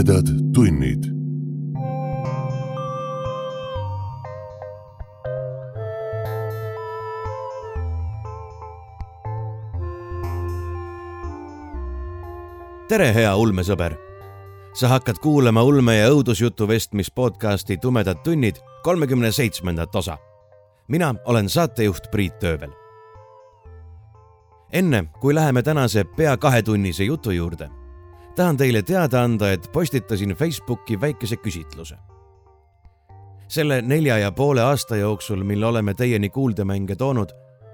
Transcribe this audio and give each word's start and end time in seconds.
tumedad 0.00 0.26
tunnid. 0.54 1.04
tere, 12.88 13.14
hea 13.14 13.36
ulmesõber. 13.36 13.94
sa 14.72 14.88
hakkad 14.88 15.18
kuulama 15.18 15.62
ulme 15.62 15.96
ja 15.96 16.08
õudusjutu 16.08 16.68
vestmis 16.68 17.10
podcasti 17.10 17.76
Tumedad 17.76 18.22
tunnid 18.24 18.56
kolmekümne 18.82 19.32
seitsmendat 19.32 19.94
osa. 19.94 20.18
mina 20.88 21.14
olen 21.24 21.48
saatejuht 21.48 22.10
Priit 22.10 22.38
Töövel. 22.38 22.72
enne 24.72 25.04
kui 25.20 25.34
läheme 25.34 25.62
tänase 25.62 26.04
pea 26.04 26.36
kahetunnise 26.36 27.04
jutu 27.04 27.30
juurde 27.30 27.79
tahan 28.36 28.56
teile 28.56 28.82
teada 28.82 29.22
anda, 29.22 29.52
et 29.52 29.68
postitasin 29.72 30.34
Facebooki 30.34 31.00
väikese 31.00 31.36
küsitluse. 31.36 31.96
selle 33.48 33.82
nelja 33.82 34.18
ja 34.18 34.32
poole 34.32 34.62
aasta 34.62 34.96
jooksul, 34.96 35.42
mil 35.44 35.62
oleme 35.62 35.94
teieni 35.94 36.28
kuuldemänge 36.28 36.96
toonud, 36.96 37.28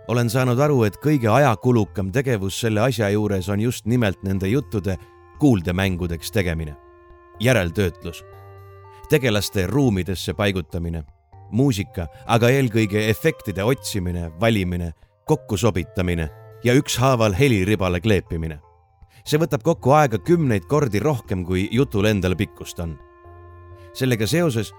olen 0.08 0.30
saanud 0.30 0.58
aru, 0.58 0.82
et 0.84 0.96
kõige 0.96 1.28
ajakulukam 1.28 2.12
tegevus 2.12 2.60
selle 2.60 2.80
asja 2.80 3.10
juures 3.10 3.48
on 3.48 3.60
just 3.60 3.86
nimelt 3.86 4.22
nende 4.22 4.48
juttude 4.48 4.96
kuuldemängudeks 5.38 6.32
tegemine. 6.32 6.76
järeltöötlus, 7.40 8.24
tegelaste 9.08 9.66
ruumidesse 9.66 10.34
paigutamine, 10.34 11.04
muusika, 11.50 12.06
aga 12.26 12.48
eelkõige 12.48 13.08
efektide 13.10 13.64
otsimine, 13.64 14.30
valimine, 14.40 14.92
kokkusobitamine 15.24 16.30
ja 16.64 16.74
ükshaaval 16.74 17.32
heliribale 17.32 18.00
kleepimine 18.00 18.60
see 19.26 19.40
võtab 19.42 19.64
kokku 19.66 19.90
aega 19.96 20.18
kümneid 20.22 20.68
kordi 20.70 21.00
rohkem, 21.02 21.42
kui 21.44 21.66
jutul 21.72 22.06
endal 22.06 22.36
pikkust 22.38 22.78
on. 22.80 22.96
sellega 23.96 24.26
seoses 24.26 24.72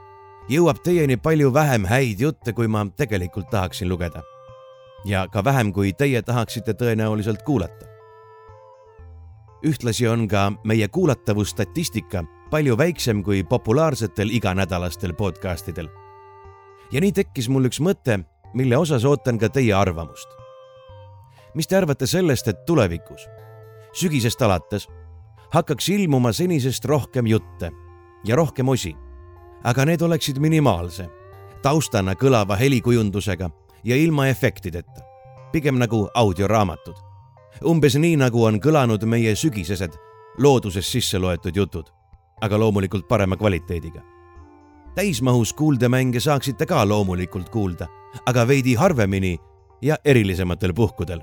jõuab 0.50 0.80
teieni 0.84 1.18
palju 1.18 1.52
vähem 1.54 1.86
häid 1.90 2.22
jutte, 2.22 2.54
kui 2.54 2.68
ma 2.68 2.86
tegelikult 2.96 3.50
tahaksin 3.52 3.90
lugeda. 3.90 4.24
ja 5.06 5.28
ka 5.28 5.44
vähem, 5.44 5.74
kui 5.74 5.94
teie 5.94 6.22
tahaksite 6.22 6.74
tõenäoliselt 6.74 7.44
kuulata. 7.44 7.86
ühtlasi 9.66 10.08
on 10.08 10.28
ka 10.28 10.52
meie 10.64 10.88
kuulatavusstatistika 10.88 12.24
palju 12.50 12.78
väiksem 12.78 13.24
kui 13.24 13.44
populaarsetel 13.44 14.30
iganädalastel 14.30 15.14
podcastidel. 15.14 15.90
ja 16.92 17.02
nii 17.02 17.12
tekkis 17.12 17.50
mul 17.50 17.68
üks 17.68 17.82
mõte, 17.82 18.24
mille 18.54 18.78
osas 18.78 19.06
ootan 19.06 19.38
ka 19.38 19.50
teie 19.50 19.74
arvamust. 19.74 20.30
mis 21.54 21.68
te 21.68 21.76
arvate 21.76 22.08
sellest, 22.08 22.48
et 22.48 22.66
tulevikus 22.66 23.28
sügisest 23.98 24.42
alates 24.42 24.88
hakkaks 25.54 25.90
ilmuma 25.90 26.32
senisest 26.34 26.86
rohkem 26.86 27.28
jutte 27.28 27.72
ja 28.26 28.36
rohkem 28.36 28.70
osi, 28.70 28.94
aga 29.64 29.86
need 29.86 30.02
oleksid 30.02 30.40
minimaalse, 30.44 31.08
taustana 31.64 32.16
kõlava 32.16 32.58
helikujundusega 32.60 33.50
ja 33.84 33.96
ilma 33.96 34.28
efektideta, 34.28 35.02
pigem 35.52 35.80
nagu 35.80 36.08
audioraamatud. 36.14 36.96
umbes 37.66 37.96
nii, 37.96 38.18
nagu 38.18 38.44
on 38.44 38.60
kõlanud 38.62 39.06
meie 39.06 39.36
sügisesed 39.36 39.96
looduses 40.38 40.92
sisse 40.92 41.18
loetud 41.20 41.56
jutud, 41.56 41.88
aga 42.42 42.58
loomulikult 42.60 43.08
parema 43.08 43.38
kvaliteediga. 43.38 44.02
täismahus 44.96 45.54
kuuldemänge 45.54 46.20
saaksite 46.20 46.66
ka 46.66 46.86
loomulikult 46.86 47.50
kuulda, 47.50 47.88
aga 48.26 48.48
veidi 48.48 48.76
harvemini 48.76 49.38
ja 49.82 49.98
erilisematel 50.06 50.74
puhkudel 50.74 51.22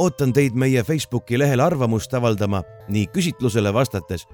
ootan 0.00 0.32
teid 0.32 0.54
meie 0.56 0.82
Facebooki 0.82 1.38
lehel 1.38 1.60
arvamust 1.60 2.14
avaldama 2.16 2.62
nii 2.88 3.06
küsitlusele 3.12 3.72
vastates 3.74 4.26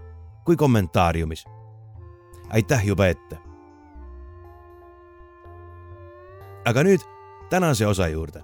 kui 0.44 0.56
kommentaariumis. 0.56 1.44
aitäh 2.50 2.86
juba 2.86 3.06
ette. 3.06 3.38
aga 6.64 6.82
nüüd 6.82 7.02
tänase 7.50 7.86
osa 7.86 8.08
juurde. 8.08 8.42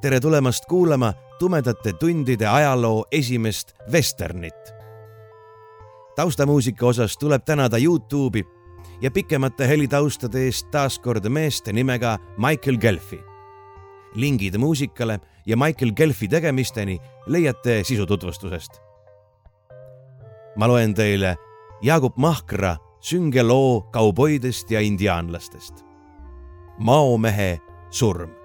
tere 0.00 0.20
tulemast 0.20 0.64
kuulama 0.64 1.12
tumedate 1.38 1.92
tundide 1.92 2.46
ajaloo 2.46 3.04
esimest 3.12 3.72
vesternit. 3.92 4.74
taustamuusika 6.16 6.86
osas 6.86 7.18
tuleb 7.18 7.44
tänada 7.44 7.76
Youtube'i 7.78 8.44
ja 9.00 9.10
pikemate 9.10 9.68
helitaustade 9.68 10.44
eest 10.44 10.70
taas 10.70 10.98
kord 10.98 11.28
meest 11.28 11.66
nimega 11.66 12.18
Michael 12.38 12.78
Gelfi. 12.78 13.20
lingid 14.14 14.56
muusikale 14.56 15.20
ja 15.48 15.56
Michael 15.56 15.92
Gelfi 15.92 16.28
tegemisteni 16.28 16.98
leiate 17.26 17.84
sisututvustusest. 17.84 18.70
ma 20.56 20.68
loen 20.68 20.94
teile 20.94 21.36
Jaagup 21.82 22.16
Mahkra 22.16 22.76
sünge 23.00 23.42
loo 23.42 23.80
kauboidest 23.80 24.70
ja 24.70 24.80
indiaanlastest. 24.80 25.84
maomehe 26.78 27.60
surm. 27.90 28.37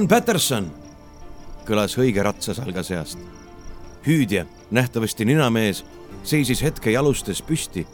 John 0.00 0.08
Patterson, 0.08 0.64
kõlas 1.68 1.92
hõige 1.98 2.22
ratsasalga 2.24 2.80
seast. 2.80 3.18
hüüdja, 4.06 4.46
nähtavasti 4.70 5.26
ninamees, 5.28 5.82
seisis 6.24 6.62
hetke 6.64 6.90
jalustes 6.90 7.42
püsti, 7.42 7.84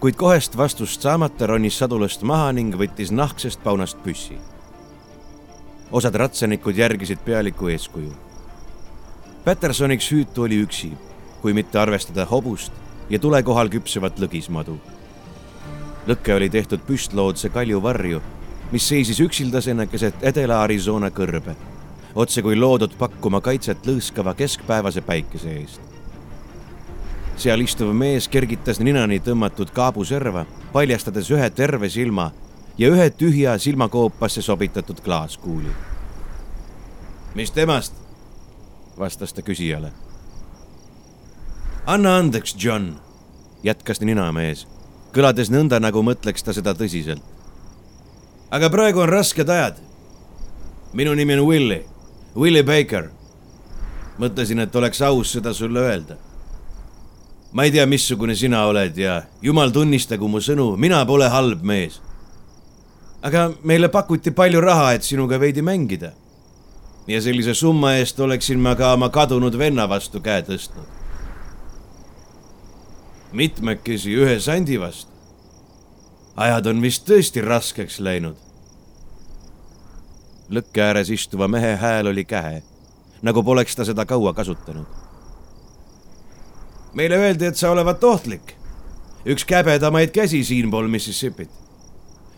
kuid 0.00 0.16
kohest 0.16 0.56
vastust 0.56 1.04
saamata 1.04 1.46
ronis 1.46 1.76
sadulast 1.76 2.22
maha 2.22 2.52
ning 2.56 2.72
võttis 2.72 3.12
nahksest 3.12 3.60
paunast 3.62 4.00
püssi. 4.02 4.38
osad 5.90 6.14
ratsanikud 6.14 6.76
järgisid 6.76 7.18
pealiku 7.24 7.68
eeskuju. 7.68 8.14
Pattersoniks 9.44 10.10
hüütu 10.12 10.48
oli 10.48 10.64
üksi, 10.64 10.92
kui 11.42 11.52
mitte 11.52 11.78
arvestada 11.78 12.24
hobust 12.24 12.72
ja 13.10 13.18
tule 13.18 13.42
kohal 13.42 13.68
küpsevat 13.68 14.18
lõgismadu. 14.18 14.78
lõkke 16.06 16.34
oli 16.34 16.48
tehtud 16.48 16.80
püstloodse 16.80 17.48
kalju 17.48 17.82
varju 17.82 18.22
mis 18.72 18.88
seisis 18.88 19.20
üksildasena 19.20 19.86
keset 19.86 20.22
Edela-Arizona 20.24 21.10
kõrbe, 21.12 21.54
otse 22.14 22.42
kui 22.42 22.56
loodud 22.56 22.94
pakkuma 22.98 23.42
kaitset 23.44 23.86
lõõskava 23.86 24.34
keskpäevase 24.34 25.04
päikese 25.04 25.56
eest. 25.60 25.80
seal 27.36 27.60
istuv 27.60 27.92
mees 27.96 28.28
kergitas 28.28 28.80
ninani 28.80 29.18
tõmmatud 29.20 29.72
kaabuserva, 29.74 30.46
paljastades 30.72 31.30
ühe 31.30 31.50
terve 31.50 31.88
silma 31.90 32.30
ja 32.78 32.88
ühe 32.88 33.10
tühja 33.10 33.58
silmakoopasse 33.58 34.42
sobitatud 34.42 35.00
klaaskuuli. 35.00 35.72
mis 37.34 37.50
temast? 37.50 37.94
vastas 38.98 39.32
ta 39.32 39.42
küsijale. 39.42 39.92
anna 41.86 42.16
andeks, 42.16 42.56
John, 42.64 42.96
jätkas 43.62 44.00
ninamees, 44.00 44.66
kõlades 45.12 45.50
nõnda, 45.50 45.80
nagu 45.80 46.02
mõtleks 46.02 46.44
ta 46.44 46.52
seda 46.52 46.74
tõsiselt 46.74 47.41
aga 48.52 48.68
praegu 48.70 49.00
on 49.00 49.08
rasked 49.08 49.48
ajad. 49.48 49.76
minu 50.92 51.14
nimi 51.14 51.34
on 51.34 51.46
Willie, 51.46 51.84
Willie 52.36 52.62
Baker. 52.62 53.10
mõtlesin, 54.18 54.60
et 54.60 54.76
oleks 54.76 55.00
aus 55.02 55.32
seda 55.32 55.54
sulle 55.54 55.80
öelda. 55.80 56.16
ma 57.52 57.64
ei 57.64 57.70
tea, 57.70 57.86
missugune 57.86 58.34
sina 58.36 58.66
oled 58.66 58.96
ja 58.96 59.22
jumal 59.42 59.70
tunnistagu 59.70 60.28
mu 60.28 60.38
sõnu, 60.40 60.76
mina 60.76 61.04
pole 61.06 61.28
halb 61.28 61.62
mees. 61.62 62.00
aga 63.22 63.52
meile 63.64 63.88
pakuti 63.88 64.30
palju 64.30 64.60
raha, 64.60 64.92
et 64.92 65.02
sinuga 65.02 65.40
veidi 65.40 65.62
mängida. 65.62 66.12
ja 67.08 67.22
sellise 67.22 67.54
summa 67.54 67.94
eest 67.94 68.20
oleksin 68.20 68.58
ma 68.58 68.74
ka 68.74 68.92
oma 68.92 69.08
kadunud 69.08 69.58
venna 69.58 69.88
vastu 69.88 70.20
käe 70.20 70.42
tõstnud. 70.42 70.86
mitmekesi 73.32 74.12
ühe 74.12 74.40
sandi 74.40 74.80
vastu 74.80 75.11
ajad 76.36 76.66
on 76.66 76.82
vist 76.82 77.04
tõesti 77.08 77.44
raskeks 77.44 78.00
läinud. 78.00 78.36
lõkke 80.52 80.82
ääres 80.84 81.10
istuva 81.10 81.48
mehe 81.48 81.76
hääl 81.76 82.06
oli 82.06 82.24
kähe, 82.24 82.62
nagu 83.22 83.42
poleks 83.42 83.76
ta 83.76 83.84
seda 83.84 84.04
kaua 84.04 84.32
kasutanud. 84.32 84.86
meile 86.94 87.16
öeldi, 87.16 87.46
et 87.46 87.56
sa 87.56 87.70
olevat 87.70 88.04
ohtlik. 88.04 88.56
üks 89.26 89.44
käbedamaid 89.44 90.10
käsi 90.10 90.44
siinpool 90.44 90.88
Mississippit. 90.88 91.50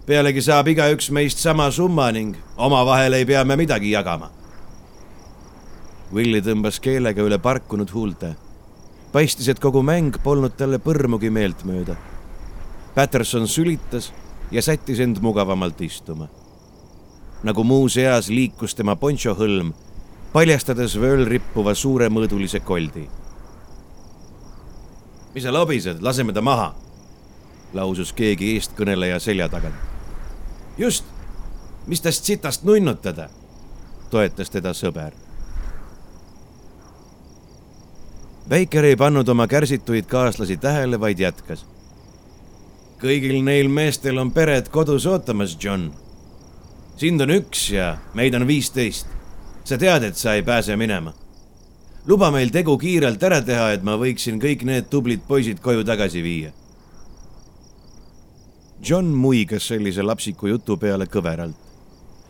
pealegi 0.06 0.42
saab 0.42 0.68
igaüks 0.68 1.10
meist 1.10 1.38
sama 1.38 1.70
summa 1.70 2.12
ning 2.12 2.36
omavahel 2.56 3.12
ei 3.12 3.26
pea 3.26 3.44
me 3.44 3.56
midagi 3.56 3.90
jagama. 3.90 4.30
Willie 6.14 6.40
tõmbas 6.40 6.80
keelega 6.80 7.22
üle 7.22 7.38
parkunud 7.38 7.92
huulte. 7.92 8.34
paistis, 9.12 9.48
et 9.48 9.60
kogu 9.60 9.82
mäng 9.82 10.18
polnud 10.22 10.56
talle 10.56 10.78
põrmugi 10.78 11.30
meeltmööda. 11.30 12.13
Patterson 12.94 13.48
sülitas 13.48 14.12
ja 14.50 14.62
sättis 14.62 15.00
end 15.00 15.16
mugavamalt 15.20 15.80
istuma. 15.80 16.28
nagu 17.42 17.64
muus 17.64 17.96
eas 17.96 18.28
liikus 18.28 18.74
tema 18.74 18.96
ponšohõlm, 18.96 19.74
paljastades 20.32 20.94
vööl 20.96 21.26
rippuva 21.28 21.74
suuremõõdulise 21.74 22.60
koldi 22.60 23.08
mis 25.34 25.42
sa 25.42 25.52
lobised, 25.52 26.02
laseme 26.02 26.32
ta 26.32 26.42
maha, 26.42 26.70
lausus 27.74 28.12
keegi 28.14 28.54
eestkõneleja 28.54 29.18
selja 29.20 29.48
tagant. 29.48 29.74
just, 30.78 31.04
mis 31.86 32.00
tast 32.00 32.24
sitast 32.24 32.62
nunnutada, 32.62 33.28
toetas 34.10 34.50
teda 34.50 34.74
sõber. 34.74 35.12
Baker 38.48 38.84
ei 38.84 38.96
pannud 38.96 39.28
oma 39.28 39.46
kärsituid 39.48 40.06
kaaslasi 40.06 40.56
tähele, 40.56 41.00
vaid 41.00 41.18
jätkas. 41.18 41.66
Kõigil 43.04 43.42
neil 43.44 43.68
meestel 43.68 44.18
on 44.18 44.32
pered 44.32 44.70
kodus 44.72 45.06
ootamas, 45.06 45.58
John. 45.60 45.92
sind 46.96 47.20
on 47.20 47.30
üks 47.30 47.68
ja 47.70 47.98
meid 48.14 48.34
on 48.34 48.46
viisteist. 48.46 49.06
sa 49.64 49.78
tead, 49.78 50.02
et 50.04 50.16
sa 50.16 50.34
ei 50.34 50.42
pääse 50.42 50.76
minema 50.76 51.12
luba 52.06 52.30
meil 52.30 52.50
tegu 52.52 52.76
kiirelt 52.78 53.22
ära 53.22 53.40
teha, 53.44 53.72
et 53.72 53.82
ma 53.84 53.96
võiksin 54.00 54.40
kõik 54.40 54.64
need 54.68 54.90
tublid 54.92 55.24
poisid 55.28 55.60
koju 55.64 55.84
tagasi 55.84 56.22
viia. 56.22 56.52
John 58.84 59.14
muigas 59.16 59.64
sellise 59.70 60.04
lapsiku 60.04 60.50
jutu 60.52 60.76
peale 60.76 61.06
kõveralt 61.08 61.60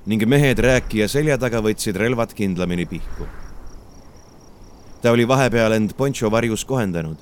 ning 0.07 0.21
mehed 0.29 0.61
rääkija 0.61 1.09
selja 1.09 1.39
taga 1.41 1.63
võtsid 1.65 1.97
relvad 1.97 2.35
kindlamini 2.37 2.85
pihku. 2.87 3.27
ta 5.03 5.11
oli 5.13 5.25
vahepeal 5.29 5.73
end 5.73 5.95
poncho 5.97 6.31
varjus 6.31 6.65
kohendanud, 6.65 7.19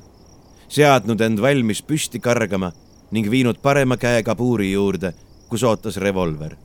seadnud 0.69 1.21
end 1.21 1.41
valmis 1.41 1.83
püsti 1.83 2.21
kargama 2.21 2.73
ning 3.13 3.31
viinud 3.31 3.61
parema 3.63 3.97
käe 3.97 4.23
kabuuri 4.23 4.73
juurde, 4.73 5.13
kus 5.49 5.63
ootas 5.63 5.97
revolver. 5.97 6.57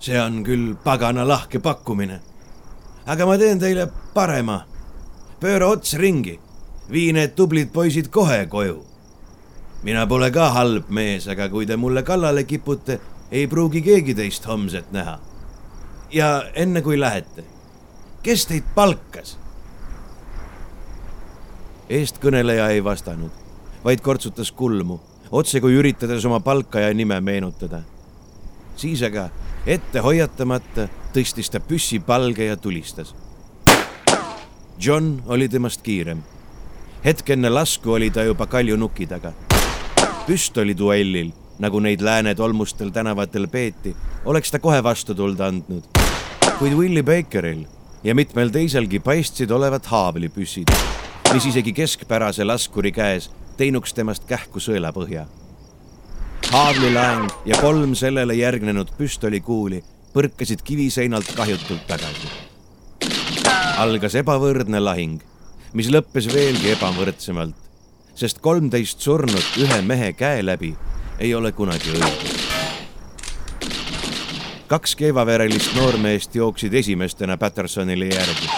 see 0.00 0.20
on 0.20 0.44
küll 0.44 0.74
pagana 0.84 1.28
lahke 1.28 1.58
pakkumine 1.58 2.20
aga 3.06 3.26
ma 3.26 3.38
teen 3.38 3.60
teile 3.62 3.86
parema. 4.14 4.64
pööra 5.40 5.68
ots 5.68 5.94
ringi, 6.00 6.38
vii 6.90 7.12
need 7.12 7.34
tublid 7.36 7.70
poisid 7.72 8.10
kohe 8.10 8.46
koju. 8.46 8.84
mina 9.82 10.06
pole 10.06 10.30
ka 10.30 10.50
halb 10.50 10.90
mees, 10.90 11.28
aga 11.28 11.48
kui 11.48 11.66
te 11.66 11.76
mulle 11.76 12.02
kallale 12.02 12.44
kipute, 12.44 13.00
ei 13.30 13.46
pruugi 13.46 13.82
keegi 13.82 14.14
teist 14.14 14.46
homset 14.46 14.92
näha. 14.92 15.18
ja 16.10 16.44
enne 16.54 16.82
kui 16.82 17.00
lähete, 17.00 17.44
kes 18.22 18.46
teid 18.46 18.64
palkas? 18.74 19.38
eestkõneleja 21.88 22.68
ei 22.74 22.84
vastanud, 22.84 23.30
vaid 23.86 24.00
kortsutas 24.02 24.50
kulmu, 24.52 24.98
otse 25.30 25.60
kui 25.62 25.76
üritades 25.78 26.24
oma 26.26 26.40
palkaja 26.42 26.94
nime 26.94 27.20
meenutada. 27.20 27.82
siis 28.76 29.02
aga 29.02 29.28
ette 29.66 30.00
hoiatamata 30.02 30.88
tõstis 31.14 31.48
ta 31.50 31.60
püssi 31.60 32.00
palge 32.00 32.44
ja 32.44 32.56
tulistas. 32.56 33.14
John 34.78 35.22
oli 35.26 35.48
temast 35.48 35.82
kiirem. 35.82 36.22
hetk 37.04 37.30
enne 37.30 37.48
lasku 37.48 37.92
oli 37.92 38.10
ta 38.10 38.24
juba 38.24 38.46
kalju 38.46 38.76
nuki 38.76 39.06
taga. 39.06 39.32
püstoliduellil, 40.26 41.32
nagu 41.58 41.80
neid 41.80 42.00
lääne 42.00 42.34
tolmustel 42.34 42.90
tänavatel 42.90 43.48
peeti, 43.48 43.96
oleks 44.24 44.50
ta 44.50 44.58
kohe 44.58 44.82
vastutuld 44.82 45.40
andnud. 45.40 45.84
kuid 46.58 46.72
Willie 46.72 47.02
Bakeril 47.02 47.66
ja 48.04 48.14
mitmel 48.14 48.50
teiselgi 48.50 48.98
paistsid 48.98 49.50
olevat 49.50 49.86
haavlipüssid, 49.86 50.70
mis 51.32 51.46
isegi 51.46 51.72
keskpärase 51.72 52.44
laskuri 52.44 52.92
käes 52.92 53.30
teinuks 53.56 53.94
temast 53.94 54.24
kähku 54.28 54.60
sõelapõhja 54.60 55.26
haavlilaeng 56.52 57.30
ja 57.44 57.58
kolm 57.60 57.94
sellele 57.94 58.34
järgnenud 58.34 58.92
püstolikuuli 58.98 59.82
põrkasid 60.14 60.62
kiviseinalt 60.64 61.32
kahjutult 61.36 61.86
tagasi. 61.88 62.28
algas 63.78 64.14
ebavõrdne 64.14 64.80
lahing, 64.80 65.20
mis 65.74 65.90
lõppes 65.92 66.30
veelgi 66.32 66.70
ebavõrdsemalt, 66.72 67.56
sest 68.14 68.38
kolmteist 68.40 69.00
surnut 69.00 69.58
ühe 69.60 69.80
mehe 69.82 70.12
käe 70.12 70.44
läbi 70.46 70.72
ei 71.18 71.34
ole 71.34 71.52
kunagi 71.52 71.92
õige. 71.98 72.32
kaks 74.68 74.96
keevaverelist 74.96 75.74
noormeest 75.76 76.34
jooksid 76.34 76.74
esimestena 76.74 77.36
Pattersonile 77.36 78.06
järgi. 78.14 78.48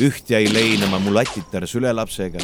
üht 0.00 0.30
jäi 0.30 0.52
leinama 0.52 0.98
mulatitar 0.98 1.66
sülelapsega, 1.66 2.38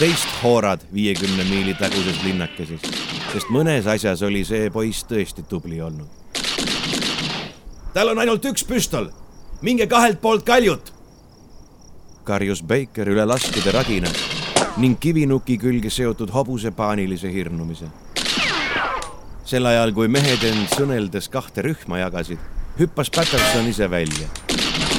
teist 0.00 0.28
hoorad 0.42 0.80
viiekümne 0.94 1.44
miili 1.44 1.76
taguses 1.76 2.22
linnakeses, 2.24 2.80
sest 3.32 3.52
mõnes 3.52 3.86
asjas 3.86 4.24
oli 4.24 4.46
see 4.48 4.70
poiss 4.72 5.04
tõesti 5.04 5.44
tubli 5.44 5.82
olnud 5.84 6.20
tal 7.94 8.12
on 8.12 8.20
ainult 8.22 8.44
üks 8.46 8.64
püstol, 8.66 9.10
minge 9.62 9.86
kahelt 9.90 10.20
poolt 10.22 10.44
kaljut. 10.46 10.92
karjus 12.24 12.62
Baker 12.62 13.08
üle 13.10 13.24
laskude 13.26 13.72
ragina 13.74 14.08
ning 14.78 14.98
kivinuki 15.00 15.58
külge 15.58 15.90
seotud 15.90 16.30
hobuse 16.30 16.70
paanilise 16.70 17.32
hirnumise. 17.32 17.90
sel 19.44 19.66
ajal, 19.66 19.92
kui 19.92 20.08
mehed 20.08 20.44
end 20.44 20.68
sõneldes 20.76 21.28
kahte 21.28 21.62
rühma 21.62 21.98
jagasid, 21.98 22.38
hüppas 22.78 23.10
Patterson 23.10 23.66
ise 23.66 23.90
välja. 23.90 24.28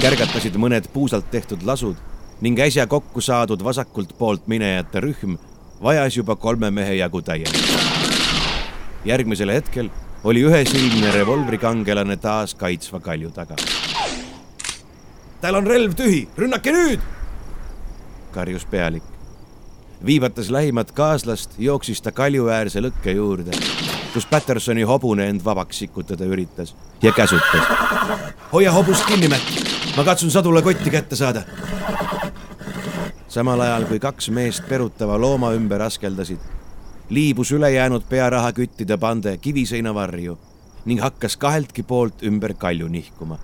kärgatasid 0.02 0.56
mõned 0.58 0.92
puusalt 0.94 1.32
tehtud 1.32 1.64
lasud 1.64 2.11
ning 2.42 2.60
äsja 2.60 2.88
kokku 2.88 3.22
saadud 3.22 3.64
vasakult 3.64 4.18
poolt 4.18 4.48
minejate 4.50 5.00
rühm 5.00 5.38
vajas 5.84 6.18
juba 6.18 6.36
kolme 6.36 6.72
mehe 6.72 6.96
jagu 6.96 7.22
täiendust. 7.22 7.80
järgmisel 9.06 9.50
hetkel 9.54 9.90
oli 10.24 10.44
ühesilmne 10.46 11.12
revolvrikangelane 11.12 12.18
taas 12.18 12.56
kaitsva 12.56 13.00
kalju 13.00 13.32
taga. 13.32 13.56
tal 15.42 15.56
on 15.56 15.68
relv 15.68 15.94
tühi, 15.94 16.28
rünnake 16.38 16.72
nüüd! 16.72 17.00
karjus 18.32 18.66
pealik. 18.66 19.04
viivates 20.06 20.50
lähimat 20.50 20.92
kaaslast, 20.92 21.60
jooksis 21.60 22.02
ta 22.02 22.12
kaljuäärse 22.12 22.82
lõkke 22.82 23.14
juurde, 23.16 23.52
kus 24.14 24.26
Pattersoni 24.26 24.82
hobune 24.82 25.30
end 25.30 25.46
vabaks 25.46 25.78
sikutada 25.78 26.26
üritas 26.26 26.76
ja 27.02 27.12
käsutas. 27.12 27.70
hoia 28.54 28.72
hobust 28.72 29.06
kinni, 29.06 29.28
Matt, 29.28 29.62
ma 29.98 30.04
katsun 30.04 30.32
sadula 30.32 30.62
kotti 30.62 30.90
kätte 30.90 31.16
saada. 31.16 31.46
Samal 33.32 33.62
ajal 33.64 33.86
kui 33.88 34.00
kaks 34.04 34.28
meest 34.36 34.68
perutava 34.68 35.16
looma 35.20 35.54
ümber 35.56 35.82
askeldasid 35.88 36.40
liibus 37.12 37.52
ülejäänud 37.52 38.02
pearahaküttide 38.10 38.98
pande 38.98 39.38
kiviseina 39.38 39.94
varju 39.94 40.38
ning 40.86 41.02
hakkas 41.02 41.38
kaheltki 41.38 41.84
poolt 41.84 42.24
ümber 42.24 42.54
kalju 42.54 42.88
nihkuma. 42.88 43.38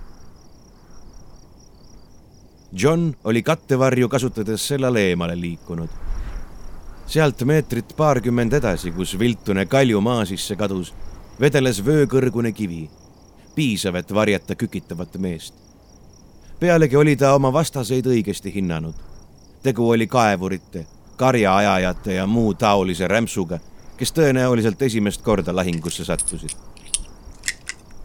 John 2.72 3.14
oli 3.24 3.42
kattevarju 3.42 4.08
kasutades 4.08 4.68
sellele 4.68 5.00
eemale 5.08 5.40
liikunud. 5.40 5.88
sealt 7.06 7.44
meetrit 7.44 7.96
paarkümmend 7.96 8.52
edasi, 8.52 8.90
kus 8.92 9.18
viltune 9.18 9.66
kalju 9.66 10.00
maa 10.00 10.24
sisse 10.24 10.56
kadus, 10.56 10.94
vedeles 11.40 11.84
vöökõrgune 11.84 12.52
kivi, 12.52 12.90
piisav, 13.54 13.94
et 13.94 14.14
varjata 14.14 14.54
kükitavat 14.54 15.18
meest. 15.18 15.54
pealegi 16.60 16.96
oli 16.96 17.16
ta 17.16 17.34
oma 17.34 17.52
vastaseid 17.52 18.06
õigesti 18.06 18.54
hinnanud. 18.54 19.07
Tegu 19.62 19.90
oli 19.90 20.06
kaevurite 20.06 20.86
karjaajajate 21.18 22.14
ja 22.14 22.26
muu 22.26 22.54
taolise 22.54 23.08
rämpsuga, 23.08 23.58
kes 23.98 24.14
tõenäoliselt 24.14 24.82
esimest 24.86 25.22
korda 25.22 25.54
lahingusse 25.56 26.04
sattusid. 26.04 26.54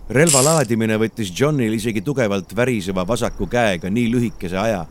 relva 0.10 0.42
laadimine 0.44 0.98
võttis 0.98 1.30
Johnil 1.40 1.74
isegi 1.74 2.02
tugevalt 2.02 2.56
väriseva 2.56 3.08
vasaku 3.08 3.48
käega 3.48 3.90
nii 3.90 4.10
lühikese 4.12 4.58
aja, 4.58 4.86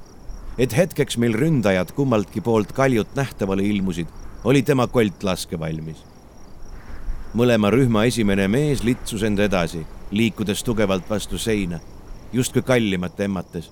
et 0.59 0.77
hetkeks, 0.77 1.19
mil 1.19 1.35
ründajad 1.35 1.93
kummaltki 1.93 2.41
poolt 2.41 2.73
kaljut 2.73 3.15
nähtavale 3.15 3.63
ilmusid, 3.63 4.07
oli 4.45 4.63
tema 4.63 4.87
kolt 4.87 5.23
laskevalmis. 5.23 6.05
mõlema 7.35 7.71
rühma 7.71 8.05
esimene 8.05 8.49
mees 8.49 8.83
litsus 8.85 9.23
end 9.23 9.39
edasi, 9.39 9.87
liikudes 10.11 10.63
tugevalt 10.63 11.11
vastu 11.11 11.39
seina, 11.39 11.81
justkui 12.33 12.63
kallimat 12.63 13.21
emmates 13.21 13.71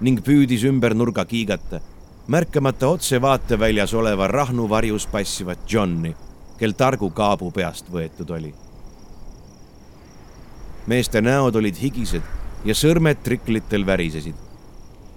ning 0.00 0.20
püüdis 0.20 0.64
ümber 0.64 0.94
nurga 0.94 1.24
kiigata 1.24 1.80
märkamata 2.26 2.88
otse 2.88 3.20
vaateväljas 3.20 3.94
oleva 3.94 4.28
Rahnu 4.28 4.68
varjus 4.68 5.06
passivat 5.06 5.72
Johni, 5.72 6.16
kel 6.58 6.72
targu 6.72 7.10
kaabu 7.10 7.50
peast 7.50 7.90
võetud 7.92 8.30
oli. 8.30 8.54
meeste 10.86 11.20
näod 11.20 11.56
olid 11.56 11.76
higised 11.82 12.22
ja 12.64 12.74
sõrmed 12.74 13.22
triklitel 13.22 13.86
värisesid. 13.86 14.34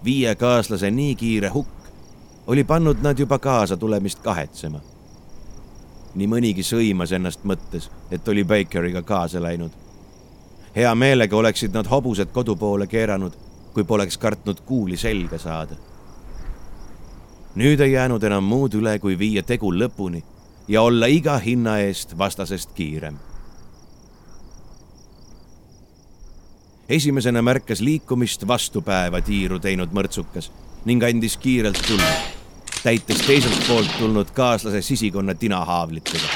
viie 0.03 0.35
kaaslase 0.35 0.91
nii 0.91 1.15
kiire 1.15 1.49
hukk 1.49 1.69
oli 2.47 2.63
pannud 2.63 2.97
nad 3.01 3.19
juba 3.19 3.39
kaasa 3.39 3.77
tulemist 3.77 4.19
kahetsema. 4.19 4.79
nii 6.15 6.27
mõnigi 6.27 6.63
sõimas 6.63 7.11
ennast 7.11 7.43
mõttes, 7.43 7.89
et 8.11 8.27
oli 8.27 8.43
Bakeriga 8.43 9.01
kaasa 9.01 9.41
läinud. 9.41 9.71
hea 10.75 10.95
meelega 10.95 11.37
oleksid 11.37 11.73
nad 11.73 11.87
hobused 11.87 12.27
kodu 12.31 12.55
poole 12.55 12.87
keeranud, 12.87 13.33
kui 13.73 13.83
poleks 13.83 14.17
kartnud 14.17 14.59
kuuli 14.59 14.97
selga 14.97 15.37
saada. 15.37 15.75
Nüüd 17.57 17.81
ei 17.81 17.95
jäänud 17.97 18.23
enam 18.23 18.45
muud 18.45 18.75
üle, 18.77 18.99
kui 19.01 19.17
viia 19.17 19.41
tegu 19.43 19.73
lõpuni 19.73 20.21
ja 20.67 20.81
olla 20.85 21.09
iga 21.09 21.39
hinna 21.41 21.79
eest 21.81 22.13
vastasest 22.17 22.75
kiirem 22.77 23.17
esimesena 26.89 27.41
märkas 27.41 27.81
liikumist 27.81 28.47
vastupäeva 28.47 29.21
tiiru 29.21 29.59
teinud 29.59 29.91
mõrtsukas 29.91 30.51
ning 30.87 31.03
andis 31.03 31.35
kiirelt 31.37 31.81
tulla, 31.87 32.13
täites 32.83 33.25
teiselt 33.27 33.59
poolt 33.67 33.91
tulnud 33.99 34.31
kaaslase 34.31 34.81
sisikonna 34.81 35.35
tinahaavlitega. 35.35 36.29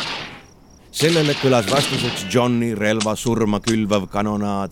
sellele 0.91 1.33
kõlas 1.33 1.71
vastuseks 1.71 2.25
Johni 2.33 2.75
relva 2.75 3.15
surma 3.15 3.59
külvav 3.59 4.07
kanonaad 4.07 4.71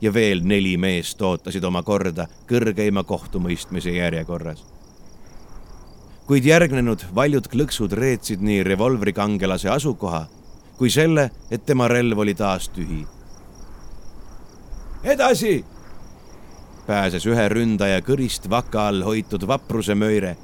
ja 0.00 0.14
veel 0.14 0.44
neli 0.44 0.76
meest 0.76 1.22
ootasid 1.22 1.64
oma 1.64 1.82
korda 1.82 2.26
kõrgeima 2.48 3.04
kohtumõistmise 3.04 3.90
järjekorras. 3.90 4.73
Kuid 6.26 6.46
järgnenud 6.48 7.04
valjud 7.14 7.48
klõksud 7.52 7.92
reetsid 7.92 8.40
nii 8.44 8.62
revolvrikangelase 8.64 9.68
asukoha 9.68 10.24
kui 10.78 10.90
selle, 10.90 11.28
et 11.50 11.66
tema 11.66 11.86
relv 11.88 12.18
oli 12.24 12.34
taas 12.34 12.68
tühi 12.72 13.04
edasi! 15.04 15.64
pääses 16.86 17.24
ühe 17.28 17.44
ründaja 17.48 18.00
kõrist 18.04 18.48
vaka 18.50 18.88
all 18.90 19.04
hoitud 19.04 19.44
vapruse 19.48 19.96
möire 19.96 20.34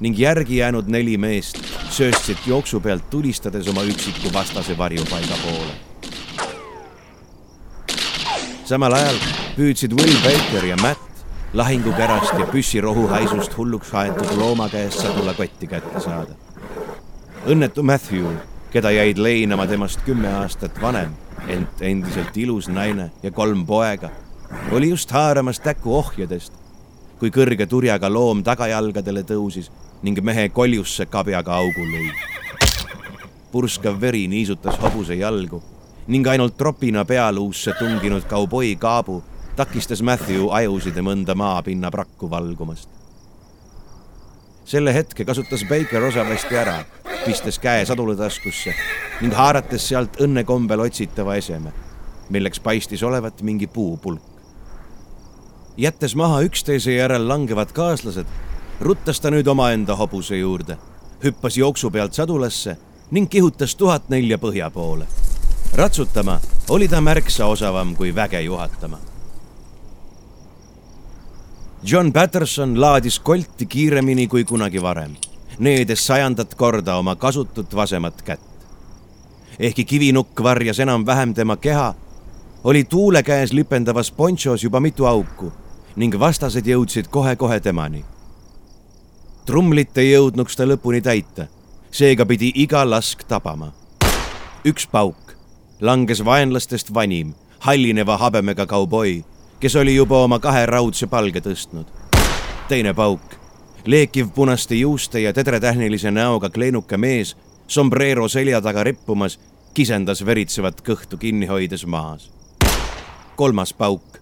ning 0.00 0.18
järgi 0.18 0.60
jäänud 0.60 0.88
neli 0.90 1.16
meest 1.18 1.58
sööstsid 1.90 2.46
jooksu 2.46 2.80
pealt 2.80 3.10
tulistades 3.10 3.68
oma 3.68 3.82
üksiku 3.86 4.32
vastase 4.34 4.78
varjupaiga 4.78 5.38
poole. 5.44 5.74
samal 8.64 8.94
ajal 8.98 9.22
püüdsid 9.56 9.94
Will 9.98 10.18
Baker 10.26 10.66
ja 10.70 10.76
Matt 10.82 11.09
lahingukärast 11.52 12.38
ja 12.38 12.46
püssirohu 12.46 13.06
haisust 13.10 13.56
hulluks 13.56 13.94
aetud 13.94 14.36
looma 14.38 14.68
käest 14.68 15.00
sadulakotti 15.02 15.66
kätte 15.66 16.00
saada. 16.00 16.34
õnnetu 17.46 17.82
Matthew, 17.82 18.26
keda 18.70 18.90
jäid 18.90 19.18
leinama 19.18 19.66
temast 19.66 20.00
kümme 20.06 20.28
aastat 20.42 20.82
vanem 20.82 21.16
ent 21.48 21.82
endiselt 21.82 22.36
ilus 22.36 22.68
naine 22.68 23.10
ja 23.22 23.30
kolm 23.30 23.66
poega, 23.66 24.10
oli 24.72 24.90
just 24.90 25.10
haaramas 25.10 25.60
täku 25.60 25.96
ohjadest, 25.96 26.52
kui 27.18 27.30
kõrge 27.30 27.66
turjaga 27.66 28.12
loom 28.12 28.44
tagajalgadele 28.46 29.22
tõusis 29.22 29.72
ning 30.02 30.22
mehe 30.22 30.48
koljusse 30.48 31.06
kabjaga 31.06 31.56
augu 31.56 31.86
lõi. 31.86 32.12
purskav 33.52 34.00
veri 34.00 34.28
niisutas 34.28 34.78
hobuse 34.78 35.14
jalgu 35.14 35.62
ning 36.06 36.26
ainult 36.26 36.56
tropina 36.56 37.04
pealuusse 37.04 37.72
tunginud 37.78 38.24
kauboi 38.24 38.76
kaabu 38.76 39.22
takistas 39.60 40.00
Matthew 40.00 40.48
ajusid 40.56 40.96
mõnda 41.04 41.34
maapinna 41.36 41.90
prakku 41.92 42.30
valgumast. 42.30 42.88
selle 44.64 44.94
hetke 44.94 45.24
kasutas 45.24 45.64
Baker 45.68 46.04
osavasti 46.06 46.56
ära 46.56 46.84
pistes 47.24 47.58
käe 47.58 47.84
sadula 47.86 48.14
taskusse 48.16 48.72
ning 49.20 49.34
haarates 49.36 49.88
sealt 49.88 50.16
õnnekombel 50.24 50.80
otsitava 50.86 51.34
eseme, 51.36 51.72
milleks 52.30 52.60
paistis 52.60 53.02
olevat 53.02 53.42
mingi 53.42 53.66
puupulk. 53.66 54.22
jättes 55.76 56.16
maha 56.16 56.40
üksteise 56.40 56.94
järel 56.96 57.28
langevad 57.28 57.72
kaaslased, 57.72 58.26
ruttas 58.80 59.20
ta 59.20 59.30
nüüd 59.30 59.46
omaenda 59.46 59.96
hobuse 59.96 60.38
juurde, 60.38 60.78
hüppas 61.24 61.56
jooksu 61.56 61.90
pealt 61.90 62.14
sadulasse 62.14 62.76
ning 63.10 63.28
kihutas 63.28 63.76
tuhat 63.76 64.08
nelja 64.08 64.38
põhja 64.38 64.70
poole. 64.70 65.06
ratsutama 65.74 66.40
oli 66.68 66.88
ta 66.88 67.00
märksa 67.00 67.46
osavam 67.46 67.96
kui 67.96 68.14
väge 68.14 68.40
juhatama. 68.40 69.09
John 71.84 72.12
Patterson 72.12 72.80
laadis 72.80 73.20
kolti 73.20 73.66
kiiremini 73.66 74.26
kui 74.28 74.44
kunagi 74.44 74.82
varem 74.82 75.14
needes 75.58 76.02
sajandat 76.06 76.54
korda 76.54 76.96
oma 76.96 77.16
kasutut 77.16 77.74
vasemat 77.76 78.22
kätt. 78.22 78.40
ehkki 79.58 79.84
kivinukk 79.84 80.42
varjas 80.42 80.78
enam-vähem 80.80 81.34
tema 81.34 81.56
keha, 81.56 81.94
oli 82.64 82.84
tuule 82.84 83.22
käes 83.22 83.52
lipendavas 83.52 84.12
ponchos 84.12 84.64
juba 84.64 84.80
mitu 84.80 85.06
auku 85.06 85.52
ning 85.96 86.18
vastased 86.18 86.66
jõudsid 86.66 87.08
kohe-kohe 87.08 87.60
temani. 87.60 88.04
trumlit 89.46 89.98
ei 89.98 90.12
jõudnuks 90.12 90.56
ta 90.56 90.64
lõpuni 90.64 91.00
täita, 91.00 91.46
seega 91.90 92.26
pidi 92.26 92.52
iga 92.54 92.90
lask 92.90 93.24
tabama. 93.28 93.72
üks 94.64 94.86
pauk 94.86 95.36
langes 95.80 96.24
vaenlastest 96.24 96.94
vanim, 96.94 97.34
hallineva 97.58 98.16
habemega 98.16 98.66
kauboi, 98.66 99.24
kes 99.60 99.76
oli 99.76 99.94
juba 99.94 100.22
oma 100.24 100.38
kahe 100.38 100.66
raudse 100.66 101.06
palge 101.06 101.40
tõstnud. 101.40 101.86
teine 102.68 102.94
pauk 102.94 103.40
leekiv 103.86 104.28
punaste 104.34 104.74
juuste 104.74 105.20
ja 105.20 105.32
tedretähnilise 105.32 106.10
näoga 106.10 106.50
kleenuke 106.50 106.96
mees, 106.96 107.36
sombrero 107.66 108.28
selja 108.28 108.60
taga 108.60 108.84
rippumas, 108.84 109.40
kisendas 109.74 110.24
veritsevat 110.26 110.80
kõhtu 110.80 111.18
kinni 111.18 111.46
hoides 111.46 111.86
maas. 111.86 112.30
kolmas 113.36 113.72
pauk, 113.72 114.18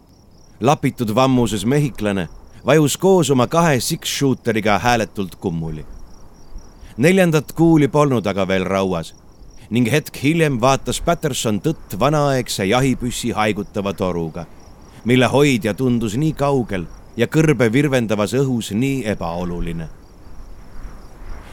lapitud 0.61 1.15
vammuses 1.15 1.65
mehhiklane, 1.65 2.29
vajus 2.67 2.97
koos 2.97 3.31
oma 3.31 3.47
kahe 3.47 3.81
six-shooteriga 3.81 4.79
hääletult 4.79 5.35
kummuli. 5.35 5.87
neljandat 6.97 7.53
kuuli 7.53 7.89
polnud 7.89 8.27
aga 8.27 8.49
veel 8.49 8.65
rauas 8.65 9.15
ning 9.71 9.91
hetk 9.91 10.17
hiljem 10.23 10.61
vaatas 10.61 11.01
Patterson 11.01 11.61
tõtt 11.61 11.99
vanaaegse 12.01 12.65
jahipüssi 12.65 13.31
haigutava 13.31 13.93
toruga, 13.93 14.47
mille 15.09 15.27
hoidja 15.27 15.73
tundus 15.75 16.19
nii 16.21 16.35
kaugel 16.37 16.83
ja 17.17 17.27
kõrbe 17.33 17.71
virvendavas 17.73 18.35
õhus 18.37 18.75
nii 18.77 19.07
ebaoluline. 19.09 19.87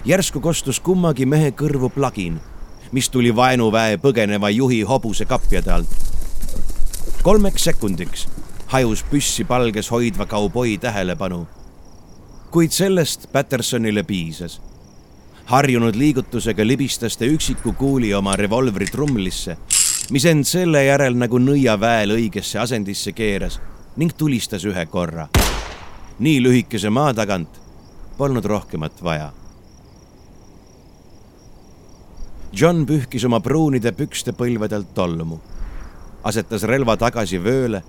järsku 0.05 0.41
kostus 0.43 0.79
kummagi 0.79 1.25
mehe 1.25 1.53
kõrvu 1.61 1.89
plagin, 1.89 2.41
mis 2.91 3.09
tuli 3.09 3.31
vaenuväe 3.35 3.95
põgeneva 3.97 4.49
juhi 4.49 4.81
hobuse 4.81 5.25
kapjade 5.25 5.71
alt. 5.71 5.95
kolmeks 7.23 7.63
sekundiks 7.63 8.27
hajus 8.67 9.05
püssi 9.11 9.45
palges 9.47 9.91
hoidva 9.91 10.25
kauboi 10.25 10.77
tähelepanu. 10.77 11.47
kuid 12.51 12.71
sellest 12.71 13.31
Pattersonile 13.31 14.03
piisas. 14.03 14.61
harjunud 15.45 15.95
liigutusega 15.95 16.67
libistas 16.67 17.17
ta 17.17 17.25
üksiku 17.25 17.73
kuuli 17.73 18.13
oma 18.13 18.35
revolvri 18.35 18.85
trumlisse, 18.85 19.57
mis 20.11 20.25
end 20.25 20.45
selle 20.45 20.83
järel 20.85 21.17
nagu 21.17 21.39
nõiaväel 21.39 22.17
õigesse 22.17 22.59
asendisse 22.61 23.11
keeras 23.11 23.59
ning 23.95 24.13
tulistas 24.17 24.65
ühe 24.65 24.85
korra 24.85 25.29
nii 26.19 26.43
lühikese 26.43 26.89
maa 26.89 27.13
tagant 27.13 27.59
polnud 28.17 28.45
rohkemat 28.45 29.03
vaja. 29.03 29.31
John 32.55 32.85
pühkis 32.87 33.25
oma 33.27 33.41
pruunide 33.43 33.91
pükste 33.91 34.31
põlvedelt 34.31 34.93
tolmu, 34.95 35.41
asetas 36.23 36.63
relva 36.63 36.95
tagasi 36.97 37.41
vööle 37.43 37.83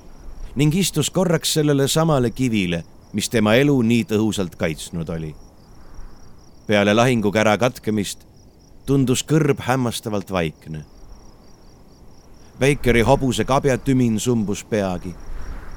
ning 0.56 0.74
istus 0.74 1.10
korraks 1.10 1.52
sellele 1.54 1.86
samale 1.88 2.32
kivile, 2.34 2.82
mis 3.12 3.30
tema 3.30 3.54
elu 3.54 3.76
nii 3.82 4.08
tõhusalt 4.10 4.56
kaitsnud 4.58 5.08
oli. 5.08 5.34
peale 6.66 6.94
lahingukära 6.94 7.58
katkemist 7.58 8.26
tundus 8.86 9.22
kõrb 9.22 9.60
hämmastavalt 9.60 10.30
vaikne. 10.30 10.84
Bakeri 12.60 13.02
hobuse 13.02 13.44
kabjatümin 13.44 14.20
sumbus 14.20 14.64
peagi 14.64 15.14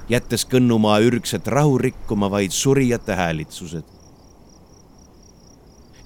jättes 0.09 0.45
Kõnnumaa 0.47 1.01
ürgset 1.03 1.47
rahu 1.47 1.77
rikkuma 1.77 2.31
vaid 2.31 2.51
surijate 2.51 3.15
häälitsused. 3.15 3.83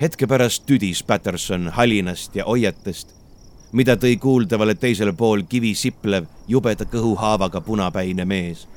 hetke 0.02 0.28
pärast 0.28 0.66
tüdis 0.66 1.04
Patterson 1.04 1.70
halinast 1.70 2.36
ja 2.36 2.46
oietest, 2.46 3.08
mida 3.72 3.96
tõi 3.96 4.18
kuuldavale 4.18 4.76
teisel 4.76 5.14
pool 5.14 5.44
kivi 5.50 5.76
siplev 5.76 6.26
jubeda 6.48 6.86
kõhuhaavaga 6.86 7.62
punapäine 7.62 8.26
mees. 8.26 8.68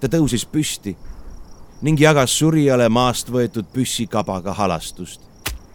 ta 0.00 0.06
tõusis 0.06 0.46
püsti 0.52 0.96
ning 1.82 2.00
jagas 2.00 2.38
surijale 2.38 2.88
maast 2.88 3.28
võetud 3.30 3.66
püssikabaga 3.72 4.52
halastust, 4.52 5.20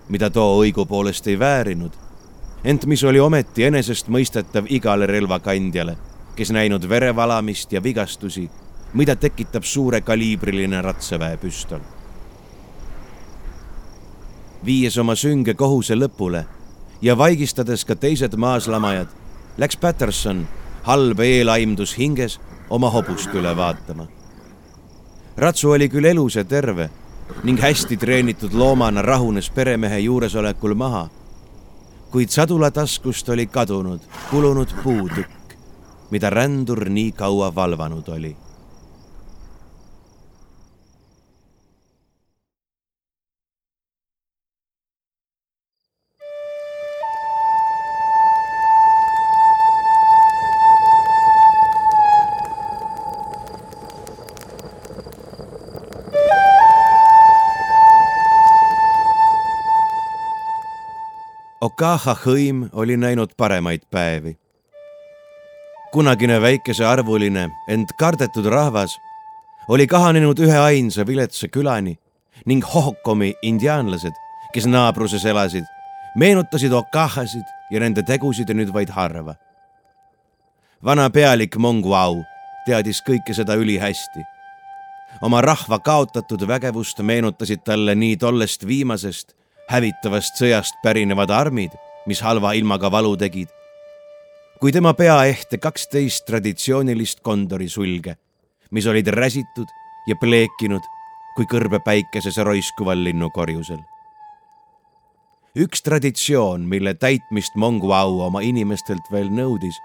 mida 0.10 0.30
too 0.30 0.64
õigupoolest 0.64 1.28
ei 1.28 1.40
väärinud, 1.40 2.05
ent 2.66 2.86
mis 2.86 3.04
oli 3.04 3.20
ometi 3.20 3.64
enesestmõistetav 3.70 4.66
igale 4.70 5.06
relvakandjale 5.06 5.98
kes 6.36 6.52
näinud 6.52 6.90
verevalamist 6.90 7.74
ja 7.74 7.84
vigastusi, 7.84 8.50
mida 8.94 9.16
tekitab 9.16 9.64
suurekaliibriline 9.64 10.82
ratsaväepüstol. 10.82 11.80
viies 14.66 14.98
oma 14.98 15.14
sünge 15.16 15.54
kohuse 15.54 15.94
lõpule 15.94 16.46
ja 17.02 17.18
vaigistades 17.18 17.86
ka 17.86 17.96
teised 17.96 18.34
maaslamajad, 18.36 19.08
läks 19.58 19.78
Patterson, 19.78 20.48
halb 20.84 21.20
eelaimdus 21.20 21.98
hinges, 21.98 22.40
oma 22.70 22.90
hobust 22.90 23.34
üle 23.34 23.56
vaatama. 23.58 24.08
ratsu 25.38 25.72
oli 25.72 25.90
küll 25.90 26.06
elus 26.06 26.36
ja 26.36 26.44
terve, 26.44 26.90
ning 27.44 27.60
hästi 27.62 27.98
treenitud 27.98 28.54
loomana 28.54 29.02
rahunes 29.02 29.50
peremehe 29.50 30.00
juuresolekul 30.00 30.74
maha. 30.74 31.10
Kuid 32.12 32.30
sadula 32.30 32.72
taskust 32.72 33.30
oli 33.30 33.48
kadunud 33.48 34.00
kulunud 34.30 34.72
puutükk, 34.84 35.56
mida 36.12 36.30
rändur 36.30 36.90
nii 36.90 37.12
kaua 37.12 37.56
valvanud 37.56 38.08
oli 38.08 38.36
Okaha 61.76 62.14
hõim 62.24 62.70
oli 62.72 62.96
näinud 62.96 63.34
paremaid 63.38 63.82
päevi. 63.92 64.38
kunagine 65.92 66.42
väikesearvuline, 66.42 67.50
ent 67.68 67.90
kardetud 68.00 68.46
rahvas 68.46 68.96
oli 69.68 69.88
kahanenud 69.88 70.40
üheainsa 70.40 71.08
viletsa 71.08 71.48
külani 71.48 71.98
ning 72.46 72.64
Hohokomi 72.64 73.34
indiaanlased, 73.42 74.16
kes 74.54 74.66
naabruses 74.66 75.26
elasid, 75.26 75.68
meenutasid 76.16 76.72
Okahasid 76.72 77.44
ja 77.72 77.80
nende 77.80 78.04
tegusid 78.04 78.56
nüüd 78.56 78.72
vaid 78.74 78.90
harva. 78.90 79.36
vana 80.84 81.10
pealik 81.10 81.58
Monguau 81.58 82.24
teadis 82.66 83.04
kõike 83.04 83.34
seda 83.34 83.54
ülihästi. 83.56 84.24
oma 85.22 85.42
rahva 85.42 85.80
kaotatud 85.80 86.48
vägevust 86.48 87.00
meenutasid 87.00 87.64
talle 87.66 87.96
nii 87.96 88.18
tollest 88.18 88.68
viimasest 88.68 89.35
hävitavast 89.70 90.38
sõjast 90.40 90.78
pärinevad 90.84 91.32
armid, 91.34 91.74
mis 92.06 92.22
halva 92.22 92.54
ilmaga 92.54 92.92
valu 92.92 93.16
tegid. 93.18 93.50
kui 94.60 94.72
tema 94.72 94.94
pea 94.94 95.18
ehte 95.26 95.58
kaksteist 95.58 96.26
traditsioonilist 96.26 97.20
kondorisulge, 97.22 98.16
mis 98.72 98.86
olid 98.88 99.08
räsitud 99.08 99.68
ja 100.08 100.16
pleekinud 100.16 100.82
kui 101.36 101.46
kõrbe 101.46 101.80
päikeses 101.84 102.38
roiskuval 102.38 103.04
linnukorjusel. 103.04 103.82
üks 105.56 105.82
traditsioon, 105.82 106.62
mille 106.62 106.94
täitmist 106.94 107.56
Monguau 107.56 108.20
oma 108.22 108.42
inimestelt 108.42 109.12
veel 109.12 109.30
nõudis, 109.30 109.76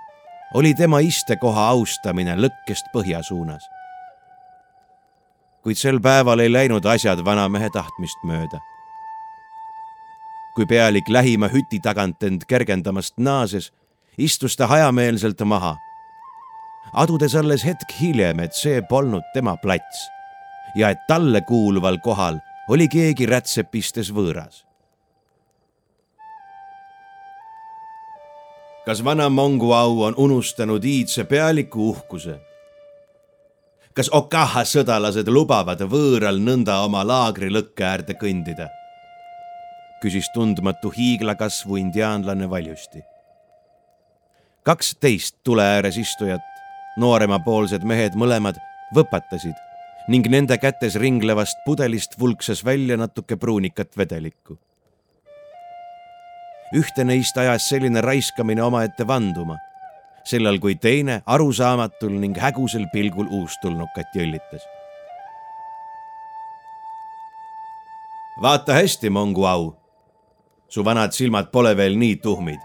oli 0.55 0.75
tema 0.75 1.01
istekoha 1.01 1.69
austamine 1.69 2.37
lõkkest 2.37 2.93
põhja 2.93 3.23
suunas. 3.23 3.65
kuid 5.63 5.77
sel 5.77 6.01
päeval 6.01 6.41
ei 6.41 6.53
läinud 6.53 6.85
asjad 6.87 7.25
vanamehe 7.25 7.71
tahtmist 7.71 8.25
mööda 8.25 8.61
kui 10.61 10.67
pealik 10.67 11.09
lähima 11.09 11.49
hüti 11.49 11.79
tagant 11.81 12.21
end 12.23 12.43
kergendamast 12.45 13.15
naases, 13.17 13.71
istus 14.19 14.57
ta 14.57 14.67
hajameelselt 14.67 15.41
maha. 15.41 15.77
adudes 16.93 17.35
alles 17.35 17.63
hetk 17.65 17.93
hiljem, 18.01 18.41
et 18.45 18.53
see 18.53 18.83
polnud 18.83 19.23
tema 19.33 19.55
plats 19.57 20.03
ja 20.77 20.91
et 20.91 20.99
talle 21.09 21.41
kuuluval 21.41 21.97
kohal 22.05 22.37
oli 22.69 22.89
keegi 22.89 23.27
rätsepistes 23.27 24.11
võõras. 24.13 24.67
kas 28.85 29.05
vana 29.05 29.29
Monguau 29.29 30.03
on 30.03 30.15
unustanud 30.17 30.85
iidse 30.85 31.25
pealiku 31.25 31.89
uhkuse? 31.95 32.37
kas 33.95 34.13
Okaha 34.13 34.67
sõdalased 34.69 35.33
lubavad 35.33 35.81
võõral 35.81 36.37
nõnda 36.37 36.83
oma 36.85 37.07
laagrilõkke 37.07 37.85
äärde 37.85 38.19
kõndida? 38.21 38.69
Küsis 40.01 40.31
tundmatu 40.35 40.91
hiiglakasvu 40.91 41.77
indiaanlane 41.77 42.51
valjusti. 42.51 43.03
kaksteist 44.63 45.37
tule 45.45 45.63
ääres 45.63 45.97
istujat, 45.97 46.45
nooremapoolsed 46.97 47.85
mehed 47.85 48.17
mõlemad, 48.17 48.59
võpatasid 48.97 49.57
ning 50.09 50.27
nende 50.27 50.57
kätes 50.59 50.97
ringlevast 50.99 51.61
pudelist 51.65 52.19
vulkses 52.19 52.65
välja 52.65 52.97
natuke 52.97 53.37
pruunikat 53.37 53.97
vedelikku. 53.97 54.59
ühte 56.75 57.05
neist 57.05 57.37
ajas 57.37 57.69
selline 57.69 58.01
raiskamine 58.01 58.63
omaette 58.63 59.07
vanduma, 59.07 59.57
sellal 60.25 60.59
kui 60.59 60.75
teine 60.75 61.23
arusaamatul 61.27 62.13
ning 62.21 62.37
hägusel 62.39 62.87
pilgul 62.93 63.27
uustulnukat 63.31 64.15
jõllitas. 64.15 64.63
vaata 68.43 68.73
hästi, 68.75 69.11
Mongu 69.11 69.45
au 69.45 69.80
su 70.71 70.85
vanad 70.85 71.11
silmad 71.13 71.51
pole 71.53 71.77
veel 71.77 71.99
nii 71.99 72.17
tuhmid. 72.17 72.61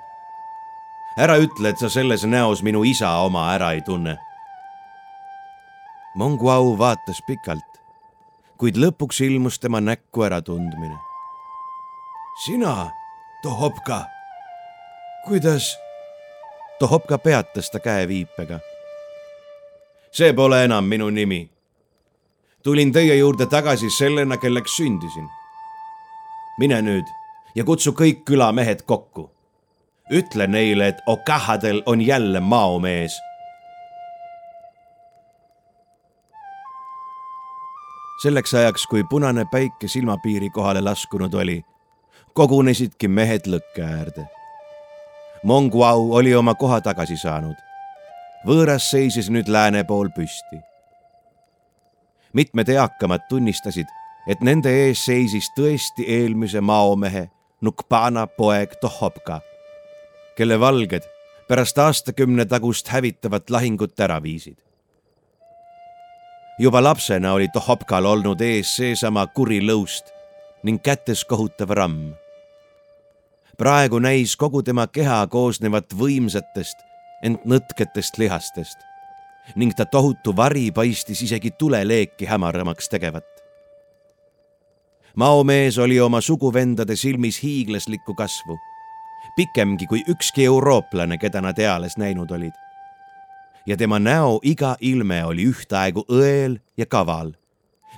ära 1.17 1.37
ütle, 1.39 1.69
et 1.69 1.79
sa 1.79 1.89
selles 1.89 2.25
näos 2.27 2.61
minu 2.63 2.83
isa 2.83 3.09
oma 3.23 3.47
ära 3.53 3.71
ei 3.71 3.81
tunne. 3.81 4.17
Monguau 6.15 6.75
vaatas 6.77 7.21
pikalt, 7.27 7.79
kuid 8.59 8.75
lõpuks 8.75 9.23
ilmus 9.23 9.59
tema 9.59 9.81
näkku 9.81 10.23
äratundmine. 10.27 10.97
sina, 12.45 12.91
Tohopka, 13.43 14.05
kuidas? 15.27 15.77
Tohopka 16.79 17.17
peatas 17.17 17.71
ta 17.71 17.79
käeviipega. 17.79 18.59
see 20.11 20.33
pole 20.33 20.63
enam 20.63 20.85
minu 20.85 21.09
nimi. 21.09 21.49
tulin 22.63 22.91
teie 22.91 23.15
juurde 23.15 23.45
tagasi 23.45 23.89
sellena, 23.89 24.37
kelleks 24.37 24.75
sündisin. 24.77 25.29
mine 26.59 26.81
nüüd 26.81 27.24
ja 27.55 27.63
kutsu 27.63 27.91
kõik 27.91 28.25
külamehed 28.25 28.83
kokku. 28.85 29.31
ütle 30.11 30.47
neile, 30.47 30.87
et 30.87 30.97
Okahadel 31.07 31.81
on 31.85 32.01
jälle 32.01 32.39
maomees. 32.39 33.19
selleks 38.21 38.53
ajaks, 38.53 38.87
kui 38.87 39.03
punane 39.03 39.45
päike 39.51 39.87
silmapiiri 39.87 40.49
kohale 40.49 40.81
laskunud 40.81 41.33
oli, 41.33 41.61
kogunesidki 42.33 43.07
mehed 43.07 43.45
lõkke 43.47 43.83
äärde. 43.83 44.25
Monguau 45.43 46.13
oli 46.13 46.35
oma 46.35 46.55
koha 46.55 46.81
tagasi 46.81 47.17
saanud. 47.17 47.55
võõras 48.47 48.89
seisis 48.89 49.29
nüüd 49.29 49.47
lääne 49.47 49.83
pool 49.83 50.09
püsti. 50.09 50.59
mitmed 52.33 52.67
eakamad 52.69 53.19
tunnistasid, 53.29 53.87
et 54.27 54.41
nende 54.41 54.69
ees 54.69 55.05
seisis 55.05 55.51
tõesti 55.57 56.03
eelmise 56.07 56.61
maomehe 56.61 57.29
Nukpana 57.61 58.27
poeg 58.27 58.73
Tohopka, 58.81 59.39
kelle 60.35 60.59
valged 60.59 61.03
pärast 61.47 61.77
aastakümne 61.77 62.45
tagust 62.45 62.87
hävitavat 62.87 63.49
lahingut 63.49 63.99
ära 63.99 64.23
viisid. 64.23 64.57
juba 66.59 66.83
lapsena 66.83 67.33
oli 67.33 67.47
Tohopkal 67.47 68.05
olnud 68.05 68.41
ees 68.41 68.75
seesama 68.75 69.27
kuri 69.27 69.61
lõust 69.61 70.11
ning 70.63 70.81
kätes 70.83 71.25
kohutav 71.25 71.69
ramm. 71.69 72.13
praegu 73.57 73.99
näis 73.99 74.35
kogu 74.35 74.63
tema 74.63 74.87
keha 74.87 75.27
koosnevat 75.27 75.93
võimsatest, 75.93 76.77
ent 77.23 77.45
nõtketest 77.45 78.17
lihastest 78.17 78.77
ning 79.55 79.71
ta 79.73 79.85
tohutu 79.85 80.35
vari 80.35 80.71
paistis 80.71 81.21
isegi 81.21 81.51
tuleleeki 81.51 82.25
hämaramaks 82.25 82.89
tegevat 82.89 83.44
maomees 85.15 85.77
oli 85.77 85.99
oma 85.99 86.21
suguvendade 86.21 86.95
silmis 86.95 87.43
hiiglaslikku 87.43 88.13
kasvu, 88.13 88.59
pikemgi 89.35 89.87
kui 89.87 90.03
ükski 90.09 90.45
eurooplane, 90.45 91.17
keda 91.17 91.41
nad 91.41 91.57
eales 91.59 91.97
näinud 91.97 92.31
olid. 92.31 92.53
ja 93.65 93.77
tema 93.77 93.99
näo 93.99 94.39
iga 94.43 94.75
ilme 94.79 95.25
oli 95.25 95.45
ühtaegu 95.49 96.05
õel 96.09 96.59
ja 96.77 96.85
kaval, 96.85 97.31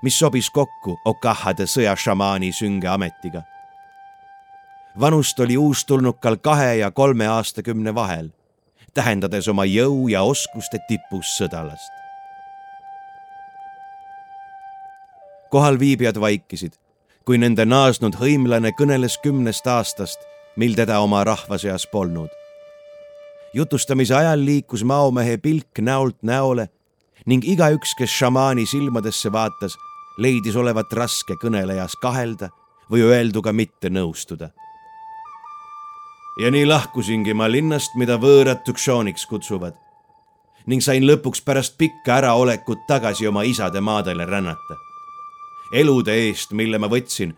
mis 0.01 0.19
sobis 0.19 0.49
kokku 0.49 0.99
Okahade 1.06 1.65
sõjašamaani 1.65 2.51
sünge 2.53 2.88
ametiga. 2.88 3.41
vanust 4.99 5.39
oli 5.39 5.58
uustulnukal 5.58 6.38
kahe 6.38 6.75
ja 6.75 6.91
kolme 6.91 7.27
aastakümne 7.27 7.95
vahel, 7.95 8.30
tähendades 8.93 9.47
oma 9.47 9.65
jõu 9.65 10.08
ja 10.08 10.21
oskuste 10.21 10.77
tipus 10.88 11.38
sõdalast. 11.38 11.91
kohalviibijad 15.49 16.19
vaikisid 16.19 16.87
kui 17.28 17.36
nende 17.36 17.66
naasnud 17.68 18.16
hõimlane 18.16 18.72
kõneles 18.80 19.18
kümnest 19.20 19.66
aastast, 19.68 20.22
mil 20.56 20.78
teda 20.80 21.02
oma 21.04 21.26
rahva 21.28 21.58
seas 21.60 21.84
polnud. 21.92 22.30
jutustamise 23.54 24.16
ajal 24.16 24.46
liikus 24.46 24.84
maomehe 24.84 25.38
pilk 25.38 25.80
näolt 25.80 26.18
näole 26.22 26.70
ning 27.26 27.44
igaüks, 27.44 27.96
kes 27.98 28.12
šamaani 28.12 28.66
silmadesse 28.66 29.32
vaatas, 29.32 29.76
leidis 30.18 30.56
olevat 30.56 30.94
raske 30.94 31.36
kõnelejas 31.44 31.98
kahelda 32.02 32.50
või 32.92 33.04
öelduga 33.04 33.52
mitte 33.52 33.90
nõustuda. 33.90 34.50
ja 36.40 36.52
nii 36.52 36.66
lahkusingi 36.66 37.34
ma 37.34 37.52
linnast, 37.52 37.92
mida 37.96 38.16
võõrad 38.16 38.63
Tukshooniks 38.63 39.26
kutsuvad 39.26 39.76
ning 40.66 40.82
sain 40.82 41.04
lõpuks 41.04 41.44
pärast 41.44 41.78
pikka 41.78 42.22
äraolekut 42.22 42.88
tagasi 42.88 43.28
oma 43.28 43.44
isade 43.44 43.82
maadele 43.82 44.26
rännata 44.26 44.87
elude 45.71 46.13
eest, 46.27 46.51
mille 46.51 46.80
ma 46.80 46.89
võtsin, 46.91 47.34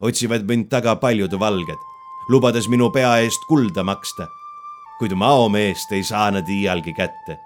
otsivad 0.00 0.46
mind 0.48 0.70
taga 0.72 0.96
paljud 0.96 1.34
valged, 1.40 1.80
lubades 2.28 2.68
minu 2.68 2.90
pea 2.90 3.18
eest 3.24 3.44
kulda 3.48 3.84
maksta. 3.84 4.28
kuid 4.98 5.12
maomeest 5.18 5.92
ei 5.92 6.04
saa 6.04 6.30
nad 6.30 6.48
iialgi 6.48 6.92
kätte. 6.92 7.38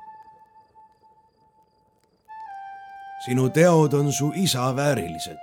sinu 3.24 3.48
teod 3.50 3.92
on 3.94 4.12
su 4.12 4.32
isa 4.34 4.76
väärilised, 4.76 5.38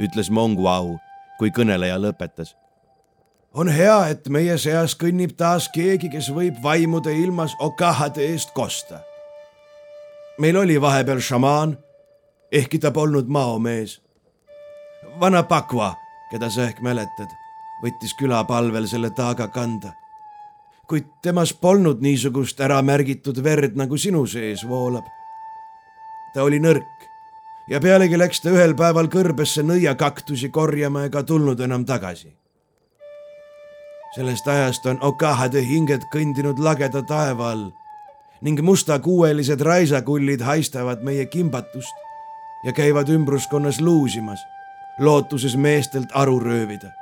ütles 0.00 0.30
Monguau, 0.30 0.98
kui 1.38 1.50
kõneleja 1.50 1.98
lõpetas 1.98 2.56
on 3.54 3.68
hea, 3.68 4.08
et 4.10 4.28
meie 4.28 4.56
seas 4.58 4.96
kõnnib 4.98 5.36
taas 5.38 5.68
keegi, 5.70 6.10
kes 6.10 6.30
võib 6.34 6.58
vaimude 6.62 7.14
ilmas 7.14 7.54
okahade 7.62 8.26
eest 8.32 8.50
kosta. 8.54 9.00
meil 10.38 10.56
oli 10.56 10.80
vahepeal 10.80 11.20
šamaan, 11.20 11.78
ehkki 12.54 12.78
ta 12.78 12.90
polnud 12.90 13.26
maomees. 13.26 14.00
vana 15.20 15.42
Pakva, 15.42 15.94
keda 16.30 16.50
sa 16.50 16.68
ehk 16.68 16.80
mäletad, 16.80 17.30
võttis 17.82 18.14
külapalvel 18.18 18.86
selle 18.86 19.10
taaga 19.10 19.48
kanda. 19.48 19.92
kuid 20.88 21.06
temas 21.22 21.52
polnud 21.52 22.00
niisugust 22.00 22.60
äramärgitud 22.60 23.42
verd, 23.44 23.76
nagu 23.76 23.96
sinu 23.96 24.26
sees 24.26 24.68
voolab. 24.68 25.04
ta 26.34 26.42
oli 26.42 26.60
nõrk 26.60 27.08
ja 27.68 27.80
pealegi 27.80 28.18
läks 28.18 28.40
ta 28.40 28.50
ühel 28.50 28.74
päeval 28.74 29.08
kõrbesse 29.08 29.62
nõiakaktusi 29.62 30.50
korjama 30.50 31.04
ega 31.04 31.22
tulnud 31.22 31.60
enam 31.60 31.84
tagasi 31.84 32.36
sellest 34.14 34.48
ajast 34.48 34.86
on 34.86 34.98
okahade 35.02 35.62
hinged 35.66 36.06
kõndinud 36.12 36.60
lageda 36.62 37.02
taeva 37.02 37.50
all 37.50 37.70
ning 38.44 38.60
mustakuuelised 38.60 39.60
raisakullid 39.60 40.42
haistavad 40.44 41.02
meie 41.02 41.26
kimbatust 41.26 42.03
ja 42.64 42.72
käivad 42.72 43.08
ümbruskonnas 43.08 43.80
luusimas, 43.80 44.40
lootuses 44.98 45.56
meestelt 45.56 46.08
aru 46.14 46.40
röövida. 46.40 46.92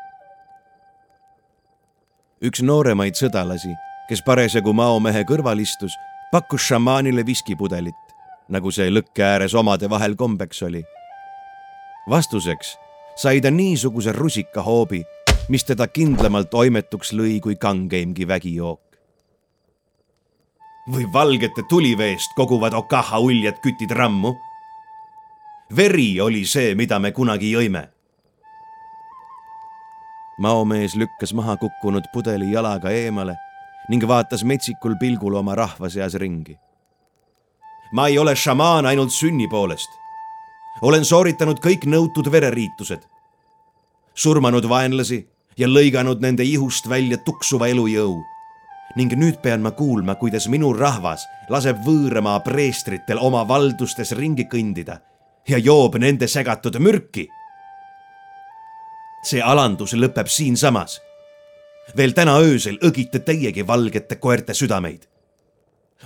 üks 2.43 2.63
nooremaid 2.63 3.15
sõdalasi, 3.15 3.71
kes 4.09 4.23
parasjagu 4.27 4.73
maomehe 4.73 5.23
kõrval 5.25 5.61
istus, 5.63 5.95
pakkus 6.33 6.67
šamaanile 6.67 7.27
viskipudelit, 7.27 8.15
nagu 8.49 8.71
see 8.71 8.91
lõkke 8.91 9.23
ääres 9.23 9.55
omade 9.55 9.91
vahel 9.91 10.17
kombeks 10.17 10.63
oli. 10.63 10.85
vastuseks 12.11 12.77
sai 13.17 13.41
ta 13.41 13.51
niisuguse 13.51 14.13
rusikahoobi 14.13 15.05
mis 15.49 15.65
teda 15.67 15.89
kindlamalt 15.91 16.51
toimetuks 16.51 17.13
lõi 17.17 17.41
kui 17.43 17.57
kangeimgi 17.57 18.29
vägijook. 18.29 18.81
või 20.93 21.05
valgete 21.13 21.63
tuliveest 21.71 22.33
koguvad 22.35 22.75
Okaha 22.75 23.19
uljad 23.19 23.61
kütid 23.63 23.91
rammu. 23.95 24.35
Veri 25.77 26.21
oli 26.21 26.47
see, 26.47 26.75
mida 26.75 26.99
me 26.99 27.13
kunagi 27.13 27.53
jõime. 27.53 27.89
maomees 30.39 30.95
lükkas 30.97 31.33
maha 31.39 31.57
kukkunud 31.57 32.05
pudeli 32.13 32.51
jalaga 32.53 32.91
eemale 32.91 33.37
ning 33.89 34.03
vaatas 34.09 34.43
metsikul 34.45 34.97
pilgul 35.01 35.35
oma 35.35 35.55
rahva 35.55 35.89
seas 35.89 36.15
ringi. 36.15 36.59
ma 37.93 38.09
ei 38.09 38.19
ole 38.19 38.37
šamaan 38.37 38.87
ainult 38.87 39.13
sünni 39.13 39.49
poolest. 39.49 39.91
olen 40.83 41.05
sooritanud 41.05 41.61
kõik 41.61 41.87
nõutud 41.87 42.31
vereriitused 42.33 43.09
surmanud 44.15 44.69
vaenlasi 44.69 45.27
ja 45.59 45.69
lõiganud 45.69 46.21
nende 46.21 46.45
ihust 46.45 46.89
välja 46.89 47.17
tuksuva 47.17 47.69
elujõu. 47.69 48.23
ning 48.97 49.13
nüüd 49.17 49.41
pean 49.43 49.63
ma 49.63 49.71
kuulma, 49.71 50.15
kuidas 50.15 50.49
minu 50.49 50.73
rahvas 50.73 51.25
laseb 51.49 51.79
võõramaa 51.87 52.41
preestritel 52.45 53.19
oma 53.19 53.49
valdustes 53.49 54.13
ringi 54.13 54.45
kõndida 54.45 55.01
ja 55.49 55.59
joob 55.59 55.95
nende 55.99 56.29
segatud 56.29 56.79
mürki. 56.79 57.29
see 59.25 59.43
alandus 59.43 59.95
lõpeb 59.95 60.27
siinsamas. 60.27 61.01
veel 61.97 62.13
täna 62.13 62.39
öösel 62.39 62.79
õgite 62.83 63.19
teiegi 63.19 63.67
valgete 63.67 64.17
koerte 64.17 64.55
südameid. 64.55 65.09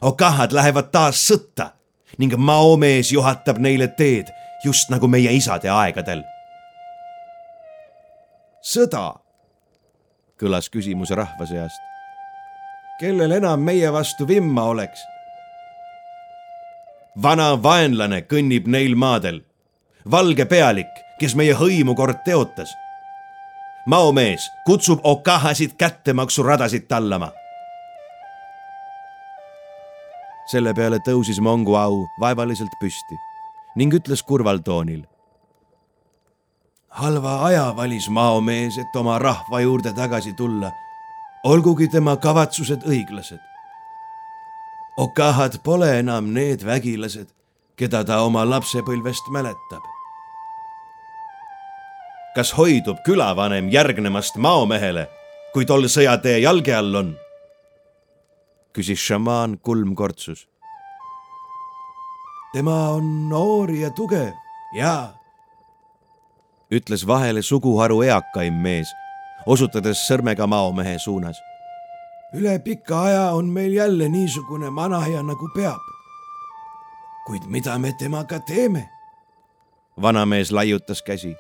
okahad 0.01 0.53
lähevad 0.53 0.91
taas 0.93 1.29
sõtta 1.29 1.71
ning 2.19 2.37
maomees 2.37 3.13
juhatab 3.13 3.59
neile 3.59 3.89
teed 3.89 4.27
just 4.65 4.91
nagu 4.91 5.09
meie 5.09 5.33
isade 5.33 5.71
aegadel 5.71 6.23
sõda 8.67 9.15
kõlas 10.41 10.69
küsimus 10.73 11.13
rahva 11.15 11.47
seast. 11.47 11.83
kellel 13.01 13.37
enam 13.39 13.63
meie 13.63 13.93
vastu 13.93 14.27
vimma 14.29 14.65
oleks? 14.73 15.01
Vana 17.23 17.55
vaenlane 17.63 18.23
kõnnib 18.31 18.69
neil 18.69 18.95
maadel, 18.97 19.41
valge 20.11 20.47
pealik, 20.47 20.93
kes 21.21 21.35
meie 21.35 21.55
hõimu 21.55 21.95
kord 21.95 22.23
teotas. 22.25 22.75
maomees 23.87 24.51
kutsub 24.67 25.01
okahasid 25.03 25.77
kättemaksuradasid 25.79 26.89
tallama. 26.89 27.33
selle 30.51 30.75
peale 30.75 30.99
tõusis 30.99 31.41
Mongu 31.41 31.75
au 31.75 32.07
vaevaliselt 32.21 32.71
püsti 32.81 33.17
ning 33.77 33.95
ütles 33.95 34.23
kurval 34.23 34.59
toonil 34.59 35.03
halva 36.97 37.45
aja 37.45 37.77
valis 37.77 38.09
maomees, 38.09 38.79
et 38.79 38.97
oma 38.97 39.19
rahva 39.19 39.61
juurde 39.61 39.93
tagasi 39.93 40.33
tulla, 40.33 40.71
olgugi 41.45 41.89
tema 41.93 42.17
kavatsused 42.17 42.87
õiglased. 42.89 43.41
Okahad 44.97 45.59
pole 45.65 45.99
enam 45.99 46.33
need 46.33 46.65
vägilased, 46.65 47.29
keda 47.77 48.05
ta 48.05 48.23
oma 48.25 48.45
lapsepõlvest 48.49 49.29
mäletab. 49.31 49.85
kas 52.37 52.51
hoidub 52.53 52.99
külavanem 53.05 53.71
järgnemast 53.73 54.37
maomehele, 54.37 55.07
kui 55.53 55.65
tol 55.65 55.89
sõjatee 55.89 56.41
jalge 56.45 56.75
all 56.77 56.95
on? 56.95 57.15
küsis 58.73 59.01
šamaan 59.01 59.59
kulmkortsus. 59.59 60.49
tema 62.53 62.91
on 62.97 63.29
noor 63.29 63.71
ja 63.71 63.91
tugev, 63.91 64.35
jaa 64.77 65.17
ütles 66.71 67.07
vahele 67.07 67.43
suguharu 67.43 68.03
eakaim 68.03 68.55
mees, 68.63 68.91
osutades 69.47 70.03
sõrmega 70.09 70.47
maomehe 70.47 70.99
suunas. 70.99 71.39
Üle 72.35 72.59
pika 72.59 73.03
aja 73.03 73.31
on 73.31 73.47
meil 73.47 73.73
jälle 73.73 74.09
niisugune 74.09 74.71
manaja 74.71 75.23
nagu 75.23 75.49
peab. 75.55 75.81
kuid 77.27 77.43
mida 77.47 77.79
me 77.79 77.93
temaga 77.93 78.41
teeme? 78.41 78.89
vanamees 80.03 80.53
laiutas 80.53 81.03
käsi. 81.03 81.37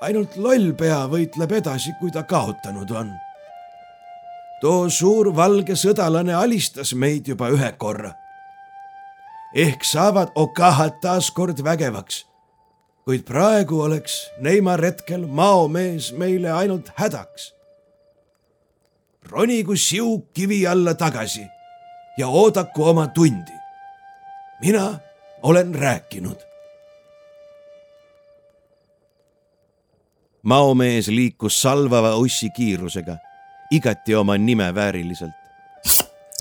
ainult 0.00 0.36
loll 0.36 0.72
pea 0.72 1.06
võitleb 1.08 1.52
edasi, 1.52 1.92
kui 2.00 2.10
ta 2.10 2.22
kaotanud 2.22 2.90
on. 2.90 3.12
too 4.60 4.90
suur 4.90 5.36
valge 5.36 5.74
sõdalane 5.74 6.34
alistas 6.34 6.94
meid 6.94 7.28
juba 7.28 7.48
ühe 7.48 7.72
korra. 7.72 8.12
ehk 9.54 9.84
saavad 9.84 10.32
okahad 10.34 11.00
taas 11.00 11.30
kord 11.30 11.64
vägevaks 11.64 12.26
kuid 13.06 13.22
praegu 13.22 13.84
oleks 13.84 14.14
Neimar 14.42 14.82
hetkel 14.82 15.28
maomees 15.30 16.10
meile 16.18 16.50
ainult 16.50 16.88
hädaks. 16.98 17.52
Ronigu 19.30 19.76
siug 19.76 20.32
kivi 20.34 20.66
alla 20.66 20.94
tagasi 20.94 21.46
ja 22.18 22.28
oodaku 22.28 22.84
oma 22.84 23.06
tundi. 23.06 23.52
mina 24.60 24.98
olen 25.42 25.74
rääkinud. 25.74 26.36
maomees 30.42 31.08
liikus 31.08 31.62
salvava 31.62 32.16
ussi 32.16 32.50
kiirusega, 32.50 33.16
igati 33.70 34.14
oma 34.14 34.38
nime 34.38 34.74
vääriliselt. 34.74 35.34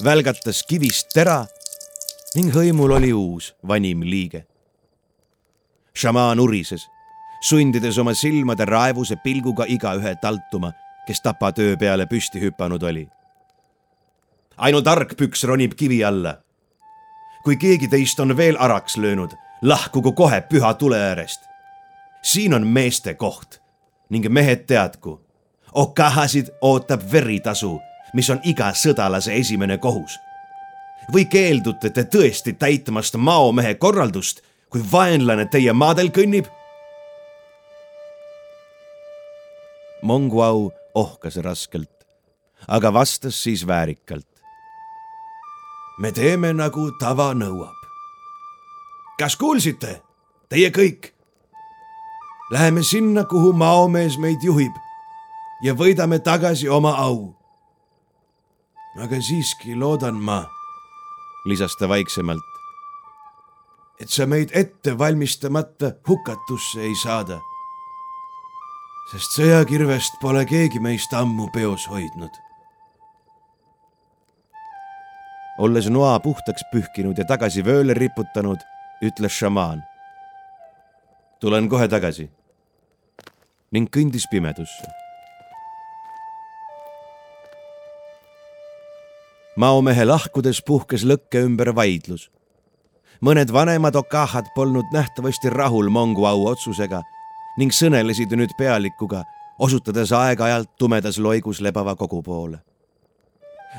välgatas 0.04 0.63
kivist 0.63 1.08
tera 1.13 1.45
ning 2.36 2.54
hõimul 2.54 2.91
oli 2.91 3.13
uus 3.13 3.56
vanim 3.67 4.04
liige 4.04 4.45
šamaan 5.95 6.39
urises, 6.39 6.88
sundides 7.41 7.98
oma 7.98 8.13
silmade 8.13 8.65
raevuse 8.67 9.15
pilguga 9.24 9.65
igaühe 9.67 10.15
taltuma, 10.21 10.71
kes 11.06 11.22
tapatöö 11.22 11.78
peale 11.78 12.06
püsti 12.06 12.41
hüpanud 12.41 12.84
oli. 12.84 13.08
ainult 14.58 14.88
argpüks 14.88 15.44
ronib 15.44 15.74
kivi 15.76 16.04
alla. 16.04 16.38
kui 17.44 17.58
keegi 17.58 17.88
teist 17.88 18.20
on 18.20 18.38
veel 18.38 18.56
araks 18.60 18.98
löönud, 18.98 19.32
lahkugu 19.62 20.12
kohe 20.12 20.41
püha 20.41 20.74
tule 20.74 20.98
äärest. 20.98 21.41
siin 22.22 22.54
on 22.54 22.68
meeste 22.68 23.13
koht 23.13 23.62
ning 24.10 24.30
mehed 24.30 24.65
teadku, 24.68 25.22
okahasid 25.74 26.48
ootab 26.62 27.02
veritasu, 27.12 27.80
mis 28.13 28.30
on 28.30 28.39
iga 28.44 28.72
sõdalase 28.72 29.34
esimene 29.34 29.78
kohus. 29.78 30.20
või 31.13 31.26
keeldute 31.26 31.89
te 31.89 32.04
tõesti 32.04 32.54
täitmast 32.54 33.15
maomehe 33.15 33.76
korraldust 33.76 34.41
kui 34.70 34.82
vaenlane 34.91 35.46
teie 35.46 35.74
maadel 35.74 36.10
kõnnib? 36.10 36.48
Monguau 40.02 40.72
ohkas 40.95 41.38
raskelt, 41.38 42.08
aga 42.67 42.93
vastas 42.93 43.43
siis 43.43 43.67
väärikalt. 43.67 44.27
me 45.99 46.12
teeme 46.12 46.53
nagu 46.53 46.91
tava 46.99 47.34
nõuab. 47.34 47.75
kas 49.19 49.36
kuulsite, 49.36 50.01
teie 50.49 50.69
kõik? 50.69 51.13
Läheme 52.51 52.84
sinna, 52.84 53.23
kuhu 53.23 53.53
maomees 53.53 54.17
meid 54.17 54.43
juhib 54.43 54.75
ja 55.62 55.73
võidame 55.73 56.19
tagasi 56.19 56.69
oma 56.69 56.95
au. 56.97 57.34
aga 59.01 59.21
siiski 59.21 59.75
loodan 59.75 60.15
ma, 60.15 60.45
lisas 61.45 61.75
ta 61.75 61.89
vaiksemalt, 61.89 62.55
et 63.99 64.10
sa 64.10 64.25
meid 64.25 64.51
ette 64.53 64.97
valmistamata 64.97 65.91
hukatusse 66.08 66.81
ei 66.81 66.95
saada. 66.95 67.41
Sest 69.12 69.38
sõjakirvest 69.38 70.18
pole 70.22 70.41
keegi 70.50 70.82
meist 70.82 71.13
ammu 71.13 71.50
peos 71.54 71.86
hoidnud. 71.89 72.41
olles 75.58 75.86
noa 75.88 76.18
puhtaks 76.20 76.65
pühkinud 76.72 77.15
ja 77.18 77.24
tagasi 77.24 77.62
vööle 77.63 77.94
riputanud, 77.94 78.60
ütles 79.06 79.38
šamaan. 79.38 79.84
tulen 81.39 81.70
kohe 81.70 81.88
tagasi 81.88 82.30
ning 83.72 83.89
kõndis 83.89 84.26
pimedusse. 84.32 84.89
maomehe 89.56 90.06
lahkudes 90.06 90.63
puhkes 90.65 91.06
lõkke 91.06 91.46
ümber 91.46 91.76
vaidlus. 91.76 92.32
mõned 93.22 93.54
vanemad 93.54 93.96
okahad 93.96 94.50
polnud 94.56 94.89
nähtavasti 94.91 95.50
rahul 95.50 95.89
Mongu 95.89 96.26
au 96.26 96.48
otsusega 96.48 97.04
ning 97.58 97.72
sõnelesid 97.72 98.36
nüüd 98.36 98.54
pealikuga, 98.58 99.24
osutades 99.60 100.12
aeg-ajalt 100.12 100.76
tumedas 100.78 101.18
loigus 101.18 101.62
lebava 101.62 101.96
kogu 101.96 102.22
poole. 102.24 102.60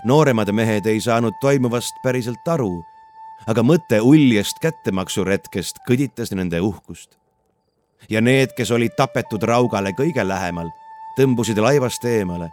nooremad 0.05 0.53
mehed 0.53 0.87
ei 0.87 1.01
saanud 1.01 1.33
toimuvast 1.41 1.95
päriselt 2.03 2.49
aru, 2.49 2.83
aga 3.47 3.63
mõte 3.63 4.01
uljest 4.01 4.59
kättemaksuretkest 4.61 5.77
kõditas 5.89 6.35
nende 6.35 6.61
uhkust. 6.61 7.19
ja 8.11 8.21
need, 8.21 8.53
kes 8.57 8.71
olid 8.71 8.93
tapetud 8.97 9.43
raugale 9.43 9.93
kõige 9.93 10.29
lähemal, 10.29 10.71
tõmbusid 11.17 11.59
laivast 11.59 12.05
eemale 12.05 12.51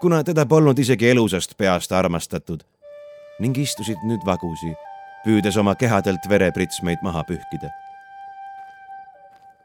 kuna 0.00 0.24
teda 0.24 0.46
polnud 0.46 0.78
isegi 0.78 1.10
elusast 1.10 1.56
peast 1.58 1.92
armastatud 1.92 2.60
ning 3.40 3.58
istusid 3.58 4.00
nüüd 4.08 4.22
vagusi, 4.24 4.72
püüdes 5.24 5.56
oma 5.60 5.74
kehadelt 5.76 6.24
verepritsmeid 6.28 7.02
maha 7.04 7.20
pühkida. 7.28 7.68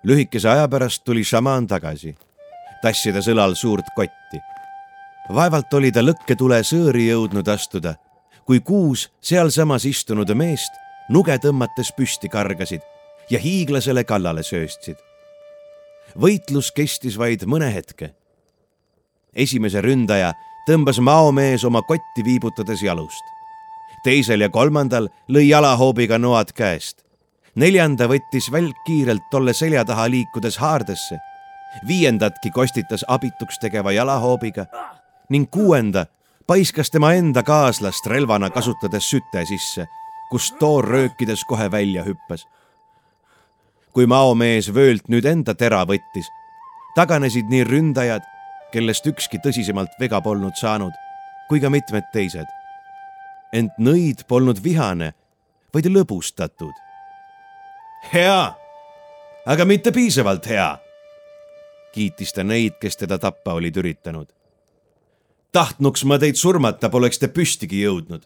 Lühikese 0.04 0.50
aja 0.50 0.68
pärast 0.68 1.04
tuli 1.04 1.24
šamaan 1.24 1.68
tagasi, 1.68 2.16
tassides 2.82 3.28
õlal 3.28 3.56
suurt 3.56 3.86
kotti. 3.96 4.40
vaevalt 5.34 5.74
oli 5.74 5.92
ta 5.92 6.02
lõkketule 6.02 6.62
sõõri 6.64 7.08
jõudnud 7.08 7.48
astuda, 7.48 7.96
kui 8.46 8.60
kuus 8.60 9.10
sealsamas 9.22 9.86
istunud 9.86 10.34
meest 10.36 10.74
nuge 11.10 11.38
tõmmates 11.38 11.94
püsti 11.98 12.30
kargasid 12.30 12.82
ja 13.30 13.40
hiiglasele 13.40 14.04
kallale 14.04 14.44
sööstsid. 14.44 14.98
võitlus 16.18 16.72
kestis 16.72 17.18
vaid 17.18 17.46
mõne 17.46 17.74
hetke 17.74 18.16
esimese 19.34 19.82
ründaja 19.82 20.34
tõmbas 20.68 21.00
maomees 21.02 21.64
oma 21.66 21.82
kotti 21.82 22.24
viibutades 22.26 22.84
jalust. 22.84 23.24
teisel 24.04 24.42
ja 24.42 24.50
kolmandal 24.50 25.10
lõi 25.30 25.48
jalahoobiga 25.50 26.18
noad 26.18 26.52
käest. 26.54 27.06
Neljanda 27.56 28.08
võttis 28.08 28.52
välk 28.52 28.78
kiirelt 28.86 29.30
tolle 29.32 29.54
selja 29.54 29.86
taha 29.86 30.10
liikudes 30.10 30.58
haardesse. 30.58 31.18
viiendatki 31.88 32.52
kostitas 32.52 33.06
abituks 33.08 33.60
tegeva 33.60 33.92
jalahoobiga 33.92 34.66
ning 35.30 35.50
kuuenda 35.52 36.06
paiskas 36.48 36.90
tema 36.92 37.14
enda 37.14 37.44
kaaslast 37.44 38.06
relvana 38.06 38.50
kasutades 38.50 39.10
süte 39.10 39.46
sisse, 39.46 39.86
kust 40.30 40.58
toor 40.60 40.86
röökides 40.86 41.46
kohe 41.48 41.72
välja 41.72 42.04
hüppas. 42.04 42.48
kui 43.94 44.06
maomees 44.08 44.74
vöölt 44.74 45.08
nüüd 45.08 45.26
enda 45.26 45.54
tera 45.56 45.84
võttis, 45.86 46.28
taganesid 46.96 47.48
nii 47.52 47.64
ründajad 47.64 48.24
kellest 48.72 49.08
ükski 49.08 49.40
tõsisemalt 49.44 49.98
vega 50.00 50.22
polnud 50.22 50.56
saanud, 50.56 50.94
kui 51.50 51.60
ka 51.60 51.70
mitmed 51.70 52.04
teised. 52.14 52.48
ent 53.54 53.72
nõid 53.80 54.24
polnud 54.28 54.64
vihane, 54.64 55.14
vaid 55.74 55.86
lõbustatud. 55.86 56.91
Hea, 58.14 58.54
aga 59.46 59.66
mitte 59.66 59.92
piisavalt 59.92 60.48
hea, 60.50 60.78
kiitis 61.92 62.34
ta 62.34 62.44
neid, 62.44 62.78
kes 62.82 62.98
teda 62.98 63.18
tappa 63.18 63.54
olid 63.54 63.78
üritanud. 63.78 64.28
tahtnuks 65.52 66.04
ma 66.04 66.20
teid 66.20 66.36
surmata, 66.36 66.90
poleks 66.90 67.20
te 67.20 67.28
püstigi 67.28 67.84
jõudnud. 67.84 68.22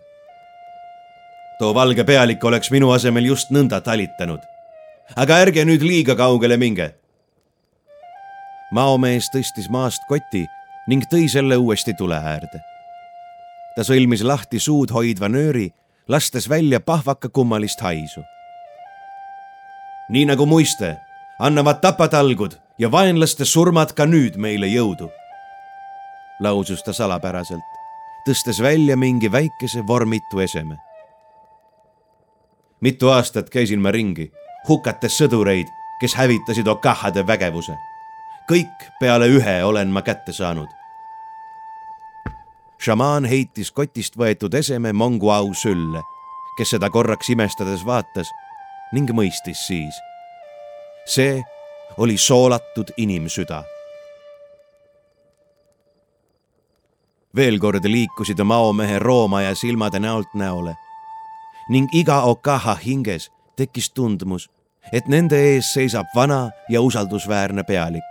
too 1.60 1.74
valge 1.74 2.04
pealik 2.04 2.44
oleks 2.44 2.72
minu 2.72 2.92
asemel 2.92 3.26
just 3.26 3.52
nõnda 3.52 3.82
talitanud. 3.82 4.40
aga 5.16 5.38
ärge 5.38 5.66
nüüd 5.66 5.82
liiga 5.82 6.16
kaugele 6.16 6.58
minge 6.58 6.94
maomees 8.76 9.30
tõstis 9.34 9.70
maast 9.70 10.04
koti 10.10 10.46
ning 10.90 11.06
tõi 11.12 11.28
selle 11.32 11.58
uuesti 11.58 11.94
tule 11.98 12.18
äärde. 12.18 12.60
ta 13.76 13.84
sõlmis 13.84 14.24
lahti 14.24 14.60
suud 14.60 14.92
hoidva 14.92 15.28
nööri, 15.30 15.72
lastes 16.08 16.50
välja 16.50 16.80
pahvaka 16.80 17.30
kummalist 17.30 17.82
haisu. 17.82 18.24
Nii 20.10 20.26
nagu 20.26 20.46
muiste, 20.46 20.96
annavad 21.40 21.82
tapatalgud 21.82 22.58
ja 22.80 22.92
vaenlaste 22.92 23.46
surmad 23.46 23.94
ka 23.96 24.06
nüüd 24.06 24.38
meile 24.38 24.68
jõudu, 24.68 25.10
lausus 26.40 26.84
ta 26.84 26.94
salapäraselt, 26.94 27.80
tõstes 28.28 28.62
välja 28.62 28.98
mingi 28.98 29.32
väikese 29.32 29.88
vormitu 29.88 30.40
eseme. 30.40 30.78
mitu 32.82 33.10
aastat 33.10 33.50
käisin 33.50 33.82
ma 33.82 33.92
ringi, 33.92 34.32
hukates 34.68 35.18
sõdureid, 35.18 35.68
kes 36.00 36.16
hävitasid 36.16 36.68
Okahade 36.68 37.28
vägevuse 37.28 37.74
kõik 38.50 38.90
peale 39.00 39.28
ühe 39.30 39.64
olen 39.66 39.90
ma 39.90 40.02
kätte 40.02 40.34
saanud. 40.34 40.70
šamaan 42.78 43.26
heitis 43.26 43.72
kotist 43.72 44.18
võetud 44.18 44.54
eseme 44.54 44.94
Monguau 44.94 45.54
sülle, 45.54 46.02
kes 46.58 46.76
seda 46.76 46.90
korraks 46.90 47.30
imestades 47.34 47.86
vaatas 47.86 48.30
ning 48.94 49.12
mõistis 49.12 49.66
siis. 49.68 49.96
see 51.06 51.44
oli 51.98 52.18
soolatud 52.18 52.92
inimsüda. 52.98 53.64
veel 57.36 57.60
kord 57.60 57.86
liikusid 57.86 58.40
maomehe 58.44 59.00
roomaja 59.00 59.56
silmade 59.56 60.00
näolt 60.00 60.34
näole 60.34 60.76
ning 61.70 61.90
iga 61.94 62.22
Okaha 62.22 62.76
hinges 62.76 63.32
tekkis 63.56 63.90
tundmus, 63.92 64.50
et 64.94 65.08
nende 65.08 65.40
ees 65.40 65.74
seisab 65.74 66.06
vana 66.16 66.52
ja 66.70 66.82
usaldusväärne 66.82 67.64
pealik 67.64 68.04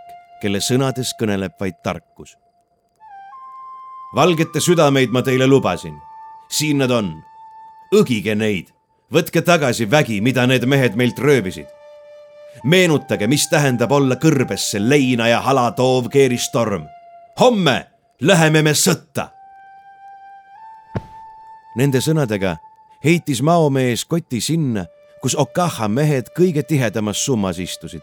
kelle 0.44 0.60
sõnades 0.60 1.14
kõneleb 1.16 1.54
vaid 1.60 1.78
tarkus. 1.82 2.36
valgete 4.14 4.60
südameid 4.60 5.10
ma 5.10 5.22
teile 5.22 5.46
lubasin, 5.46 5.94
siin 6.48 6.78
nad 6.78 6.90
on. 6.90 7.22
õgige 7.94 8.34
neid, 8.34 8.73
võtke 9.14 9.42
tagasi 9.42 9.90
vägi, 9.90 10.20
mida 10.20 10.46
need 10.46 10.66
mehed 10.66 10.94
meilt 10.94 11.18
röövisid. 11.18 11.66
meenutage, 12.64 13.26
mis 13.26 13.48
tähendab 13.48 13.92
olla 13.92 14.16
kõrbesse 14.16 14.78
leina 14.80 15.28
ja 15.28 15.40
hala 15.40 15.70
toov 15.72 16.08
keeristorm. 16.08 16.86
homme 17.40 17.86
läheme 18.20 18.62
me 18.62 18.70
sõtta. 18.70 19.28
Nende 21.76 21.98
sõnadega 22.00 22.56
heitis 23.04 23.42
maomees 23.42 24.04
koti 24.04 24.40
sinna, 24.40 24.86
kus 25.22 25.34
Okaha 25.34 25.88
mehed 25.88 26.30
kõige 26.38 26.62
tihedamas 26.62 27.24
summas 27.24 27.58
istusid 27.58 28.02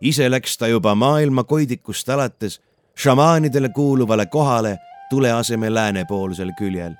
ise 0.00 0.30
läks 0.30 0.58
ta 0.58 0.68
juba 0.68 0.94
maailma 0.94 1.44
koidikust 1.44 2.08
alates 2.08 2.60
šamaanidele 2.94 3.68
kuuluvale 3.68 4.26
kohale 4.26 4.78
tule 5.10 5.32
asemel 5.32 5.74
läänepoolsel 5.74 6.52
küljel. 6.58 6.92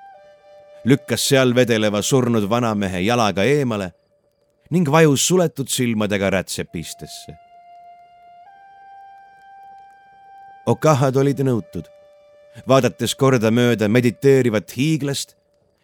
Lükkas 0.88 1.26
seal 1.28 1.54
vedeleva 1.54 2.02
surnud 2.02 2.48
vanamehe 2.50 3.02
jalaga 3.04 3.44
eemale 3.44 3.92
ning 4.70 4.88
vajus 4.90 5.26
suletud 5.28 5.68
silmadega 5.68 6.30
rätsepistesse. 6.30 7.34
Okahad 10.68 11.16
olid 11.16 11.40
nõutud, 11.40 11.86
vaadates 12.68 13.14
kordamööda 13.16 13.88
mediteerivat 13.88 14.74
hiiglast 14.76 15.36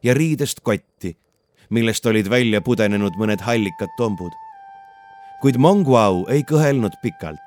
ja 0.05 0.13
riidest 0.15 0.61
kotti, 0.61 1.15
millest 1.71 2.07
olid 2.07 2.29
välja 2.29 2.61
pudenenud 2.61 3.17
mõned 3.17 3.41
hallikad 3.41 3.93
tombud 3.97 4.35
kuid 5.45 5.59
Monguau 5.61 6.23
ei 6.33 6.41
kõhelnud 6.41 6.95
pikalt. 7.03 7.41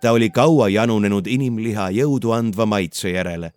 ta 0.00 0.12
oli 0.12 0.28
kaua 0.30 0.68
janunenud 0.68 1.26
inimliha 1.26 1.88
jõudu 1.96 2.34
andva 2.36 2.66
maitse 2.66 3.08
järele. 3.10 3.52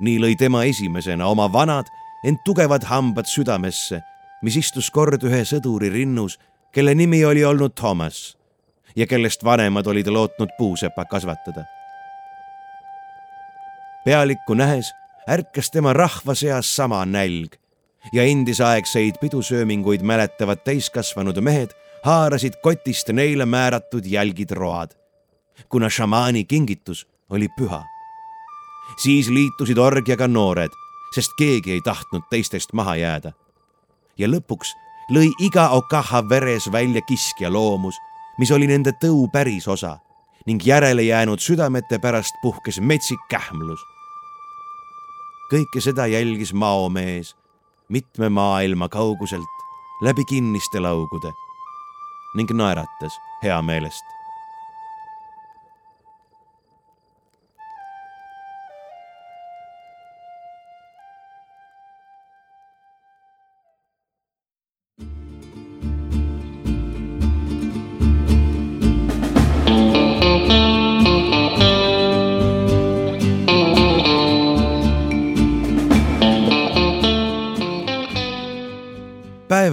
nii 0.00 0.18
lõi 0.22 0.36
tema 0.38 0.62
esimesena 0.64 1.26
oma 1.26 1.52
vanad, 1.52 1.90
ent 2.24 2.44
tugevad 2.44 2.84
hambad 2.84 3.26
südamesse, 3.26 4.02
mis 4.42 4.56
istus 4.56 4.90
kord 4.90 5.22
ühe 5.24 5.42
sõduri 5.44 5.90
rinnus, 5.92 6.38
kelle 6.72 6.94
nimi 6.94 7.24
oli 7.24 7.44
olnud 7.44 7.74
Thomas 7.74 8.36
ja 8.96 9.06
kellest 9.06 9.44
vanemad 9.44 9.86
olid 9.86 10.06
lootnud 10.06 10.48
puusepa 10.58 11.04
kasvatada. 11.04 11.64
pealikku 14.04 14.54
nähes 14.54 14.92
ärkas 15.28 15.70
tema 15.70 15.92
rahva 15.92 16.34
seas 16.34 16.76
sama 16.76 17.04
nälg 17.04 17.56
ja 18.12 18.22
endisaegseid 18.22 19.20
pidusööminguid 19.20 20.02
mäletavad 20.02 20.64
täiskasvanud 20.64 21.40
mehed 21.40 21.74
haarasid 22.04 22.56
kotist 22.62 23.12
neile 23.12 23.46
määratud 23.46 24.06
jälgid 24.06 24.50
road, 24.50 24.96
kuna 25.68 25.90
šamaani 25.90 26.44
kingitus 26.44 27.06
oli 27.30 27.48
püha. 27.58 27.84
siis 29.02 29.28
liitusid 29.28 29.78
orgiaga 29.78 30.28
noored, 30.28 30.72
sest 31.14 31.32
keegi 31.38 31.72
ei 31.72 31.80
tahtnud 31.80 32.22
teistest 32.30 32.72
maha 32.72 32.96
jääda. 32.96 33.32
ja 34.18 34.28
lõpuks 34.28 34.74
lõi 35.10 35.30
iga 35.40 35.68
Okaha 35.68 36.28
veres 36.28 36.72
välja 36.72 37.00
kiskja 37.02 37.52
loomus, 37.52 37.96
mis 38.38 38.50
oli 38.50 38.66
nende 38.66 38.92
tõu 39.02 39.28
päris 39.32 39.68
osa 39.68 39.98
ning 40.46 40.66
järele 40.66 41.02
jäänud 41.02 41.40
südamete 41.40 41.98
pärast 41.98 42.34
puhkes 42.42 42.80
metsik 42.80 43.20
kähmlus. 43.30 43.80
kõike 45.52 45.80
seda 45.80 46.06
jälgis 46.06 46.52
maomees 46.54 47.36
mitme 47.88 48.28
maailma 48.28 48.88
kauguselt 48.88 49.60
läbi 50.02 50.24
kinniste 50.24 50.80
laugude 50.80 51.32
ning 52.34 52.50
naeratas 52.50 53.18
heameelest. 53.42 54.19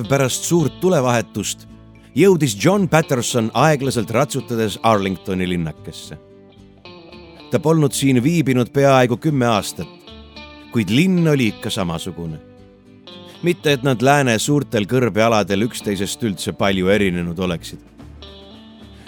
Pärast 0.07 0.43
suurt 0.43 0.79
tulevahetust 0.79 1.67
jõudis 2.17 2.55
John 2.63 2.87
Patterson 2.89 3.51
aeglaselt 3.53 4.11
ratsutades 4.11 4.79
Arlingtoni 4.83 5.49
linnakesse. 5.49 6.17
ta 7.51 7.59
polnud 7.59 7.91
siin 7.91 8.23
viibinud 8.23 8.69
peaaegu 8.73 9.17
kümme 9.17 9.45
aastat, 9.47 9.87
kuid 10.71 10.89
linn 10.89 11.27
oli 11.27 11.47
ikka 11.47 11.69
samasugune. 11.69 12.39
mitte, 13.43 13.73
et 13.73 13.83
nad 13.83 14.01
lääne 14.01 14.39
suurtel 14.39 14.85
kõrbealadel 14.85 15.67
üksteisest 15.67 16.23
üldse 16.23 16.53
palju 16.53 16.87
erinenud 16.87 17.39
oleksid. 17.39 17.79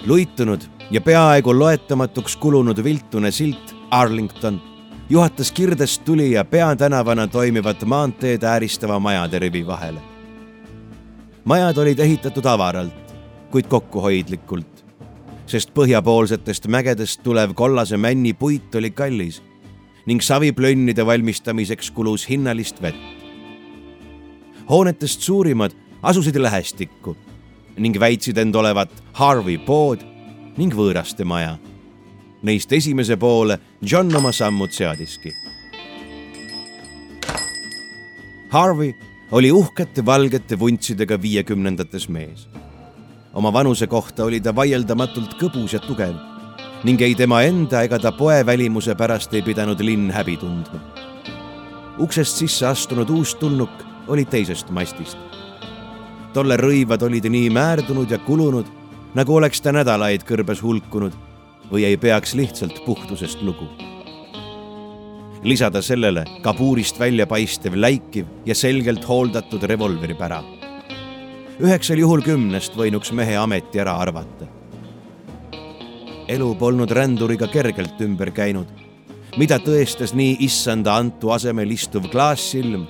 luitunud 0.06 0.62
ja 0.92 1.02
peaaegu 1.02 1.60
loetamatuks 1.60 2.36
kulunud 2.36 2.84
viltune 2.84 3.32
silt 3.32 3.76
Arlington 3.92 4.62
juhatas 5.10 5.52
Kirdest 5.52 6.06
tuli 6.06 6.32
ja 6.32 6.46
peatänavana 6.46 7.28
toimivat 7.28 7.86
maanteed 7.86 8.44
ääristava 8.44 9.00
majade 9.00 9.40
rivi 9.40 9.68
vahele 9.68 10.19
majad 11.46 11.78
olid 11.78 12.00
ehitatud 12.00 12.46
avaralt, 12.46 13.14
kuid 13.52 13.68
kokkuhoidlikult, 13.68 14.86
sest 15.50 15.74
põhjapoolsetest 15.74 16.68
mägedest 16.68 17.24
tulev 17.24 17.54
kollase 17.54 17.98
männi 17.98 18.34
puit 18.34 18.76
oli 18.76 18.92
kallis 18.92 19.42
ning 20.06 20.22
saviplönnide 20.22 21.06
valmistamiseks 21.06 21.92
kulus 21.92 22.30
hinnalist 22.30 22.82
vett. 22.82 22.96
hoonetest 24.70 25.22
suurimad 25.22 25.72
asusid 26.02 26.36
lähestikku 26.36 27.16
ning 27.78 28.00
väitsid 28.00 28.38
end 28.38 28.56
olevat 28.56 28.92
Harvey 29.14 29.58
pood 29.58 30.04
ning 30.58 30.74
võõraste 30.76 31.26
maja. 31.26 31.58
Neist 32.44 32.72
esimese 32.72 33.18
poole 33.18 33.60
John 33.82 34.16
oma 34.16 34.32
sammud 34.32 34.72
seadiski. 34.72 35.32
Harvey 38.50 38.94
oli 39.32 39.52
uhkete 39.52 40.06
valgete 40.06 40.60
vuntsidega 40.60 41.22
viiekümnendates 41.22 42.10
mees. 42.10 42.48
oma 43.34 43.54
vanuse 43.54 43.88
kohta 43.88 44.24
oli 44.26 44.40
ta 44.42 44.56
vaieldamatult 44.56 45.36
kõbus 45.38 45.74
ja 45.74 45.80
tugev 45.80 46.16
ning 46.84 47.02
ei 47.02 47.14
tema 47.16 47.42
enda 47.46 47.84
ega 47.86 48.00
ta 48.00 48.12
poe 48.12 48.46
välimuse 48.46 48.96
pärast 48.96 49.34
ei 49.34 49.42
pidanud 49.42 49.80
linn 49.86 50.10
häbi 50.12 50.38
tundma. 50.38 50.80
uksest 52.00 52.42
sisse 52.42 52.66
astunud 52.66 53.10
uustulnuk 53.10 53.86
oli 54.08 54.26
teisest 54.26 54.70
mastist. 54.70 55.18
tolle 56.34 56.58
rõivad 56.58 57.06
olid 57.06 57.30
nii 57.30 57.50
määrdunud 57.50 58.12
ja 58.12 58.18
kulunud, 58.18 58.66
nagu 59.14 59.36
oleks 59.36 59.62
ta 59.62 59.72
nädalaid 59.72 60.26
kõrbes 60.26 60.64
hulkunud 60.64 61.14
või 61.72 61.86
ei 61.86 61.98
peaks 61.98 62.34
lihtsalt 62.34 62.82
puhtusest 62.86 63.42
lugu 63.42 63.70
lisada 65.44 65.82
sellele 65.82 66.26
kabuurist 66.42 67.00
välja 67.00 67.28
paistev 67.28 67.76
läikiv 67.76 68.26
ja 68.46 68.56
selgelt 68.56 69.08
hooldatud 69.08 69.64
revolvripära. 69.64 70.44
üheksal 71.60 72.00
juhul 72.00 72.22
kümnest 72.22 72.76
võinuks 72.76 73.12
mehe 73.12 73.38
ameti 73.38 73.80
ära 73.80 73.96
arvata. 73.96 74.48
elu 76.28 76.56
polnud 76.56 76.92
ränduriga 76.92 77.48
kergelt 77.48 78.02
ümber 78.02 78.32
käinud, 78.32 78.68
mida 79.38 79.60
tõestas 79.60 80.14
nii 80.14 80.38
issanda 80.40 80.96
Antu 80.96 81.32
asemel 81.32 81.72
istuv 81.72 82.10
klaassilm 82.12 82.88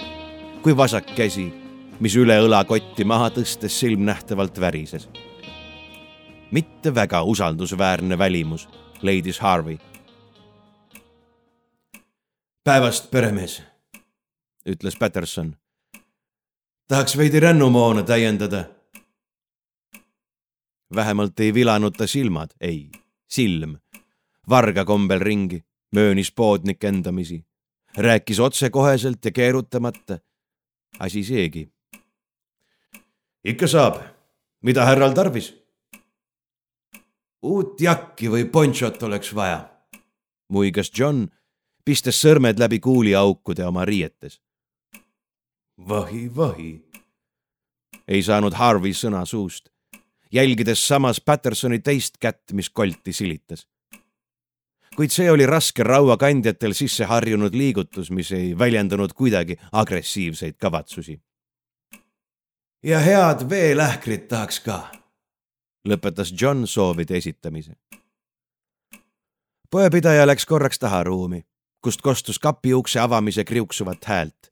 kui 0.63 0.77
vasak 0.77 1.13
käsi, 1.15 1.53
mis 1.99 2.15
üle 2.15 2.39
õlakotti 2.41 3.05
maha 3.05 3.29
tõstes 3.29 3.79
silmnähtavalt 3.79 4.59
värises. 4.59 5.09
mitte 6.51 6.95
väga 6.95 7.21
usaldusväärne 7.23 8.17
välimus, 8.17 8.67
leidis 9.01 9.39
Harvey 9.39 9.77
päevast, 12.63 13.11
peremees, 13.11 13.61
ütles 14.65 14.97
Peterson. 14.99 15.55
tahaks 16.87 17.17
veidi 17.17 17.39
rännumoona 17.39 18.03
täiendada. 18.03 18.63
vähemalt 20.95 21.39
ei 21.39 21.53
vilanud 21.53 21.93
ta 21.97 22.07
silmad, 22.07 22.49
ei, 22.61 22.89
silm, 23.27 23.77
varga 24.49 24.85
kombel 24.85 25.19
ringi, 25.19 25.63
möönis 25.95 26.31
poodnik 26.31 26.83
endamisi, 26.83 27.45
rääkis 27.97 28.39
otsekoheselt 28.39 29.25
ja 29.25 29.31
keerutamata. 29.31 30.19
asi 30.99 31.23
seegi. 31.23 31.69
ikka 33.43 33.67
saab, 33.67 34.01
mida 34.61 34.85
härral 34.85 35.13
tarvis? 35.13 35.55
uut 37.41 37.81
jakki 37.81 38.27
või 38.27 38.45
ponchot 38.45 39.03
oleks 39.03 39.35
vaja, 39.35 39.69
muigas 40.49 40.91
John 40.99 41.29
pistes 41.89 42.19
sõrmed 42.21 42.59
läbi 42.61 42.77
kuuliaukude 42.79 43.65
oma 43.65 43.85
riietes. 43.85 44.41
vahi, 45.87 46.35
vahi. 46.35 46.71
ei 48.07 48.21
saanud 48.23 48.53
Harvey 48.53 48.93
sõna 48.93 49.23
suust, 49.25 49.69
jälgides 50.31 50.87
samas 50.87 51.21
Pattersoni 51.21 51.79
teist 51.79 52.17
kätt, 52.19 52.53
mis 52.53 52.69
kolti 52.69 53.13
silitas. 53.13 53.67
kuid 54.95 55.09
see 55.09 55.31
oli 55.31 55.45
raske 55.45 55.83
rauakandjatel 55.83 56.73
sisse 56.77 57.05
harjunud 57.09 57.55
liigutus, 57.55 58.11
mis 58.11 58.31
ei 58.31 58.57
väljendanud 58.57 59.13
kuidagi 59.13 59.57
agressiivseid 59.71 60.61
kavatsusi. 60.61 61.19
ja 62.83 62.99
head 62.99 63.49
veelähkrit 63.49 64.27
tahaks 64.27 64.59
ka, 64.59 64.91
lõpetas 65.87 66.35
John 66.41 66.67
soovide 66.67 67.17
esitamise 67.17 67.73
poepidaja 69.71 70.27
läks 70.27 70.45
korraks 70.45 70.79
taharuumi 70.79 71.49
kust 71.81 72.01
kostus 72.01 72.39
kapi 72.39 72.73
ukse 72.73 72.99
avamise 72.99 73.43
kriuksuvat 73.43 74.05
häält 74.05 74.49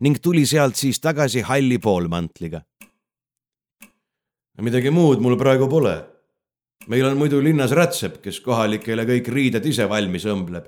ning 0.00 0.18
tuli 0.22 0.46
sealt 0.46 0.76
siis 0.76 1.00
tagasi 1.00 1.40
halli 1.40 1.78
poolmantliga. 1.78 2.60
midagi 4.60 4.90
muud 4.90 5.20
mul 5.20 5.36
praegu 5.36 5.68
pole. 5.68 6.04
meil 6.88 7.04
on 7.06 7.16
muidu 7.16 7.42
linnas 7.44 7.70
rätsep, 7.70 8.22
kes 8.22 8.40
kohalikele 8.40 9.04
kõik 9.04 9.28
riided 9.28 9.66
ise 9.66 9.88
valmis 9.88 10.24
õmbleb. 10.24 10.66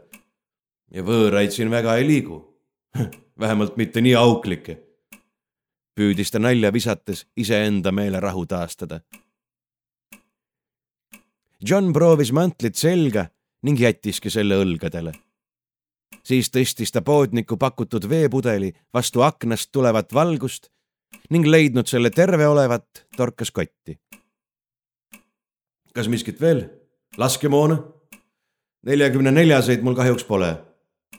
ja 0.90 1.02
võõraid 1.02 1.50
siin 1.50 1.70
väga 1.70 1.96
ei 1.96 2.06
liigu. 2.06 2.60
vähemalt 3.40 3.76
mitte 3.76 4.00
nii 4.00 4.14
auklikke. 4.14 4.78
püüdis 5.94 6.30
ta 6.30 6.38
nalja 6.38 6.72
visates 6.72 7.26
iseenda 7.36 7.92
meelerahu 7.92 8.46
taastada. 8.46 9.00
John 11.60 11.92
proovis 11.92 12.32
mantlit 12.32 12.76
selga 12.76 13.26
ning 13.62 13.80
jättiski 13.80 14.30
selle 14.30 14.56
õlgadele 14.56 15.12
siis 16.22 16.50
tõstis 16.50 16.92
ta 16.92 17.02
poodniku 17.02 17.56
pakutud 17.56 18.08
veepudeli 18.08 18.72
vastu 18.94 19.22
aknast 19.26 19.70
tulevat 19.72 20.14
valgust 20.14 20.70
ning 21.30 21.46
leidnud 21.46 21.86
selle 21.86 22.10
terve 22.10 22.46
olevat, 22.48 23.06
torkas 23.16 23.50
kotti. 23.50 23.98
kas 25.94 26.08
miskit 26.08 26.40
veel? 26.40 26.68
laskemoona? 27.16 27.82
neljakümne 28.86 29.30
neljaseid 29.30 29.82
mul 29.82 29.94
kahjuks 29.94 30.24
pole, 30.24 30.54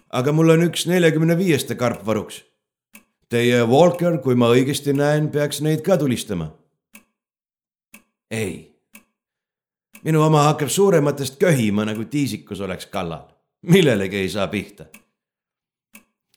aga 0.10 0.32
mul 0.32 0.56
on 0.56 0.66
üks 0.70 0.88
neljakümne 0.88 1.38
viieste 1.38 1.76
karp 1.76 2.06
varuks. 2.06 2.44
Teie 3.30 3.62
Walker, 3.64 4.18
kui 4.20 4.36
ma 4.36 4.50
õigesti 4.52 4.92
näen, 4.94 5.30
peaks 5.32 5.62
neid 5.62 5.86
ka 5.86 5.98
tulistama. 5.98 6.52
ei, 8.32 8.76
minu 10.04 10.24
oma 10.24 10.44
hakkab 10.50 10.70
suurematest 10.70 11.38
köhima, 11.40 11.86
nagu 11.86 12.06
tiisikus 12.06 12.60
oleks 12.60 12.86
kallal 12.86 13.31
millelegi 13.62 14.18
ei 14.18 14.30
saa 14.30 14.48
pihta. 14.48 14.86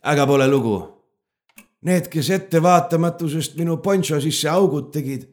aga 0.03 0.27
pole 0.27 0.49
lugu. 0.49 0.95
Need, 1.85 2.09
kes 2.09 2.31
ettevaatamatusest 2.31 3.57
minu 3.57 3.77
poncho 3.77 4.21
sisse 4.21 4.49
augud 4.49 4.91
tegid, 4.93 5.27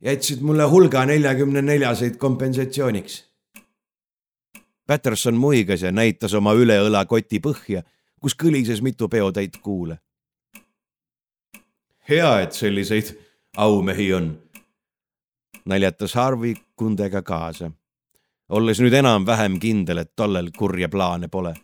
jätsid 0.00 0.42
mulle 0.42 0.64
hulga 0.70 1.04
neljakümne 1.06 1.62
neljaseid 1.62 2.16
kompensatsiooniks. 2.16 3.24
Patterson 4.86 5.34
muigas 5.34 5.82
ja 5.82 5.92
näitas 5.92 6.34
oma 6.34 6.54
üleõla 6.54 7.04
koti 7.06 7.40
põhja, 7.42 7.82
kus 8.20 8.34
kõlises 8.38 8.82
mitu 8.82 9.08
peotäit 9.08 9.56
kuule. 9.62 9.98
hea, 12.08 12.40
et 12.40 12.52
selliseid 12.52 13.14
aumehi 13.56 14.12
on, 14.12 14.38
naljatas 15.64 16.14
Harvey 16.14 16.54
kundega 16.76 17.22
kaasa, 17.22 17.70
olles 18.52 18.80
nüüd 18.82 18.92
enam-vähem 18.92 19.58
kindel, 19.60 20.02
et 20.04 20.12
tollel 20.16 20.50
kurja 20.56 20.88
plaane 20.92 21.28
pole. 21.28 21.54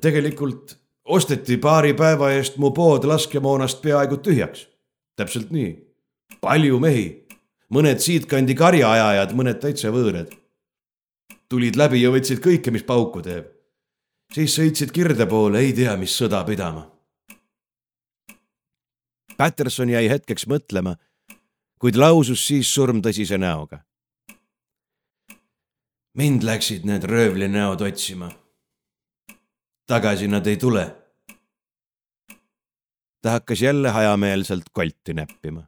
tegelikult 0.00 0.76
osteti 1.04 1.56
paari 1.56 1.94
päeva 1.94 2.30
eest 2.36 2.56
mu 2.56 2.70
pood 2.70 3.04
laskemoonast 3.04 3.82
peaaegu 3.82 4.16
tühjaks. 4.16 4.66
täpselt 5.16 5.50
nii. 5.50 5.70
palju 6.40 6.78
mehi, 6.78 7.06
mõned 7.74 8.00
siitkandi 8.00 8.54
karjaajajad, 8.54 9.32
mõned 9.34 9.60
täitsa 9.60 9.92
võõrad. 9.92 10.32
tulid 11.48 11.76
läbi 11.76 12.02
ja 12.02 12.10
võtsid 12.10 12.40
kõike, 12.44 12.70
mis 12.70 12.82
pauku 12.82 13.22
teeb. 13.22 13.46
siis 14.34 14.58
sõitsid 14.58 14.92
kirde 14.92 15.26
poole, 15.26 15.58
ei 15.58 15.72
tea, 15.72 15.96
mis 15.96 16.16
sõda 16.16 16.44
pidama. 16.44 16.88
Patterson 19.36 19.88
jäi 19.88 20.08
hetkeks 20.08 20.46
mõtlema, 20.46 20.96
kuid 21.78 21.96
lausus 21.96 22.46
siis 22.46 22.74
surmtõsise 22.74 23.38
näoga. 23.38 23.87
Mind 26.18 26.42
läksid 26.42 26.84
need 26.84 27.06
röövlinäod 27.06 27.80
otsima 27.86 28.32
tagasi 29.88 30.28
nad 30.28 30.46
ei 30.46 30.56
tule. 30.56 30.94
ta 33.22 33.30
hakkas 33.30 33.62
jälle 33.62 33.90
hajameelselt 33.90 34.64
kolti 34.72 35.14
näppima. 35.14 35.62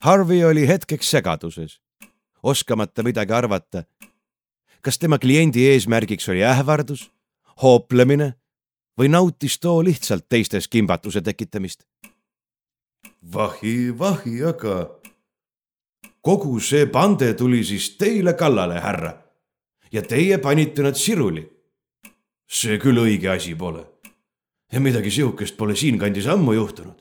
Harvey 0.00 0.44
oli 0.44 0.68
hetkeks 0.68 1.10
segaduses, 1.10 1.80
oskamata 2.42 3.02
midagi 3.02 3.32
arvata. 3.32 3.84
kas 4.82 4.98
tema 4.98 5.18
kliendi 5.18 5.68
eesmärgiks 5.68 6.28
oli 6.28 6.44
ähvardus, 6.44 7.10
hooplemine 7.62 8.34
või 8.98 9.08
nautis 9.08 9.58
too 9.58 9.84
lihtsalt 9.84 10.28
teistes 10.28 10.68
kimbatuse 10.68 11.20
tekitamist? 11.20 11.84
vahi, 13.32 13.98
vahi, 13.98 14.44
aga 14.44 14.99
kogu 16.20 16.60
see 16.60 16.86
pande 16.86 17.34
tuli 17.34 17.64
siis 17.64 17.96
teile 17.96 18.34
kallale, 18.34 18.80
härra 18.80 19.12
ja 19.92 20.02
teie 20.02 20.38
panite 20.38 20.82
nad 20.82 20.94
siruli. 20.94 21.46
see 22.50 22.78
küll 22.82 22.98
õige 22.98 23.30
asi 23.30 23.54
pole. 23.54 23.84
ja 24.72 24.80
midagi 24.80 25.10
sihukest 25.10 25.56
pole 25.56 25.76
siinkandis 25.76 26.26
ammu 26.26 26.52
juhtunud. 26.52 26.98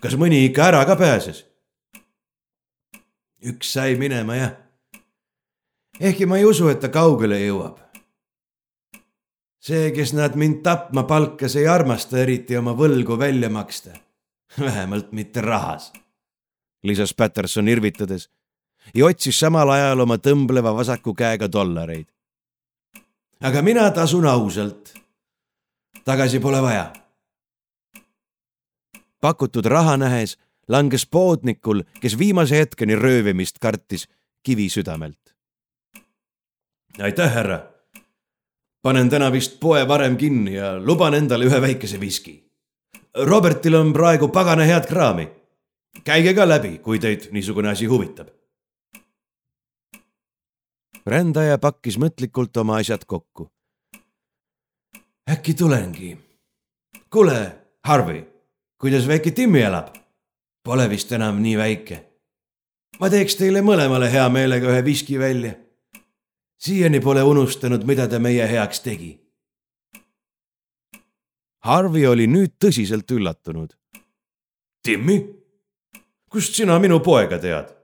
kas 0.00 0.16
mõni 0.16 0.44
ikka 0.44 0.66
ära 0.72 0.84
ka 0.84 0.96
pääses? 0.96 1.44
üks 3.44 3.72
sai 3.72 3.96
minema, 3.96 4.36
jah. 4.36 4.52
ehkki 6.00 6.26
ma 6.26 6.38
ei 6.38 6.44
usu, 6.44 6.68
et 6.68 6.80
ta 6.80 6.88
kaugele 6.88 7.40
jõuab. 7.40 7.78
see, 9.60 9.90
kes 9.96 10.12
nad 10.12 10.36
mind 10.36 10.62
tapma 10.62 11.04
palkas, 11.04 11.56
ei 11.56 11.68
armasta 11.68 12.18
eriti 12.18 12.56
oma 12.56 12.76
võlgu 12.76 13.18
välja 13.18 13.48
maksta. 13.50 13.96
vähemalt 14.58 15.12
mitte 15.12 15.40
rahas, 15.40 15.92
lisas 16.82 17.14
Patterson 17.14 17.68
irvitades 17.68 18.30
ja 18.94 19.06
otsis 19.06 19.38
samal 19.40 19.70
ajal 19.70 20.00
oma 20.00 20.16
tõmbleva 20.18 20.74
vasaku 20.76 21.14
käega 21.14 21.48
dollareid. 21.52 22.06
aga 23.40 23.62
mina 23.62 23.90
tasun 23.90 24.26
ausalt. 24.26 24.94
tagasi 26.04 26.40
pole 26.40 26.62
vaja. 26.62 26.92
pakutud 29.20 29.66
raha 29.66 29.96
nähes 29.96 30.38
langes 30.68 31.06
poodnikul, 31.06 31.82
kes 32.00 32.18
viimase 32.18 32.58
hetkeni 32.58 32.94
röövimist 32.94 33.58
kartis, 33.58 34.08
kivi 34.42 34.68
südamelt. 34.68 35.34
aitäh, 37.02 37.32
härra. 37.32 37.60
panen 38.82 39.10
täna 39.10 39.32
vist 39.32 39.60
poe 39.60 39.88
varem 39.88 40.16
kinni 40.16 40.54
ja 40.54 40.78
luban 40.78 41.14
endale 41.14 41.44
ühe 41.44 41.60
väikese 41.60 42.00
viski. 42.00 42.50
Robertil 43.14 43.74
on 43.74 43.92
praegu 43.92 44.28
pagana 44.28 44.64
head 44.64 44.86
kraami. 44.86 45.39
Käige 46.04 46.34
ka 46.34 46.48
läbi, 46.48 46.78
kui 46.78 46.98
teid 46.98 47.28
niisugune 47.32 47.68
asi 47.68 47.86
huvitab 47.86 48.28
rändaja 51.06 51.58
pakkis 51.58 51.98
mõtlikult 51.98 52.56
oma 52.60 52.78
asjad 52.80 53.04
kokku. 53.06 53.50
äkki 55.30 55.54
tulengi. 55.54 56.18
kuule, 57.10 57.56
Harvey, 57.84 58.24
kuidas 58.78 59.08
väike 59.08 59.30
Timmi 59.30 59.60
elab? 59.60 59.94
Pole 60.62 60.88
vist 60.90 61.12
enam 61.12 61.42
nii 61.42 61.56
väike. 61.56 62.06
ma 63.00 63.10
teeks 63.10 63.36
teile 63.36 63.62
mõlemale 63.62 64.10
hea 64.10 64.28
meelega 64.28 64.68
ühe 64.68 64.84
viski 64.84 65.18
välja. 65.18 65.54
siiani 66.58 67.00
pole 67.00 67.22
unustanud, 67.22 67.84
mida 67.84 68.08
ta 68.08 68.18
meie 68.18 68.46
heaks 68.48 68.80
tegi. 68.80 69.20
Harvey 71.58 72.06
oli 72.06 72.26
nüüd 72.26 72.56
tõsiselt 72.64 73.10
üllatunud. 73.10 73.76
Timmi, 74.82 75.39
kust 76.30 76.54
sina 76.54 76.78
minu 76.78 77.00
poega 77.00 77.38
tead? 77.38 77.76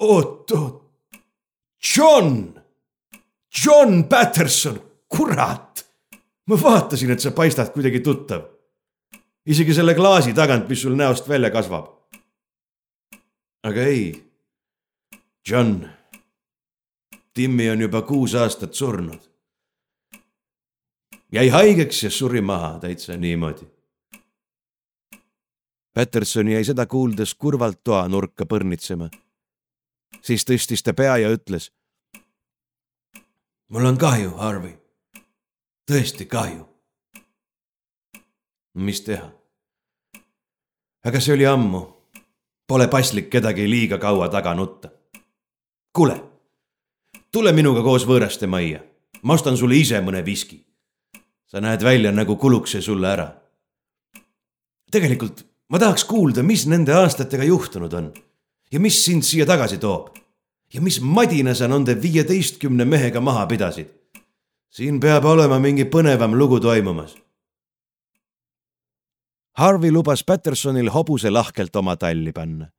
oot, 0.00 0.50
oot, 0.50 0.90
John, 1.96 2.60
John 3.64 4.04
Patterson, 4.04 4.80
kurat. 5.08 5.86
ma 6.46 6.56
vaatasin, 6.62 7.10
et 7.10 7.20
sa 7.20 7.30
paistad 7.30 7.72
kuidagi 7.72 8.00
tuttav. 8.00 8.42
isegi 9.46 9.74
selle 9.74 9.94
klaasi 9.94 10.34
tagant, 10.34 10.68
mis 10.68 10.82
sul 10.82 10.96
näost 10.96 11.28
välja 11.28 11.50
kasvab. 11.50 11.86
aga 13.62 13.82
ei, 13.82 14.30
John, 15.48 15.88
Timmi 17.34 17.70
on 17.70 17.80
juba 17.80 18.02
kuus 18.02 18.34
aastat 18.34 18.74
surnud. 18.74 19.20
jäi 21.32 21.48
haigeks 21.48 22.02
ja 22.02 22.10
suri 22.10 22.40
maha 22.40 22.78
täitsa 22.78 23.16
niimoodi. 23.16 23.79
Patterson 25.94 26.48
jäi 26.48 26.64
seda 26.64 26.86
kuuldes 26.86 27.34
kurvalt 27.34 27.80
toanurka 27.84 28.46
põrnitsema 28.46 29.10
siis 30.22 30.44
tõstis 30.44 30.82
ta 30.84 30.94
pea 30.94 31.16
ja 31.16 31.30
ütles. 31.32 31.70
mul 33.68 33.84
on 33.84 33.98
kahju, 33.98 34.30
Harvey. 34.30 34.78
tõesti 35.90 36.26
kahju. 36.26 36.66
mis 38.74 39.00
teha? 39.00 39.30
aga 41.04 41.20
see 41.20 41.34
oli 41.34 41.46
ammu. 41.46 42.00
Pole 42.66 42.86
paslik 42.88 43.30
kedagi 43.30 43.70
liiga 43.70 43.98
kaua 43.98 44.28
taga 44.28 44.54
nutta. 44.54 44.90
kuule, 45.92 46.22
tule 47.32 47.52
minuga 47.52 47.82
koos 47.82 48.06
võõraste 48.06 48.46
majja. 48.46 48.80
ma 49.22 49.34
ostan 49.34 49.56
sulle 49.56 49.76
ise 49.76 50.00
mõne 50.00 50.24
viski. 50.24 50.64
sa 51.46 51.60
näed 51.60 51.82
välja, 51.82 52.12
nagu 52.12 52.36
kuluks 52.36 52.70
see 52.70 52.82
sulle 52.82 53.08
ära. 53.08 53.34
tegelikult 54.90 55.49
ma 55.70 55.78
tahaks 55.78 56.04
kuulda, 56.04 56.42
mis 56.42 56.66
nende 56.66 56.94
aastatega 56.94 57.44
juhtunud 57.44 57.92
on 57.92 58.12
ja 58.72 58.80
mis 58.80 59.04
sind 59.04 59.22
siia 59.22 59.46
tagasi 59.46 59.78
toob? 59.78 60.16
ja 60.74 60.80
mis 60.80 61.00
madina 61.00 61.54
sa 61.54 61.68
nende 61.68 61.96
viieteistkümne 62.02 62.84
mehega 62.84 63.20
maha 63.20 63.46
pidasid? 63.46 63.88
siin 64.70 65.00
peab 65.00 65.24
olema 65.24 65.58
mingi 65.58 65.84
põnevam 65.84 66.34
lugu 66.38 66.60
toimumas. 66.60 67.16
Harvey 69.58 69.90
lubas 69.90 70.22
Pattersonil 70.24 70.90
hobuse 70.94 71.30
lahkelt 71.30 71.76
oma 71.76 71.96
talli 71.96 72.32
panna. 72.32 72.70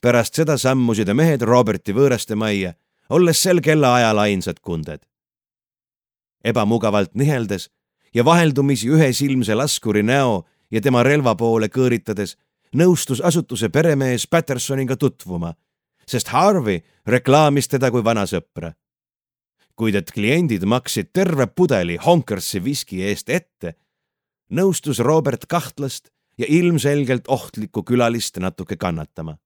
pärast 0.00 0.34
seda 0.34 0.58
sammusid 0.58 1.08
mehed 1.14 1.42
Roberti 1.42 1.92
võõraste 1.92 2.36
majja, 2.36 2.74
olles 3.10 3.42
sel 3.42 3.60
kellaajal 3.60 4.18
ainsad 4.18 4.60
kunded. 4.60 5.00
ebamugavalt 6.44 7.14
niheldes 7.14 7.70
ja 8.14 8.24
vaheldumisi 8.24 8.88
ühesilmse 8.88 9.54
laskuri 9.54 10.02
näo 10.02 10.44
ja 10.70 10.80
tema 10.80 11.02
relva 11.02 11.34
poole 11.36 11.68
kõõritades 11.68 12.36
nõustus 12.76 13.20
asutuse 13.24 13.68
peremees 13.68 14.26
Pattersoniga 14.26 14.96
tutvuma, 14.96 15.54
sest 16.06 16.28
Harvey 16.28 16.82
reklaamis 17.06 17.68
teda 17.68 17.90
kui 17.90 18.04
vana 18.04 18.26
sõpra. 18.26 18.72
kuid 19.78 19.94
et 19.94 20.10
kliendid 20.10 20.64
maksid 20.66 21.12
terve 21.12 21.46
pudeli 21.46 21.96
Honkersi 21.96 22.58
viski 22.64 23.02
eest 23.02 23.28
ette, 23.30 23.76
nõustus 24.50 24.98
Robert 24.98 25.46
kahtlast 25.46 26.10
ja 26.38 26.46
ilmselgelt 26.48 27.28
ohtlikku 27.28 27.82
külalist 27.82 28.38
natuke 28.38 28.76
kannatama. 28.76 29.38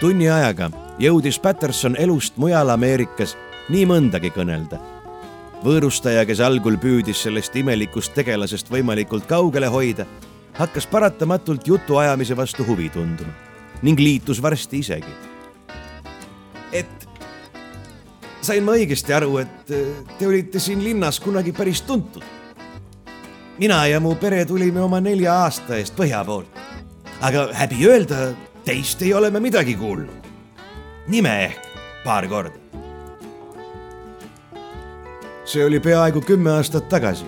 Tunni 0.00 0.28
ajaga 0.28 0.68
jõudis 1.00 1.38
Patterson 1.40 1.96
elust 1.98 2.36
mujal 2.36 2.68
Ameerikas 2.72 3.36
nii 3.72 3.86
mõndagi 3.88 4.30
kõnelda. 4.34 4.78
võõrustaja, 5.64 6.26
kes 6.26 6.40
algul 6.40 6.76
püüdis 6.76 7.22
sellest 7.22 7.56
imelikust 7.56 8.14
tegelasest 8.14 8.68
võimalikult 8.70 9.26
kaugele 9.26 9.66
hoida, 9.66 10.06
hakkas 10.58 10.86
paratamatult 10.86 11.66
jutuajamise 11.66 12.36
vastu 12.36 12.64
huvi 12.64 12.90
tunduma 12.90 13.32
ning 13.82 13.98
liitus 13.98 14.42
varsti 14.42 14.78
isegi. 14.78 15.12
et 16.72 17.08
sain 18.40 18.64
ma 18.64 18.72
õigesti 18.72 19.12
aru, 19.12 19.38
et 19.38 19.66
te 20.18 20.26
olite 20.26 20.60
siin 20.60 20.84
linnas 20.84 21.20
kunagi 21.20 21.52
päris 21.52 21.82
tuntud? 21.82 22.22
mina 23.58 23.86
ja 23.86 24.00
mu 24.00 24.14
pere 24.14 24.44
tulime 24.44 24.80
oma 24.80 25.00
nelja 25.00 25.34
aasta 25.44 25.76
eest 25.76 25.96
põhja 25.96 26.24
poolt. 26.24 26.48
aga 27.20 27.48
häbi 27.52 27.86
öelda, 27.88 28.34
teist 28.66 29.02
ei 29.02 29.14
ole 29.14 29.30
me 29.30 29.40
midagi 29.40 29.74
kuulnud. 29.78 30.26
nime 31.08 31.44
ehk 31.44 31.66
paar 32.04 32.26
korda. 32.28 32.58
see 35.44 35.64
oli 35.64 35.80
peaaegu 35.80 36.20
kümme 36.20 36.50
aastat 36.50 36.88
tagasi, 36.88 37.26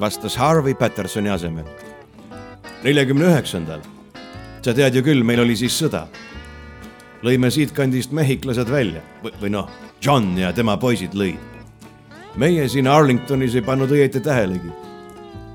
vastas 0.00 0.36
Harvey 0.36 0.74
Pattersoni 0.74 1.30
asemel. 1.30 1.64
neljakümne 2.82 3.24
üheksandal. 3.24 3.80
sa 4.62 4.74
tead 4.74 4.94
ju 4.94 5.02
küll, 5.02 5.22
meil 5.22 5.40
oli 5.40 5.56
siis 5.56 5.78
sõda. 5.82 6.06
lõime 7.22 7.50
siitkandist 7.50 8.10
mehhiklased 8.10 8.70
välja 8.70 9.02
või, 9.22 9.32
või 9.42 9.50
noh, 9.50 9.70
John 10.02 10.38
ja 10.38 10.52
tema 10.52 10.76
poisid 10.76 11.14
lõid. 11.14 11.38
meie 12.36 12.68
siin 12.68 12.88
Arlingtonis 12.88 13.54
ei 13.54 13.62
pannud 13.62 13.90
õieti 13.90 14.20
tähelegi. 14.20 14.74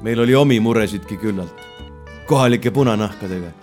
meil 0.02 0.20
oli 0.20 0.36
omi 0.36 0.60
muresidki 0.60 1.18
küllalt, 1.18 1.60
kohalike 2.26 2.72
punanahkadega. 2.72 3.61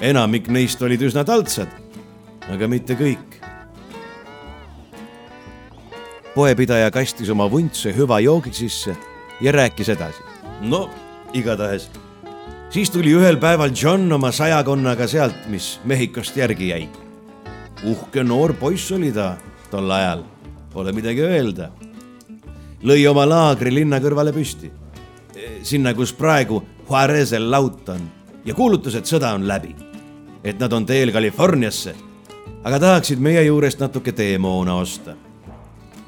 Enamik 0.00 0.48
neist 0.52 0.82
olid 0.82 1.02
üsna 1.02 1.24
taltsad, 1.26 1.70
aga 2.52 2.68
mitte 2.70 2.94
kõik 2.98 3.38
poepidaja 6.38 6.90
kastis 6.94 7.30
oma 7.34 7.48
vuntse 7.50 7.90
hüva 7.96 8.20
joogi 8.22 8.52
sisse 8.54 8.94
ja 9.40 9.52
rääkis 9.52 9.88
edasi. 9.88 10.22
no 10.60 10.88
igatahes, 11.34 11.90
siis 12.70 12.90
tuli 12.90 13.10
ühel 13.16 13.40
päeval 13.42 13.74
John 13.74 14.12
oma 14.12 14.30
sajakonnaga 14.32 15.06
sealt, 15.06 15.48
mis 15.48 15.80
Mehhikost 15.84 16.36
järgi 16.36 16.68
jäi. 16.68 16.88
uhke 17.84 18.24
noor 18.24 18.52
poiss 18.54 18.92
oli 18.92 19.12
ta 19.12 19.36
tol 19.70 19.90
ajal, 19.90 20.22
pole 20.72 20.92
midagi 20.92 21.22
öelda. 21.22 21.70
lõi 22.82 23.02
oma 23.10 23.26
laagri 23.28 23.74
linna 23.74 23.98
kõrvale 23.98 24.32
püsti, 24.32 24.70
sinna, 25.62 25.94
kus 25.94 26.12
praegu 26.12 26.62
Juarez'el 26.88 27.50
laut 27.50 27.88
on 27.88 28.10
ja 28.44 28.54
kuulutas, 28.54 28.94
et 28.94 29.06
sõda 29.06 29.34
on 29.34 29.48
läbi. 29.48 29.87
Et 30.44 30.58
nad 30.60 30.72
on 30.72 30.86
teel 30.86 31.12
Californiasse, 31.12 31.94
aga 32.64 32.78
tahaksid 32.78 33.18
meie 33.18 33.42
juurest 33.46 33.80
natuke 33.80 34.12
teemoona 34.12 34.74
osta 34.74 35.16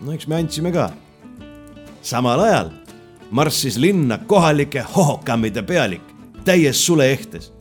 no 0.00 0.12
eks 0.12 0.28
me 0.28 0.40
andsime 0.40 0.72
ka. 0.72 0.90
samal 2.02 2.40
ajal 2.40 2.70
marssis 3.30 3.76
linna 3.78 4.18
kohalike 4.18 4.84
hohokammide 4.94 5.62
pealik 5.62 6.02
täies 6.44 6.86
suleehtes. 6.86 7.52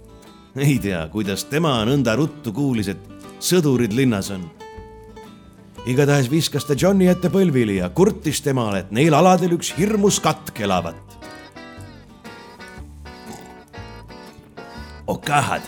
ei 0.56 0.80
tea, 0.80 1.08
kuidas 1.12 1.44
tema 1.46 1.80
nõnda 1.86 2.16
ruttu 2.16 2.54
kuulis, 2.54 2.88
et 2.88 3.02
sõdurid 3.40 3.94
linnas 3.94 4.32
on. 4.32 4.50
igatahes 5.86 6.32
viskas 6.32 6.66
ta 6.66 6.76
Johni 6.80 7.08
ette 7.08 7.30
põlvili 7.30 7.80
ja 7.80 7.90
kurtis 7.90 8.42
temale, 8.42 8.80
et 8.80 8.92
neil 8.92 9.14
aladel 9.14 9.58
üks 9.60 9.74
hirmus 9.78 10.20
katk 10.20 10.60
elavat. 10.60 11.06
okahad, 15.08 15.62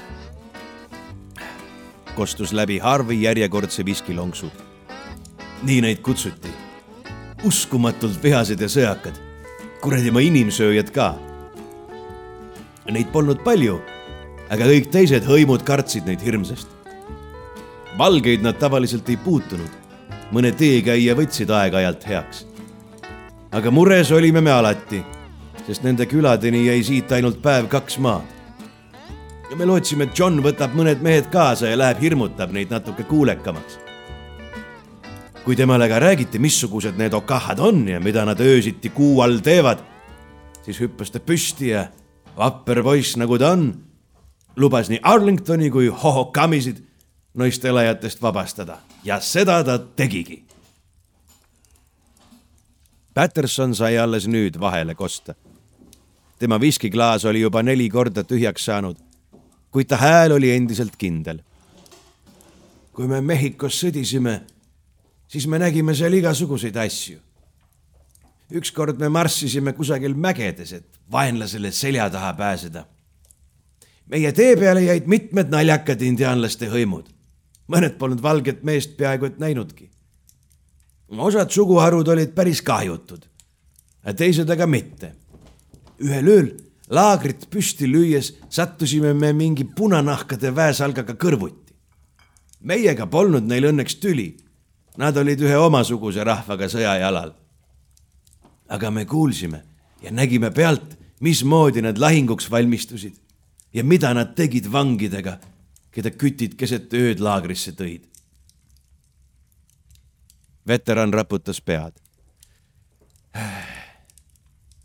kostus 2.22 2.53
läbi 2.53 2.78
Harvey 2.80 3.17
järjekordse 3.26 3.86
viskilonksu 3.86 4.51
nii 5.63 5.82
neid 5.82 6.01
kutsuti. 6.05 6.49
uskumatult 7.43 8.24
vihased 8.24 8.61
ja 8.61 8.67
sõjakad. 8.69 9.15
kuradi 9.82 10.11
ma 10.11 10.22
inimsööjad 10.22 10.91
ka. 10.93 11.15
Neid 12.91 13.09
polnud 13.13 13.41
palju, 13.43 13.80
aga 14.49 14.67
kõik 14.69 14.91
teised 14.93 15.26
hõimud 15.26 15.63
kartsid 15.65 16.05
neid 16.05 16.22
hirmsasti. 16.22 16.76
valgeid 17.97 18.41
nad 18.41 18.59
tavaliselt 18.59 19.09
ei 19.09 19.17
puutunud. 19.17 19.72
mõne 20.32 20.51
teekäija 20.51 21.15
võtsid 21.15 21.49
aeg-ajalt 21.49 22.05
heaks. 22.07 22.45
aga 23.51 23.72
mures 23.72 24.11
olime 24.11 24.41
me 24.41 24.51
alati, 24.51 25.03
sest 25.65 25.84
nende 25.84 26.05
küladeni 26.05 26.65
jäi 26.67 26.84
siit 26.84 27.11
ainult 27.11 27.41
päev-kaks 27.41 27.97
maad 27.97 28.40
ja 29.51 29.55
me 29.59 29.65
lootsime, 29.67 30.07
et 30.07 30.17
John 30.19 30.39
võtab 30.43 30.73
mõned 30.77 31.03
mehed 31.03 31.27
kaasa 31.31 31.69
ja 31.69 31.77
läheb 31.77 31.99
hirmutab 32.01 32.53
neid 32.55 32.71
natuke 32.71 33.03
kuulekamaks 33.03 33.81
kui 35.41 35.55
temale 35.55 35.87
ka 35.89 35.99
räägiti, 35.99 36.39
missugused 36.39 36.97
need 37.01 37.13
okahad 37.17 37.59
on 37.59 37.87
ja 37.89 37.99
mida 37.99 38.25
nad 38.25 38.39
öösiti 38.39 38.91
kuu 38.93 39.21
all 39.21 39.41
teevad, 39.41 39.81
siis 40.65 40.77
hüppas 40.81 41.09
ta 41.11 41.19
püsti 41.19 41.71
ja 41.71 41.87
vapper 42.37 42.83
poiss, 42.85 43.17
nagu 43.17 43.39
ta 43.41 43.55
on, 43.55 43.71
lubas 44.55 44.91
nii 44.91 45.01
Arlingtoni 45.03 45.71
kui 45.73 45.89
Hohokamisid 45.89 46.83
noist 47.41 47.65
elajatest 47.65 48.21
vabastada 48.21 48.77
ja 49.03 49.19
seda 49.19 49.63
ta 49.65 49.79
tegigi. 49.79 50.43
Patterson 53.13 53.73
sai 53.75 53.97
alles 53.97 54.27
nüüd 54.27 54.59
vahele 54.59 54.95
kosta. 54.95 55.35
tema 56.39 56.59
viskiklaas 56.59 57.25
oli 57.25 57.41
juba 57.41 57.63
neli 57.63 57.89
korda 57.89 58.23
tühjaks 58.23 58.65
saanud, 58.65 58.97
kuid 59.72 59.88
ta 59.88 59.97
hääl 59.97 60.32
oli 60.32 60.51
endiselt 60.51 60.95
kindel. 60.97 61.41
kui 62.93 63.07
me 63.07 63.22
Mehhikos 63.22 63.80
sõdisime 63.84 64.41
siis 65.32 65.47
me 65.47 65.59
nägime 65.59 65.95
seal 65.95 66.13
igasuguseid 66.13 66.76
asju. 66.76 67.19
ükskord 68.51 68.99
me 68.99 69.07
marssisime 69.09 69.72
kusagil 69.74 70.13
mägedes, 70.13 70.74
et 70.74 70.99
vaenlasele 71.11 71.72
selja 71.72 72.09
taha 72.09 72.34
pääseda. 72.34 72.86
meie 74.07 74.32
tee 74.32 74.55
peale 74.55 74.84
jäid 74.84 75.07
mitmed 75.07 75.49
naljakad 75.49 76.01
indiaanlaste 76.01 76.67
hõimud. 76.67 77.07
mõned 77.67 77.97
polnud 77.97 78.22
valget 78.22 78.63
meest 78.63 78.97
peaaegu 78.97 79.26
et 79.26 79.39
näinudki. 79.39 79.89
osad 81.17 81.49
suguharud 81.49 82.07
olid 82.07 82.36
päris 82.36 82.61
kahjutud, 82.61 83.26
teised 84.15 84.49
aga 84.49 84.67
mitte. 84.67 85.15
ühel 86.01 86.28
ööl 86.28 86.51
laagrit 86.91 87.47
püsti 87.49 87.87
lüües 87.87 88.33
sattusime 88.49 89.13
me 89.13 89.33
mingi 89.33 89.63
punanahkade 89.63 90.55
väesalgaga 90.55 91.13
kõrvuti. 91.13 91.73
meiega 92.61 93.07
polnud 93.07 93.43
neil 93.47 93.71
õnneks 93.71 93.99
tüli 93.99 94.35
Nad 94.97 95.15
olid 95.17 95.39
ühe 95.39 95.55
omasuguse 95.57 96.23
rahvaga 96.27 96.67
sõjajalal. 96.67 97.33
aga 98.71 98.91
me 98.91 99.05
kuulsime 99.05 99.63
ja 100.01 100.11
nägime 100.11 100.47
pealt, 100.51 100.95
mismoodi 101.19 101.81
nad 101.81 101.97
lahinguks 101.99 102.47
valmistusid 102.51 103.17
ja 103.73 103.83
mida 103.83 104.13
nad 104.13 104.31
tegid 104.35 104.69
vangidega, 104.71 105.39
keda 105.91 106.09
kütid 106.11 106.55
keset 106.55 106.93
ööd 106.93 107.19
laagrisse 107.19 107.71
tõid. 107.71 108.07
veteran 110.67 111.13
raputas 111.13 111.61
pead. 111.61 111.93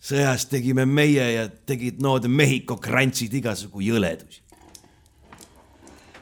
Sõjas 0.06 0.46
tegime 0.46 0.84
meie 0.86 1.24
ja 1.32 1.48
tegid 1.48 1.98
nood 2.02 2.28
Mehhiko 2.30 2.76
krantsid 2.78 3.34
igasugu 3.34 3.80
jõledusi. 3.80 4.40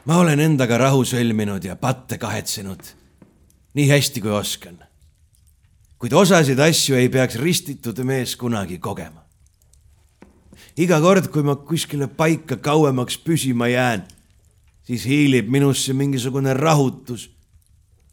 ma 0.05 0.17
olen 0.17 0.39
endaga 0.39 0.77
rahu 0.77 1.03
sõlminud 1.05 1.63
ja 1.65 1.75
patte 1.75 2.17
kahetsenud 2.17 2.81
nii 3.75 3.89
hästi 3.89 4.21
kui 4.21 4.31
oskan. 4.31 4.79
kuid 5.99 6.13
osasid 6.13 6.59
asju 6.59 6.95
ei 6.95 7.09
peaks 7.09 7.35
ristitud 7.35 7.99
mees 8.03 8.35
kunagi 8.35 8.79
kogema. 8.79 9.21
iga 10.77 10.99
kord, 11.01 11.27
kui 11.27 11.43
ma 11.43 11.55
kuskile 11.55 12.07
paika 12.07 12.57
kauemaks 12.57 13.17
püsima 13.17 13.67
jään, 13.67 14.07
siis 14.83 15.05
hiilib 15.05 15.49
minusse 15.49 15.93
mingisugune 15.93 16.53
rahutus 16.53 17.29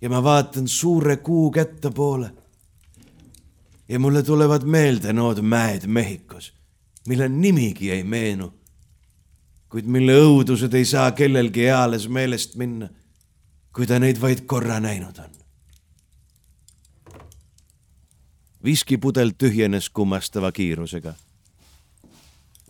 ja 0.00 0.10
ma 0.10 0.22
vaatan 0.22 0.68
suure 0.68 1.16
kuu 1.16 1.50
kätte 1.50 1.90
poole. 1.90 2.32
Ja 3.88 3.98
mulle 3.98 4.22
tulevad 4.22 4.62
meelde 4.64 5.12
nood 5.12 5.42
mäed 5.42 5.86
Mehhikos, 5.86 6.52
mille 7.08 7.28
nimigi 7.28 7.90
ei 7.90 8.04
meenu, 8.04 8.52
kuid 9.68 9.86
mille 9.86 10.16
õudused 10.20 10.74
ei 10.74 10.84
saa 10.84 11.10
kellelgi 11.12 11.66
eales 11.66 12.08
meelest 12.08 12.56
minna, 12.56 12.88
kui 13.72 13.86
ta 13.86 13.98
neid 13.98 14.20
vaid 14.20 14.44
korra 14.46 14.80
näinud 14.80 15.18
on. 15.18 15.30
viskipudel 18.64 19.32
tühjenes 19.38 19.90
kummastava 19.90 20.52
kiirusega. 20.52 21.14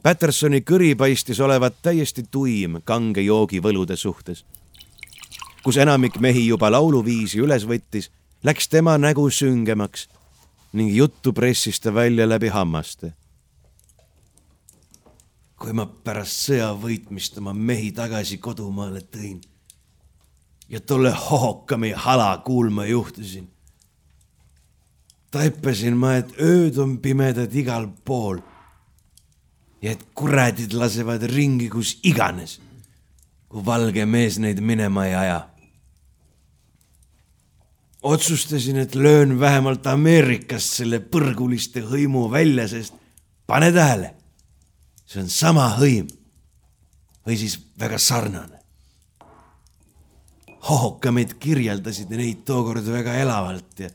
Pattersoni 0.02 0.62
kõri 0.66 0.94
paistis 0.96 1.40
olevat 1.40 1.74
täiesti 1.82 2.24
tuim 2.30 2.80
kange 2.84 3.20
joogi 3.20 3.60
võlude 3.60 3.96
suhtes. 3.96 4.44
kus 5.62 5.76
enamik 5.76 6.18
mehi 6.18 6.46
juba 6.46 6.70
lauluviisi 6.70 7.38
üles 7.38 7.66
võttis, 7.68 8.10
läks 8.42 8.68
tema 8.68 8.98
nägu 8.98 9.30
süngemaks 9.30 10.08
ning 10.72 10.94
juttu 10.96 11.32
pressis 11.32 11.80
ta 11.80 11.94
välja 11.94 12.28
läbi 12.28 12.48
hammaste. 12.48 13.12
kui 15.56 15.72
ma 15.72 15.86
pärast 15.86 16.48
sõja 16.48 16.72
võitmist 16.74 17.38
oma 17.38 17.52
mehi 17.54 17.92
tagasi 17.94 18.38
kodumaale 18.38 19.00
tõin 19.00 19.38
ja 20.68 20.80
tolle 20.80 21.12
hohokami 21.14 21.92
hala 21.94 22.42
kuulma 22.44 22.86
juhtusin 22.86 23.52
taipasin 25.32 25.96
ma, 25.96 26.16
et 26.20 26.32
ööd 26.40 26.78
on 26.82 26.96
pimedad 27.02 27.52
igal 27.56 27.88
pool. 28.04 28.42
ja 29.82 29.90
et 29.96 30.02
kuradid 30.14 30.76
lasevad 30.78 31.24
ringi 31.26 31.66
kus 31.66 31.96
iganes, 32.06 32.60
kui 33.50 33.64
valge 33.66 34.04
mees 34.06 34.36
neid 34.38 34.60
minema 34.62 35.08
ei 35.08 35.14
aja. 35.24 35.40
Otsustasin, 38.02 38.76
et 38.76 38.94
löön 38.94 39.40
vähemalt 39.40 39.86
Ameerikast 39.86 40.78
selle 40.80 40.98
põrguliste 41.00 41.84
hõimu 41.86 42.26
välja, 42.30 42.66
sest 42.68 42.94
pane 43.46 43.70
tähele, 43.72 44.12
see 45.06 45.22
on 45.22 45.30
sama 45.30 45.68
hõim 45.78 46.10
või 47.26 47.38
siis 47.38 47.58
väga 47.78 47.98
sarnane. 47.98 48.58
hohokamid 50.62 51.32
kirjeldasid 51.42 52.10
neid 52.14 52.44
tookord 52.46 52.86
väga 52.86 53.16
elavalt 53.18 53.80
ja 53.82 53.88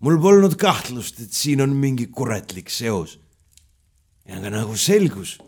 mul 0.00 0.16
polnud 0.20 0.56
kahtlust, 0.56 1.20
et 1.20 1.32
siin 1.32 1.60
on 1.60 1.74
mingi 1.76 2.06
kuratlik 2.06 2.70
seos. 2.70 3.18
ja 4.24 4.36
aga 4.36 4.50
nagu 4.50 4.76
selgus, 4.76 5.38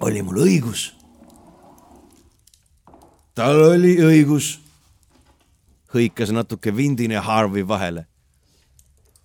oli 0.00 0.22
mul 0.22 0.44
õigus. 0.44 0.92
tal 3.34 3.60
oli 3.72 3.96
õigus, 4.00 4.65
hõikas 5.96 6.32
natuke 6.32 6.74
vindine 6.76 7.18
Harvey 7.18 7.66
vahele. 7.68 8.06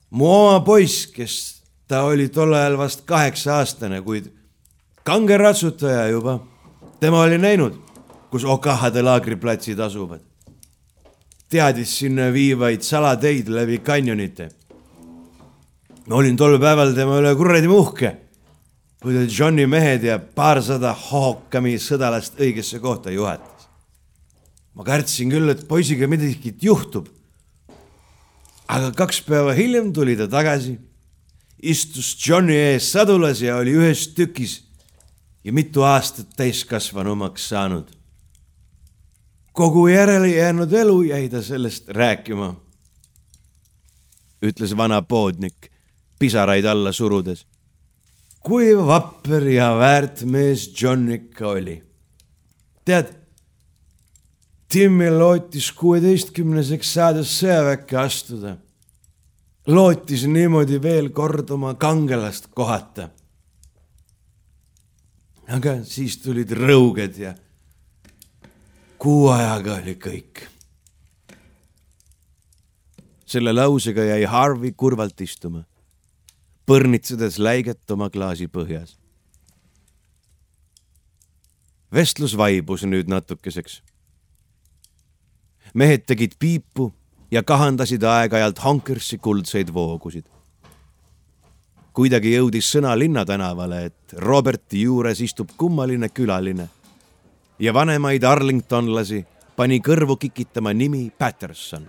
mu 0.10 0.26
oma 0.26 0.60
poiss, 0.66 1.06
kes 1.08 1.62
ta 1.88 2.04
oli 2.04 2.30
tol 2.30 2.54
ajal 2.54 2.78
vast 2.78 3.06
kaheksa 3.06 3.60
aastane, 3.60 4.02
kuid 4.02 4.32
kange 5.04 5.38
ratsutaja 5.38 6.08
juba. 6.08 6.40
tema 7.00 7.22
oli 7.22 7.38
näinud, 7.38 7.78
kus 8.32 8.44
Okahade 8.44 9.02
laagriplatsid 9.02 9.80
asuvad 9.80 10.32
teadis 11.52 11.98
sinna 12.00 12.30
viivaid 12.34 12.82
salateid 12.82 13.50
läbi 13.52 13.78
kanjonite. 13.84 14.50
ma 16.08 16.16
olin 16.16 16.38
tol 16.38 16.58
päeval 16.60 16.96
tema 16.96 17.20
üle 17.20 17.36
kuradi 17.36 17.68
uhke, 17.68 18.12
kui 19.02 19.14
ta 19.14 19.26
Johni 19.28 19.68
mehed 19.68 20.04
ja 20.04 20.18
paarsada 20.20 20.94
hookami 20.94 21.76
sõdalast 21.80 22.40
õigesse 22.40 22.80
kohta 22.80 23.12
juhatas. 23.12 23.51
Ma 24.76 24.84
kartsin 24.88 25.30
küll, 25.30 25.50
et 25.52 25.68
poisiga 25.68 26.08
midagi 26.08 26.56
juhtub. 26.62 27.08
aga 28.68 28.92
kaks 28.96 29.22
päeva 29.28 29.54
hiljem 29.54 29.94
tuli 29.94 30.16
ta 30.16 30.28
tagasi, 30.32 30.78
istus 31.62 32.16
Johni 32.28 32.56
ees 32.56 32.92
sadulas 32.92 33.42
ja 33.42 33.58
oli 33.58 33.76
ühes 33.76 34.08
tükis 34.16 34.62
ja 35.44 35.54
mitu 35.54 35.84
aastat 35.84 36.32
täiskasvanumaks 36.38 37.50
saanud 37.50 37.92
kogu 39.52 39.88
järele 39.88 40.28
jäänud 40.28 40.74
elu 40.74 41.02
jäi 41.02 41.30
ta 41.30 41.42
sellest 41.42 41.90
rääkima, 41.90 42.56
ütles 44.42 44.78
vana 44.78 45.02
poodnik 45.02 45.72
pisaraid 46.20 46.66
alla 46.66 46.92
surudes. 46.92 47.46
kui 48.42 48.78
vapper 48.78 49.44
ja 49.48 49.76
väärt 49.78 50.24
mees 50.24 50.82
John 50.82 51.12
ikka 51.12 51.48
oli. 51.48 51.84
tead, 52.86 53.14
Timmi 54.72 55.10
lootis 55.12 55.66
kuueteistkümneseks 55.76 56.94
saades 56.94 57.32
sõjaväkke 57.42 57.98
astuda. 58.00 58.56
lootis 59.68 60.24
niimoodi 60.28 60.80
veel 60.82 61.10
kord 61.10 61.50
oma 61.52 61.74
kangelast 61.76 62.48
kohata. 62.56 63.10
aga 65.48 65.84
siis 65.84 66.18
tulid 66.24 66.52
rõuged 66.56 67.20
ja 67.20 67.36
kuu 68.98 69.28
ajaga 69.28 69.76
oli 69.82 69.98
kõik. 70.00 70.48
selle 73.26 73.54
lausega 73.54 74.04
jäi 74.04 74.24
Harvey 74.24 74.72
kurvalt 74.72 75.22
istuma, 75.22 75.66
põrnitsedes 76.66 77.40
läiget 77.40 77.92
oma 77.92 78.10
klaasi 78.10 78.48
põhjas. 78.48 78.96
vestlus 81.92 82.38
vaibus 82.38 82.88
nüüd 82.88 83.12
natukeseks. 83.12 83.82
Mehed 85.74 86.06
tegid 86.08 86.36
piipu 86.40 86.92
ja 87.32 87.44
kahandasid 87.44 88.04
aeg-ajalt 88.04 88.64
Honkersi 88.64 89.18
kuldseid 89.18 89.74
voogusid. 89.74 90.26
kuidagi 91.94 92.32
jõudis 92.32 92.70
sõna 92.72 92.94
linnatänavale, 93.00 93.86
et 93.86 94.14
Roberti 94.14 94.82
juures 94.82 95.22
istub 95.22 95.50
kummaline 95.58 96.10
külaline 96.10 96.70
ja 97.60 97.74
vanemaid 97.74 98.24
arlingtonlasi 98.24 99.26
pani 99.56 99.80
kõrvu 99.80 100.18
kikitama 100.18 100.74
nimi 100.74 101.12
Patterson. 101.18 101.88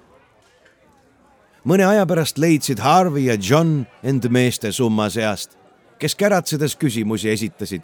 mõne 1.64 1.86
aja 1.86 2.06
pärast 2.06 2.38
leidsid 2.38 2.78
Harvey 2.78 3.24
ja 3.24 3.36
John 3.50 3.86
end 4.02 4.28
meeste 4.28 4.72
summa 4.72 5.08
seast, 5.10 5.56
kes 5.98 6.14
käratsedes 6.14 6.76
küsimusi 6.76 7.28
esitasid 7.28 7.82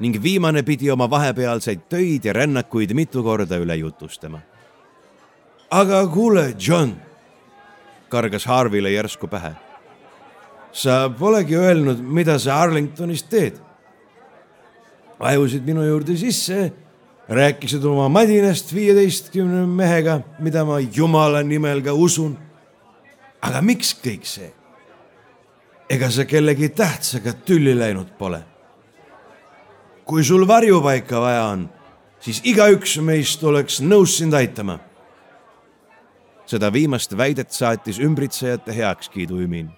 ning 0.00 0.22
viimane 0.22 0.62
pidi 0.62 0.90
oma 0.90 1.10
vahepealseid 1.10 1.88
töid 1.88 2.24
ja 2.24 2.32
rännakuid 2.32 2.94
mitu 2.94 3.22
korda 3.22 3.56
üle 3.56 3.76
jutustama. 3.76 4.40
Aga 5.72 6.06
kuule, 6.12 6.54
John, 6.58 6.96
kargas 8.08 8.44
Harvile 8.46 8.90
järsku 8.92 9.28
pähe. 9.28 9.52
sa 10.72 11.10
polegi 11.18 11.56
öelnud, 11.56 12.00
mida 12.00 12.38
sa 12.38 12.60
Arlingtonis 12.60 13.22
teed. 13.22 13.56
vajusid 15.20 15.62
minu 15.64 15.82
juurde 15.82 16.16
sisse 16.16 16.72
rääkisid 17.28 17.84
oma 17.84 18.08
madinast 18.08 18.74
viieteistkümne 18.74 19.66
mehega, 19.66 20.20
mida 20.38 20.64
ma 20.64 20.80
jumala 20.80 21.42
nimel 21.42 21.82
ka 21.82 21.92
usun. 21.92 22.36
aga 23.42 23.60
miks 23.62 23.94
kõik 24.04 24.24
see? 24.24 24.52
ega 25.90 26.10
sa 26.10 26.24
kellegi 26.24 26.68
tähtsaga 26.68 27.32
tülli 27.32 27.78
läinud 27.78 28.12
pole? 28.18 28.42
kui 30.04 30.24
sul 30.24 30.48
varjupaika 30.48 31.20
vaja 31.20 31.44
on, 31.44 31.68
siis 32.20 32.40
igaüks 32.44 32.98
meist 33.00 33.44
oleks 33.44 33.80
nõus 33.80 34.18
sind 34.18 34.34
aitama. 34.34 34.91
Seda 36.52 36.72
viimast 36.72 37.16
väidet 37.16 37.50
saatis 37.52 37.98
ümbritsejate 37.98 38.76
heakskiidu 38.76 39.40
ümin. 39.42 39.70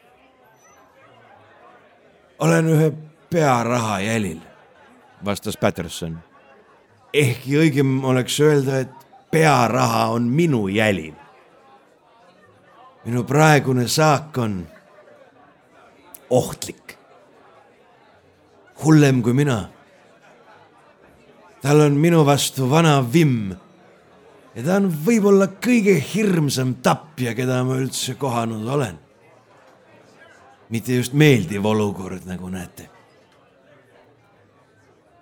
olen 2.39 2.67
ühe 2.67 2.93
pearaha 3.31 4.01
jälil, 4.01 4.39
vastas 5.25 5.57
Patterson 5.57 6.19
ehkki 7.15 7.59
õigem 7.63 7.99
oleks 8.05 8.39
öelda, 8.43 8.83
et 8.85 9.07
pearaha 9.31 10.09
on 10.15 10.27
minu 10.29 10.67
jälil. 10.69 11.15
minu 13.05 13.25
praegune 13.25 13.89
saak 13.89 14.39
on 14.39 14.67
ohtlik. 16.31 16.99
hullem 18.85 19.23
kui 19.23 19.33
mina. 19.33 19.69
tal 21.63 21.81
on 21.81 21.93
minu 21.93 22.27
vastu 22.27 22.71
vana 22.71 23.01
vimm 23.13 23.55
ja 24.55 24.63
ta 24.63 24.79
on 24.79 24.91
võib-olla 25.07 25.49
kõige 25.63 25.97
hirmsam 26.15 26.77
tapja, 26.83 27.35
keda 27.35 27.63
ma 27.67 27.79
üldse 27.83 28.15
kohanud 28.15 28.69
olen. 28.69 28.99
mitte 30.71 30.97
just 30.97 31.13
meeldiv 31.13 31.65
olukord, 31.67 32.25
nagu 32.27 32.49
näete 32.49 32.95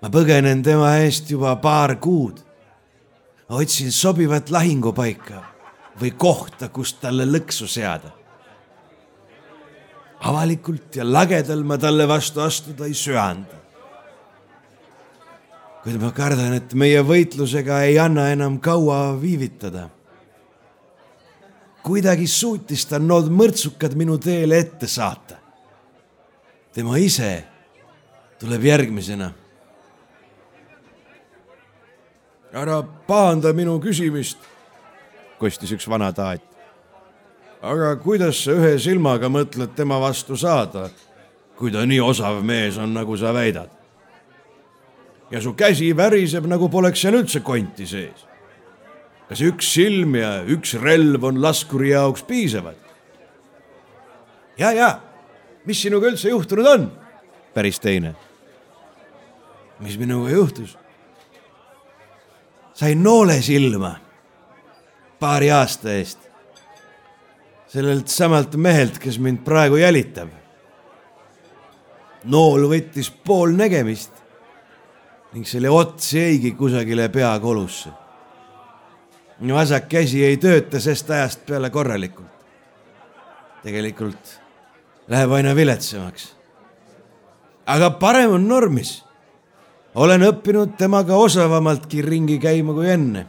ma 0.03 0.11
põgenen 0.11 0.64
tema 0.66 0.97
eest 1.05 1.30
juba 1.30 1.55
paar 1.62 1.97
kuud. 2.03 2.43
otsin 3.53 3.93
sobivat 3.93 4.51
lahingupaika 4.51 5.43
või 6.01 6.11
kohta, 6.16 6.68
kust 6.68 7.01
talle 7.01 7.24
lõksu 7.24 7.68
seada. 7.68 8.11
avalikult 10.20 10.97
ja 10.97 11.05
lagedal 11.05 11.64
ma 11.64 11.78
talle 11.78 12.09
vastu 12.09 12.41
astuda 12.41 12.87
ei 12.87 12.95
söanda. 12.95 13.62
Kuid 15.83 15.99
ma 15.99 16.12
kardan, 16.14 16.55
et 16.55 16.74
meie 16.78 17.03
võitlusega 17.03 17.83
ei 17.89 17.99
anna 17.99 18.28
enam 18.33 18.61
kaua 18.62 19.18
viivitada. 19.20 19.89
kuidagi 21.83 22.26
suutis 22.26 22.85
ta 22.87 22.99
nood 22.99 23.26
mõrtsukad 23.26 23.97
minu 23.99 24.18
teele 24.18 24.59
ette 24.59 24.87
saata. 24.87 25.37
tema 26.72 26.99
ise 26.99 27.45
tuleb 28.39 28.64
järgmisena 28.64 29.33
ära 32.53 32.83
pahanda 33.07 33.53
minu 33.53 33.80
küsimist, 33.80 34.39
kostis 35.39 35.72
üks 35.72 35.89
vana 35.89 36.12
taat. 36.12 36.43
aga 37.62 37.97
kuidas 37.97 38.45
sa 38.45 38.53
ühe 38.53 38.78
silmaga 38.78 39.28
mõtled 39.28 39.74
tema 39.74 39.99
vastu 39.99 40.37
saada, 40.37 40.91
kui 41.57 41.72
ta 41.72 41.87
nii 41.87 42.01
osav 42.01 42.43
mees 42.45 42.78
on, 42.78 42.95
nagu 42.95 43.16
sa 43.16 43.33
väidad? 43.35 43.82
Ja 45.33 45.41
su 45.41 45.55
käsi 45.57 45.91
väriseb, 45.97 46.47
nagu 46.51 46.68
poleks 46.68 47.01
seal 47.03 47.16
üldse 47.16 47.41
konti 47.45 47.87
sees. 47.89 48.26
kas 49.28 49.41
üks 49.41 49.70
silm 49.72 50.18
ja 50.18 50.43
üks 50.45 50.74
relv 50.76 51.24
on 51.24 51.41
laskuri 51.41 51.95
jaoks 51.95 52.24
piisavad? 52.28 52.76
ja, 54.59 54.72
ja, 54.76 54.91
mis 55.64 55.80
sinuga 55.83 56.11
üldse 56.12 56.28
juhtunud 56.28 56.68
on? 56.68 56.87
päris 57.55 57.80
teine. 57.80 58.14
mis 59.80 59.97
minuga 59.99 60.30
juhtus? 60.37 60.76
sain 62.74 63.03
noole 63.03 63.41
silma 63.43 63.97
paari 65.20 65.51
aasta 65.51 65.95
eest. 65.97 66.18
sellelt 67.72 68.09
samalt 68.09 68.57
mehelt, 68.57 68.99
kes 69.01 69.16
mind 69.18 69.47
praegu 69.49 69.80
jälitab. 69.80 70.28
nool 72.24 72.68
võttis 72.68 73.09
pool 73.24 73.57
nägemist 73.57 74.22
ning 75.33 75.49
selle 75.49 75.70
ots 75.70 76.12
jäigi 76.14 76.53
kusagile 76.53 77.09
peakolusse. 77.09 77.91
vasak 79.53 79.89
käsi 79.89 80.24
ei 80.24 80.37
tööta 80.37 80.80
sest 80.80 81.11
ajast 81.11 81.47
peale 81.47 81.70
korralikult. 81.70 82.26
tegelikult 83.62 84.41
läheb 85.09 85.33
aina 85.33 85.55
viletsamaks. 85.57 86.35
aga 87.66 87.91
parem 87.91 88.30
on 88.30 88.49
normis. 88.49 89.05
olen 89.95 90.22
õppinud 90.22 90.76
temaga 90.76 91.16
osavamaltki 91.16 92.03
ringi 92.03 92.39
käima 92.39 92.72
kui 92.72 92.91
enne 92.91 93.26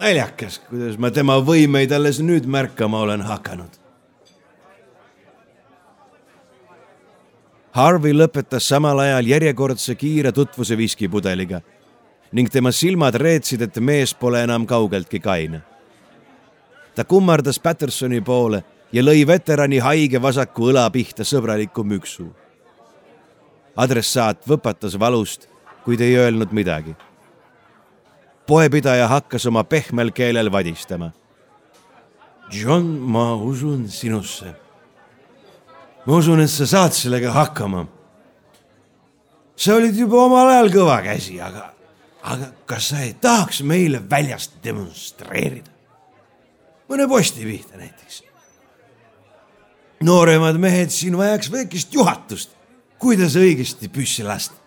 naljakas, 0.00 0.60
kuidas 0.68 0.98
ma 1.00 1.10
tema 1.14 1.38
võimeid 1.44 1.92
alles 1.94 2.20
nüüd 2.24 2.46
märkama 2.50 3.02
olen 3.04 3.22
hakanud. 3.26 3.81
Harvey 7.72 8.12
lõpetas 8.12 8.68
samal 8.68 8.98
ajal 9.00 9.26
järjekordse 9.26 9.94
kiire 9.94 10.32
tutvuse 10.32 10.76
viskipudeliga 10.76 11.62
ning 12.32 12.48
tema 12.48 12.72
silmad 12.72 13.14
reetsid, 13.20 13.62
et 13.62 13.78
mees 13.80 14.14
pole 14.14 14.42
enam 14.42 14.66
kaugeltki 14.66 15.20
kaine. 15.20 15.62
ta 16.94 17.04
kummardas 17.04 17.58
Pattersoni 17.58 18.20
poole 18.20 18.64
ja 18.92 19.02
lõi 19.02 19.26
veterani 19.26 19.78
haige 19.78 20.22
vasaku 20.22 20.72
õla 20.72 20.90
pihta 20.90 21.24
sõbraliku 21.24 21.84
müksu. 21.84 22.32
adressaat 23.76 24.46
võpatas 24.48 24.98
valust, 24.98 25.48
kuid 25.84 26.00
ei 26.00 26.16
öelnud 26.16 26.52
midagi 26.52 26.94
poepidaja 28.46 29.08
hakkas 29.08 29.46
oma 29.46 29.64
pehmel 29.64 30.10
keelel 30.10 30.52
vadistama. 30.52 31.12
John, 32.52 32.84
ma 33.00 33.34
usun 33.34 33.88
sinusse. 33.88 34.61
Ma 36.06 36.16
usun, 36.16 36.40
et 36.42 36.50
sa 36.50 36.66
saad 36.66 36.94
sellega 36.96 37.32
hakkama. 37.32 37.86
sa 39.56 39.76
olid 39.76 39.96
juba 39.96 40.24
omal 40.24 40.48
ajal 40.50 40.72
kõva 40.74 40.98
käsi, 41.04 41.38
aga, 41.40 41.68
aga 42.22 42.48
kas 42.66 42.88
sa 42.90 43.02
ei 43.04 43.14
tahaks 43.14 43.62
meile 43.62 44.02
väljast 44.10 44.58
demonstreerida? 44.64 45.70
mõne 46.88 47.06
posti 47.08 47.46
pihta 47.46 47.78
näiteks. 47.78 48.22
nooremad 50.02 50.58
mehed 50.58 50.90
siin 50.90 51.16
vajaks 51.16 51.52
väikest 51.52 51.94
juhatust, 51.94 52.50
kuidas 52.98 53.36
õigesti 53.38 53.88
püssi 53.88 54.26
lasta. 54.26 54.58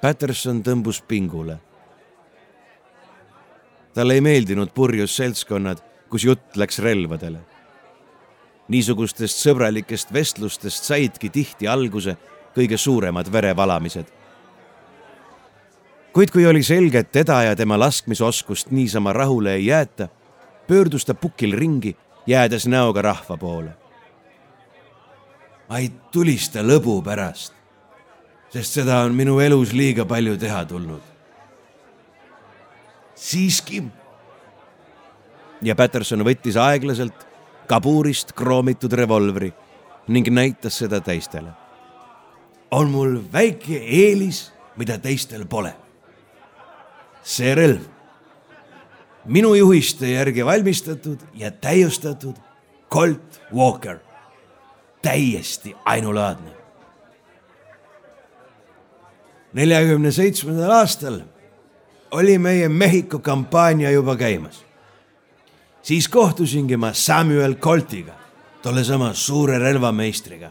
Patterson 0.00 0.62
tõmbus 0.62 1.02
pingule. 1.08 1.58
talle 3.94 4.14
ei 4.14 4.20
meeldinud 4.20 4.72
purjus 4.76 5.16
seltskonnad, 5.16 5.80
kus 6.08 6.24
jutt 6.24 6.56
läks 6.56 6.78
relvadele. 6.78 7.55
Niisugustest 8.68 9.42
sõbralikest 9.42 10.12
vestlustest 10.12 10.84
saidki 10.84 11.30
tihti 11.30 11.68
alguse 11.68 12.16
kõige 12.56 12.76
suuremad 12.76 13.32
verevalamised. 13.32 14.06
kuid 16.12 16.30
kui 16.30 16.46
oli 16.46 16.62
selge, 16.62 16.98
et 16.98 17.12
teda 17.12 17.42
ja 17.42 17.56
tema 17.56 17.78
laskmisoskust 17.78 18.70
niisama 18.70 19.12
rahule 19.12 19.54
ei 19.54 19.66
jäeta, 19.66 20.08
pöördus 20.68 21.04
ta 21.04 21.14
pukil 21.14 21.52
ringi, 21.52 21.96
jäädes 22.26 22.66
näoga 22.66 23.02
rahva 23.02 23.36
poole. 23.36 23.70
ma 25.68 25.78
ei 25.78 25.90
tulista 26.12 26.62
lõbu 26.62 27.02
pärast 27.02 27.56
sest 28.56 28.78
seda 28.80 29.02
on 29.04 29.14
minu 29.16 29.38
elus 29.42 29.74
liiga 29.76 30.06
palju 30.08 30.36
teha 30.38 30.64
tulnud. 30.64 31.02
siiski. 33.16 33.82
ja 35.62 35.74
Patterson 35.74 36.24
võttis 36.24 36.56
aeglaselt 36.60 37.26
kabuurist 37.66 38.32
kroomitud 38.32 38.92
revolvri 38.92 39.52
ning 40.08 40.28
näitas 40.30 40.78
seda 40.78 41.00
teistele. 41.00 41.50
on 42.70 42.90
mul 42.90 43.18
väike 43.32 43.78
eelis, 43.78 44.52
mida 44.76 44.98
teistel 44.98 45.46
pole. 45.46 45.74
see 47.22 47.54
relv, 47.54 47.80
minu 49.24 49.54
juhiste 49.54 50.10
järgi 50.10 50.44
valmistatud 50.44 51.18
ja 51.34 51.50
täiustatud 51.50 52.36
Colt 52.90 53.42
Walker, 53.54 53.98
täiesti 55.02 55.74
ainulaadne 55.84 56.56
neljakümne 59.56 60.12
seitsmendal 60.12 60.70
aastal 60.70 61.20
oli 62.10 62.38
meie 62.38 62.68
Mehhiko 62.68 63.18
kampaania 63.18 63.90
juba 63.90 64.16
käimas. 64.16 64.65
Siis 65.86 66.08
kohtusingi 66.08 66.76
ma 66.76 66.92
Samuel 66.92 67.54
Coltiga, 67.54 68.12
tollesama 68.62 69.14
suure 69.14 69.58
relvameistriga. 69.58 70.50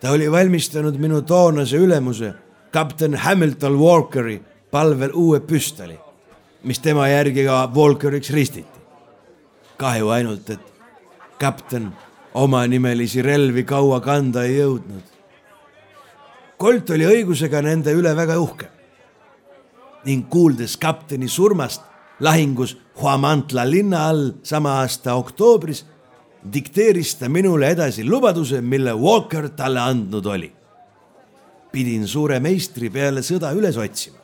ta 0.00 0.10
oli 0.10 0.30
valmistanud 0.32 0.96
minu 0.96 1.22
toonase 1.22 1.76
ülemuse, 1.76 2.34
kapten 2.70 3.14
Hamilton 3.14 3.78
Walkeri 3.78 4.42
palvel 4.70 5.10
uue 5.14 5.40
püstoli, 5.40 5.98
mis 6.62 6.78
tema 6.78 7.08
järgi 7.08 7.44
ka 7.44 7.70
Walkeriks 7.74 8.30
ristiti. 8.30 8.78
kahju 9.76 10.08
ainult, 10.08 10.50
et 10.50 10.60
kapten 11.38 11.92
omanimelisi 12.34 13.22
relvi 13.22 13.64
kaua 13.64 14.00
kanda 14.00 14.42
ei 14.44 14.58
jõudnud 14.58 15.18
Colt 16.58 16.90
oli 16.90 17.06
õigusega 17.06 17.62
nende 17.62 17.92
üle 17.94 18.10
väga 18.16 18.38
uhke 18.42 18.66
ning 20.04 20.26
kuuldes 20.30 20.76
kapteni 20.76 21.28
surmast 21.28 21.82
lahingus 22.20 22.76
Huamantla 22.98 23.64
linna 23.70 24.08
all 24.08 24.32
sama 24.42 24.80
aasta 24.80 25.14
oktoobris, 25.14 25.84
dikteeris 26.52 27.14
ta 27.20 27.28
minule 27.28 27.70
edasi 27.70 28.04
lubaduse, 28.04 28.60
mille 28.60 28.94
Walker 28.94 29.48
talle 29.48 29.80
andnud 29.80 30.26
oli. 30.26 30.52
pidin 31.72 32.06
suure 32.08 32.40
meistri 32.40 32.88
peale 32.90 33.20
sõda 33.20 33.52
üles 33.52 33.76
otsima 33.76 34.16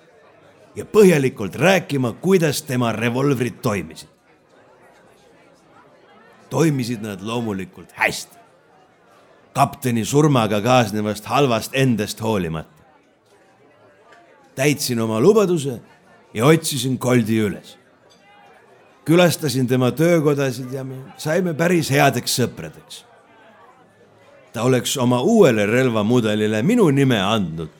ja 0.74 0.84
põhjalikult 0.84 1.54
rääkima, 1.54 2.12
kuidas 2.12 2.62
tema 2.62 2.92
revolvrid 2.92 3.60
toimisid. 3.62 4.08
toimisid 6.50 7.02
nad 7.02 7.22
loomulikult 7.22 7.92
hästi 7.92 8.44
kapteni 9.54 10.04
surmaga 10.04 10.58
kaasnevast 10.62 11.24
halvast 11.30 11.74
endast 11.74 12.20
hoolimata. 12.22 12.82
täitsin 14.54 15.00
oma 15.00 15.20
lubaduse 15.20 15.80
ja 16.34 16.46
otsisin 16.46 16.98
Koldi 16.98 17.38
üles. 17.38 17.78
Külastasin 19.04 19.66
tema 19.66 19.90
töökodasid 19.90 20.72
ja 20.72 20.84
me 20.84 20.96
saime 21.16 21.54
päris 21.54 21.90
headeks 21.90 22.40
sõpradeks. 22.40 23.04
ta 24.52 24.62
oleks 24.62 24.96
oma 24.96 25.20
uuele 25.20 25.66
relvamudelile 25.66 26.62
minu 26.62 26.90
nime 26.90 27.20
andnud, 27.20 27.70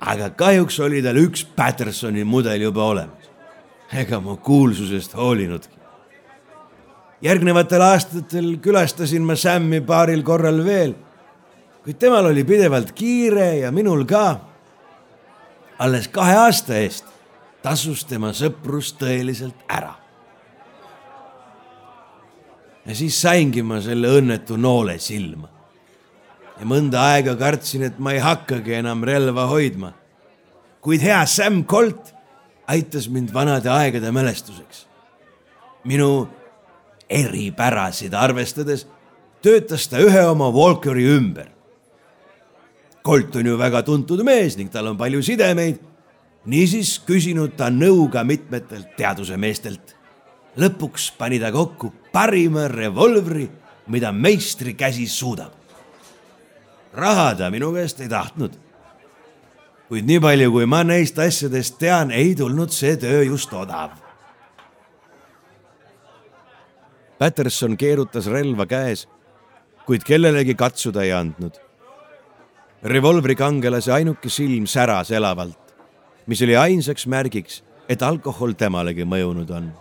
aga 0.00 0.30
kahjuks 0.30 0.80
oli 0.80 1.02
tal 1.02 1.16
üks 1.16 1.44
Pattersoni 1.56 2.24
mudel 2.24 2.60
juba 2.60 2.84
olemas. 2.84 3.30
ega 3.92 4.20
ma 4.20 4.36
kuulsusest 4.36 5.14
hoolinudki 5.16 5.76
järgnevatel 7.22 7.80
aastatel 7.80 8.56
külastasin 8.62 9.22
ma 9.22 9.36
Sammi 9.36 9.80
paaril 9.80 10.22
korral 10.22 10.62
veel, 10.64 10.94
kuid 11.84 11.98
temal 11.98 12.30
oli 12.30 12.44
pidevalt 12.44 12.92
kiire 12.92 13.56
ja 13.62 13.72
minul 13.72 14.04
ka. 14.04 14.40
alles 15.78 16.08
kahe 16.08 16.36
aasta 16.36 16.78
eest 16.80 17.04
tasus 17.62 18.04
tema 18.04 18.32
sõprus 18.32 18.94
tõeliselt 18.96 19.56
ära. 19.68 20.05
Ja 22.86 22.94
siis 22.94 23.20
saingi 23.20 23.62
ma 23.66 23.80
selle 23.82 24.10
õnnetu 24.20 24.56
noole 24.56 24.98
silma. 24.98 25.48
ja 26.56 26.64
mõnda 26.64 27.02
aega 27.12 27.34
kartsin, 27.36 27.82
et 27.82 27.98
ma 27.98 28.14
ei 28.16 28.18
hakkagi 28.18 28.78
enam 28.78 29.04
relva 29.04 29.46
hoidma. 29.46 29.92
kuid 30.80 31.00
hea 31.00 31.26
Sam 31.26 31.64
Colt 31.64 32.14
aitas 32.66 33.08
mind 33.08 33.32
vanade 33.34 33.70
aegade 33.70 34.12
mälestuseks. 34.12 34.86
minu 35.84 36.28
eripärasid 37.08 38.14
arvestades 38.14 38.86
töötas 39.42 39.88
ta 39.88 39.98
ühe 40.02 40.24
oma 40.26 40.50
Walkeri 40.50 41.06
ümber. 41.16 41.48
Colt 43.04 43.36
on 43.36 43.46
ju 43.46 43.58
väga 43.58 43.82
tuntud 43.82 44.22
mees 44.26 44.56
ning 44.56 44.70
tal 44.70 44.86
on 44.86 44.96
palju 44.96 45.22
sidemeid. 45.22 45.78
niisiis 46.46 47.00
küsinud 47.02 47.56
ta 47.56 47.70
nõu 47.70 48.08
ka 48.10 48.24
mitmetelt 48.24 48.96
teadusemeestelt. 48.96 49.95
Lõpuks 50.56 51.10
pani 51.18 51.40
ta 51.40 51.52
kokku 51.52 51.92
parima 52.12 52.68
revolvri, 52.68 53.48
mida 53.86 54.12
meistri 54.12 54.74
käsi 54.74 55.06
suudab. 55.06 55.52
raha 56.92 57.34
ta 57.34 57.50
minu 57.50 57.72
käest 57.72 58.00
ei 58.00 58.08
tahtnud. 58.08 58.52
kuid 59.88 60.04
nii 60.04 60.20
palju, 60.20 60.50
kui 60.50 60.66
ma 60.66 60.82
neist 60.84 61.18
asjadest 61.18 61.78
tean, 61.78 62.10
ei 62.10 62.34
tulnud 62.34 62.70
see 62.70 62.96
töö 62.96 63.22
just 63.22 63.52
odav 63.52 64.06
Patterson 67.18 67.78
keerutas 67.80 68.26
relva 68.28 68.66
käes, 68.68 69.06
kuid 69.88 70.02
kellelegi 70.04 70.54
katsuda 70.54 71.04
ei 71.06 71.14
andnud. 71.16 71.54
revolvri 72.82 73.34
kangelase 73.34 73.92
ainuke 73.92 74.28
silm 74.28 74.66
säras 74.66 75.10
elavalt, 75.10 75.72
mis 76.26 76.42
oli 76.42 76.56
ainsaks 76.56 77.06
märgiks, 77.06 77.62
et 77.88 78.02
alkohol 78.02 78.52
temalegi 78.52 79.04
mõjunud 79.08 79.50
on. 79.50 79.72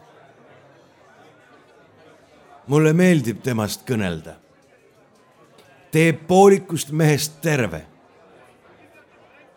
Mulle 2.68 2.94
meeldib 2.94 3.42
temast 3.44 3.86
kõnelda. 3.88 4.36
teeb 5.92 6.26
poolikust 6.28 6.92
mehest 6.92 7.38
terve. 7.42 7.86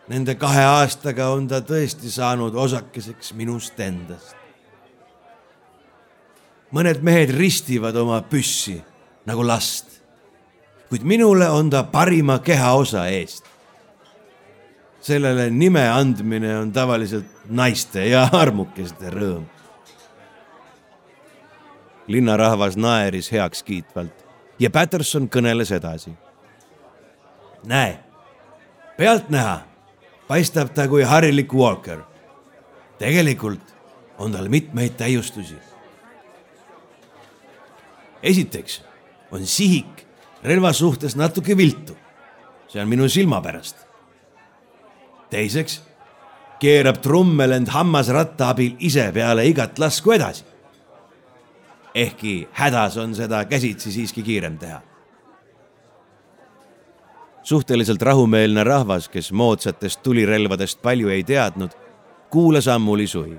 Nende 0.07 0.35
kahe 0.39 0.61
aastaga 0.63 1.27
on 1.35 1.47
ta 1.47 1.59
tõesti 1.61 2.09
saanud 2.09 2.55
osakeseks 2.55 3.33
minust 3.33 3.79
endast. 3.79 4.35
mõned 6.71 7.01
mehed 7.01 7.29
ristivad 7.33 7.95
oma 7.95 8.21
püssi 8.21 8.81
nagu 9.25 9.43
last, 9.43 10.01
kuid 10.89 11.03
minule 11.03 11.49
on 11.49 11.69
ta 11.69 11.83
parima 11.83 12.39
kehaosa 12.39 13.07
eest 13.09 13.49
sellele 15.01 15.49
nime 15.49 15.89
andmine 15.89 16.57
on 16.57 16.71
tavaliselt 16.71 17.47
naiste 17.49 18.03
ja 18.09 18.27
armukeste 18.31 19.11
rõõm. 19.13 19.45
Linnarahvas 22.09 22.77
naeris 22.77 23.31
heakskiitvalt 23.31 24.25
ja 24.59 24.69
Patterson 24.69 25.29
kõneles 25.29 25.71
edasi. 25.71 26.11
näe, 27.63 27.99
pealtnäha 28.97 29.61
paistab 30.27 30.73
ta 30.73 30.87
kui 30.87 31.03
harilik 31.03 31.53
Walker. 31.53 31.99
tegelikult 32.97 33.75
on 34.17 34.31
tal 34.31 34.49
mitmeid 34.49 34.97
täiustusi. 34.97 35.55
esiteks 38.23 38.81
on 39.31 39.45
sihik 39.45 40.07
relva 40.43 40.73
suhtes 40.73 41.15
natuke 41.15 41.57
viltu. 41.57 41.97
see 42.67 42.81
on 42.81 42.89
minu 42.89 43.09
silma 43.09 43.41
pärast 43.41 43.89
teiseks 45.29 45.81
keerab 46.59 46.99
trummelend 47.01 47.69
hammasratta 47.71 48.49
abil 48.53 48.75
ise 48.79 49.09
peale 49.15 49.45
igat 49.47 49.79
lasku 49.79 50.11
edasi. 50.11 50.43
Ehkki 51.95 52.47
hädas 52.51 52.97
on 52.97 53.15
seda 53.15 53.45
käsitsi 53.45 53.91
siiski 53.91 54.23
kiirem 54.23 54.57
teha. 54.57 54.81
suhteliselt 57.43 58.01
rahumeelne 58.01 58.63
rahvas, 58.63 59.09
kes 59.09 59.31
moodsatest 59.31 60.03
tulirelvadest 60.03 60.81
palju 60.81 61.09
ei 61.09 61.23
teadnud, 61.23 61.69
kuulas 62.29 62.67
ammuli 62.67 63.07
suhi. 63.07 63.37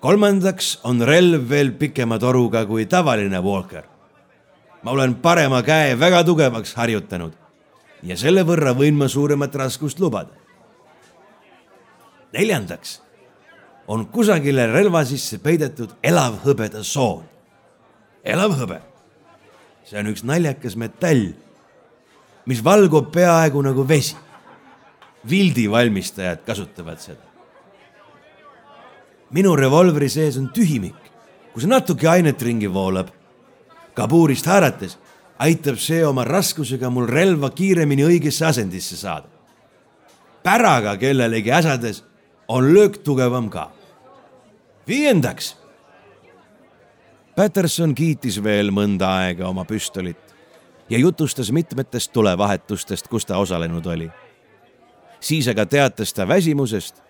kolmandaks 0.00 0.80
on 0.84 1.00
relv 1.00 1.48
veel 1.48 1.72
pikema 1.72 2.18
toruga 2.18 2.66
kui 2.66 2.86
tavaline 2.86 3.40
Walker. 3.40 3.84
ma 4.82 4.90
olen 4.90 5.14
parema 5.14 5.62
käe 5.62 5.98
väga 5.98 6.24
tugevaks 6.24 6.74
harjutanud 6.74 7.32
ja 8.02 8.16
selle 8.16 8.42
võrra 8.42 8.74
võin 8.74 8.94
ma 8.94 9.08
suuremat 9.08 9.54
raskust 9.54 10.00
lubada. 10.00 10.34
neljandaks 12.32 13.01
on 13.92 14.06
kusagile 14.08 14.64
relva 14.70 15.02
sisse 15.04 15.36
peidetud 15.42 15.90
elav 16.02 16.38
hõbeda 16.46 16.80
soon. 16.84 17.26
elav 18.24 18.54
hõbe, 18.56 18.78
see 19.84 19.98
on 20.00 20.08
üks 20.08 20.22
naljakas 20.24 20.78
metall, 20.80 21.32
mis 22.48 22.62
valgub 22.64 23.10
peaaegu 23.12 23.60
nagu 23.62 23.84
vesi. 23.88 24.16
vildi 25.28 25.68
valmistajad 25.70 26.40
kasutavad 26.46 27.00
seda. 27.00 27.20
minu 29.30 29.56
revolvri 29.56 30.08
sees 30.08 30.38
on 30.40 30.48
tühimik, 30.56 31.12
kus 31.52 31.68
natuke 31.68 32.08
ainet 32.08 32.42
ringi 32.42 32.72
voolab. 32.72 33.12
kabuurist 33.94 34.46
haarates 34.46 34.96
aitab 35.38 35.76
see 35.76 36.00
oma 36.06 36.24
raskusega 36.24 36.90
mul 36.90 37.06
relva 37.06 37.50
kiiremini 37.50 38.08
õigesse 38.08 38.46
asendisse 38.46 38.96
saada. 38.96 39.28
päraga 40.42 40.96
kellelegi 40.96 41.52
äsades 41.52 42.02
on 42.48 42.74
löök 42.74 43.02
tugevam 43.04 43.50
ka. 43.50 43.81
Viiendaks. 44.88 45.56
Patterson 47.36 47.94
kiitis 47.94 48.42
veel 48.44 48.70
mõnda 48.70 49.08
aega 49.22 49.48
oma 49.48 49.64
püstolit 49.64 50.34
ja 50.90 50.98
jutustas 50.98 51.52
mitmetest 51.52 52.12
tulevahetustest, 52.12 53.08
kus 53.08 53.26
ta 53.26 53.38
osalenud 53.38 53.86
oli. 53.86 54.10
siis 55.20 55.48
aga 55.48 55.66
teatas 55.66 56.12
ta 56.12 56.28
väsimusest 56.28 57.02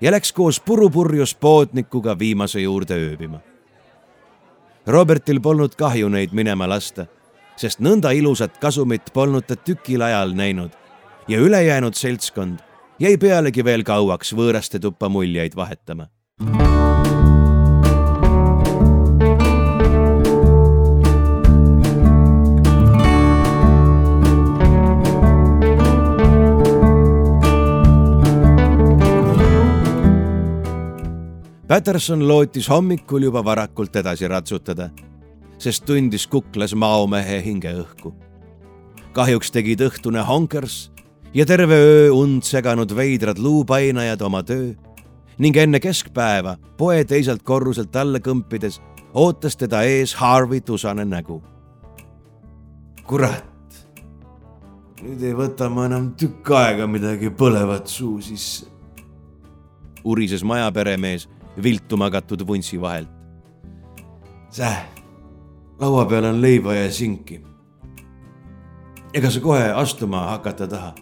ja 0.00 0.10
läks 0.10 0.32
koos 0.32 0.60
purupurjus 0.60 1.34
poodnikuga 1.34 2.18
viimase 2.18 2.60
juurde 2.60 2.94
ööbima. 2.94 3.40
Robertil 4.86 5.40
polnud 5.40 5.74
kahju 5.74 6.08
neid 6.08 6.32
minema 6.32 6.68
lasta 6.68 7.06
sest 7.56 7.82
nõnda 7.82 8.12
ilusat 8.14 8.58
kasumit 8.62 9.12
polnud 9.14 9.46
ta 9.46 9.56
tükil 9.56 10.02
ajal 10.02 10.34
näinud 10.34 10.74
ja 11.28 11.38
ülejäänud 11.38 11.94
seltskond 11.94 12.58
jäi 12.98 13.16
pealegi 13.18 13.64
veel 13.64 13.84
kauaks 13.86 14.34
võõraste 14.34 14.80
tuppa 14.80 15.08
muljeid 15.08 15.56
vahetama. 15.56 16.08
Patterson 31.68 32.28
lootis 32.28 32.68
hommikul 32.68 33.22
juba 33.22 33.40
varakult 33.44 33.96
edasi 33.96 34.28
ratsutada 34.28 34.90
sest 35.58 35.86
tundis 35.88 36.26
kuklas 36.28 36.74
maomehe 36.74 37.40
hingeõhku. 37.44 38.12
kahjuks 39.14 39.50
tegid 39.50 39.80
õhtune 39.80 40.24
honkers 40.26 40.90
ja 41.34 41.46
terve 41.46 41.74
öö 41.74 42.10
und 42.12 42.42
seganud 42.42 42.90
veidrad 42.96 43.38
luupainajad 43.38 44.22
oma 44.22 44.42
töö 44.42 44.74
ning 45.38 45.56
enne 45.56 45.80
keskpäeva 45.80 46.56
poe 46.76 47.04
teiselt 47.04 47.42
korruselt 47.42 47.96
alla 47.96 48.18
kõmpides 48.18 48.80
ootas 49.14 49.56
teda 49.56 49.82
ees 49.82 50.14
Harvey 50.14 50.60
tusane 50.60 51.04
nägu. 51.04 51.42
kurat, 53.06 53.44
nüüd 55.02 55.22
ei 55.22 55.32
võta 55.32 55.70
ma 55.70 55.86
enam 55.86 56.12
tükk 56.18 56.50
aega 56.50 56.86
midagi 56.86 57.30
põlevat 57.30 57.86
suu 57.86 58.20
sisse. 58.20 58.66
urises 60.04 60.44
majaperemees 60.44 61.28
viltu 61.62 61.96
magatud 61.96 62.46
vuntsi 62.46 62.80
vahelt. 62.80 63.08
Säh 64.50 64.94
laua 65.80 66.04
peal 66.06 66.24
on 66.24 66.40
leiba 66.42 66.74
ja 66.74 66.92
sinki. 66.92 67.40
ega 69.14 69.30
sa 69.30 69.40
kohe 69.40 69.72
astuma 69.72 70.20
hakata 70.30 70.66
taha? 70.68 70.92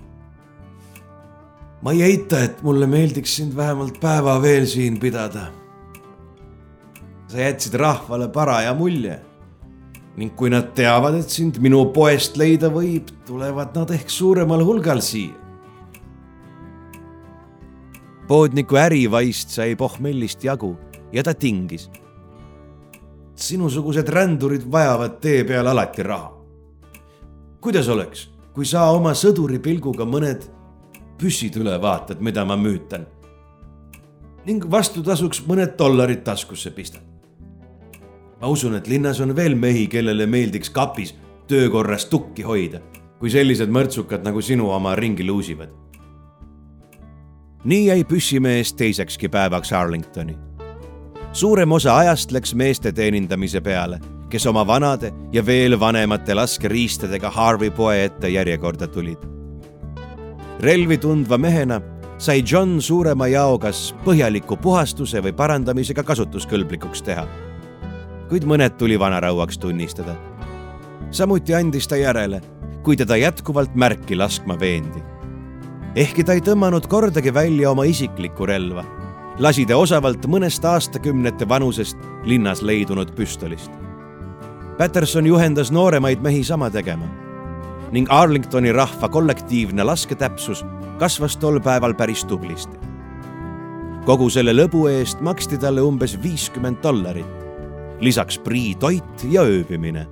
ma 1.82 1.92
ei 1.92 2.02
eita, 2.02 2.40
et 2.44 2.62
mulle 2.62 2.86
meeldiks 2.86 3.36
sind 3.36 3.56
vähemalt 3.56 4.00
päeva 4.00 4.38
veel 4.42 4.66
siin 4.66 4.98
pidada. 5.00 5.50
sa 7.28 7.38
jätsid 7.38 7.74
rahvale 7.74 8.28
paraja 8.28 8.74
mulje 8.74 9.18
ning 10.16 10.34
kui 10.36 10.50
nad 10.50 10.74
teavad, 10.76 11.14
et 11.14 11.30
sind 11.30 11.56
minu 11.58 11.86
poest 11.92 12.36
leida 12.36 12.68
võib, 12.68 13.08
tulevad 13.26 13.76
nad 13.76 13.90
ehk 13.90 14.10
suuremal 14.10 14.60
hulgal 14.64 15.00
siia. 15.00 15.41
Poodniku 18.28 18.76
ärivaist 18.76 19.50
sai 19.50 19.76
pohmellist 19.76 20.44
jagu 20.44 20.76
ja 21.12 21.22
ta 21.22 21.34
tingis 21.34 21.90
sinusugused 23.34 24.08
rändurid 24.08 24.66
vajavad 24.72 25.18
tee 25.20 25.44
peal 25.44 25.66
alati 25.66 26.02
raha. 26.02 26.32
kuidas 27.60 27.88
oleks, 27.88 28.30
kui 28.54 28.64
sa 28.66 28.90
oma 28.90 29.14
sõduripilguga 29.14 30.04
mõned 30.04 30.46
püssid 31.18 31.56
üle 31.56 31.74
vaatad, 31.82 32.20
mida 32.20 32.44
ma 32.44 32.56
müütan 32.56 33.06
ning 34.46 34.64
vastutasuks 34.70 35.44
mõned 35.46 35.76
dollarid 35.78 36.22
taskusse 36.24 36.70
pistad. 36.70 37.02
ma 38.40 38.48
usun, 38.48 38.74
et 38.74 38.88
linnas 38.88 39.20
on 39.20 39.36
veel 39.36 39.54
mehi, 39.54 39.86
kellele 39.86 40.26
meeldiks 40.26 40.70
kapis 40.70 41.14
töökorras 41.46 42.06
tukki 42.06 42.42
hoida, 42.42 42.80
kui 43.18 43.30
sellised 43.30 43.70
mõrtsukad 43.70 44.24
nagu 44.24 44.42
sinu 44.42 44.70
oma 44.70 44.94
ringi 44.96 45.26
luusivad. 45.26 45.81
Nii 47.64 47.86
jäi 47.86 48.04
püssimees 48.04 48.74
teisekski 48.74 49.28
päevaks 49.28 49.72
Arlingtoni 49.72 50.38
suurem 51.32 51.72
osa 51.72 51.96
ajast 51.96 52.32
läks 52.32 52.54
meeste 52.54 52.92
teenindamise 52.92 53.60
peale, 53.60 53.98
kes 54.30 54.46
oma 54.46 54.66
vanade 54.66 55.12
ja 55.32 55.46
veel 55.46 55.78
vanemate 55.80 56.34
laskeriistadega 56.34 57.30
Harvey 57.30 57.70
poe 57.70 58.04
ette 58.04 58.28
järjekorda 58.28 58.88
tulid. 58.88 59.18
relvi 60.60 60.98
tundva 60.98 61.38
mehena 61.38 61.80
sai 62.18 62.44
John 62.52 62.80
suurema 62.80 63.26
jao 63.26 63.58
kas 63.58 63.94
põhjaliku 64.04 64.56
puhastuse 64.56 65.22
või 65.22 65.32
parandamisega 65.32 66.02
kasutuskõlblikuks 66.02 67.02
teha. 67.02 67.26
kuid 68.28 68.44
mõned 68.44 68.76
tuli 68.76 68.98
vanarauaks 68.98 69.58
tunnistada. 69.58 70.16
samuti 71.10 71.54
andis 71.54 71.88
ta 71.88 71.96
järele, 71.96 72.40
kui 72.82 72.96
teda 72.96 73.16
jätkuvalt 73.16 73.74
märki 73.74 74.16
laskma 74.16 74.60
veendi. 74.60 75.11
Ehkki 75.96 76.24
ta 76.24 76.32
ei 76.32 76.40
tõmmanud 76.40 76.88
kordagi 76.88 77.34
välja 77.34 77.70
oma 77.70 77.84
isiklikku 77.84 78.46
relva 78.46 78.84
lasi 79.40 79.64
ta 79.66 79.76
osavalt 79.80 80.26
mõnest 80.28 80.64
aastakümnete 80.68 81.48
vanusest 81.48 81.98
linnas 82.28 82.62
leidunud 82.62 83.14
püstolist. 83.16 83.70
Patterson 84.78 85.26
juhendas 85.26 85.72
nooremaid 85.72 86.22
mehi 86.22 86.44
sama 86.44 86.70
tegema 86.70 87.08
ning 87.92 88.08
Arlingtoni 88.10 88.72
rahva 88.72 89.08
kollektiivne 89.12 89.84
lasketäpsus 89.84 90.64
kasvas 90.98 91.36
tol 91.36 91.60
päeval 91.60 91.94
päris 91.94 92.24
tublisti. 92.24 92.76
kogu 94.06 94.30
selle 94.30 94.52
lõbu 94.52 94.88
eest 94.90 95.20
maksti 95.20 95.58
talle 95.58 95.80
umbes 95.80 96.16
viiskümmend 96.22 96.82
dollarit 96.82 97.26
lisaks 98.00 98.38
prii 98.38 98.74
toit 98.74 99.24
ja 99.30 99.42
ööbimine. 99.42 100.06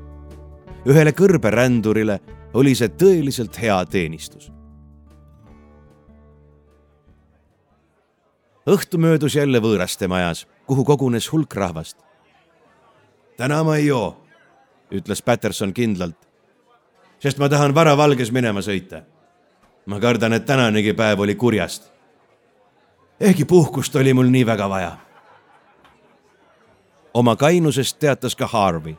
ühele 0.86 1.12
kõrberändurile 1.12 2.20
oli 2.54 2.74
see 2.74 2.88
tõeliselt 2.88 3.56
hea 3.62 3.84
teenistus. 3.84 4.59
Õhtu 8.66 8.98
möödus 8.98 9.34
jälle 9.34 9.60
võõraste 9.60 10.08
majas, 10.08 10.46
kuhu 10.66 10.84
kogunes 10.84 11.32
hulk 11.32 11.54
rahvast. 11.54 11.96
täna 13.36 13.64
ma 13.64 13.76
ei 13.76 13.86
joo, 13.86 14.16
ütles 14.92 15.22
Patterson 15.22 15.72
kindlalt, 15.72 16.16
sest 17.18 17.38
ma 17.38 17.48
tahan 17.48 17.74
varavalges 17.74 18.32
minema 18.32 18.60
sõita. 18.60 19.02
ma 19.86 20.00
kardan, 20.00 20.32
et 20.32 20.46
tänanegi 20.46 20.92
päev 20.92 21.20
oli 21.20 21.34
kurjast. 21.34 21.90
ehkki 23.20 23.44
puhkust 23.44 23.96
oli 23.96 24.14
mul 24.14 24.26
nii 24.26 24.46
väga 24.46 24.68
vaja. 24.68 24.96
oma 27.14 27.36
kainusest 27.36 27.98
teatas 27.98 28.36
ka 28.36 28.46
Harvey, 28.46 28.94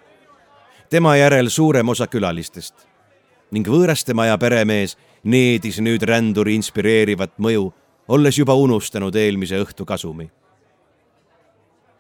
tema 0.89 1.15
järel 1.15 1.49
suurem 1.49 1.89
osa 1.89 2.07
külalistest 2.07 2.91
ning 3.51 3.67
võõraste 3.67 4.13
maja 4.13 4.37
peremees 4.37 4.97
needis 5.23 5.79
nüüd 5.79 6.03
ränduri 6.07 6.55
inspireerivat 6.55 7.37
mõju, 7.37 7.73
olles 8.11 8.37
juba 8.37 8.53
unustanud 8.53 9.15
eelmise 9.15 9.61
õhtu 9.63 9.85
kasumi. 9.85 10.31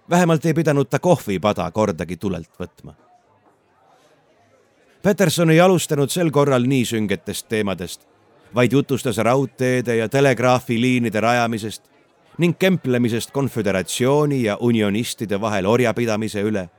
vähemalt 0.09 0.45
ei 0.45 0.53
pidanud 0.53 0.89
ta 0.89 0.99
kohvipada 0.99 1.71
kordagi 1.71 2.17
tulelt 2.17 2.51
võtma 2.59 2.95
Peterson 5.01 5.49
ei 5.49 5.59
alustanud 5.59 6.09
sel 6.13 6.29
korral 6.31 6.67
nii 6.69 6.83
süngetest 6.85 7.47
teemadest, 7.49 8.03
vaid 8.55 8.73
jutustas 8.75 9.17
raudteede 9.17 9.95
ja 9.95 10.09
telegraafiliinide 10.09 11.19
rajamisest 11.19 11.87
ning 12.37 12.57
kemplemisest 12.59 13.31
konföderatsiooni 13.31 14.43
ja 14.43 14.57
unionistide 14.59 15.41
vahel 15.41 15.65
orjapidamise 15.65 16.41
üle. 16.41 16.69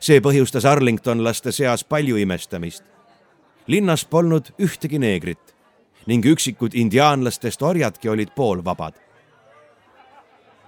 see 0.00 0.20
põhjustas 0.20 0.64
Arlingtonlaste 0.68 1.52
seas 1.52 1.84
palju 1.84 2.16
imestamist. 2.16 2.84
linnas 3.66 4.04
polnud 4.04 4.52
ühtegi 4.60 4.98
neegrit 4.98 5.53
ning 6.06 6.26
üksikud 6.26 6.74
indiaanlastest 6.74 7.62
orjadki 7.62 8.08
olid 8.08 8.34
poolvabad. 8.36 8.94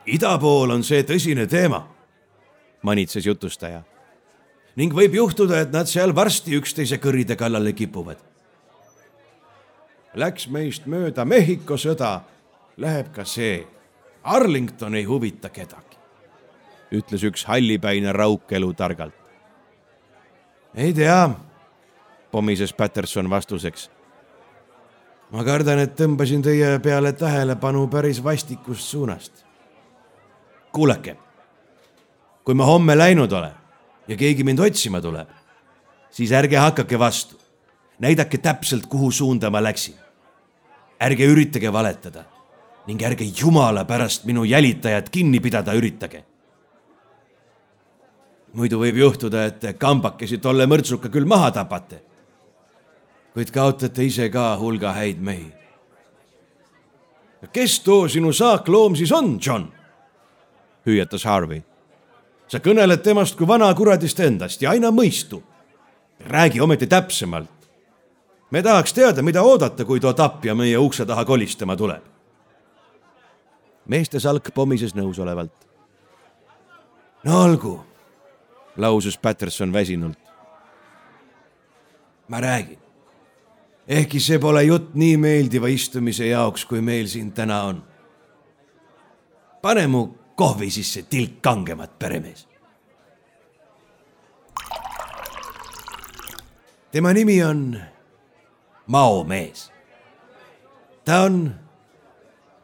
ida 0.06 0.38
pool 0.38 0.70
on 0.70 0.84
see 0.84 1.02
tõsine 1.02 1.46
teema, 1.46 1.86
manitses 2.82 3.26
jutustaja 3.26 3.82
ning 4.76 4.92
võib 4.94 5.14
juhtuda, 5.16 5.60
et 5.64 5.72
nad 5.72 5.88
seal 5.88 6.14
varsti 6.14 6.56
üksteise 6.56 7.00
kõride 7.00 7.36
kallale 7.36 7.72
kipuvad. 7.72 8.20
Läks 10.16 10.48
meist 10.52 10.86
mööda 10.88 11.24
Mehhiko 11.28 11.76
sõda, 11.80 12.20
läheb 12.76 13.12
ka 13.12 13.24
see. 13.24 13.66
Arlington 14.26 14.94
ei 14.98 15.04
huvita 15.06 15.48
kedagi, 15.54 15.98
ütles 16.92 17.24
üks 17.28 17.44
hallipäine 17.46 18.12
raukelu 18.12 18.72
targalt. 18.74 19.14
ei 20.74 20.92
tea, 20.92 21.30
pomises 22.30 22.72
Patterson 22.72 23.30
vastuseks. 23.30 23.90
Ma 25.30 25.44
kardan, 25.44 25.80
et 25.82 25.96
tõmbasin 25.98 26.42
teie 26.44 26.76
peale 26.82 27.12
tähelepanu 27.12 27.86
päris 27.90 28.22
vastikust 28.24 28.88
suunast. 28.92 29.44
kuulake, 30.72 31.16
kui 32.44 32.54
ma 32.54 32.64
homme 32.64 32.98
läinud 32.98 33.32
olen 33.32 33.54
ja 34.08 34.16
keegi 34.16 34.44
mind 34.44 34.58
otsima 34.58 35.00
tuleb, 35.00 35.28
siis 36.10 36.32
ärge 36.32 36.56
hakake 36.56 36.98
vastu. 36.98 37.36
näidake 37.98 38.38
täpselt, 38.38 38.86
kuhu 38.86 39.10
suunda 39.10 39.50
ma 39.50 39.62
läksin. 39.62 39.94
ärge 41.00 41.26
üritage 41.26 41.72
valetada 41.72 42.24
ning 42.86 43.02
ärge 43.02 43.24
jumala 43.24 43.84
pärast 43.84 44.24
minu 44.24 44.44
jälitajat 44.44 45.08
kinni 45.10 45.40
pidada 45.40 45.72
üritage. 45.74 46.24
muidu 48.52 48.78
võib 48.78 48.96
juhtuda, 48.96 49.44
et 49.44 49.60
te 49.60 49.72
kambakesi 49.72 50.38
tolle 50.38 50.66
mõrtsuka 50.66 51.08
küll 51.08 51.26
maha 51.26 51.50
tapate, 51.50 52.00
kuid 53.36 53.50
kaotate 53.52 54.04
ise 54.08 54.30
ka 54.32 54.56
hulga 54.56 54.94
häid 54.96 55.18
mehi. 55.20 55.52
kes 57.52 57.80
too 57.80 58.08
sinu 58.08 58.32
saakloom 58.32 58.96
siis 58.96 59.12
on, 59.12 59.38
John? 59.46 59.68
hüüatas 60.86 61.24
Harvey 61.28 61.60
sa 62.48 62.62
kõneled 62.64 63.02
temast 63.04 63.36
kui 63.36 63.46
vana 63.46 63.68
kuradist 63.76 64.20
endast 64.24 64.62
ja 64.62 64.70
aina 64.70 64.88
mõistu. 64.88 65.42
räägi 66.20 66.60
ometi 66.60 66.86
täpsemalt. 66.86 67.68
me 68.50 68.62
tahaks 68.62 68.92
teada, 68.92 69.22
mida 69.22 69.42
oodata, 69.42 69.84
kui 69.84 70.00
too 70.00 70.12
tapja 70.12 70.54
meie 70.54 70.78
ukse 70.78 71.06
taha 71.06 71.24
kolistama 71.24 71.76
tuleb. 71.76 72.02
meeste 73.86 74.20
salk 74.20 74.48
pommises 74.54 74.94
nõusolevalt. 74.94 75.52
no 77.24 77.42
olgu, 77.44 77.84
lausus 78.76 79.18
Patterson 79.18 79.72
väsinult. 79.72 80.18
ma 82.28 82.40
räägin. 82.40 82.85
Ehkki 83.88 84.20
see 84.20 84.38
pole 84.38 84.64
jutt 84.64 84.94
nii 84.94 85.16
meeldiva 85.16 85.68
istumise 85.70 86.26
jaoks, 86.26 86.64
kui 86.64 86.80
meil 86.80 87.06
siin 87.06 87.32
täna 87.32 87.62
on. 87.62 87.84
pane 89.62 89.86
mu 89.86 90.06
kohvi 90.34 90.70
sisse 90.70 91.02
tilk 91.02 91.42
kangemat, 91.42 91.98
peremees. 91.98 92.48
tema 96.92 97.12
nimi 97.12 97.42
on 97.44 97.80
Mao 98.86 99.24
mees. 99.24 99.72
ta 101.04 101.22
on. 101.22 101.54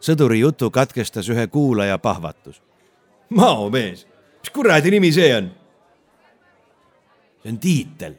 sõduri 0.00 0.40
jutu 0.40 0.70
katkestas 0.70 1.28
ühe 1.28 1.46
kuulaja 1.46 1.98
pahvatus. 1.98 2.62
Mao 3.30 3.70
mees, 3.70 4.06
mis 4.42 4.50
kuradi 4.50 4.90
nimi 4.90 5.12
see 5.12 5.34
on? 5.36 5.50
see 7.42 7.50
on 7.50 7.58
tiitel. 7.58 8.14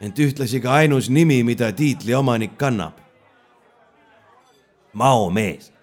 Ent 0.00 0.18
ühtlasi 0.18 0.60
ka 0.60 0.72
ainus 0.82 1.08
nimi, 1.08 1.42
mida 1.42 1.72
tiitli 1.72 2.14
omanik 2.14 2.58
kannab. 2.58 2.92
Mao 4.92 5.30
mees 5.30 5.76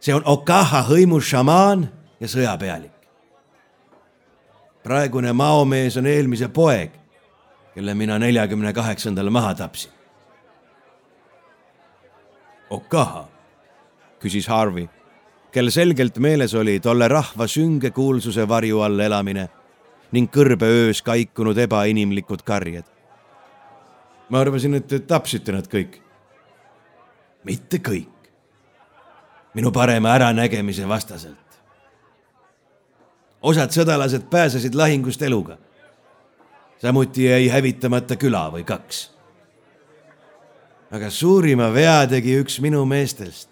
see 0.00 0.14
on 0.16 0.24
Okaha 0.24 0.82
hõimu 0.88 1.20
šamaan 1.20 1.84
ja 2.20 2.28
sõjapealik. 2.28 2.92
praegune 4.82 5.32
maomees 5.32 5.96
on 6.00 6.06
eelmise 6.06 6.48
poeg, 6.48 6.90
kelle 7.74 7.94
mina 7.94 8.18
neljakümne 8.18 8.72
kaheksandal 8.72 9.28
maha 9.30 9.54
tapsin. 9.54 9.92
Okaha, 12.70 13.28
küsis 14.22 14.48
Harvey, 14.48 14.88
kel 15.52 15.70
selgelt 15.70 16.18
meeles 16.18 16.54
oli 16.54 16.80
tolle 16.80 17.08
rahva 17.08 17.46
sünge 17.46 17.90
kuulsuse 17.90 18.48
varju 18.48 18.80
all 18.80 18.98
elamine 19.00 19.48
ning 20.12 20.30
kõrbeöös 20.32 21.02
kaikunud 21.02 21.58
ebainimlikud 21.58 22.42
karjed. 22.42 22.84
Ma 24.30 24.40
arvasin, 24.40 24.74
et 24.74 24.86
te 24.86 24.98
tapsite 24.98 25.52
nad 25.52 25.66
kõik. 25.68 26.00
mitte 27.44 27.78
kõik 27.78 28.20
minu 29.54 29.72
parema 29.72 30.14
äranägemise 30.14 30.88
vastaselt. 30.88 31.36
osad 33.42 33.70
sõdalased 33.70 34.28
pääsesid 34.30 34.74
lahingust 34.74 35.22
eluga. 35.22 35.58
samuti 36.78 37.24
jäi 37.24 37.48
hävitamata 37.48 38.16
küla 38.16 38.50
või 38.52 38.64
kaks. 38.64 39.10
aga 40.90 41.10
suurima 41.10 41.72
vea 41.74 42.06
tegi 42.06 42.38
üks 42.40 42.60
minu 42.60 42.84
meestest, 42.84 43.48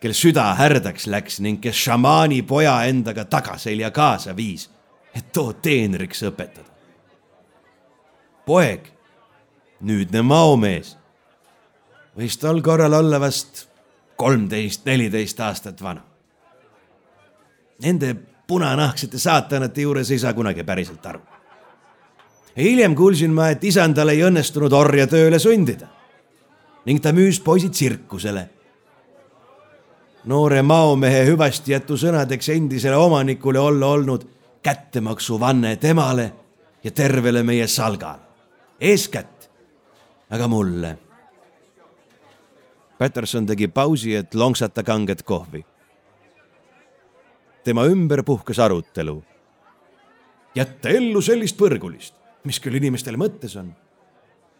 kel 0.00 0.12
süda 0.12 0.54
härdaks 0.54 1.06
läks 1.06 1.40
ning 1.40 1.60
kes 1.60 1.76
šamaani 1.76 2.42
poja 2.42 2.84
endaga 2.84 3.24
tagaselja 3.24 3.90
kaasa 3.90 4.36
viis, 4.36 4.70
et 5.14 5.32
too 5.32 5.52
teenriks 5.52 6.22
õpetada. 6.22 6.68
poeg, 8.46 8.99
nüüdne 9.80 10.22
maomees, 10.22 10.96
võis 12.16 12.36
tol 12.40 12.60
korral 12.62 12.94
olla 12.94 13.20
vast 13.20 13.66
kolmteist, 14.20 14.84
neliteist 14.84 15.40
aastat 15.40 15.82
vana. 15.82 16.02
Nende 17.80 18.14
punanahksete 18.46 19.18
saatanate 19.18 19.86
juures 19.86 20.10
ei 20.10 20.18
saa 20.18 20.34
kunagi 20.36 20.64
päriselt 20.64 21.06
aru. 21.06 21.20
hiljem 22.56 22.94
kuulsin 22.94 23.30
ma, 23.32 23.48
et 23.48 23.64
isandal 23.64 24.08
ei 24.08 24.24
õnnestunud 24.26 24.72
orja 24.74 25.06
tööle 25.06 25.38
sundida 25.38 25.86
ning 26.84 27.00
ta 27.00 27.12
müüs 27.12 27.40
poisid 27.44 27.72
tsirkusele. 27.72 28.48
noore 30.24 30.62
maomehe 30.62 31.24
hüvastijätu 31.24 31.96
sõnadeks 31.96 32.52
endisele 32.52 32.96
omanikule 32.96 33.58
olla 33.58 33.86
olnud 33.86 34.26
kättemaksuvanne 34.62 35.76
temale 35.76 36.32
ja 36.84 36.90
tervele 36.90 37.42
meie 37.42 37.66
salgale, 37.66 38.20
eeskätt 38.80 39.39
aga 40.30 40.48
mulle 40.48 40.98
Patterson 43.00 43.46
tegi 43.46 43.68
pausi, 43.68 44.14
et 44.14 44.34
lonksata 44.34 44.82
kanget 44.82 45.22
kohvi. 45.22 45.64
tema 47.64 47.84
ümber 47.84 48.22
puhkes 48.22 48.58
arutelu. 48.58 49.22
jätta 50.54 50.88
ellu 50.88 51.22
sellist 51.22 51.56
põrgulist, 51.56 52.14
mis 52.44 52.60
küll 52.60 52.76
inimestele 52.76 53.16
mõttes 53.16 53.56
on. 53.56 53.72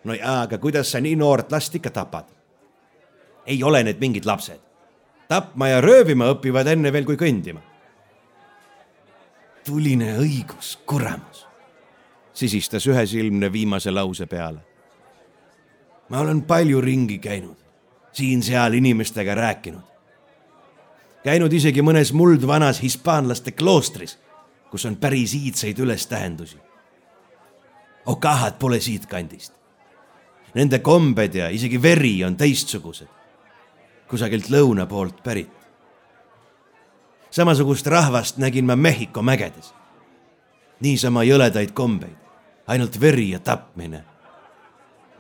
no 0.05 0.15
jaa, 0.15 0.43
aga 0.43 0.59
kuidas 0.59 0.91
sa 0.93 1.01
nii 1.01 1.17
noort 1.17 1.53
last 1.53 1.75
ikka 1.75 1.91
tapad? 1.91 2.25
ei 3.47 3.63
ole 3.63 3.83
need 3.85 4.01
mingid 4.01 4.25
lapsed. 4.25 4.61
tapma 5.29 5.69
ja 5.69 5.81
röövima 5.81 6.33
õpivad 6.33 6.67
enne 6.67 6.93
veel 6.93 7.05
kui 7.05 7.17
kõndima. 7.21 7.61
tuline 9.67 10.17
õigus, 10.17 10.79
kuramus, 10.87 11.47
sisistas 12.33 12.87
ühesilmne 12.87 13.53
viimase 13.53 13.91
lause 13.91 14.27
peale. 14.27 14.70
Ma 16.11 16.21
olen 16.21 16.43
palju 16.43 16.81
ringi 16.81 17.19
käinud, 17.19 17.57
siin-seal 18.13 18.75
inimestega 18.75 19.35
rääkinud. 19.35 19.87
käinud 21.25 21.53
isegi 21.53 21.83
mõnes 21.83 22.13
muldvanas 22.13 22.83
hispaanlaste 22.83 23.53
kloostris, 23.53 24.19
kus 24.71 24.85
on 24.87 24.97
päris 24.97 25.35
iidseid 25.35 25.79
ülestähendusi. 25.79 26.57
Okahad 28.07 28.59
pole 28.59 28.81
siitkandist. 28.81 29.53
Nende 30.55 30.79
kombed 30.79 31.35
ja 31.35 31.49
isegi 31.49 31.83
veri 31.83 32.25
on 32.25 32.37
teistsugused, 32.37 33.09
kusagilt 34.09 34.51
lõuna 34.51 34.87
poolt 34.87 35.23
pärit 35.23 35.61
samasugust 37.31 37.87
rahvast 37.87 38.37
nägin 38.37 38.65
ma 38.65 38.77
Mehhiko 38.77 39.23
mägedes. 39.23 39.75
niisama 40.81 41.23
jõledaid 41.23 41.75
kombeid, 41.77 42.17
ainult 42.67 43.01
veri 43.01 43.31
ja 43.31 43.39
tapmine. 43.39 44.05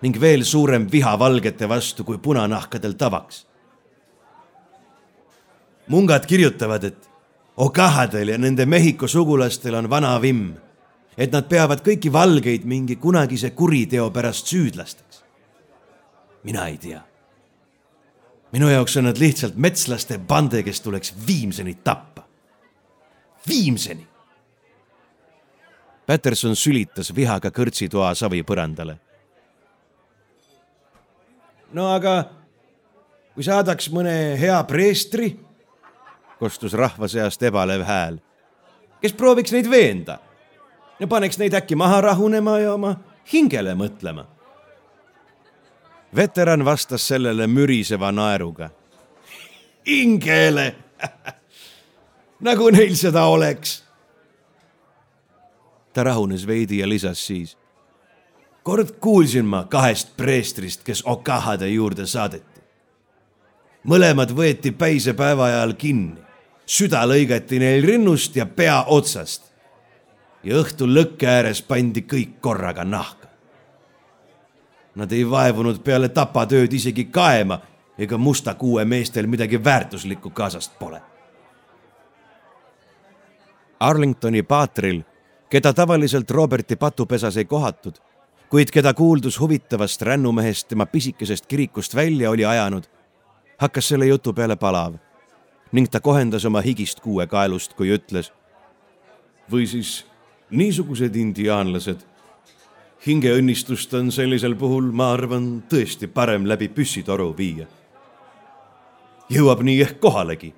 Ning 0.00 0.20
veel 0.20 0.44
suurem 0.44 0.86
viha 0.92 1.18
valgete 1.18 1.68
vastu 1.68 2.04
kui 2.04 2.18
punanahkadel 2.18 2.92
tavaks. 2.92 3.46
mungad 5.88 6.26
kirjutavad, 6.26 6.84
et 6.84 7.10
Okahadel 7.56 8.28
ja 8.28 8.38
nende 8.38 8.66
Mehhiko 8.66 9.08
sugulastel 9.08 9.74
on 9.74 9.90
vana 9.90 10.20
vimm, 10.22 10.54
et 11.18 11.32
nad 11.32 11.44
peavad 11.48 11.82
kõiki 11.84 12.12
valgeid 12.12 12.64
mingi 12.64 12.96
kunagise 12.96 13.50
kuriteo 13.50 14.10
pärast 14.10 14.46
süüdlasteks. 14.46 15.24
mina 16.44 16.66
ei 16.66 16.78
tea 16.78 17.10
minu 18.52 18.68
jaoks 18.68 18.96
on 18.96 19.04
nad 19.04 19.18
lihtsalt 19.18 19.56
metslaste 19.56 20.18
bande, 20.18 20.62
kes 20.62 20.80
tuleks 20.80 21.14
viimseni 21.26 21.74
tappa. 21.74 22.22
viimseni. 23.48 24.06
Peterson 26.06 26.56
sülitas 26.56 27.14
vihaga 27.14 27.50
kõrtsitoa 27.50 28.14
savipõrandale. 28.14 28.98
No 31.72 31.90
aga 31.94 32.16
kui 33.34 33.46
saadaks 33.46 33.90
mõne 33.94 34.36
hea 34.40 34.58
preestri, 34.68 35.32
kostus 36.40 36.74
rahva 36.76 37.08
seast 37.08 37.42
ebalev 37.42 37.84
hääl, 37.86 38.18
kes 39.00 39.14
prooviks 39.16 39.52
neid 39.54 39.70
veenda 39.70 40.18
ja 41.00 41.08
paneks 41.08 41.38
neid 41.40 41.54
äkki 41.56 41.78
maha 41.78 42.00
rahunema 42.10 42.58
ja 42.60 42.74
oma 42.74 42.96
hingele 43.32 43.74
mõtlema 43.78 44.26
veteran 46.16 46.64
vastas 46.64 47.08
sellele 47.08 47.46
müriseva 47.46 48.12
naeruga. 48.12 48.70
hingele 49.86 50.74
nagu 52.46 52.70
neil 52.70 52.94
seda 52.96 53.24
oleks. 53.24 53.84
ta 55.92 56.04
rahunes 56.04 56.46
veidi 56.46 56.78
ja 56.78 56.88
lisas 56.88 57.26
siis. 57.26 57.56
Kord 58.62 58.90
kuulsin 59.00 59.44
ma 59.44 59.64
kahest 59.64 60.16
preestrist, 60.16 60.82
kes 60.82 61.02
Okahade 61.06 61.68
juurde 61.68 62.06
saadeti. 62.06 62.60
mõlemad 63.84 64.34
võeti 64.36 64.72
päise 64.72 65.14
päeva 65.14 65.44
ajal 65.44 65.72
kinni, 65.72 66.20
süda 66.66 67.06
lõigati 67.08 67.58
neil 67.58 67.84
rinnust 67.84 68.36
ja 68.36 68.46
pea 68.46 68.84
otsast. 68.86 69.42
ja 70.42 70.56
õhtul 70.56 70.94
lõkke 70.94 71.26
ääres 71.26 71.62
pandi 71.62 72.00
kõik 72.00 72.40
korraga 72.40 72.84
nahka. 72.84 73.28
Nad 74.94 75.12
ei 75.12 75.30
vaevunud 75.30 75.82
peale 75.84 76.08
tapatööd 76.08 76.72
isegi 76.72 77.04
kaema 77.04 77.60
ega 77.98 78.18
musta 78.18 78.54
kuue 78.54 78.84
meestel 78.84 79.26
midagi 79.26 79.64
väärtuslikku 79.64 80.30
kaasast 80.30 80.78
pole. 80.78 81.02
Arlingtoni 83.80 84.42
paatril, 84.42 85.02
keda 85.50 85.72
tavaliselt 85.72 86.30
Roberti 86.30 86.76
patupesas 86.76 87.36
ei 87.36 87.44
kohatud, 87.44 88.00
kuid 88.50 88.70
keda 88.74 88.94
kuuldus 88.94 89.40
huvitavast 89.40 90.02
rännumehest 90.02 90.68
tema 90.68 90.86
pisikesest 90.86 91.46
kirikust 91.46 91.94
välja 91.94 92.30
oli 92.30 92.44
ajanud, 92.44 92.84
hakkas 93.58 93.88
selle 93.88 94.06
jutu 94.06 94.32
peale 94.32 94.56
palav 94.56 94.94
ning 95.72 95.86
ta 95.86 96.00
kohendas 96.00 96.44
oma 96.44 96.60
higist 96.60 97.00
kuuekaelust, 97.00 97.74
kui 97.78 97.94
ütles. 97.94 98.32
või 99.50 99.66
siis 99.66 100.06
niisugused 100.50 101.14
indiaanlased 101.14 102.02
hingeõnnistust 103.06 103.94
on 103.94 104.10
sellisel 104.12 104.54
puhul, 104.54 104.90
ma 104.92 105.12
arvan, 105.12 105.62
tõesti 105.70 106.06
parem 106.06 106.46
läbi 106.46 106.68
püssitoru 106.68 107.34
viia. 107.36 107.66
jõuab 109.30 109.62
nii 109.62 109.82
ehk 109.82 110.00
kohalegi. 110.00 110.54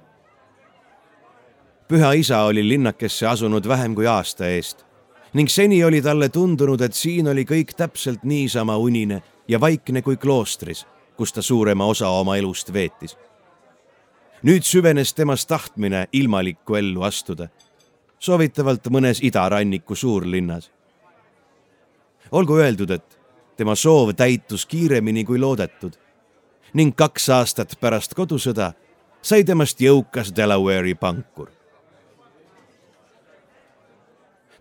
püha 1.89 2.13
isa 2.13 2.43
oli 2.43 2.69
linnakesse 2.69 3.27
asunud 3.27 3.69
vähem 3.69 3.95
kui 3.95 4.07
aasta 4.07 4.49
eest 4.49 4.85
ning 5.33 5.49
seni 5.49 5.85
oli 5.85 6.03
talle 6.03 6.29
tundunud, 6.29 6.81
et 6.81 6.95
siin 6.95 7.29
oli 7.29 7.45
kõik 7.45 7.75
täpselt 7.77 8.25
niisama 8.25 8.77
unine 8.77 9.23
ja 9.49 9.61
vaikne 9.61 10.03
kui 10.03 10.17
kloostris, 10.17 10.87
kus 11.17 11.33
ta 11.33 11.43
suurema 11.43 11.85
osa 11.85 12.09
oma 12.09 12.37
elust 12.37 12.73
veetis. 12.73 13.17
nüüd 14.43 14.63
süvenes 14.63 15.15
temas 15.15 15.47
tahtmine 15.47 16.09
ilmalikku 16.13 16.75
ellu 16.75 17.03
astuda, 17.03 17.49
soovitavalt 18.19 18.89
mõnes 18.91 19.23
idaranniku 19.23 19.95
suurlinnas 19.95 20.71
olgu 22.33 22.57
öeldud, 22.57 22.91
et 22.91 23.19
tema 23.57 23.75
soov 23.77 24.15
täitus 24.17 24.67
kiiremini 24.67 25.25
kui 25.25 25.39
loodetud 25.39 25.99
ning 26.75 26.95
kaks 26.97 27.29
aastat 27.29 27.77
pärast 27.81 28.15
kodusõda 28.17 28.73
sai 29.23 29.45
temast 29.45 29.81
jõukas 29.81 30.33
Delaware'i 30.37 30.95
pankur. 30.95 31.51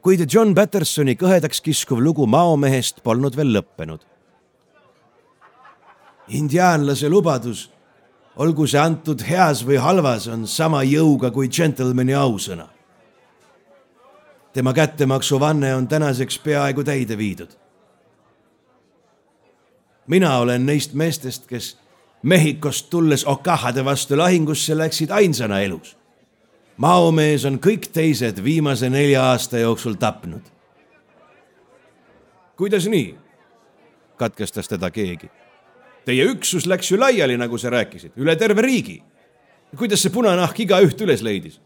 Kuid 0.02 0.26
John 0.34 0.56
Pattersoni 0.56 1.16
kõhedaks 1.16 1.62
kiskuv 1.62 2.02
lugu 2.02 2.26
maomehest 2.28 3.04
polnud 3.04 3.36
veel 3.36 3.54
lõppenud. 3.58 3.99
indiaanlase 6.32 7.10
lubadus, 7.10 7.70
olgu 8.36 8.68
see 8.68 8.80
antud 8.80 9.22
heas 9.22 9.66
või 9.68 9.78
halvas, 9.78 10.28
on 10.28 10.47
sama 10.47 10.84
jõuga 10.84 11.32
kui 11.32 11.47
džentelmeni 11.47 12.14
ausõna. 12.14 12.68
tema 14.54 14.74
kättemaksuvanne 14.74 15.76
on 15.76 15.88
tänaseks 15.88 16.38
peaaegu 16.39 16.84
täide 16.84 17.18
viidud 17.18 17.62
mina 20.12 20.38
olen 20.38 20.65
neist 20.65 20.94
meestest, 20.94 21.48
kes 21.48 21.78
Mehhikost 22.22 22.90
tulles 22.90 23.23
Okahade 23.26 23.86
vastu 23.86 24.18
lahingusse 24.18 24.78
läksid 24.78 25.10
ainsana 25.11 25.60
elus. 25.60 25.95
Maomees 26.82 27.45
on 27.45 27.60
kõik 27.62 27.90
teised 27.94 28.41
viimase 28.44 28.90
nelja 28.90 29.24
aasta 29.32 29.62
jooksul 29.62 29.99
tapnud. 30.02 30.41
kuidas 32.58 32.88
nii? 32.88 33.16
katkestas 34.18 34.68
teda 34.70 34.91
keegi. 34.94 35.30
Teie 36.06 36.26
üksus 36.30 36.66
läks 36.66 36.91
ju 36.91 36.99
laiali, 36.99 37.38
nagu 37.38 37.58
sa 37.58 37.70
rääkisid, 37.70 38.18
üle 38.18 38.36
terve 38.36 38.62
riigi. 38.62 39.03
kuidas 39.78 40.02
see 40.02 40.14
punanahk 40.14 40.60
igaüht 40.60 41.02
üles 41.02 41.22
leidis? 41.22 41.62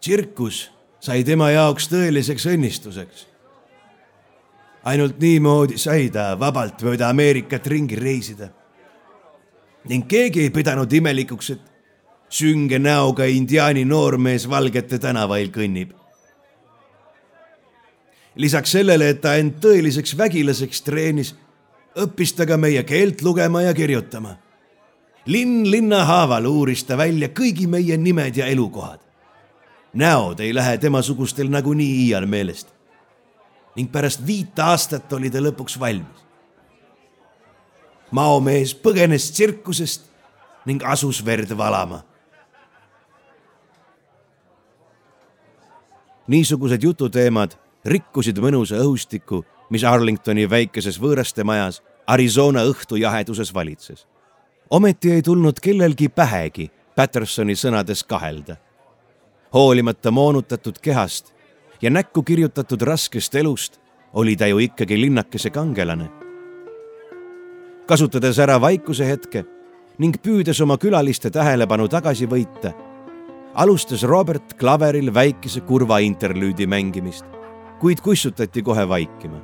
tsirkus 0.00 0.70
sai 1.00 1.24
tema 1.24 1.50
jaoks 1.50 1.90
tõeliseks 1.90 2.46
õnnistuseks 2.54 3.26
ainult 4.84 5.18
niimoodi 5.20 5.78
sai 5.78 6.10
ta 6.10 6.32
vabalt 6.38 6.82
mööda 6.82 7.08
Ameerikat 7.10 7.66
ringi 7.66 7.96
reisida. 7.96 8.48
ning 9.88 10.06
keegi 10.06 10.40
ei 10.40 10.50
pidanud 10.50 10.92
imelikuks, 10.92 11.50
et 11.50 11.71
sünge 12.32 12.78
näoga 12.78 13.26
indiaani 13.28 13.84
noormees 13.84 14.48
valgete 14.48 14.98
tänavail 14.98 15.50
kõnnib. 15.52 15.92
lisaks 18.34 18.70
sellele, 18.72 19.08
et 19.08 19.20
ta 19.20 19.34
end 19.36 19.58
tõeliseks 19.60 20.16
vägilaseks 20.16 20.80
treenis, 20.82 21.34
õppis 21.96 22.32
ta 22.36 22.46
ka 22.48 22.56
meie 22.56 22.82
keelt 22.82 23.22
lugema 23.22 23.62
ja 23.62 23.74
kirjutama. 23.74 24.36
linn 25.26 25.70
linna 25.70 26.04
haaval 26.04 26.46
uuris 26.46 26.84
ta 26.84 26.96
välja 26.96 27.28
kõigi 27.28 27.66
meie 27.66 27.96
nimed 27.96 28.36
ja 28.36 28.46
elukohad. 28.46 29.00
näod 29.94 30.40
ei 30.40 30.54
lähe 30.54 30.78
temasugustel 30.78 31.50
nagunii 31.50 32.06
iial 32.06 32.26
meelest 32.26 32.68
ning 33.76 33.92
pärast 33.92 34.26
viit 34.26 34.58
aastat 34.58 35.12
oli 35.12 35.30
ta 35.30 35.38
lõpuks 35.40 35.78
valmis. 35.80 36.22
maomees 38.10 38.74
põgenes 38.74 39.30
tsirkusest 39.32 40.02
ning 40.66 40.82
asus 40.84 41.24
verd 41.24 41.56
valama. 41.56 42.02
Niisugused 46.32 46.82
jututeemad 46.82 47.56
rikkusid 47.84 48.38
mõnusa 48.40 48.80
õhustiku, 48.80 49.42
mis 49.70 49.84
Arlingtoni 49.84 50.46
väikeses 50.50 50.98
võõraste 51.00 51.44
majas 51.44 51.82
Arizona 52.06 52.64
õhtujaheduses 52.68 53.54
valitses. 53.54 54.06
ometi 54.70 55.12
ei 55.12 55.22
tulnud 55.22 55.60
kellelgi 55.60 56.08
pähegi 56.08 56.70
Pattersoni 56.96 57.54
sõnades 57.54 58.04
kahelda. 58.04 58.56
hoolimata 59.54 60.10
moonutatud 60.10 60.78
kehast 60.78 61.32
ja 61.82 61.90
näkku 61.90 62.22
kirjutatud 62.22 62.82
raskest 62.82 63.34
elust, 63.34 63.80
oli 64.12 64.36
ta 64.36 64.46
ju 64.46 64.58
ikkagi 64.58 65.00
linnakese 65.00 65.50
kangelane. 65.50 66.10
kasutades 67.86 68.38
ära 68.38 68.60
vaikuse 68.60 69.06
hetke 69.06 69.44
ning 69.98 70.16
püüdes 70.22 70.60
oma 70.62 70.76
külaliste 70.78 71.30
tähelepanu 71.30 71.88
tagasi 71.88 72.26
võita, 72.26 72.72
alustas 73.54 74.02
Robert 74.02 74.54
klaveril 74.58 75.12
väikese 75.14 75.60
kurva 75.68 75.98
interlüüdi 76.00 76.66
mängimist, 76.66 77.24
kuid 77.80 78.00
kussutati 78.00 78.62
kohe 78.62 78.88
vaikima. 78.88 79.40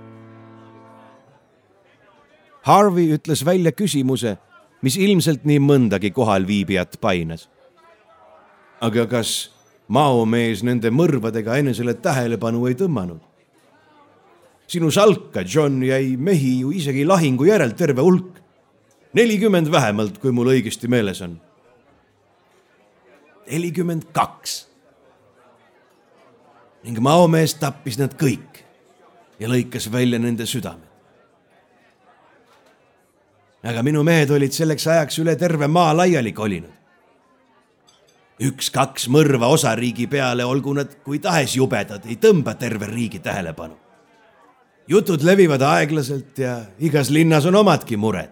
Harvey 2.62 3.12
ütles 3.16 3.44
välja 3.46 3.72
küsimuse, 3.72 4.36
mis 4.82 4.96
ilmselt 4.96 5.44
nii 5.48 5.60
mõndagi 5.60 6.12
kohalviibijat 6.12 6.98
painas. 7.00 7.48
aga 8.80 9.06
kas 9.06 9.50
maomees 9.88 10.62
nende 10.62 10.90
mõrvadega 10.90 11.56
enesele 11.58 11.94
tähelepanu 11.94 12.66
ei 12.66 12.74
tõmmanud? 12.74 13.20
sinu 14.66 14.90
salka, 14.90 15.42
John, 15.42 15.82
jäi 15.82 16.16
mehi 16.16 16.60
ju 16.60 16.70
isegi 16.70 17.04
lahingu 17.04 17.44
järel 17.44 17.72
terve 17.72 18.00
hulk. 18.00 18.40
nelikümmend 19.12 19.70
vähemalt, 19.70 20.18
kui 20.18 20.32
mul 20.32 20.46
õigesti 20.46 20.88
meeles 20.88 21.22
on. 21.22 21.40
Nelikümmend 23.50 24.10
kaks. 24.12 24.66
ning 26.84 26.98
maomees 27.02 27.54
tappis 27.58 27.98
nad 27.98 28.14
kõik 28.14 28.62
ja 29.38 29.48
lõikas 29.48 29.90
välja 29.92 30.18
nende 30.18 30.46
südamed. 30.46 30.88
aga 33.62 33.82
minu 33.82 34.02
mehed 34.02 34.30
olid 34.30 34.52
selleks 34.52 34.86
ajaks 34.86 35.18
üle 35.18 35.36
terve 35.36 35.66
maa 35.66 35.96
laiali 35.96 36.32
kolinud. 36.32 36.72
üks-kaks 38.40 39.08
mõrva 39.10 39.50
osariigi 39.50 40.06
peale, 40.06 40.44
olgu 40.44 40.72
nad 40.74 40.94
kui 41.04 41.18
tahes 41.18 41.56
jubedad, 41.56 42.06
ei 42.06 42.16
tõmba 42.16 42.54
terve 42.54 42.86
riigi 42.86 43.18
tähelepanu 43.18 43.88
jutud 44.88 45.22
levivad 45.22 45.62
aeglaselt 45.62 46.38
ja 46.40 46.60
igas 46.80 47.10
linnas 47.10 47.46
on 47.46 47.54
omadki 47.54 47.96
mured. 47.96 48.30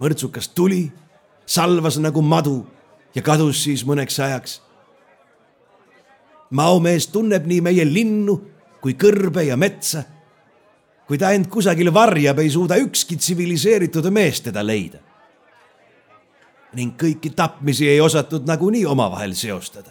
mõrtsukas 0.00 0.48
tuli, 0.54 0.90
salvas 1.46 1.98
nagu 2.00 2.22
madu 2.22 2.66
ja 3.14 3.22
kadus 3.22 3.64
siis 3.64 3.84
mõneks 3.86 4.18
ajaks. 4.22 4.62
maomees 6.50 7.06
tunneb 7.06 7.46
nii 7.46 7.60
meie 7.60 7.84
linnu 7.84 8.40
kui 8.80 8.94
kõrbe 8.94 9.44
ja 9.46 9.56
metsa. 9.56 10.02
kui 11.06 11.18
ta 11.18 11.32
end 11.34 11.48
kusagil 11.50 11.90
varjab, 11.94 12.38
ei 12.38 12.50
suuda 12.50 12.76
ükski 12.78 13.16
tsiviliseeritud 13.16 14.10
mees 14.10 14.40
teda 14.40 14.66
leida. 14.66 14.98
ning 16.72 16.94
kõiki 16.96 17.34
tapmisi 17.34 17.88
ei 17.88 18.00
osatud 18.00 18.46
nagunii 18.46 18.86
omavahel 18.86 19.34
seostada. 19.34 19.90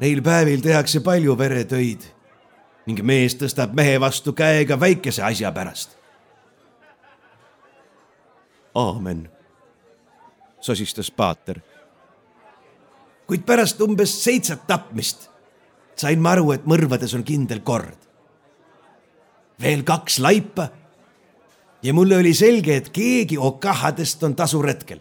Neil 0.00 0.22
päevil 0.22 0.60
tehakse 0.60 1.00
palju 1.00 1.38
veretöid 1.38 2.02
ning 2.86 3.00
mees 3.02 3.36
tõstab 3.38 3.72
mehe 3.74 4.00
vastu 4.00 4.32
käega 4.32 4.80
väikese 4.80 5.22
asja 5.22 5.52
pärast. 5.52 5.96
aamen, 8.74 9.28
sosistas 10.64 11.10
paater. 11.10 11.60
kuid 13.26 13.44
pärast 13.46 13.80
umbes 13.80 14.12
seitset 14.24 14.66
tapmist 14.66 15.28
sain 15.96 16.20
ma 16.20 16.34
aru, 16.34 16.52
et 16.52 16.66
mõrvades 16.66 17.14
on 17.14 17.24
kindel 17.24 17.60
kord. 17.60 17.98
veel 19.60 19.82
kaks 19.82 20.18
laipa 20.18 20.68
ja 21.82 21.94
mulle 21.94 22.16
oli 22.16 22.34
selge, 22.34 22.76
et 22.76 22.88
keegi 22.88 23.38
okahadest 23.38 24.22
on 24.22 24.34
tasuretkel. 24.34 25.00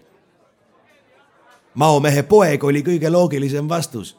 maomehe 1.74 2.24
poeg 2.24 2.64
oli 2.64 2.84
kõige 2.84 3.12
loogilisem 3.12 3.70
vastus. 3.70 4.18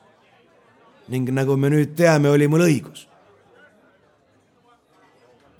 ning 1.08 1.30
nagu 1.30 1.56
me 1.56 1.70
nüüd 1.70 1.94
teame, 1.96 2.30
oli 2.30 2.48
mul 2.48 2.68
õigus 2.68 3.08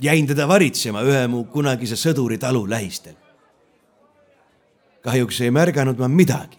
jäin 0.00 0.26
teda 0.26 0.48
varitsema 0.48 1.02
ühe 1.02 1.26
mu 1.28 1.44
kunagise 1.44 1.96
sõduri 1.96 2.38
talu 2.38 2.64
lähistel. 2.70 3.14
Kahjuks 5.04 5.40
ei 5.44 5.50
märganud 5.52 5.98
ma 6.00 6.08
midagi, 6.08 6.58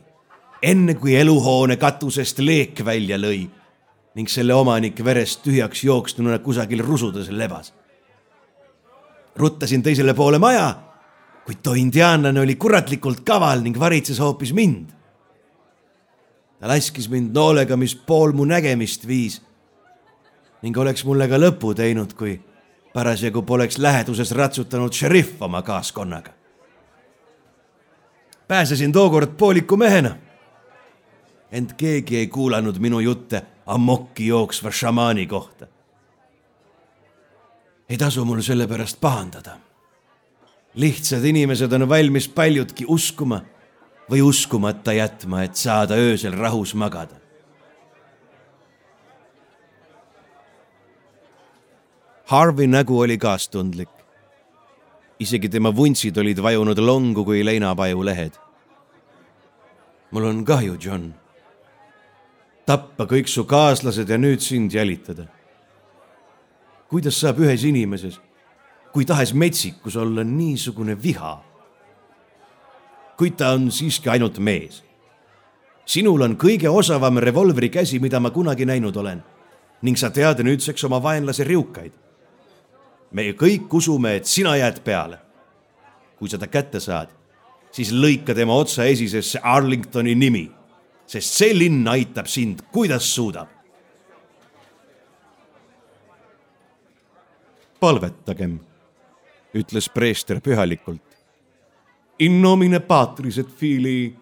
enne 0.61 0.95
kui 1.01 1.15
eluhoone 1.17 1.77
katusest 1.81 2.39
leek 2.39 2.81
välja 2.85 3.17
lõi 3.17 3.45
ning 4.15 4.29
selle 4.31 4.55
omanik 4.55 5.01
verest 5.03 5.41
tühjaks 5.43 5.83
jooksnuna 5.83 6.39
kusagil 6.39 6.83
rusudes 6.85 7.29
lebas. 7.29 7.73
ruttasin 9.35 9.83
teisele 9.83 10.13
poole 10.13 10.39
maja, 10.39 10.75
kuid 11.45 11.57
too 11.63 11.73
indiaanlane 11.73 12.39
oli 12.39 12.55
kuratlikult 12.55 13.25
kaval 13.25 13.61
ning 13.61 13.79
varitses 13.79 14.19
hoopis 14.19 14.53
mind. 14.53 14.93
ta 16.59 16.67
laskis 16.67 17.09
mind 17.09 17.33
noolega, 17.33 17.77
mis 17.77 17.95
pool 17.95 18.31
mu 18.31 18.45
nägemist 18.45 19.07
viis 19.07 19.41
ning 20.61 20.77
oleks 20.77 21.03
mulle 21.05 21.27
ka 21.27 21.37
lõpu 21.37 21.75
teinud, 21.75 22.13
kui 22.13 22.39
parasjagu 22.93 23.41
poleks 23.41 23.77
läheduses 23.77 24.31
ratsutanud 24.31 24.93
šerif 24.93 25.41
oma 25.41 25.61
kaaskonnaga. 25.61 26.44
Pääsesin 28.47 28.91
tookord 28.91 29.31
pooliku 29.37 29.77
mehena. 29.77 30.15
ent 31.51 31.73
keegi 31.73 32.17
ei 32.17 32.27
kuulanud 32.27 32.77
minu 32.79 32.99
jutte 32.99 33.41
amokki 33.65 34.27
jooksva 34.27 34.71
šamaani 34.71 35.27
kohta. 35.27 35.67
ei 37.89 37.97
tasu 37.97 38.25
mul 38.25 38.41
selle 38.41 38.67
pärast 38.67 39.01
pahandada. 39.01 39.57
lihtsad 40.73 41.23
inimesed 41.23 41.71
on 41.71 41.89
valmis 41.89 42.29
paljutki 42.29 42.85
uskuma 42.87 43.41
või 44.11 44.21
uskumata 44.21 44.93
jätma, 44.93 45.43
et 45.43 45.55
saada 45.55 45.93
öösel 45.93 46.33
rahus 46.33 46.75
magada 46.75 47.25
Harvey 52.25 52.67
nägu 52.67 52.99
oli 52.99 53.17
kaastundlik. 53.17 53.94
Isegi 55.19 55.49
tema 55.49 55.71
vuntsid 55.75 56.17
olid 56.17 56.39
vajunud 56.43 56.79
longu 56.79 57.23
kui 57.25 57.43
leinapaju 57.45 58.03
lehed. 58.05 58.33
mul 60.11 60.23
on 60.23 60.45
kahju, 60.45 60.77
John. 60.79 61.13
tappa 62.65 63.05
kõik 63.05 63.27
su 63.27 63.43
kaaslased 63.43 64.09
ja 64.09 64.17
nüüd 64.17 64.39
sind 64.39 64.73
jälitada. 64.73 65.25
kuidas 66.89 67.19
saab 67.19 67.39
ühes 67.39 67.63
inimeses, 67.63 68.19
kui 68.91 69.05
tahes 69.05 69.33
metsikus 69.33 69.95
olla 69.95 70.23
niisugune 70.23 70.95
viha? 71.03 71.43
kuid 73.17 73.37
ta 73.37 73.51
on 73.51 73.71
siiski 73.71 74.09
ainult 74.09 74.39
mees. 74.39 74.83
sinul 75.85 76.21
on 76.21 76.35
kõige 76.35 76.69
osavam 76.69 77.17
revolvri 77.17 77.69
käsi, 77.69 77.99
mida 77.99 78.19
ma 78.19 78.29
kunagi 78.29 78.65
näinud 78.65 78.95
olen 78.95 79.23
ning 79.81 79.97
sa 79.97 80.09
tead 80.09 80.39
nüüdseks 80.43 80.83
oma 80.83 81.03
vaenlase 81.03 81.43
riukaid 81.43 82.04
me 83.11 83.31
kõik 83.33 83.73
usume, 83.73 84.15
et 84.15 84.25
sina 84.25 84.55
jääd 84.57 84.83
peale. 84.83 85.19
kui 86.15 86.29
sa 86.31 86.37
ta 86.39 86.47
kätte 86.47 86.79
saad, 86.79 87.09
siis 87.75 87.91
lõika 87.91 88.31
tema 88.35 88.55
otsa 88.55 88.85
esisesse 88.87 89.39
Arlingtoni 89.43 90.13
nimi, 90.15 90.45
sest 91.05 91.33
see 91.41 91.51
linn 91.53 91.87
aitab 91.91 92.29
sind, 92.31 92.61
kuidas 92.71 93.09
suudab. 93.15 93.51
palvetagem, 97.79 98.55
ütles 99.53 99.89
preester 99.93 100.39
pühalikult. 100.41 101.03
In 102.19 102.39
nomine 102.41 102.79
patris 102.79 103.37
et 103.37 103.51
filii. 103.59 104.15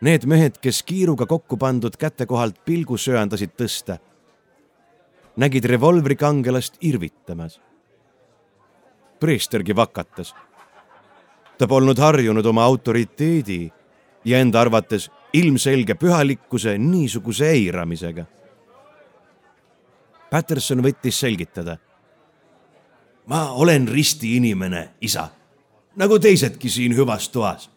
Need 0.00 0.24
mehed, 0.26 0.56
kes 0.64 0.80
kiiruga 0.88 1.26
kokku 1.28 1.58
pandud 1.60 1.94
käte 2.00 2.24
kohalt 2.26 2.62
pilgu 2.64 2.96
söandasid 2.98 3.52
tõsta, 3.52 3.98
nägid 5.36 5.68
revolvrikangelast 5.68 6.80
irvitamas 6.80 7.58
preestergi 9.20 9.76
vakatas. 9.76 10.34
ta 11.58 11.66
polnud 11.68 11.98
harjunud 11.98 12.46
oma 12.46 12.64
autoriteedi 12.64 13.72
ja 14.24 14.38
enda 14.38 14.60
arvates 14.60 15.10
ilmselge 15.32 15.94
pühalikkuse 15.94 16.78
niisuguse 16.78 17.50
eiramisega. 17.50 18.24
Patterson 20.30 20.82
võttis 20.82 21.20
selgitada. 21.20 21.76
ma 23.26 23.52
olen 23.52 23.88
ristiinimene, 23.88 24.90
isa, 25.00 25.28
nagu 25.96 26.18
teisedki 26.18 26.70
siin 26.70 26.96
hüvas 26.96 27.28
toas. 27.28 27.70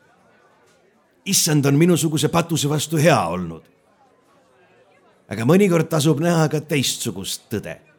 issand 1.25 1.65
on 1.65 1.75
minusuguse 1.75 2.27
patuse 2.27 2.69
vastu 2.69 2.97
hea 2.97 3.27
olnud. 3.27 3.63
aga 5.29 5.45
mõnikord 5.45 5.89
tasub 5.89 6.19
näha 6.19 6.49
ka 6.49 6.61
teistsugust 6.61 7.49
tõde 7.49 7.92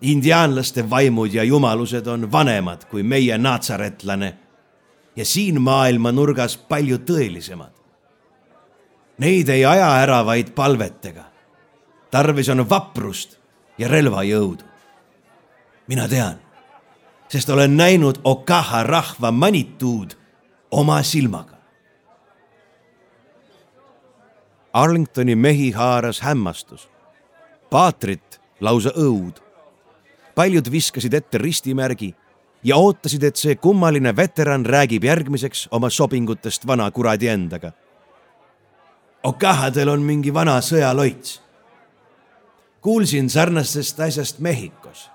indiaanlaste 0.00 0.90
vaimud 0.90 1.34
ja 1.34 1.44
jumalused 1.44 2.06
on 2.06 2.32
vanemad 2.32 2.84
kui 2.84 3.02
meie 3.02 3.38
natsaretlane 3.38 4.38
ja 5.16 5.24
siin 5.24 5.60
maailma 5.62 6.12
nurgas 6.12 6.56
palju 6.56 6.98
tõelisemad. 6.98 7.72
Neid 9.18 9.48
ei 9.48 9.64
aja 9.64 9.90
ära 10.00 10.24
vaid 10.26 10.54
palvetega. 10.54 11.24
tarvis 12.10 12.48
on 12.48 12.70
vaprust 12.70 13.38
ja 13.78 13.88
relvajõudu. 13.88 14.64
mina 15.86 16.08
tean, 16.08 16.38
sest 17.28 17.50
olen 17.50 17.76
näinud 17.76 18.20
Okaha 18.24 18.82
rahva 18.82 19.30
manituud 19.30 20.16
oma 20.70 21.02
silmaga. 21.02 21.56
Arlingtoni 24.72 25.34
mehi 25.34 25.70
haaras 25.70 26.20
hämmastus. 26.20 26.88
paatrit 27.70 28.40
lausa 28.60 28.90
õud 28.90 29.49
paljud 30.40 30.70
viskasid 30.72 31.14
ette 31.14 31.38
ristimärgi 31.38 32.14
ja 32.64 32.76
ootasid, 32.80 33.24
et 33.28 33.36
see 33.36 33.58
kummaline 33.60 34.14
veteran 34.16 34.64
räägib 34.64 35.04
järgmiseks 35.04 35.66
oma 35.76 35.90
sobingutest 35.92 36.66
vana 36.66 36.86
kuradi 36.90 37.28
endaga. 37.28 37.72
Okahadel 39.24 39.92
on 39.92 40.02
mingi 40.02 40.32
vana 40.34 40.56
sõjaloits. 40.64 41.40
kuulsin 42.80 43.28
sarnastest 43.30 44.00
asjast 44.00 44.38
Mehhikos 44.38 45.10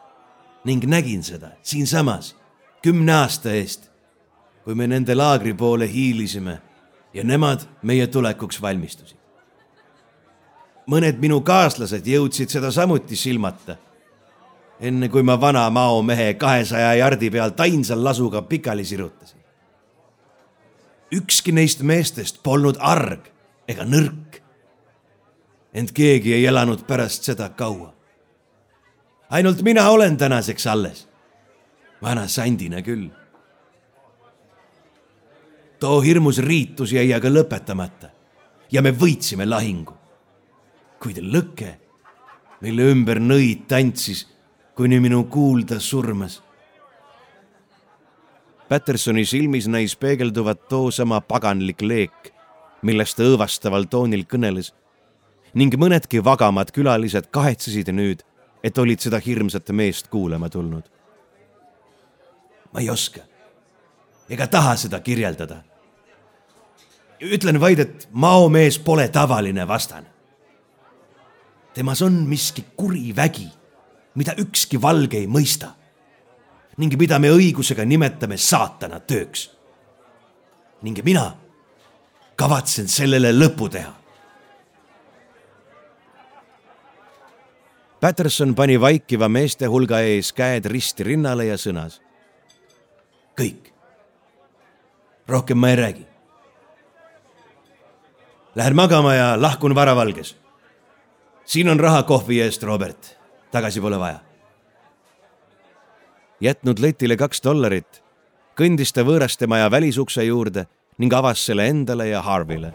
ning 0.65 0.85
nägin 0.85 1.23
seda 1.23 1.49
siinsamas 1.63 2.35
kümne 2.83 3.13
aasta 3.13 3.53
eest, 3.53 3.89
kui 4.63 4.75
me 4.75 4.87
nende 4.87 5.15
laagri 5.15 5.53
poole 5.53 5.87
hiilisime 5.89 6.59
ja 7.13 7.23
nemad 7.23 7.65
meie 7.81 8.07
tulekuks 8.07 8.61
valmistusid. 8.61 9.17
mõned 10.87 11.17
minu 11.17 11.41
kaaslased 11.41 12.05
jõudsid 12.05 12.49
seda 12.49 12.71
samuti 12.71 13.15
silmata. 13.15 13.77
Enne 14.79 15.09
kui 15.09 15.23
ma 15.23 15.41
vana 15.41 15.69
maomehe 15.69 16.33
kahesaja 16.33 16.93
jardi 16.99 17.29
pealt 17.31 17.59
ainsal 17.59 18.03
lasuga 18.03 18.41
pikali 18.41 18.85
sirutasin. 18.85 19.39
ükski 21.11 21.51
neist 21.51 21.81
meestest 21.81 22.43
polnud 22.43 22.75
arg 22.79 23.31
ega 23.67 23.83
nõrk. 23.83 24.41
ent 25.73 25.91
keegi 25.91 26.33
ei 26.33 26.45
elanud 26.45 26.87
pärast 26.87 27.23
seda 27.23 27.49
kaua. 27.49 27.93
ainult 29.29 29.61
mina 29.61 29.89
olen 29.89 30.17
tänaseks 30.17 30.67
alles. 30.67 31.07
vana 32.01 32.27
sandina 32.27 32.81
küll 32.81 33.09
too 35.79 36.01
hirmus 36.01 36.37
riitus 36.37 36.93
jäi 36.93 37.13
aga 37.13 37.29
lõpetamata 37.29 38.09
ja 38.71 38.81
me 38.81 38.91
võitsime 38.91 39.45
lahingu. 39.45 39.93
kuid 40.99 41.19
lõke, 41.21 41.75
mille 42.65 42.85
ümber 42.89 43.19
nõid 43.21 43.67
tantsis, 43.69 44.23
kuni 44.75 44.99
minu 44.99 45.23
kuulda 45.23 45.79
surmas. 45.79 46.41
Pattersoni 48.69 49.25
silmis 49.25 49.67
näis 49.67 49.95
peegelduvat 49.95 50.67
toosama 50.67 51.21
paganlik 51.21 51.81
leek, 51.81 52.31
millest 52.81 53.17
ta 53.17 53.27
õõvastaval 53.27 53.85
toonil 53.89 54.25
kõneles 54.25 54.73
ning 55.55 55.75
mõnedki 55.79 56.19
vagamad 56.23 56.73
külalised 56.75 57.29
kahetsesid 57.31 57.87
nüüd, 57.95 58.25
et 58.63 58.77
olid 58.77 58.99
seda 58.99 59.21
hirmsat 59.23 59.69
meest 59.71 60.09
kuulama 60.11 60.49
tulnud. 60.49 60.83
ma 62.73 62.81
ei 62.81 62.89
oska 62.89 63.21
ega 64.29 64.47
taha 64.47 64.75
seda 64.75 64.99
kirjeldada 64.99 65.61
ütlen 67.21 67.59
vaid, 67.61 67.79
et 67.79 68.07
maomees 68.11 68.79
pole 68.79 69.07
tavaline 69.07 69.67
vastane. 69.67 70.07
temas 71.73 72.01
on 72.01 72.13
miski 72.27 72.65
kuri 72.77 73.15
vägi, 73.15 73.47
mida 74.15 74.35
ükski 74.39 74.81
valge 74.81 75.17
ei 75.17 75.27
mõista 75.27 75.73
ning 76.77 76.95
mida 76.99 77.19
me 77.19 77.31
õigusega 77.31 77.85
nimetame 77.87 78.37
saatana 78.37 78.99
tööks. 78.99 79.49
ning 80.81 80.99
mina 81.03 81.35
kavatsen 82.35 82.87
sellele 82.87 83.31
lõpu 83.31 83.69
teha. 83.71 83.93
Patterson 87.99 88.53
pani 88.55 88.75
vaikiva 88.79 89.29
meeste 89.29 89.65
hulga 89.65 90.01
ees 90.01 90.33
käed 90.33 90.65
risti 90.65 91.03
rinnale 91.03 91.45
ja 91.45 91.55
sõnas. 91.57 92.01
kõik. 93.39 93.71
rohkem 95.27 95.57
ma 95.57 95.69
ei 95.69 95.75
räägi 95.75 96.05
Lähen 98.55 98.75
magama 98.75 99.13
ja 99.13 99.41
lahkun 99.41 99.75
varavalges. 99.75 100.35
siin 101.45 101.69
on 101.69 101.79
raha 101.79 102.03
kohvi 102.03 102.41
eest, 102.41 102.63
Robert. 102.63 103.17
Tagasi 103.55 103.81
pole 103.81 103.99
vaja. 103.99 104.19
jätnud 106.43 106.79
letile 106.83 107.15
kaks 107.17 107.39
dollarit, 107.43 108.01
kõndis 108.59 108.91
ta 108.91 109.05
võõraste 109.07 109.47
maja 109.47 109.69
välisukse 109.71 110.25
juurde 110.27 110.65
ning 110.99 111.13
avas 111.13 111.45
selle 111.47 111.67
endale 111.71 112.09
ja 112.09 112.21
Harvile. 112.21 112.73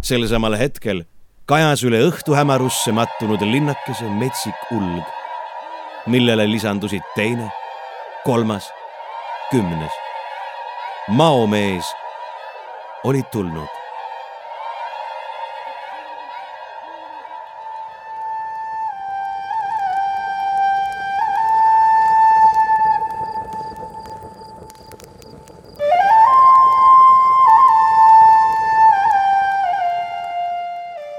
sel 0.00 0.24
samal 0.28 0.56
hetkel 0.56 1.04
kajas 1.44 1.84
üle 1.84 2.00
õhtuhämarusse 2.08 2.96
mattunud 2.96 3.44
linnakese 3.44 4.08
metsik 4.08 4.72
ulg, 4.72 5.04
millele 6.06 6.48
lisandusid 6.48 7.04
teine, 7.14 7.52
kolmas, 8.24 8.72
kümnes. 9.50 9.92
maomees 11.08 11.94
oli 13.04 13.22
tulnud 13.32 13.83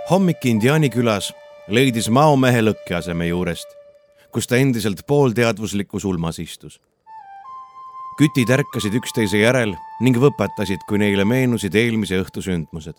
hommik 0.10 0.46
Indiaani 0.46 0.90
külas 0.94 1.32
leidis 1.68 2.12
maomehe 2.14 2.62
lõkkeaseme 2.62 3.26
juurest, 3.32 3.72
kus 4.30 4.46
ta 4.46 4.60
endiselt 4.62 5.02
poolteadvuslikus 5.08 6.06
ulmas 6.06 6.40
istus. 6.40 6.82
kütid 8.16 8.52
ärkasid 8.54 8.94
üksteise 8.96 9.42
järel 9.42 9.74
ning 10.00 10.16
võpatasid, 10.16 10.86
kui 10.88 11.02
neile 11.02 11.26
meenusid 11.26 11.76
eelmise 11.76 12.22
õhtu 12.22 12.42
sündmused. 12.46 12.94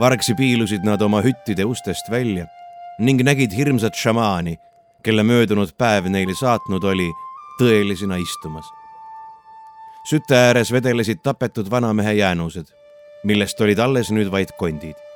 vargsi 0.00 0.34
piilusid 0.34 0.88
nad 0.88 1.02
oma 1.02 1.20
hüttide 1.20 1.64
ustest 1.64 2.10
välja 2.10 2.46
ning 2.98 3.20
nägid 3.20 3.52
hirmsat 3.52 3.94
šamaani, 3.94 4.56
kelle 5.04 5.22
möödunud 5.22 5.76
päev 5.76 6.08
neile 6.08 6.34
saatnud 6.34 6.84
oli, 6.84 7.12
tõelisena 7.60 8.16
istumas. 8.16 8.64
süte 10.08 10.34
ääres 10.34 10.72
vedelesid 10.72 11.20
tapetud 11.22 11.70
vanamehe 11.70 12.12
jäänused, 12.12 12.66
millest 13.24 13.60
olid 13.60 13.78
alles 13.78 14.10
nüüd 14.10 14.30
vaid 14.30 14.56
kondid 14.58 15.11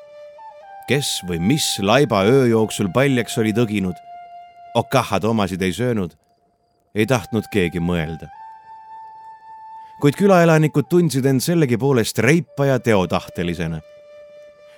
kes 0.87 1.23
või 1.27 1.41
mis 1.43 1.67
laiba 1.83 2.23
öö 2.25 2.47
jooksul 2.47 2.89
paljaks 2.95 3.39
oli 3.39 3.53
tõginud, 3.55 3.97
okahad 4.75 5.25
omasid 5.25 5.63
ei 5.63 5.73
söönud, 5.75 6.15
ei 6.95 7.07
tahtnud 7.07 7.49
keegi 7.53 7.83
mõelda. 7.83 8.29
kuid 10.01 10.15
külaelanikud 10.15 10.89
tundsid 10.91 11.25
end 11.27 11.41
sellegipoolest 11.41 12.19
reipa 12.19 12.67
ja 12.67 12.79
teotahtelisena. 12.79 13.81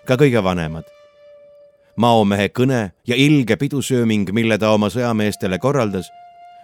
ka 0.06 0.14
kõige 0.16 0.42
vanemad. 0.42 0.84
maomehe 1.96 2.48
kõne 2.48 2.92
ja 3.06 3.14
ilge 3.16 3.56
pidusööming, 3.56 4.32
mille 4.32 4.58
ta 4.58 4.70
oma 4.70 4.88
sõjameestele 4.88 5.58
korraldas, 5.58 6.10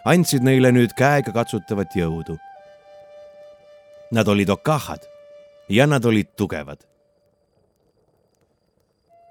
andsid 0.05 0.43
neile 0.43 0.73
nüüd 0.73 0.93
käegakatsutavat 0.97 1.97
jõudu. 1.97 2.39
Nad 4.13 4.29
olid 4.29 4.49
okahad 4.49 5.01
ja 5.69 5.87
nad 5.87 6.05
olid 6.05 6.27
tugevad 6.37 6.94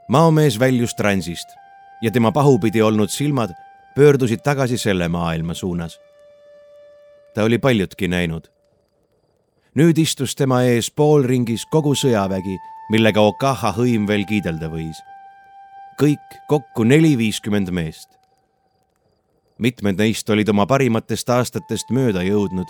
maomees 0.07 0.59
väljus 0.59 0.95
transist 0.95 1.47
ja 2.01 2.11
tema 2.11 2.31
pahupidi 2.31 2.81
olnud 2.81 3.09
silmad 3.09 3.49
pöördusid 3.95 4.41
tagasi 4.43 4.77
selle 4.77 5.07
maailma 5.07 5.53
suunas. 5.53 5.99
ta 7.34 7.43
oli 7.43 7.57
paljutki 7.57 8.07
näinud. 8.07 8.47
nüüd 9.75 9.97
istus 9.97 10.35
tema 10.35 10.61
ees 10.63 10.91
poolringis 10.91 11.65
kogu 11.65 11.95
sõjavägi, 11.95 12.57
millega 12.89 13.21
Okaha 13.21 13.71
hõim 13.77 14.07
veel 14.07 14.25
kiidelda 14.25 14.67
võis. 14.67 14.97
kõik 16.01 16.39
kokku 16.47 16.84
neli-viiskümmend 16.84 17.71
meest. 17.71 18.09
mitmed 19.57 19.97
neist 19.97 20.30
olid 20.30 20.49
oma 20.49 20.65
parimatest 20.65 21.30
aastatest 21.30 21.89
mööda 21.89 22.21
jõudnud 22.21 22.67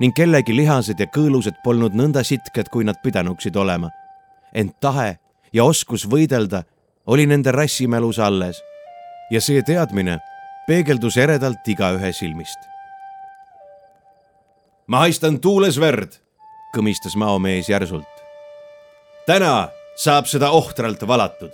ning 0.00 0.14
kellegi 0.16 0.56
lihased 0.56 1.00
ja 1.00 1.06
kõõlused 1.06 1.60
polnud 1.64 1.92
nõnda 1.92 2.24
sitked, 2.24 2.68
kui 2.68 2.84
nad 2.84 2.96
pidanuksid 3.02 3.56
olema. 3.56 3.90
ent 4.54 4.80
tahe 4.80 5.21
ja 5.52 5.64
oskus 5.64 6.06
võidelda 6.08 6.64
oli 7.06 7.26
nende 7.26 7.52
rassimälus 7.52 8.18
alles 8.18 8.62
ja 9.30 9.40
see 9.40 9.62
teadmine 9.62 10.18
peegeldus 10.66 11.16
eredalt 11.16 11.68
igaühe 11.68 12.12
silmist. 12.12 12.58
ma 14.86 14.98
haistan 15.06 15.40
tuules 15.40 15.78
verd, 15.80 16.12
kõmistas 16.76 17.16
maomees 17.16 17.68
järsult. 17.68 18.22
täna 19.26 19.68
saab 19.96 20.26
seda 20.26 20.50
ohtralt 20.50 21.06
valatud. 21.06 21.50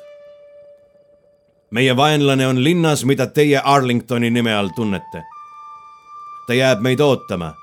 meie 1.71 1.97
vaenlane 1.97 2.47
on 2.47 2.65
linnas, 2.65 3.05
mida 3.05 3.27
teie 3.27 3.61
Arlingtoni 3.65 4.31
nime 4.31 4.55
all 4.55 4.69
tunnete. 4.77 5.23
ta 6.47 6.55
jääb 6.55 6.81
meid 6.81 7.01
ootama, 7.01 7.55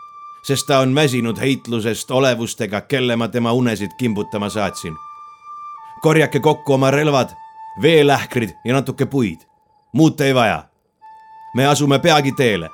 sest 0.44 0.68
ta 0.68 0.80
on 0.80 0.96
väsinud 0.96 1.40
heitlusest 1.40 2.12
olevustega, 2.12 2.82
kelle 2.82 3.16
ma 3.16 3.28
tema 3.28 3.54
unesid 3.54 3.92
kimbutama 3.98 4.50
saatsin 4.50 5.05
korjake 6.06 6.40
kokku 6.40 6.74
oma 6.74 6.92
relvad, 6.92 7.30
veelähkrid 7.82 8.50
ja 8.66 8.74
natuke 8.74 9.06
puid. 9.06 9.40
muud 9.94 10.20
ei 10.20 10.36
vaja. 10.36 10.64
me 11.56 11.66
asume 11.66 12.00
peagi 12.00 12.32
teele. 12.32 12.70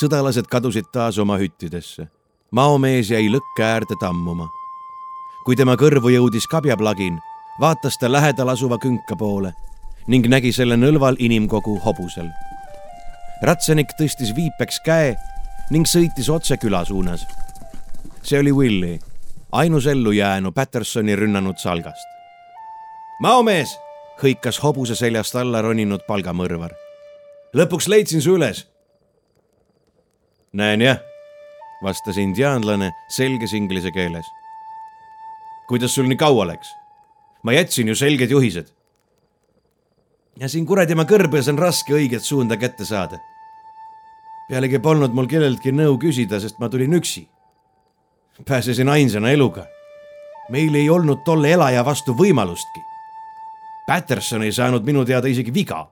sõdalased 0.00 0.48
kadusid 0.50 0.88
taas 0.92 1.18
oma 1.18 1.36
hüttidesse. 1.38 2.08
maomees 2.50 3.10
jäi 3.10 3.28
lõkke 3.30 3.62
äärde 3.62 3.94
tammuma. 4.00 4.48
kui 5.44 5.56
tema 5.56 5.76
kõrvu 5.78 6.10
jõudis 6.10 6.50
kabjaplagin, 6.50 7.20
vaatas 7.60 7.98
ta 7.98 8.12
lähedal 8.12 8.48
asuva 8.48 8.78
künka 8.78 9.16
poole 9.16 9.54
ning 10.08 10.26
nägi 10.26 10.52
selle 10.52 10.76
nõlval 10.76 11.14
inimkogu 11.18 11.78
hobusel. 11.84 12.26
ratsanik 13.42 13.94
tõstis 14.00 14.34
viipeks 14.34 14.82
käe 14.84 15.14
ning 15.70 15.86
sõitis 15.86 16.28
otse 16.28 16.56
küla 16.56 16.84
suunas. 16.84 17.26
see 18.22 18.38
oli 18.38 18.52
Willie 18.52 19.11
ainus 19.52 19.86
ellujäänu 19.86 20.52
Pattersoni 20.52 21.16
rünnanud 21.16 21.56
salgast. 21.56 22.08
maomees, 23.20 23.78
hõikas 24.22 24.62
hobuse 24.62 24.94
seljast 24.94 25.36
alla 25.36 25.60
roninud 25.62 26.06
palgamõrvar. 26.08 26.72
lõpuks 27.54 27.88
leidsin 27.88 28.22
su 28.22 28.36
üles. 28.36 28.66
näen 30.52 30.80
jah, 30.80 31.00
vastas 31.82 32.16
indiaanlane 32.16 32.92
selges 33.08 33.52
inglise 33.52 33.90
keeles. 33.90 34.26
kuidas 35.68 35.94
sul 35.94 36.08
nii 36.08 36.16
kaua 36.16 36.46
läks? 36.46 36.72
ma 37.42 37.52
jätsin 37.52 37.88
ju 37.88 37.94
selged 37.94 38.30
juhised. 38.30 38.72
ja 40.40 40.48
siin 40.48 40.66
kuradimaa 40.66 41.04
kõrbes 41.04 41.48
on 41.48 41.58
raske 41.58 41.92
õiget 41.92 42.24
suunda 42.24 42.56
kätte 42.56 42.84
saada. 42.84 43.20
pealegi 44.48 44.78
polnud 44.78 45.12
mul 45.12 45.26
kelleltki 45.26 45.72
nõu 45.72 45.98
küsida, 45.98 46.40
sest 46.40 46.58
ma 46.58 46.68
tulin 46.68 46.94
üksi. 46.94 47.28
Pääsesin 48.48 48.88
ainsana 48.88 49.30
eluga. 49.30 49.66
meil 50.48 50.74
ei 50.74 50.90
olnud 50.90 51.18
tolle 51.24 51.52
elaja 51.52 51.84
vastu 51.84 52.12
võimalustki. 52.12 52.80
Patterson 53.86 54.42
ei 54.42 54.52
saanud 54.52 54.84
minu 54.84 55.04
teada 55.04 55.28
isegi 55.28 55.54
viga. 55.54 55.86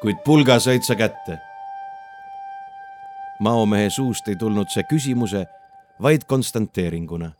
kuid 0.00 0.16
pulga 0.24 0.58
said 0.58 0.82
sa 0.82 0.94
kätte. 0.94 1.38
maomehe 3.40 3.90
suust 3.90 4.28
ei 4.28 4.36
tulnud 4.36 4.68
see 4.68 4.82
küsimuse, 4.82 5.46
vaid 6.02 6.24
konstanteeringuna. 6.26 7.30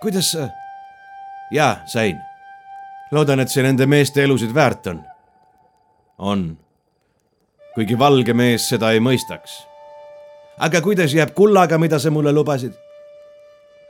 kuidas 0.00 0.30
sa 0.30 0.48
jaa, 1.50 1.76
sain. 1.86 2.20
loodan, 3.10 3.40
et 3.40 3.48
see 3.48 3.62
nende 3.62 3.86
meeste 3.86 4.24
elusid 4.24 4.54
väärt 4.54 4.86
on. 4.86 5.04
on. 6.18 6.58
kuigi 7.74 7.98
valge 7.98 8.34
mees 8.34 8.68
seda 8.68 8.90
ei 8.90 9.00
mõistaks. 9.00 9.75
Aga 10.58 10.80
kuidas 10.80 11.14
jääb 11.14 11.34
kullaga, 11.34 11.78
mida 11.78 11.98
sa 11.98 12.10
mulle 12.10 12.32
lubasid? 12.32 12.72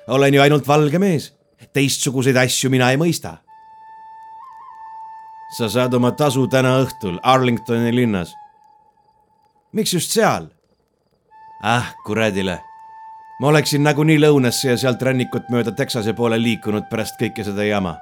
olen 0.07 0.35
ju 0.35 0.43
ainult 0.43 0.69
valge 0.69 0.99
mees. 0.99 1.33
teistsuguseid 1.73 2.37
asju 2.37 2.71
mina 2.71 2.91
ei 2.91 2.97
mõista. 2.97 3.37
sa 5.57 5.69
saad 5.69 5.95
oma 5.95 6.13
tasu 6.13 6.47
täna 6.49 6.79
õhtul 6.83 7.19
Arlingtoni 7.23 7.95
linnas. 7.95 8.35
miks 9.73 9.95
just 9.95 10.11
seal? 10.11 10.49
ah, 11.63 11.95
kuradile 12.05 12.61
ma 13.41 13.49
oleksin 13.49 13.85
nagunii 13.85 14.19
lõunasse 14.21 14.71
ja 14.71 14.77
sealt 14.81 15.03
rannikut 15.03 15.51
mööda 15.53 15.73
Texase 15.77 16.15
poole 16.17 16.39
liikunud 16.41 16.89
pärast 16.91 17.19
kõike 17.21 17.45
seda 17.45 17.65
jama. 17.65 17.97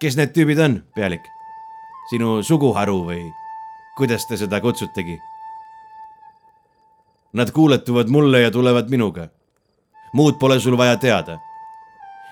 kes 0.00 0.16
need 0.16 0.34
tüübid 0.36 0.60
on, 0.60 0.82
pealik? 0.94 1.24
sinu 2.10 2.42
suguharu 2.42 3.04
või 3.06 3.22
kuidas 3.96 4.26
te 4.26 4.36
seda 4.36 4.60
kutsutegi? 4.60 5.18
Nad 7.32 7.50
kuuletuvad 7.50 8.08
mulle 8.08 8.40
ja 8.40 8.50
tulevad 8.50 8.90
minuga. 8.90 9.28
muud 10.12 10.38
pole 10.38 10.60
sul 10.60 10.76
vaja 10.76 10.96
teada. 10.96 11.38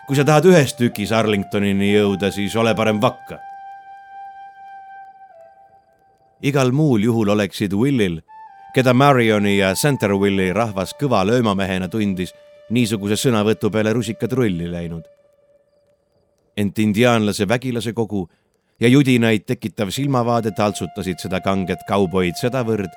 kui 0.06 0.16
sa 0.16 0.24
tahad 0.24 0.44
ühes 0.44 0.74
tükis 0.74 1.12
Arlingtonini 1.12 1.92
jõuda, 1.94 2.30
siis 2.30 2.56
ole 2.56 2.74
parem 2.74 3.00
vakka. 3.00 3.38
igal 6.42 6.70
muul 6.72 7.02
juhul 7.02 7.28
oleksid 7.28 7.72
Willil 7.72 8.20
keda 8.74 8.94
Marioni 8.94 9.58
ja 9.58 9.72
Centerville'i 9.74 10.52
rahvas 10.52 10.92
kõva 11.00 11.24
löömamehena 11.26 11.88
tundis, 11.88 12.34
niisuguse 12.70 13.16
sõnavõtu 13.16 13.70
peale 13.72 13.92
rusikad 13.92 14.32
rulli 14.32 14.70
läinud. 14.70 15.04
ent 16.56 16.78
indiaanlase 16.78 17.48
vägilase 17.48 17.92
kogu 17.92 18.28
ja 18.80 18.88
judinaid 18.88 19.44
tekitav 19.46 19.90
silmavaade 19.90 20.50
taltsutasid 20.50 21.18
seda 21.22 21.40
kanget 21.40 21.78
kauboid 21.88 22.34
sedavõrd, 22.40 22.90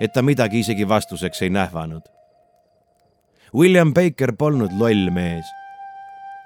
et 0.00 0.12
ta 0.12 0.22
midagi 0.22 0.60
isegi 0.64 0.88
vastuseks 0.88 1.42
ei 1.42 1.50
nähvanud. 1.50 2.02
William 3.54 3.94
Baker 3.94 4.32
polnud 4.38 4.72
loll 4.78 5.10
mees 5.10 5.46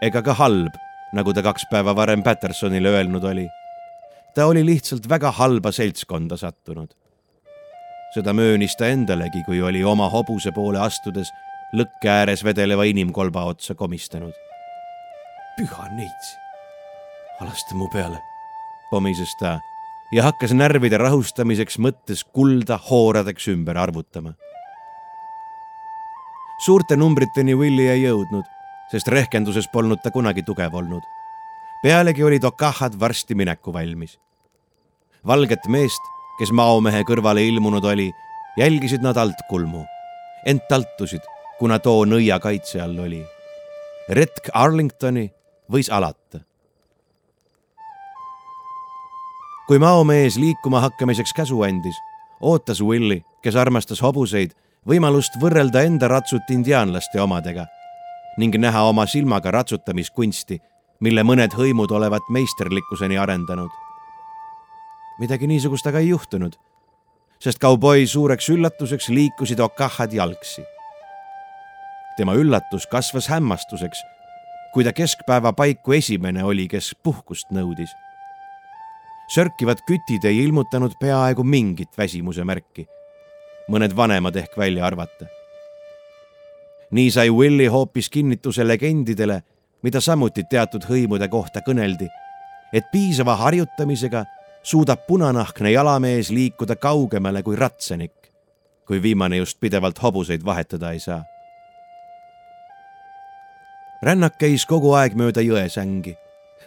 ega 0.02 0.22
ka 0.22 0.34
halb, 0.38 0.76
nagu 1.16 1.32
ta 1.34 1.42
kaks 1.42 1.64
päeva 1.70 1.96
varem 1.96 2.22
Pattersonile 2.22 2.88
öelnud 2.88 3.24
oli. 3.24 3.48
ta 4.34 4.46
oli 4.46 4.66
lihtsalt 4.66 5.08
väga 5.08 5.30
halba 5.32 5.72
seltskonda 5.72 6.36
sattunud 6.36 6.94
seda 8.14 8.32
möönis 8.32 8.76
ta 8.78 8.88
endalegi, 8.88 9.42
kui 9.44 9.60
oli 9.62 9.84
oma 9.84 10.08
hobuse 10.12 10.52
poole 10.56 10.80
astudes 10.80 11.30
lõkke 11.76 12.08
ääres 12.08 12.44
vedeleva 12.44 12.86
inimkolba 12.88 13.44
otsa 13.52 13.74
komistanud. 13.74 14.32
püha 15.58 15.88
neits, 15.90 16.36
alasta 17.40 17.74
mu 17.74 17.88
peale, 17.92 18.20
pomises 18.90 19.34
ta 19.40 19.58
ja 20.12 20.24
hakkas 20.24 20.54
närvide 20.56 20.98
rahustamiseks 20.98 21.78
mõttes 21.78 22.24
kulda 22.24 22.78
hooradeks 22.90 23.48
ümber 23.48 23.78
arvutama. 23.78 24.34
suurte 26.64 26.96
numbriteni 26.96 27.54
Willie 27.54 27.92
ei 27.92 28.02
jõudnud, 28.02 28.44
sest 28.90 29.08
rehkenduses 29.08 29.68
polnud 29.72 30.02
ta 30.02 30.10
kunagi 30.10 30.42
tugev 30.42 30.74
olnud. 30.74 31.02
pealegi 31.82 32.24
olid 32.24 32.44
okahad 32.44 33.00
varsti 33.00 33.34
mineku 33.34 33.72
valmis. 33.72 34.18
valget 35.26 35.66
meest 35.68 36.18
kes 36.38 36.52
maomehe 36.54 37.02
kõrvale 37.06 37.42
ilmunud 37.50 37.84
oli, 37.90 38.12
jälgisid 38.58 39.02
nad 39.02 39.18
altkulmu, 39.18 39.82
ent 40.46 40.68
taltusid, 40.70 41.24
kuna 41.58 41.80
too 41.82 42.06
nõia 42.06 42.38
kaitse 42.42 42.80
all 42.82 42.98
oli. 43.02 43.24
retk 44.08 44.48
Arlingtoni 44.54 45.26
võis 45.68 45.90
alata. 45.92 46.40
Kui 49.68 49.78
maomees 49.78 50.36
liikuma 50.40 50.80
hakkamiseks 50.80 51.34
käsu 51.36 51.62
andis, 51.62 51.96
ootas 52.40 52.80
Willie, 52.82 53.24
kes 53.42 53.56
armastas 53.56 54.00
hobuseid, 54.02 54.54
võimalust 54.88 55.36
võrrelda 55.42 55.82
enda 55.84 56.08
ratsut 56.08 56.48
indiaanlaste 56.50 57.20
omadega 57.20 57.66
ning 58.38 58.54
näha 58.54 58.84
oma 58.86 59.02
silmaga 59.10 59.50
ratsutamiskunsti, 59.50 60.60
mille 61.02 61.24
mõned 61.26 61.56
hõimud 61.58 61.90
olevat 61.90 62.30
meisterlikkuseni 62.30 63.18
arendanud 63.18 63.74
midagi 65.18 65.46
niisugust 65.50 65.86
aga 65.90 66.00
ei 66.02 66.12
juhtunud, 66.12 66.54
sest 67.42 67.60
kauboi 67.62 68.06
suureks 68.06 68.48
üllatuseks 68.54 69.10
liikusid 69.10 69.60
okahad 69.60 70.14
jalgsi. 70.14 70.62
tema 72.16 72.34
üllatus 72.34 72.86
kasvas 72.90 73.28
hämmastuseks, 73.30 74.00
kui 74.74 74.84
ta 74.84 74.92
keskpäeva 74.92 75.52
paiku 75.52 75.92
esimene 75.92 76.44
oli, 76.44 76.66
kes 76.68 76.96
puhkust 77.02 77.50
nõudis. 77.54 77.90
Sörkivad 79.28 79.82
kütid 79.86 80.24
ei 80.24 80.42
ilmutanud 80.44 80.96
peaaegu 81.00 81.44
mingit 81.44 81.98
väsimuse 81.98 82.44
märki, 82.44 82.86
mõned 83.68 83.96
vanemad 83.96 84.36
ehk 84.36 84.56
välja 84.56 84.86
arvata. 84.86 85.26
nii 86.90 87.10
sai 87.10 87.30
Willie 87.30 87.68
hoopis 87.68 88.08
kinnituse 88.08 88.64
legendidele, 88.64 89.42
mida 89.82 90.00
samuti 90.00 90.42
teatud 90.50 90.86
hõimude 90.88 91.28
kohta 91.28 91.60
kõneldi, 91.60 92.08
et 92.72 92.84
piisava 92.92 93.36
harjutamisega 93.36 94.24
suudab 94.62 95.06
punanahkne 95.06 95.70
jalamees 95.70 96.30
liikuda 96.30 96.76
kaugemale 96.76 97.42
kui 97.42 97.56
ratsenik, 97.56 98.32
kui 98.86 99.02
viimane 99.02 99.36
just 99.36 99.60
pidevalt 99.60 100.02
hobuseid 100.02 100.44
vahetada 100.44 100.92
ei 100.92 101.00
saa. 101.00 101.24
rännak 104.02 104.38
käis 104.38 104.62
kogu 104.66 104.92
aeg 104.94 105.14
mööda 105.18 105.42
jõesängi, 105.42 106.14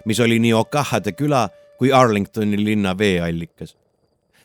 mis 0.06 0.20
oli 0.20 0.40
nii 0.40 0.54
Okahade 0.54 1.12
küla 1.12 1.50
kui 1.82 1.90
Arlingtoni 1.90 2.60
linna 2.64 2.92
veeallikas. 2.98 3.76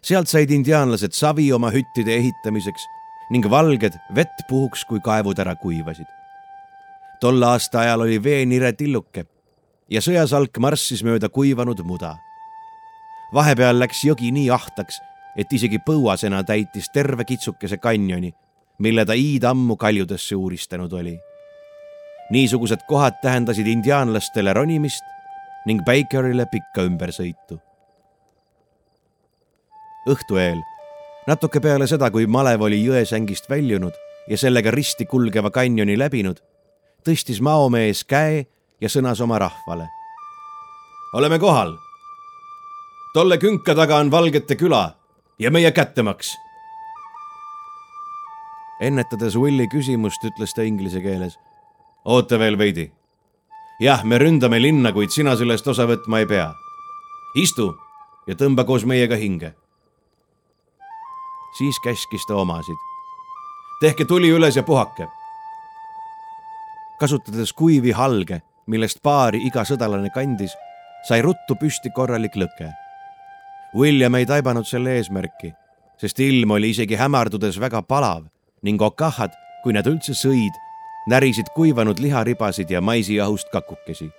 sealt 0.02 0.28
said 0.28 0.50
indiaanlased 0.50 1.12
savi 1.12 1.52
oma 1.52 1.68
hüttide 1.70 2.14
ehitamiseks 2.16 2.86
ning 3.30 3.44
valged 3.50 3.98
vett 4.14 4.38
puhuks, 4.48 4.84
kui 4.88 5.00
kaevud 5.04 5.38
ära 5.38 5.52
kuivasid. 5.60 6.06
tol 7.20 7.42
aastaajal 7.42 8.00
oli 8.00 8.22
veenire 8.22 8.72
tilluke 8.72 9.26
ja 9.90 10.00
sõjasalk 10.00 10.56
marssis 10.58 11.04
mööda 11.04 11.28
kuivanud 11.28 11.82
muda 11.84 12.14
vahepeal 13.34 13.76
läks 13.78 14.00
jõgi 14.06 14.30
nii 14.32 14.48
ahtaks, 14.50 15.00
et 15.36 15.52
isegi 15.52 15.76
põuasena 15.84 16.40
täitis 16.44 16.88
terve 16.94 17.24
kitsukese 17.28 17.76
kanjoni, 17.76 18.32
mille 18.78 19.04
ta 19.04 19.12
iidammu 19.12 19.76
kaljudesse 19.76 20.36
uuristanud 20.36 20.92
oli. 20.92 21.18
niisugused 22.30 22.80
kohad 22.88 23.20
tähendasid 23.22 23.66
indiaanlastele 23.66 24.52
ronimist 24.52 25.04
ning 25.66 25.82
Bakerile 25.84 26.46
pikka 26.50 26.86
ümbersõitu. 26.86 27.60
õhtu 30.06 30.38
eel, 30.38 30.60
natuke 31.26 31.60
peale 31.60 31.86
seda, 31.90 32.10
kui 32.10 32.26
malev 32.26 32.62
oli 32.62 32.78
jõesängist 32.84 33.50
väljunud 33.50 33.94
ja 34.28 34.38
sellega 34.38 34.70
risti 34.70 35.06
kulgeva 35.06 35.50
kanjoni 35.50 35.98
läbinud, 35.98 36.38
tõstis 37.02 37.42
maomees 37.42 38.04
käe 38.04 38.46
ja 38.80 38.88
sõnas 38.88 39.20
oma 39.20 39.38
rahvale. 39.42 39.88
oleme 41.14 41.38
kohal 41.38 41.74
tolle 43.16 43.38
künka 43.40 43.72
taga 43.74 43.96
on 43.96 44.10
Valgete 44.12 44.58
küla 44.60 44.90
ja 45.38 45.50
meie 45.50 45.70
kättemaks. 45.72 46.34
ennetades 48.80 49.36
Willi 49.40 49.64
küsimust, 49.72 50.24
ütles 50.28 50.52
ta 50.52 50.62
inglise 50.62 51.00
keeles. 51.00 51.38
oota 52.04 52.38
veel 52.38 52.58
veidi. 52.58 52.92
Jah, 53.80 54.04
me 54.04 54.18
ründame 54.18 54.60
linna, 54.62 54.92
kuid 54.92 55.12
sina 55.12 55.36
sellest 55.36 55.66
osa 55.68 55.86
võtma 55.88 56.22
ei 56.22 56.26
pea. 56.26 56.54
istu 57.36 57.74
ja 58.26 58.34
tõmba 58.34 58.64
koos 58.64 58.84
meiega 58.84 59.16
hinge. 59.16 59.54
siis 61.58 61.76
käskis 61.84 62.26
ta 62.26 62.34
omasid. 62.34 62.76
tehke 63.80 64.04
tuli 64.04 64.30
üles 64.30 64.56
ja 64.56 64.62
puhake. 64.62 65.08
kasutades 67.00 67.52
kuivi 67.52 67.92
halge, 67.92 68.42
millest 68.66 69.02
paari 69.02 69.46
iga 69.46 69.64
sõdalane 69.64 70.10
kandis, 70.10 70.56
sai 71.08 71.22
ruttu 71.22 71.54
püsti 71.54 71.90
korralik 71.90 72.34
lõke. 72.36 72.72
William 73.74 74.14
ei 74.14 74.26
taibanud 74.26 74.64
selle 74.64 74.96
eesmärki, 74.96 75.52
sest 76.00 76.20
ilm 76.20 76.50
oli 76.50 76.70
isegi 76.70 76.96
hämardudes 76.96 77.60
väga 77.60 77.82
palav 77.82 78.24
ning 78.62 78.82
okahad, 78.82 79.30
kui 79.62 79.72
nad 79.72 79.86
üldse 79.86 80.14
sõid, 80.14 80.54
närisid 81.06 81.46
kuivanud 81.54 81.98
liharibasid 81.98 82.70
ja 82.70 82.80
maisijahust 82.80 83.48
kakukesi. 83.48 84.10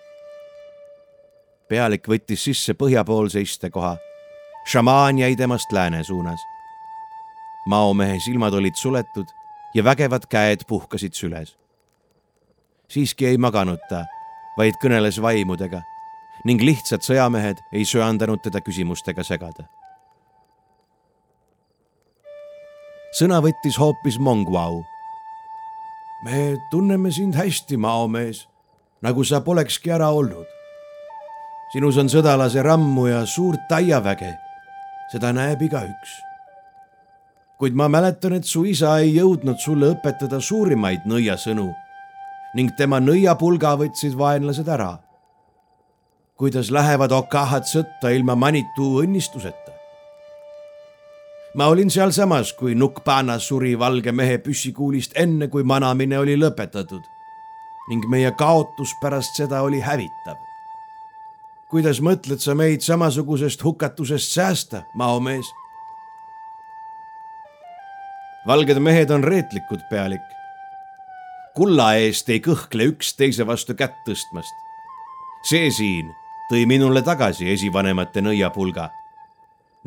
pealik 1.67 2.07
võttis 2.07 2.43
sisse 2.43 2.73
põhjapoolse 2.73 3.41
istekoha. 3.41 3.97
šamaan 4.67 5.19
jäi 5.19 5.35
temast 5.35 5.71
lääne 5.71 6.03
suunas. 6.03 6.39
maomehe 7.65 8.19
silmad 8.19 8.53
olid 8.53 8.75
suletud 8.75 9.27
ja 9.73 9.83
vägevad 9.83 10.25
käed 10.29 10.59
puhkasid 10.67 11.13
süles. 11.13 11.57
siiski 12.87 13.25
ei 13.25 13.37
maganud 13.37 13.79
ta, 13.89 14.05
vaid 14.57 14.73
kõneles 14.83 15.21
vaimudega 15.21 15.81
ning 16.45 16.61
lihtsad 16.61 17.01
sõjamehed 17.01 17.59
ei 17.73 17.85
söandanud 17.85 18.41
teda 18.43 18.61
küsimustega 18.61 19.23
segada. 19.23 19.67
sõna 23.17 23.39
võttis 23.41 23.79
hoopis 23.81 24.19
Monguau. 24.19 24.83
Me 26.23 26.57
tunneme 26.71 27.11
sind 27.11 27.35
hästi, 27.35 27.77
maomees, 27.77 28.47
nagu 29.01 29.23
sa 29.23 29.41
polekski 29.41 29.91
ära 29.91 30.09
olnud. 30.09 30.45
sinus 31.73 31.97
on 31.97 32.07
sõdalase 32.09 32.63
rammu 32.63 33.07
ja 33.07 33.25
suurt 33.25 33.71
aiaväge. 33.71 34.37
seda 35.11 35.33
näeb 35.33 35.61
igaüks 35.61 36.27
kuid 37.57 37.73
ma 37.73 37.87
mäletan, 37.89 38.37
et 38.37 38.45
su 38.45 38.63
isa 38.69 38.97
ei 39.01 39.15
jõudnud 39.15 39.57
sulle 39.61 39.91
õpetada 39.95 40.39
suurimaid 40.43 41.07
nõiasõnu 41.09 41.67
ning 42.57 42.73
tema 42.77 42.99
nõiapulga 43.01 43.75
võtsid 43.81 44.15
vaenlased 44.17 44.67
ära. 44.69 44.97
kuidas 46.37 46.69
lähevad 46.71 47.11
okahad 47.11 47.65
sõtta 47.65 48.13
ilma 48.13 48.35
Manituu 48.35 49.01
õnnistuseta? 49.01 49.66
Ma 51.57 51.67
olin 51.67 51.89
sealsamas, 51.89 52.53
kui 52.53 52.75
Nukpana 52.75 53.39
suri 53.39 53.73
valge 53.79 54.11
mehe 54.11 54.37
püssikuulist 54.37 55.17
enne, 55.17 55.47
kui 55.47 55.63
manamine 55.63 56.19
oli 56.19 56.37
lõpetatud 56.37 57.05
ning 57.87 58.03
meie 58.11 58.31
kaotus 58.35 58.91
pärast 59.01 59.39
seda 59.39 59.61
oli 59.63 59.79
hävitav. 59.79 60.37
kuidas 61.71 61.99
mõtled 61.99 62.39
sa 62.39 62.55
meid 62.55 62.81
samasugusest 62.81 63.63
hukatusest 63.63 64.31
säästa, 64.31 64.83
maomees? 64.93 65.47
valged 68.47 68.79
mehed 68.79 69.11
on 69.11 69.23
reetlikud, 69.23 69.81
pealik. 69.89 70.23
kulla 71.55 71.95
eest 71.95 72.29
ei 72.29 72.39
kõhkle 72.39 72.91
üks 72.93 73.15
teise 73.17 73.47
vastu 73.47 73.73
kätt 73.73 73.97
tõstmast. 74.05 74.53
see 75.43 75.71
siin 75.71 76.13
tõi 76.51 76.67
minule 76.67 77.01
tagasi 77.01 77.49
esivanemate 77.51 78.21
nõiapulga. 78.21 78.91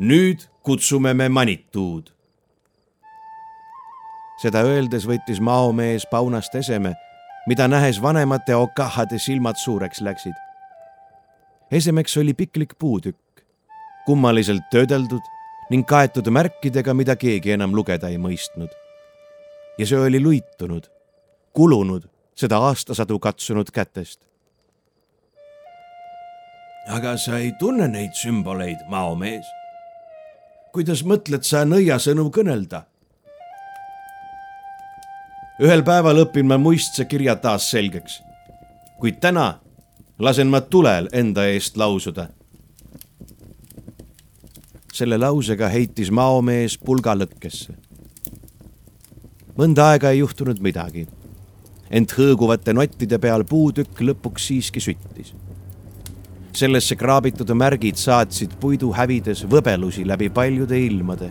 Nüüd 0.01 0.39
kutsume 0.63 1.13
me 1.13 1.29
Manituud. 1.29 2.09
seda 4.41 4.63
öeldes 4.65 5.03
võttis 5.05 5.37
maomees 5.37 6.07
paunast 6.09 6.55
eseme, 6.57 6.95
mida 7.45 7.67
nähes 7.69 7.99
vanemate 8.01 8.55
okahade 8.55 9.19
silmad 9.19 9.61
suureks 9.61 10.01
läksid. 10.01 10.33
esemeks 11.71 12.17
oli 12.17 12.33
piklik 12.33 12.73
puutükk, 12.79 13.45
kummaliselt 14.05 14.65
töödeldud 14.71 15.21
ning 15.69 15.85
kaetud 15.85 16.27
märkidega, 16.27 16.93
mida 16.93 17.15
keegi 17.15 17.51
enam 17.51 17.75
lugeda 17.75 18.09
ei 18.09 18.17
mõistnud. 18.17 18.73
ja 19.77 19.85
see 19.85 19.99
oli 19.99 20.19
luitunud, 20.19 20.89
kulunud 21.53 22.09
seda 22.35 22.57
aastasadu 22.57 23.19
katsunud 23.19 23.69
kätest. 23.71 24.19
aga 26.87 27.17
sa 27.17 27.37
ei 27.37 27.51
tunne 27.59 27.87
neid 27.87 28.17
sümboleid, 28.17 28.87
maomees. 28.89 29.60
Kuidas 30.73 31.03
mõtled 31.03 31.43
sa 31.47 31.65
nõiasõnu 31.65 32.29
kõnelda? 32.33 32.85
ühel 35.61 35.83
päeval 35.85 36.23
õpin 36.23 36.47
ma 36.49 36.57
muistse 36.57 37.05
kirja 37.05 37.35
taas 37.37 37.69
selgeks, 37.69 38.21
kuid 38.99 39.19
täna 39.21 39.59
lasen 40.19 40.49
ma 40.49 40.61
tulel 40.61 41.09
enda 41.13 41.45
eest 41.53 41.77
lausuda 41.77 42.31
selle 45.01 45.17
lausega 45.17 45.69
heitis 45.71 46.11
maomees 46.11 46.77
pulga 46.77 47.15
lõkkesse. 47.15 47.73
mõnda 49.57 49.91
aega 49.91 50.11
ei 50.11 50.19
juhtunud 50.19 50.59
midagi, 50.63 51.07
ent 51.89 52.13
hõõguvate 52.17 52.73
nottide 52.73 53.19
peal 53.19 53.43
puutükk 53.47 54.01
lõpuks 54.01 54.47
siiski 54.51 54.79
süttis. 54.79 55.33
Sellesse 56.53 56.95
kraabitud 56.95 57.49
märgid 57.55 57.99
saatsid 57.99 58.57
puidu 58.59 58.91
hävides 58.95 59.45
võbelusi 59.49 60.05
läbi 60.07 60.29
paljude 60.29 60.79
ilmade, 60.79 61.29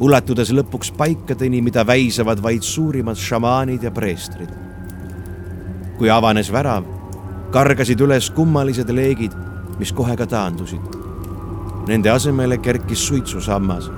ulatudes 0.00 0.52
lõpuks 0.56 0.92
paikadeni, 0.96 1.60
mida 1.62 1.84
väisavad 1.86 2.40
vaid 2.42 2.62
suurimad 2.62 3.16
šamaanid 3.16 3.82
ja 3.82 3.90
preestrid. 3.90 4.50
kui 5.98 6.08
avanes 6.10 6.48
värav, 6.52 6.84
kargasid 7.52 8.00
üles 8.00 8.30
kummalised 8.32 8.88
leegid, 8.88 9.36
mis 9.78 9.92
kohe 9.92 10.16
ka 10.16 10.26
taandusid 10.26 11.00
Nende 11.90 12.10
asemele 12.10 12.58
kerkis 12.58 13.06
suitsusammas, 13.06 13.90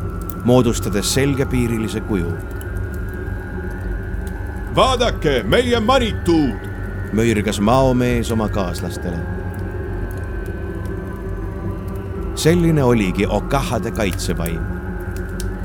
moodustades 0.44 1.14
selgepiirilise 1.14 2.00
kuju. 2.00 2.32
vaadake, 4.76 5.42
meie 5.42 5.80
manituud, 5.80 6.70
möirgas 7.12 7.60
maomees 7.60 8.30
oma 8.32 8.48
kaaslastele. 8.48 9.18
Selline 12.42 12.82
oligi 12.82 13.26
Okahade 13.26 13.90
kaitsevaim. 13.90 14.60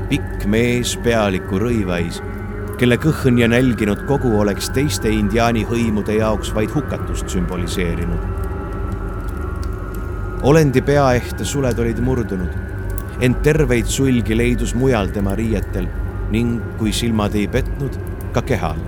pikk 0.08 0.44
mees 0.46 0.96
pealiku 1.02 1.58
rõivais, 1.58 2.20
kelle 2.78 2.96
kõhn 3.02 3.40
ja 3.40 3.48
nälginud 3.50 4.04
kogu 4.06 4.30
oleks 4.40 4.70
teiste 4.70 5.10
indiaani 5.10 5.64
hõimude 5.66 6.14
jaoks 6.20 6.54
vaid 6.54 6.70
hukatust 6.74 7.28
sümboliseerinud 7.34 8.46
olendi 10.42 10.82
peaehte 10.82 11.44
suled 11.44 11.78
olid 11.82 11.98
murdunud, 11.98 12.52
ent 13.26 13.40
terveid 13.42 13.90
sulgi 13.90 14.36
leidus 14.38 14.74
mujal 14.78 15.10
tema 15.10 15.34
riietel 15.34 15.88
ning 16.30 16.60
kui 16.78 16.92
silmad 16.94 17.34
ei 17.34 17.48
petnud, 17.50 17.98
ka 18.32 18.42
kehal. 18.46 18.78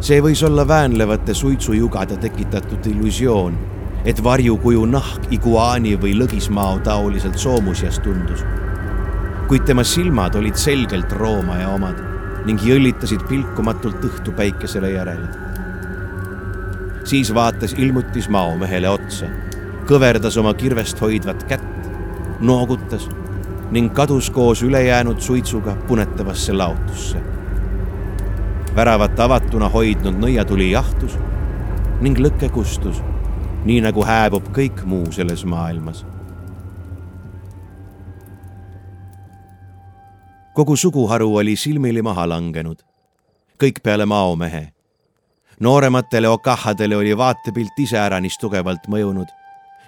see 0.00 0.20
võis 0.22 0.40
olla 0.46 0.62
väänlevate 0.68 1.34
suitsujugade 1.34 2.16
tekitatud 2.22 2.86
illusioon, 2.86 3.58
et 4.04 4.22
varjukuju 4.24 4.86
nahk 4.86 5.28
iguaani 5.30 5.96
või 6.00 6.14
lõgismao 6.16 6.78
taoliselt 6.84 7.38
soomusjas 7.38 7.98
tundus. 8.00 8.44
kuid 9.48 9.64
tema 9.66 9.84
silmad 9.84 10.34
olid 10.34 10.54
selgelt 10.54 11.12
roomaja 11.12 11.68
omad 11.68 12.00
ning 12.46 12.62
jõllitasid 12.62 13.26
pilkumatult 13.28 14.04
õhtu 14.04 14.32
päikesele 14.32 14.90
järele. 14.90 15.28
siis 17.04 17.34
vaatas 17.34 17.72
ilmutis 17.72 18.28
maomehele 18.28 18.88
otsa 18.88 19.26
kõverdas 19.90 20.36
oma 20.38 20.52
kirvest 20.54 21.00
hoidvat 21.02 21.40
kätt, 21.50 21.88
noogutas 22.40 23.08
ning 23.74 23.90
kadus 23.94 24.28
koos 24.30 24.62
ülejäänud 24.62 25.18
suitsuga 25.20 25.74
punetavasse 25.88 26.52
laotusse. 26.52 27.18
väravat 28.76 29.20
avatuna 29.20 29.68
hoidnud 29.68 30.14
nõiatuli 30.14 30.70
jahtus 30.70 31.18
ning 32.00 32.18
lõke 32.18 32.48
kustus, 32.48 33.02
nii 33.64 33.80
nagu 33.84 34.04
hääbub 34.04 34.50
kõik 34.56 34.84
muu 34.84 35.12
selles 35.12 35.44
maailmas. 35.44 36.06
kogu 40.54 40.76
suguharu 40.76 41.36
oli 41.36 41.56
silmili 41.56 42.02
maha 42.02 42.28
langenud, 42.28 42.82
kõik 43.62 43.80
peale 43.82 44.06
maomehe 44.06 44.72
noorematele 45.60 46.28
okahadele 46.28 46.96
oli 46.96 47.16
vaatepilt 47.16 47.78
iseäranis 47.78 48.38
tugevalt 48.40 48.88
mõjunud 48.88 49.28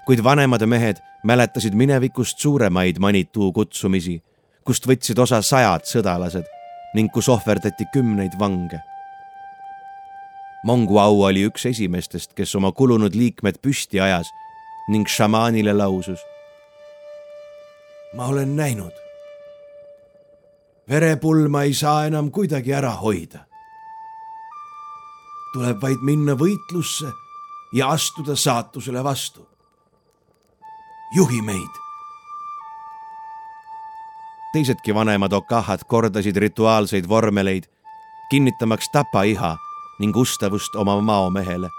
kuid 0.05 0.23
vanemad 0.25 0.67
mehed 0.67 0.97
mäletasid 1.25 1.75
minevikust 1.75 2.39
suuremaid 2.39 2.99
Manituu 2.99 3.53
kutsumisi, 3.53 4.19
kust 4.65 4.87
võtsid 4.89 5.19
osa 5.23 5.43
sajad 5.43 5.87
sõdalased 5.87 6.49
ning 6.97 7.13
kus 7.13 7.29
ohverdati 7.33 7.87
kümneid 7.95 8.35
vange. 8.39 8.81
Monguau 10.63 11.23
oli 11.27 11.43
üks 11.43 11.67
esimestest, 11.67 12.37
kes 12.39 12.55
oma 12.55 12.71
kulunud 12.73 13.17
liikmed 13.19 13.59
püsti 13.63 13.99
ajas 14.01 14.29
ning 14.89 15.09
šamaanile 15.09 15.73
lausus. 15.75 16.21
ma 18.15 18.27
olen 18.27 18.57
näinud. 18.57 18.93
verepulma 20.89 21.63
ei 21.63 21.75
saa 21.75 22.07
enam 22.07 22.31
kuidagi 22.31 22.73
ära 22.73 22.91
hoida. 22.91 23.47
tuleb 25.53 25.83
vaid 25.83 25.99
minna 26.03 26.33
võitlusse 26.33 27.11
ja 27.75 27.89
astuda 27.89 28.37
saatusele 28.37 29.05
vastu 29.05 29.49
juhi 31.15 31.43
meid. 31.43 31.75
teisedki 34.53 34.95
vanemad 34.95 35.33
okahad 35.33 35.81
kordasid 35.89 36.37
rituaalseid 36.37 37.09
vormeleid, 37.09 37.65
kinnitamaks 38.31 38.89
tapa 38.93 39.23
iha 39.23 39.57
ning 40.03 40.17
ustavust 40.19 40.75
oma 40.75 40.99
maomehele. 41.01 41.71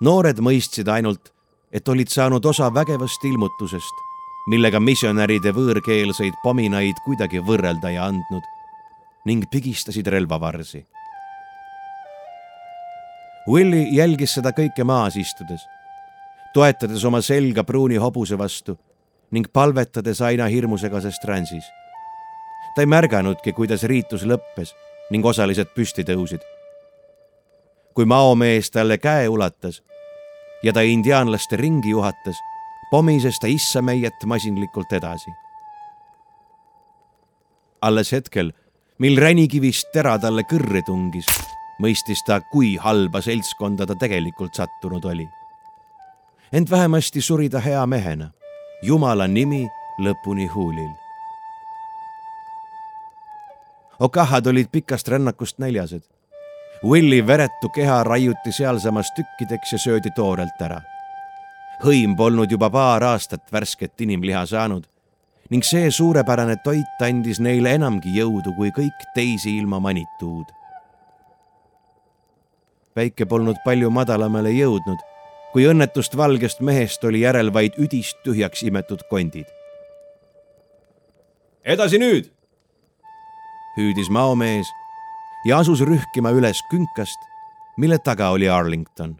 noored 0.00 0.38
mõistsid 0.38 0.88
ainult, 0.90 1.32
et 1.72 1.88
olid 1.88 2.08
saanud 2.08 2.44
osa 2.46 2.68
vägevast 2.74 3.24
ilmutusest, 3.26 4.02
millega 4.46 4.80
missionäride 4.80 5.50
võõrkeelseid 5.56 6.36
pominaid 6.42 7.00
kuidagi 7.04 7.42
võrrelda 7.42 7.90
ei 7.90 7.98
andnud 7.98 8.46
ning 9.26 9.46
pigistasid 9.50 10.06
relvavarsi. 10.06 10.84
Willie 13.48 13.88
jälgis 13.92 14.36
seda 14.38 14.54
kõike 14.56 14.84
maas 14.84 15.16
istudes, 15.20 15.64
toetades 16.54 17.04
oma 17.04 17.20
selga 17.24 17.64
pruuni 17.64 17.98
hobuse 18.00 18.38
vastu 18.38 18.76
ning 19.34 19.48
palvetades 19.52 20.20
aina 20.22 20.46
hirmusegases 20.46 21.18
transis. 21.20 21.64
ta 22.74 22.82
ei 22.82 22.86
märganudki, 22.86 23.52
kuidas 23.52 23.82
riitus 23.82 24.24
lõppes 24.26 24.74
ning 25.10 25.24
osalised 25.24 25.74
püsti 25.76 26.04
tõusid. 26.04 26.53
Kui 27.94 28.04
maomees 28.04 28.70
talle 28.70 28.98
käe 28.98 29.28
ulatas 29.28 29.82
ja 30.62 30.72
ta 30.72 30.80
indiaanlaste 30.80 31.56
ringi 31.56 31.90
juhatas, 31.90 32.36
pomises 32.90 33.38
ta 33.40 33.46
issameiet 33.46 34.24
masinlikult 34.26 34.92
edasi. 34.92 35.30
alles 37.82 38.12
hetkel, 38.12 38.52
mil 38.98 39.18
ränikivist 39.20 39.90
tera 39.92 40.18
talle 40.18 40.42
kõrre 40.48 40.80
tungis, 40.86 41.26
mõistis 41.78 42.22
ta, 42.26 42.40
kui 42.40 42.76
halba 42.80 43.20
seltskonda 43.20 43.86
ta 43.86 43.94
tegelikult 43.94 44.54
sattunud 44.54 45.04
oli. 45.04 45.28
ent 46.52 46.70
vähemasti 46.70 47.20
suri 47.20 47.48
ta 47.48 47.60
hea 47.60 47.86
mehena 47.86 48.30
Jumala 48.84 49.24
nimi 49.26 49.64
lõpuni 49.98 50.44
huulil. 50.52 50.90
Okahad 53.98 54.46
olid 54.46 54.68
pikast 54.68 55.08
rännakust 55.08 55.58
näljased. 55.58 56.02
Willi 56.84 57.26
veretu 57.26 57.68
keha 57.68 58.04
raiuti 58.04 58.52
sealsamas 58.52 59.12
tükkideks 59.16 59.72
ja 59.72 59.78
söödi 59.78 60.10
toorelt 60.10 60.60
ära. 60.60 60.80
hõim 61.84 62.16
polnud 62.16 62.50
juba 62.50 62.68
paar 62.70 63.02
aastat 63.02 63.52
värsket 63.52 64.00
inimliha 64.00 64.44
saanud 64.46 64.84
ning 65.50 65.64
see 65.64 65.90
suurepärane 65.90 66.56
toit 66.64 67.00
andis 67.06 67.40
neile 67.40 67.72
enamgi 67.78 68.12
jõudu 68.18 68.52
kui 68.56 68.70
kõik 68.70 69.08
teisi 69.14 69.56
ilma 69.56 69.80
manituud. 69.80 70.44
päike 72.94 73.26
polnud 73.26 73.56
palju 73.64 73.90
madalamale 73.90 74.52
jõudnud 74.52 75.00
kui 75.52 75.64
õnnetust 75.64 76.16
valgest 76.16 76.60
mehest 76.60 77.04
oli 77.04 77.24
järel 77.24 77.52
vaid 77.52 77.80
üdist 77.80 78.20
tühjaks 78.24 78.62
imetud 78.62 79.08
kondid. 79.10 79.46
edasi 81.64 81.98
nüüd, 81.98 82.32
hüüdis 83.76 84.10
maomees 84.10 84.68
ja 85.44 85.58
asus 85.58 85.80
rühkima 85.80 86.30
üles 86.30 86.62
künkast, 86.70 87.20
mille 87.76 87.98
taga 87.98 88.30
oli 88.30 88.48
Arlington 88.48 89.16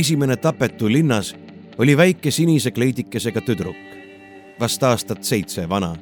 esimene 0.00 0.36
tapetu 0.36 0.88
linnas 0.88 1.34
oli 1.78 1.96
väike 1.96 2.30
sinise 2.30 2.70
kleidikesega 2.70 3.40
tüdruk, 3.44 3.76
vast 4.60 4.82
aastat 4.82 5.24
seitse 5.24 5.68
vana. 5.68 5.92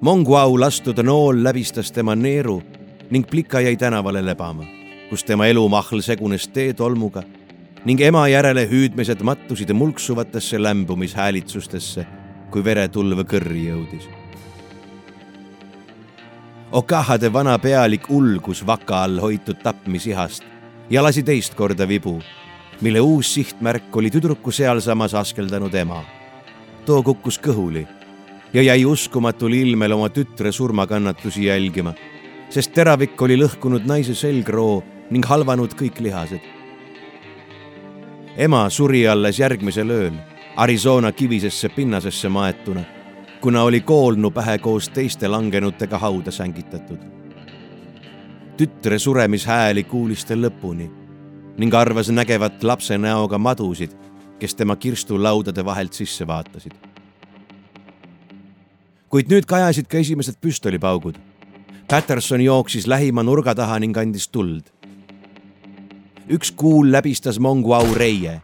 Monguau 0.00 0.60
lastud 0.60 0.98
nool 1.02 1.40
läbistas 1.44 1.92
tema 1.92 2.14
neeru 2.14 2.62
ning 3.10 3.26
plika 3.30 3.60
jäi 3.60 3.76
tänavale 3.76 4.22
lebama, 4.24 4.64
kus 5.10 5.24
tema 5.24 5.46
elumahl 5.46 6.00
segunes 6.00 6.48
teetolmuga 6.48 7.22
ning 7.84 8.00
ema 8.00 8.28
järele 8.28 8.66
hüüdmised 8.70 9.22
mattusid 9.22 9.72
mulksuvatesse 9.72 10.62
lämbumishäälitsustesse, 10.62 12.06
kui 12.50 12.64
veretulv 12.64 13.24
kõrri 13.24 13.68
jõudis. 13.70 14.08
Okahade 16.72 17.32
vana 17.32 17.58
pealik 17.58 18.10
ulgus 18.10 18.66
vaka 18.66 19.04
all 19.04 19.20
hoitud 19.22 19.62
tapmisihast 19.62 20.44
ja 20.90 21.02
lasi 21.02 21.22
teist 21.22 21.54
korda 21.54 21.88
vibu 21.88 22.18
mille 22.80 23.00
uus 23.00 23.34
sihtmärk 23.34 23.96
oli 23.96 24.10
tüdruku 24.10 24.52
sealsamas 24.52 25.14
askeldanud 25.14 25.74
ema. 25.74 26.04
too 26.86 27.02
kukkus 27.02 27.38
kõhuli 27.40 27.86
ja 28.56 28.62
jäi 28.62 28.84
uskumatul 28.88 29.52
ilmel 29.52 29.92
oma 29.92 30.08
tütre 30.08 30.52
surmakannatusi 30.52 31.44
jälgima, 31.44 31.92
sest 32.48 32.72
teravik 32.72 33.20
oli 33.22 33.36
lõhkunud 33.36 33.84
naise 33.84 34.14
selgroo 34.16 34.78
ning 35.10 35.26
halvanud 35.28 35.74
kõik 35.76 36.00
lihased. 36.00 36.40
ema 38.36 38.62
suri 38.70 39.02
alles 39.08 39.38
järgmisel 39.38 39.90
ööl 39.90 40.16
Arizona 40.56 41.12
kivisesse 41.12 41.68
pinnasesse 41.68 42.28
maetuna, 42.28 42.84
kuna 43.40 43.62
oli 43.62 43.80
koolnu 43.80 44.30
pähe 44.30 44.58
koos 44.58 44.88
teiste 44.88 45.28
langenutega 45.28 45.98
hauda 45.98 46.30
sängitatud. 46.30 46.98
tütre 48.56 48.98
suremishääli 48.98 49.84
kuulis 49.84 50.24
ta 50.24 50.34
lõpuni 50.34 50.90
ning 51.58 51.74
arvas 51.74 52.08
nägevat 52.08 52.62
lapse 52.62 52.98
näoga 52.98 53.38
madusid, 53.38 53.92
kes 54.38 54.54
tema 54.54 54.76
kirstulaudade 54.76 55.64
vahelt 55.64 55.92
sisse 55.92 56.26
vaatasid. 56.26 56.85
Kuid 59.16 59.30
nüüd 59.32 59.46
kajasid 59.48 59.86
ka 59.88 59.96
esimesed 59.96 60.36
püstolipaugud. 60.44 61.16
Patterson 61.88 62.42
jooksis 62.44 62.84
lähima 62.84 63.22
nurga 63.24 63.54
taha 63.56 63.78
ning 63.80 63.96
andis 63.96 64.28
tuld. 64.28 64.68
üks 66.28 66.50
kuul 66.52 66.92
läbistas 66.92 67.38
Monguau 67.40 67.94
reie, 67.94 68.42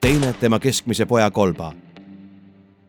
teine 0.00 0.34
tema 0.40 0.58
keskmise 0.58 1.06
poja 1.06 1.30
kolba. 1.30 1.72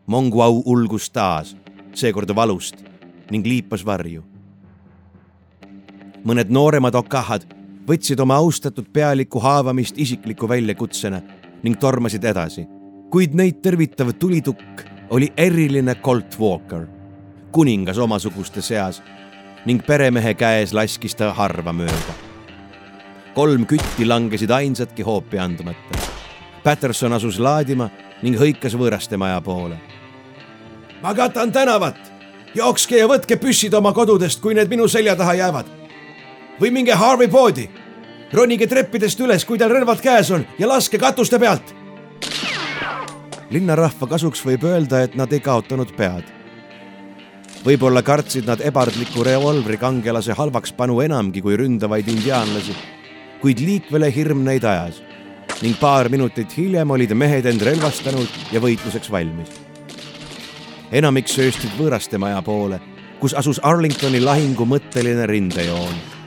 Monguau 0.07 0.61
ulgus 0.65 1.09
taas, 1.09 1.55
seekord 1.93 2.35
valust 2.35 2.83
ning 3.31 3.47
liipas 3.47 3.85
varju. 3.85 4.23
mõned 6.25 6.49
nooremad 6.51 6.95
okahad 6.95 7.47
võtsid 7.87 8.19
oma 8.19 8.35
austatud 8.43 8.91
pealiku 8.93 9.39
haavamist 9.39 9.97
isikliku 9.97 10.49
väljakutsena 10.49 11.21
ning 11.63 11.79
tormasid 11.79 12.23
edasi. 12.23 12.67
kuid 13.09 13.33
neid 13.33 13.61
tervitav 13.61 14.11
tulitukk 14.19 14.83
oli 15.09 15.31
eriline 15.37 15.95
Colt 15.95 16.39
Walker, 16.39 17.00
kuningas 17.51 17.97
omasuguste 17.97 18.61
seas 18.61 19.01
ning 19.65 19.83
peremehe 19.85 20.33
käes 20.33 20.73
laskis 20.73 21.15
ta 21.15 21.33
harva 21.33 21.73
mööda. 21.73 22.13
kolm 23.35 23.65
kütti 23.65 24.05
langesid 24.05 24.51
ainsatki 24.51 25.03
hoopi 25.03 25.39
andmata. 25.39 25.99
Patterson 26.63 27.13
asus 27.13 27.39
laadima 27.39 27.89
ning 28.21 28.37
hõikas 28.37 28.75
võõraste 28.75 29.17
maja 29.17 29.41
poole. 29.41 29.77
ma 31.01 31.13
katan 31.13 31.51
tänavat, 31.51 31.97
jookske 32.55 32.97
ja 32.97 33.07
võtke 33.07 33.37
püssid 33.37 33.73
oma 33.73 33.93
kodudest, 33.93 34.41
kui 34.41 34.53
need 34.53 34.69
minu 34.69 34.87
selja 34.87 35.15
taha 35.15 35.33
jäävad 35.33 35.65
või 36.61 36.71
minge 36.71 36.93
Harvey 36.93 37.27
poodi. 37.27 37.69
ronige 38.33 38.67
treppidest 38.67 39.19
üles, 39.19 39.45
kui 39.45 39.57
teil 39.57 39.69
relvad 39.69 40.01
käes 40.01 40.31
on 40.31 40.45
ja 40.59 40.67
laske 40.67 40.97
katuste 40.97 41.39
pealt. 41.39 41.75
linnarahva 43.49 44.07
kasuks 44.07 44.45
võib 44.45 44.63
öelda, 44.63 45.01
et 45.01 45.15
nad 45.15 45.33
ei 45.33 45.39
kaotanud 45.39 45.91
pead. 45.97 46.40
Võib-olla 47.65 48.01
kartsid 48.01 48.47
nad 48.49 48.61
ebardliku 48.65 49.23
revolvri 49.25 49.77
kangelase 49.77 50.33
halvaks 50.37 50.73
panu 50.77 51.01
enamgi 51.01 51.41
kui 51.41 51.57
ründavaid 51.59 52.07
indiaanlasi, 52.09 52.75
kuid 53.41 53.61
liikvele 53.61 54.11
hirm 54.13 54.45
neid 54.45 54.65
ajas 54.65 55.01
ning 55.61 55.77
paar 55.77 56.09
minutit 56.09 56.55
hiljem 56.57 56.89
olid 56.89 57.11
mehed 57.13 57.45
end 57.45 57.61
relvastanud 57.61 58.39
ja 58.51 58.61
võitluseks 58.61 59.11
valmis. 59.13 59.51
enamik 60.91 61.27
sööstid 61.27 61.77
võõraste 61.77 62.17
maja 62.17 62.41
poole, 62.41 62.79
kus 63.19 63.33
asus 63.33 63.59
Arlingtoni 63.63 64.19
lahingu 64.19 64.65
mõtteline 64.65 65.27
rindejoon 65.29 66.21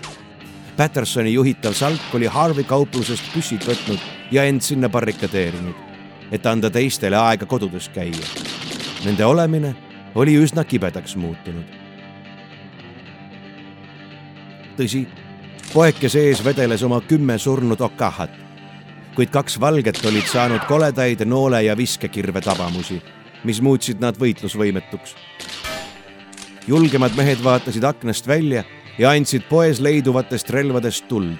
Pattersoni 0.76 1.32
juhitav 1.32 1.72
salk 1.72 2.14
oli 2.18 2.26
Harvey 2.26 2.66
kauplusest 2.66 3.28
püssid 3.30 3.62
võtnud 3.62 4.00
ja 4.34 4.42
end 4.42 4.62
sinna 4.66 4.88
barrikadeerinud, 4.90 5.74
et 6.34 6.46
anda 6.50 6.70
teistele 6.70 7.14
aega 7.14 7.46
kodudes 7.46 7.86
käia. 7.94 8.26
Nende 9.04 9.22
olemine 9.24 9.70
oli 10.14 10.36
üsna 10.38 10.64
kibedaks 10.64 11.16
muutunud. 11.16 11.64
tõsi, 14.74 15.04
poeke 15.70 16.08
sees 16.10 16.40
vedeles 16.44 16.82
oma 16.82 16.98
kümme 17.06 17.36
surnud 17.38 17.80
okahat, 17.80 18.32
kuid 19.14 19.30
kaks 19.30 19.60
valget 19.60 20.00
olid 20.06 20.26
saanud 20.26 20.64
koledaid 20.66 21.22
noole 21.30 21.62
ja 21.62 21.76
viskekirve 21.78 22.40
tabamusi, 22.42 22.98
mis 23.44 23.60
muutsid 23.62 24.00
nad 24.02 24.18
võitlusvõimetuks. 24.18 25.14
julgemad 26.66 27.14
mehed 27.16 27.44
vaatasid 27.44 27.84
aknast 27.84 28.26
välja 28.26 28.64
ja 28.98 29.10
andsid 29.10 29.46
poes 29.48 29.80
leiduvatest 29.80 30.50
relvadest 30.50 31.08
tuld, 31.08 31.38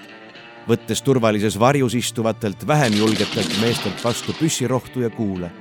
võttes 0.67 1.01
turvalises 1.03 1.59
varjus 1.59 1.93
istuvatelt 1.93 2.67
vähem 2.67 2.93
julgetelt 2.93 3.61
meestelt 3.61 4.03
vastu 4.03 4.33
püssirohtu 4.33 5.01
ja 5.01 5.09
kuule. 5.09 5.51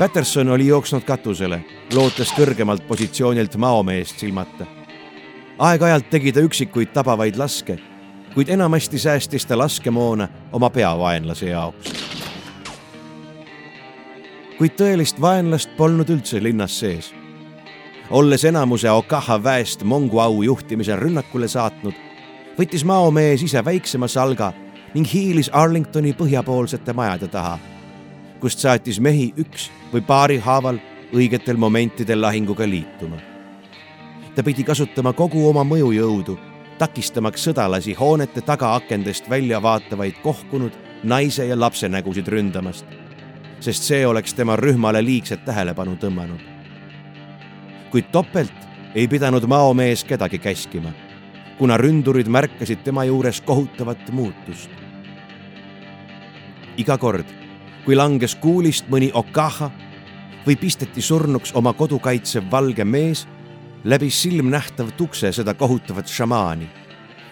Patterson 0.00 0.48
oli 0.48 0.66
jooksnud 0.66 1.02
katusele, 1.04 1.58
lootes 1.92 2.30
kõrgemalt 2.32 2.86
positsioonilt 2.88 3.56
maomeest 3.60 4.18
silmata. 4.18 4.66
aeg-ajalt 5.58 6.06
tegi 6.10 6.32
ta 6.32 6.40
üksikuid 6.40 6.88
tabavaid 6.94 7.36
laske 7.36 7.76
kuid 8.34 8.48
enamasti 8.48 8.98
säästis 8.98 9.46
ta 9.46 9.58
laskemoona 9.58 10.28
oma 10.52 10.70
peavaenlase 10.70 11.50
jaoks. 11.50 11.92
kuid 14.58 14.72
tõelist 14.80 15.20
vaenlast 15.20 15.76
polnud 15.76 16.08
üldse 16.08 16.42
linnas 16.42 16.80
sees. 16.80 17.14
olles 18.10 18.44
enamuse 18.44 18.90
Okaha 18.90 19.42
väest 19.42 19.82
Mongu 19.82 20.18
au 20.18 20.42
juhtimisel 20.42 20.98
rünnakule 20.98 21.48
saatnud, 21.48 21.94
võttis 22.58 22.84
maomees 22.84 23.42
ise 23.42 23.64
väiksema 23.64 24.08
salga 24.08 24.52
ning 24.94 25.12
hiilis 25.12 25.50
Arlingtoni 25.52 26.12
põhjapoolsete 26.12 26.92
majade 26.92 27.28
taha, 27.28 27.58
kust 28.40 28.58
saatis 28.58 29.00
mehi 29.00 29.34
üks 29.36 29.70
või 29.92 30.02
paari 30.06 30.38
haaval 30.38 30.78
õigetel 31.14 31.56
momentidel 31.56 32.20
lahinguga 32.20 32.68
liituma. 32.68 33.16
ta 34.34 34.42
pidi 34.42 34.64
kasutama 34.64 35.12
kogu 35.12 35.48
oma 35.48 35.64
mõjujõudu 35.64 36.38
takistamaks 36.78 37.44
sõdalasi 37.44 37.94
hoonete 37.98 38.40
tagaakendest 38.40 39.28
välja 39.30 39.58
vaatavaid 39.62 40.22
kohkunud 40.22 40.72
naise 41.04 41.44
ja 41.46 41.58
lapse 41.60 41.88
nägusid 41.88 42.28
ründamast, 42.28 42.86
sest 43.60 43.84
see 43.84 44.06
oleks 44.06 44.34
tema 44.34 44.56
rühmale 44.56 45.02
liigset 45.04 45.44
tähelepanu 45.44 45.96
tõmmanud. 46.00 46.40
kuid 47.90 48.10
topelt 48.12 48.68
ei 48.94 49.08
pidanud 49.08 49.44
maomees 49.46 50.04
kedagi 50.04 50.38
käskima, 50.38 50.92
kuna 51.58 51.76
ründurid 51.76 52.28
märkasid 52.28 52.84
tema 52.84 53.04
juures 53.04 53.40
kohutavat 53.40 54.10
muutust. 54.12 54.70
iga 56.76 56.98
kord, 56.98 57.26
kui 57.84 57.96
langes 57.96 58.34
kuulist 58.34 58.88
mõni 58.92 59.10
okaha 59.14 59.70
või 60.46 60.56
pisteti 60.60 61.02
surnuks 61.02 61.54
oma 61.54 61.72
kodu 61.72 61.98
kaitsev 61.98 62.50
valge 62.50 62.84
mees 62.84 63.26
läbis 63.84 64.22
silmnähtav 64.22 64.92
tukse 64.96 65.32
seda 65.32 65.54
kohutavat 65.54 66.08
šamaani 66.08 66.68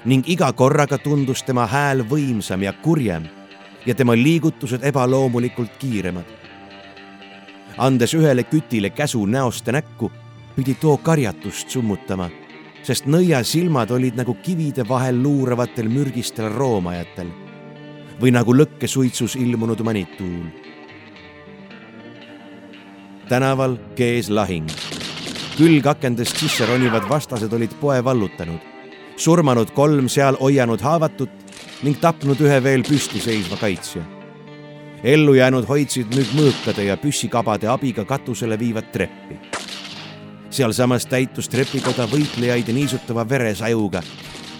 ning 0.05 0.29
iga 0.29 0.53
korraga 0.53 0.99
tundus 0.99 1.43
tema 1.43 1.67
hääl 1.67 2.05
võimsam 2.09 2.63
ja 2.65 2.73
kurjem 2.73 3.27
ja 3.87 3.95
tema 3.95 4.17
liigutused 4.17 4.85
ebaloomulikult 4.85 5.77
kiiremad. 5.79 6.25
andes 7.79 8.15
ühele 8.15 8.45
kütile 8.45 8.91
käsu 8.91 9.27
näost 9.27 9.67
näkku, 9.67 10.11
pidi 10.57 10.75
too 10.75 10.97
karjatust 10.97 11.71
summutama, 11.71 12.31
sest 12.83 13.07
nõia 13.07 13.43
silmad 13.45 13.91
olid 13.91 14.17
nagu 14.17 14.35
kivide 14.35 14.89
vahel 14.89 15.23
luuravatel 15.23 15.89
mürgistel 15.89 16.51
roomajatel 16.53 17.48
või 18.21 18.33
nagu 18.35 18.55
lõkkesuitsus 18.55 19.37
ilmunud 19.37 19.83
manituul. 19.83 20.49
tänaval 23.29 23.77
kees 23.95 24.31
lahing 24.31 24.71
külgakendest 25.59 26.39
sisse 26.39 26.67
ronivad 26.71 27.09
vastased 27.11 27.53
olid 27.53 27.73
poe 27.81 27.99
vallutanud, 28.05 28.61
surmanud 29.19 29.73
kolm 29.75 30.07
seal 30.09 30.37
hoianud 30.39 30.83
haavatut 30.87 31.33
ning 31.83 31.99
tapnud 31.99 32.39
ühe 32.47 32.61
veel 32.63 32.85
püsti 32.87 33.19
seisva 33.23 33.59
kaitsja. 33.59 34.05
ellu 35.03 35.35
jäänud 35.35 35.67
hoidsid 35.67 36.15
nüüd 36.15 36.31
mõõkade 36.39 36.87
ja 36.87 36.97
püssikabade 36.97 37.67
abiga 37.71 38.05
katusele 38.05 38.59
viivat 38.59 38.93
treppi. 38.93 39.41
sealsamas 40.51 41.07
täitus 41.07 41.49
trepikoda 41.49 42.07
võitlejaid 42.07 42.71
niisutava 42.73 43.29
veresajuga, 43.29 44.03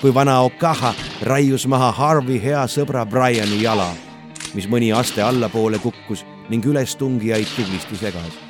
kui 0.01 0.15
vana 0.15 0.41
Okaha 0.41 0.95
raius 1.23 1.67
maha 1.67 1.93
Harvey 1.93 2.43
hea 2.43 2.67
sõbra 2.67 3.07
Briani 3.07 3.63
jala, 3.63 3.93
mis 4.55 4.69
mõni 4.71 4.93
aste 4.95 5.23
allapoole 5.23 5.79
kukkus 5.79 6.25
ning 6.49 6.65
ülestungijaid 6.65 7.57
tublisti 7.57 7.97
segas 7.97 8.49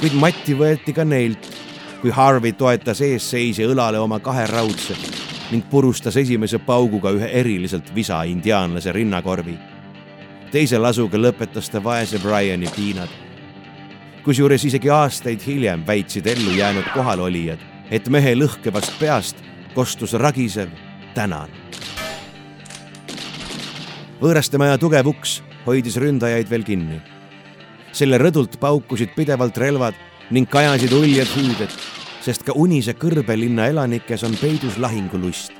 kuid 0.00 0.14
matti 0.16 0.54
võeti 0.56 0.94
ka 0.96 1.04
neilt, 1.04 1.44
kui 2.00 2.12
Harvey 2.14 2.54
toetas 2.56 3.02
eesseisja 3.04 3.66
õlale 3.68 4.00
oma 4.00 4.16
kahe 4.24 4.46
raudse 4.48 4.96
ning 5.50 5.66
purustas 5.68 6.16
esimese 6.16 6.60
pauguga 6.64 7.10
ühe 7.12 7.26
eriliselt 7.40 7.90
visa 7.94 8.22
indiaanlase 8.24 8.92
rinnakorvi. 8.96 9.58
teise 10.50 10.78
lasuga 10.78 11.18
lõpetas 11.18 11.68
ta 11.70 11.84
vaese 11.84 12.18
Briani 12.18 12.70
piinad. 12.76 13.08
kusjuures 14.24 14.64
isegi 14.64 14.90
aastaid 14.90 15.40
hiljem 15.46 15.84
väitsid 15.86 16.26
ellu 16.26 16.56
jäänud 16.56 16.88
kohalolijad, 16.94 17.58
et 17.90 18.08
mehe 18.08 18.34
lõhkevast 18.34 18.98
peast 18.98 19.36
kostus 19.74 20.12
ragisev 20.12 20.68
tänan. 21.14 21.48
võõraste 24.20 24.58
maja 24.58 24.78
tugev 24.78 25.06
uks 25.06 25.40
hoidis 25.66 25.96
ründajaid 25.96 26.50
veel 26.50 26.64
kinni 26.64 27.00
selle 27.92 28.18
rõdult 28.20 28.58
paukusid 28.60 29.14
pidevalt 29.16 29.58
relvad 29.58 29.96
ning 30.30 30.48
kajasid 30.50 30.92
uljad 30.94 31.30
hüüded, 31.34 31.72
sest 32.22 32.44
ka 32.46 32.54
unise 32.54 32.94
kõrbelinna 32.98 33.68
elanikes 33.72 34.24
on 34.26 34.36
peidus 34.40 34.78
lahingulust. 34.78 35.52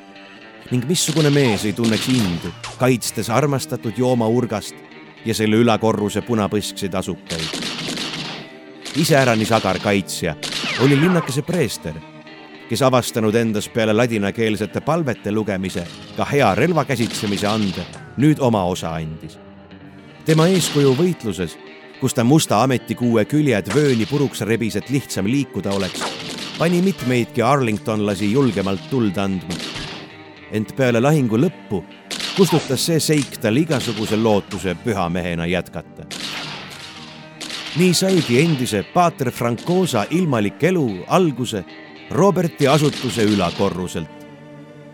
ning 0.70 0.84
missugune 0.86 1.30
mees 1.34 1.64
ei 1.66 1.72
tunneks 1.74 2.06
indu, 2.08 2.52
kaitstes 2.78 3.30
armastatud 3.30 3.96
joomaurgast 3.98 4.74
ja 5.24 5.34
selle 5.34 5.56
ülakorruse 5.56 6.22
punapõskseid 6.22 6.94
asukaid. 6.94 7.50
iseäranis 8.96 9.52
agar 9.52 9.78
kaitsja 9.78 10.36
oli 10.80 11.00
linnakese 11.00 11.42
preester, 11.42 11.94
kes 12.70 12.82
avastanud 12.86 13.34
endas 13.34 13.68
peale 13.68 13.92
ladinakeelsete 13.92 14.80
palvete 14.80 15.32
lugemise 15.32 15.82
ka 16.16 16.24
hea 16.24 16.54
relva 16.54 16.84
käsitsemise 16.86 17.48
ande, 17.50 17.82
nüüd 18.16 18.38
oma 18.38 18.64
osa 18.64 18.94
andis. 18.94 19.38
tema 20.24 20.46
eeskuju 20.46 20.94
võitluses 20.94 21.58
kus 22.00 22.14
ta 22.14 22.24
musta 22.24 22.62
ametikuue 22.64 23.26
küljed 23.28 23.68
vööni 23.74 24.06
puruks 24.08 24.40
rebis, 24.48 24.76
et 24.76 24.88
lihtsam 24.90 25.26
liikuda 25.28 25.74
oleks, 25.76 26.00
pani 26.58 26.80
mitmeidki 26.82 27.42
arlingtonlasi 27.42 28.32
julgemalt 28.32 28.88
tuld 28.90 29.18
andma. 29.18 29.58
ent 30.52 30.72
peale 30.76 31.00
lahingu 31.00 31.38
lõppu 31.38 31.84
kustutas 32.36 32.86
see 32.86 33.00
seik 33.00 33.36
tal 33.40 33.56
igasuguse 33.56 34.16
lootuse 34.16 34.74
pühamehena 34.84 35.46
jätkata. 35.46 36.06
nii 37.76 37.94
saigi 37.94 38.40
endise 38.40 38.82
paater 38.94 39.30
Francosa 39.30 40.06
ilmalik 40.10 40.62
elu 40.64 41.04
alguse 41.08 41.64
Roberti 42.10 42.66
asutuse 42.66 43.22
ülakorruselt, 43.22 44.24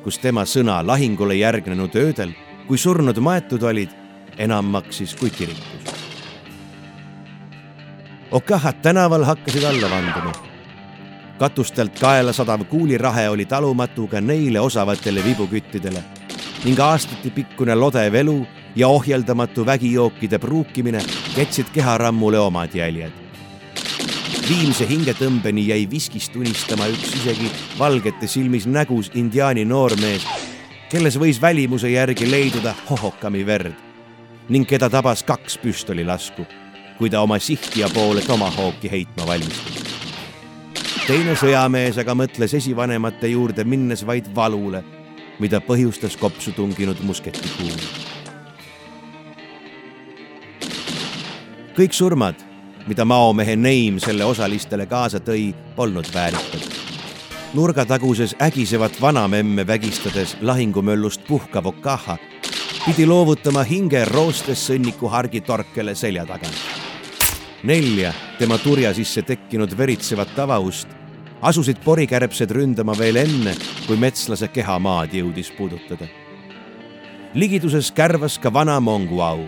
kus 0.05 0.19
tema 0.21 0.43
sõna 0.45 0.83
lahingule 0.85 1.39
järgnenud 1.39 1.97
öödel, 1.97 2.35
kui 2.69 2.77
surnud 2.79 3.17
maetud 3.25 3.63
olid, 3.65 3.89
enam 4.37 4.69
maksis 4.69 5.15
kui 5.17 5.31
kirikus 5.33 5.95
Okahad 8.37 8.83
tänaval 8.83 9.25
hakkasid 9.25 9.65
alla 9.65 9.91
vanduma. 9.91 10.33
katustelt 11.39 11.99
kaela 12.01 12.33
sadav 12.33 12.65
kuulirahe 12.65 13.29
oli 13.29 13.45
talumatu 13.45 14.07
ka 14.07 14.21
neile 14.21 14.61
osavatele 14.61 15.25
vibuküttidele 15.25 16.03
ning 16.65 16.81
aastatepikkune 16.81 17.75
lodev 17.75 18.15
elu 18.15 18.47
ja 18.77 18.89
ohjeldamatu 18.89 19.67
vägijookide 19.67 20.39
pruukimine 20.39 21.01
jätsid 21.37 21.67
keharammule 21.73 22.39
omad 22.39 22.75
jäljed. 22.75 23.26
Viimse 24.49 24.87
hingetõmbeni 24.89 25.69
jäi 25.69 25.87
viskist 25.91 26.37
unistama 26.37 26.87
üks 26.93 27.15
isegi 27.21 27.51
valgete 27.79 28.29
silmis 28.31 28.67
nägus 28.67 29.11
indiaani 29.15 29.65
noormees, 29.65 30.27
kelles 30.91 31.19
võis 31.19 31.41
välimuse 31.43 31.91
järgi 31.91 32.31
leiduda 32.31 32.75
hohokami 32.91 33.47
verd 33.47 33.75
ning 34.49 34.69
keda 34.69 34.87
tabas 34.91 35.25
kaks 35.27 35.59
püstolilasku 35.59 36.47
kui 36.99 37.11
ta 37.11 37.21
oma 37.21 37.39
sihtija 37.39 37.89
poole 37.95 38.23
tomahawki 38.23 38.91
heitma 38.91 39.27
valmistus. 39.27 39.85
teine 41.07 41.35
sõjamees 41.37 41.99
aga 42.01 42.15
mõtles 42.17 42.55
esivanemate 42.57 43.29
juurde 43.29 43.65
minnes 43.65 44.03
vaid 44.07 44.29
valule, 44.35 44.83
mida 45.39 45.61
põhjustas 45.61 46.17
kopsu 46.17 46.53
tunginud 46.53 47.01
musketikuul. 47.05 47.77
kõik 51.77 51.93
surmad, 51.93 52.41
mida 52.87 53.05
maomehe 53.05 53.57
neim 53.57 54.01
selle 54.01 54.25
osalistele 54.25 54.87
kaasa 54.87 55.21
tõi, 55.21 55.55
polnud 55.77 56.09
väärikad 56.15 56.67
nurgataguses 57.55 58.35
ägisevat 58.43 59.01
vanamemme 59.01 59.67
vägistades 59.67 60.37
lahingumöllust 60.41 61.27
puhkav 61.29 61.67
Okaha 61.67 62.19
pidi 62.87 63.07
loovutama 63.07 63.63
hinge 63.63 64.05
roostes 64.05 64.67
sõnniku 64.69 65.09
hargi 65.11 65.41
torkele 65.41 65.95
selja 65.95 66.27
tagant 66.27 66.63
nelja 67.63 68.13
tema 68.39 68.59
turja 68.59 68.95
sisse 68.95 69.23
tekkinud 69.23 69.73
veritsevat 69.79 70.35
tavaust 70.37 70.89
asusid 71.43 71.81
porikärbsed 71.85 72.51
ründama 72.51 72.95
veel 72.99 73.21
enne, 73.21 73.55
kui 73.87 73.99
metslase 74.01 74.49
keha 74.49 74.79
maad 74.79 75.15
jõudis 75.15 75.51
puudutada. 75.57 76.07
ligiduses 77.35 77.93
kärvas 77.93 78.39
ka 78.39 78.53
vana 78.53 78.81
Monguau. 78.81 79.45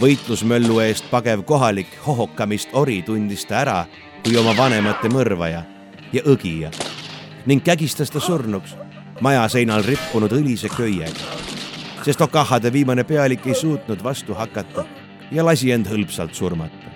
Võitlusmöllu 0.00 0.76
eest 0.84 1.06
pagev 1.10 1.40
kohalik 1.48 1.88
hohokamist 2.04 2.74
ori 2.76 2.98
tundis 3.02 3.46
ta 3.48 3.62
ära 3.62 3.76
kui 4.24 4.36
oma 4.36 4.52
vanemate 4.56 5.08
mõrvaja 5.08 5.62
ja 6.12 6.22
õgija 6.28 6.68
ning 7.48 7.64
kägistas 7.64 8.12
ta 8.12 8.20
surnuks 8.20 8.74
maja 9.24 9.46
seinal 9.48 9.84
rippunud 9.86 10.32
õlise 10.36 10.68
köiega, 10.68 11.38
sest 12.04 12.20
Okahade 12.20 12.72
viimane 12.72 13.06
pealik 13.08 13.46
ei 13.46 13.54
suutnud 13.56 14.04
vastu 14.04 14.36
hakata 14.36 14.84
ja 15.32 15.44
lasi 15.44 15.72
end 15.72 15.88
hõlpsalt 15.88 16.36
surmata. 16.36 16.92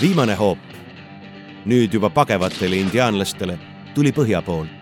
Viimane 0.00 0.34
hoop, 0.36 0.58
nüüd 1.68 1.92
juba 1.92 2.08
pagevatele 2.10 2.80
indiaanlastele, 2.80 3.58
tuli 3.94 4.12
põhja 4.12 4.42
poolt. 4.42 4.72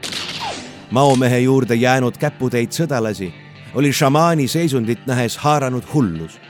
maomehe 0.90 1.38
juurde 1.38 1.74
jäänud 1.74 2.16
käputäit 2.18 2.72
sõdalasi 2.72 3.32
oli 3.74 3.92
šamaani 3.92 4.48
seisundit 4.48 5.06
nähes 5.06 5.36
haaranud 5.36 5.82
hullus. 5.94 6.40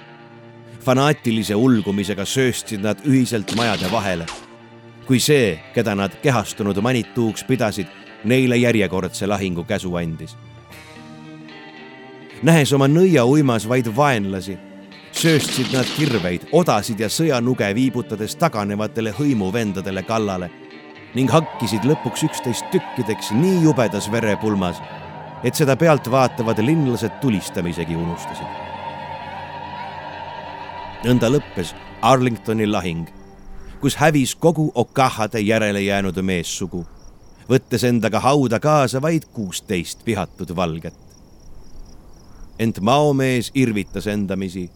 fanaatilise 0.84 1.55
ulgumisega 1.55 2.24
sööstsid 2.24 2.82
nad 2.84 2.98
ühiselt 3.06 3.55
majade 3.56 3.90
vahele. 3.92 4.26
kui 5.06 5.20
see, 5.20 5.60
keda 5.74 5.94
nad 5.94 6.12
kehastunud 6.22 6.80
manituuks 6.80 7.44
pidasid, 7.44 7.86
neile 8.24 8.56
järjekordse 8.56 9.26
lahingu 9.26 9.64
käsu 9.64 9.94
andis. 9.94 10.36
nähes 12.42 12.72
oma 12.72 12.88
nõia 12.88 13.24
uimas 13.24 13.68
vaid 13.68 13.88
vaenlasi, 13.96 14.59
sööstsid 15.12 15.72
nad 15.72 15.86
kirveid, 15.96 16.48
odasid 16.52 17.01
ja 17.01 17.09
sõjanuge 17.09 17.74
viibutades 17.74 18.36
taganevatele 18.36 19.10
hõimuvendadele 19.10 20.02
kallale 20.02 20.51
ning 21.14 21.30
hakkisid 21.30 21.84
lõpuks 21.86 22.24
üksteist 22.26 22.64
tükkideks 22.72 23.30
nii 23.32 23.62
jubedas 23.62 24.10
verepulmas, 24.12 24.82
et 25.44 25.54
seda 25.54 25.76
pealtvaatavad 25.76 26.58
linlased 26.64 27.20
tulistamisegi 27.20 27.96
unustasid. 27.96 28.46
nõnda 31.04 31.28
lõppes 31.28 31.74
Arlingtoni 32.02 32.66
lahing, 32.66 33.08
kus 33.80 33.96
hävis 33.96 34.34
kogu 34.34 34.72
Okahade 34.74 35.40
järele 35.40 35.80
jäänud 35.80 36.16
meessugu, 36.22 36.86
võttes 37.48 37.84
endaga 37.84 38.20
hauda 38.20 38.60
kaasa 38.60 39.02
vaid 39.02 39.28
kuusteist 39.32 40.06
vihatud 40.06 40.56
valget. 40.56 40.98
ent 42.58 42.80
maomees 42.80 43.50
irvitas 43.54 44.06
endamisi, 44.06 44.70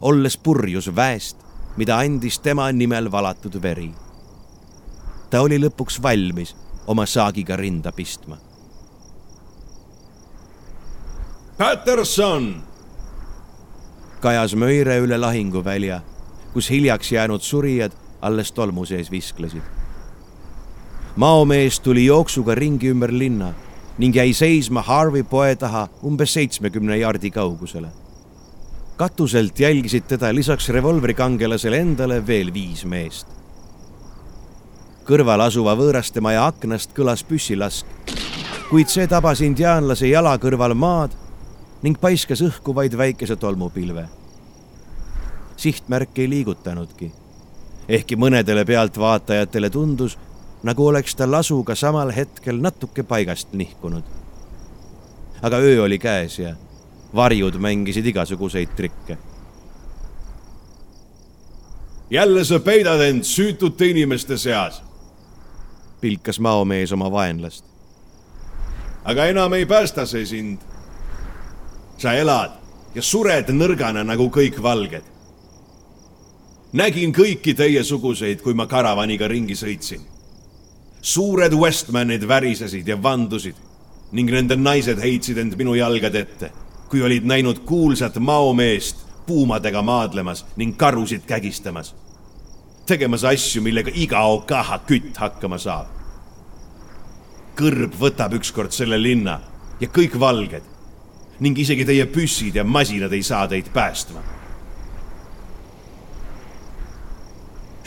olles 0.00 0.36
purjus 0.36 0.96
väest, 0.96 1.36
mida 1.76 1.98
andis 1.98 2.38
tema 2.38 2.72
nimel 2.72 3.12
valatud 3.12 3.62
veri 3.62 3.92
ta 5.30 5.40
oli 5.46 5.60
lõpuks 5.62 6.00
valmis 6.02 6.54
oma 6.90 7.06
saagiga 7.06 7.56
rinda 7.56 7.92
pistma. 7.94 8.36
Patterson! 11.60 12.54
kajas 14.20 14.54
möire 14.56 14.94
üle 15.04 15.18
lahinguvälja, 15.20 15.98
kus 16.54 16.70
hiljaks 16.72 17.12
jäänud 17.12 17.44
surijad 17.44 17.92
alles 18.20 18.52
tolmu 18.52 18.86
sees 18.88 19.10
visklesid. 19.10 19.60
maomees 21.16 21.80
tuli 21.80 22.06
jooksuga 22.06 22.54
ringi 22.54 22.88
ümber 22.88 23.12
linna 23.12 23.52
ning 23.98 24.16
jäi 24.16 24.32
seisma 24.32 24.82
Harvey 24.82 25.22
poe 25.22 25.56
taha 25.56 25.88
umbes 26.02 26.32
seitsmekümne 26.32 26.96
jaardi 26.96 27.30
kaugusele. 27.30 27.88
katuselt 28.96 29.60
jälgisid 29.60 30.08
teda 30.08 30.34
lisaks 30.34 30.68
revolvrikangelasele 30.68 31.78
endale 31.78 32.26
veel 32.26 32.54
viis 32.54 32.84
meest 32.84 33.26
kõrval 35.04 35.40
asuva 35.40 35.76
võõrastemaja 35.76 36.46
aknast 36.46 36.96
kõlas 36.96 37.24
püssilask, 37.24 37.86
kuid 38.70 38.88
see 38.88 39.06
tabas 39.06 39.40
indiaanlase 39.40 40.08
jala 40.08 40.38
kõrval 40.38 40.74
maad 40.74 41.20
ning 41.82 42.00
paiskas 42.00 42.42
õhku 42.44 42.74
vaid 42.74 42.96
väikese 42.96 43.36
tolmupilve. 43.36 44.08
sihtmärk 45.56 46.18
ei 46.18 46.30
liigutanudki, 46.30 47.12
ehkki 47.88 48.16
mõnedele 48.16 48.64
pealtvaatajatele 48.64 49.70
tundus, 49.70 50.18
nagu 50.62 50.86
oleks 50.86 51.14
ta 51.14 51.30
lasuga 51.30 51.74
samal 51.74 52.12
hetkel 52.12 52.60
natuke 52.60 53.02
paigast 53.02 53.52
nihkunud. 53.52 54.04
aga 55.42 55.56
öö 55.56 55.82
oli 55.82 55.98
käes 55.98 56.38
ja 56.38 56.54
varjud 57.14 57.54
mängisid 57.58 58.06
igasuguseid 58.06 58.68
trikke 58.76 59.18
jälle 62.10 62.44
sa 62.44 62.60
peidad 62.60 63.00
end 63.00 63.22
süütute 63.22 63.86
inimeste 63.86 64.36
seas 64.36 64.82
pilkas 66.00 66.40
maomees 66.40 66.92
oma 66.92 67.10
vaenlast. 67.12 67.64
aga 69.04 69.24
enam 69.24 69.52
ei 69.52 69.66
päästa 69.66 70.06
see 70.06 70.26
sind. 70.26 70.69
Sa 72.00 72.14
elad 72.16 72.56
ja 72.94 73.02
sured 73.04 73.50
nõrgana 73.52 74.04
nagu 74.04 74.30
kõik 74.32 74.62
valged. 74.62 75.04
nägin 76.72 77.12
kõiki 77.12 77.54
teiesuguseid, 77.54 78.42
kui 78.42 78.54
ma 78.54 78.66
karavaniga 78.66 79.28
ringi 79.28 79.54
sõitsin. 79.54 80.00
suured 81.02 81.52
Westmanid 81.52 82.28
värisesid 82.28 82.88
ja 82.88 83.02
vandusid 83.02 83.54
ning 84.12 84.30
nende 84.30 84.56
naised 84.56 84.98
heitsid 84.98 85.38
end 85.38 85.56
minu 85.56 85.74
jalgade 85.74 86.18
ette, 86.18 86.50
kui 86.88 87.02
olid 87.02 87.24
näinud 87.24 87.64
kuulsat 87.64 88.18
maomeest 88.18 88.96
puumadega 89.26 89.82
maadlemas 89.82 90.44
ning 90.56 90.76
karusid 90.76 91.26
kägistamas 91.26 91.94
tegemas 92.90 93.24
asju, 93.24 93.62
millega 93.62 93.92
iga 93.94 94.24
Okaha 94.26 94.80
kütt 94.88 95.16
hakkama 95.16 95.58
saab. 95.58 95.86
kõrb 97.60 97.92
võtab 98.00 98.32
ükskord 98.38 98.72
selle 98.72 98.96
linna 98.96 99.40
ja 99.80 99.88
kõik 99.88 100.14
valged 100.18 100.64
ning 101.40 101.58
isegi 101.58 101.84
teie 101.88 102.04
püssid 102.06 102.56
ja 102.60 102.64
masinad 102.64 103.12
ei 103.12 103.22
saa 103.22 103.48
teid 103.48 103.72
päästma. 103.72 104.20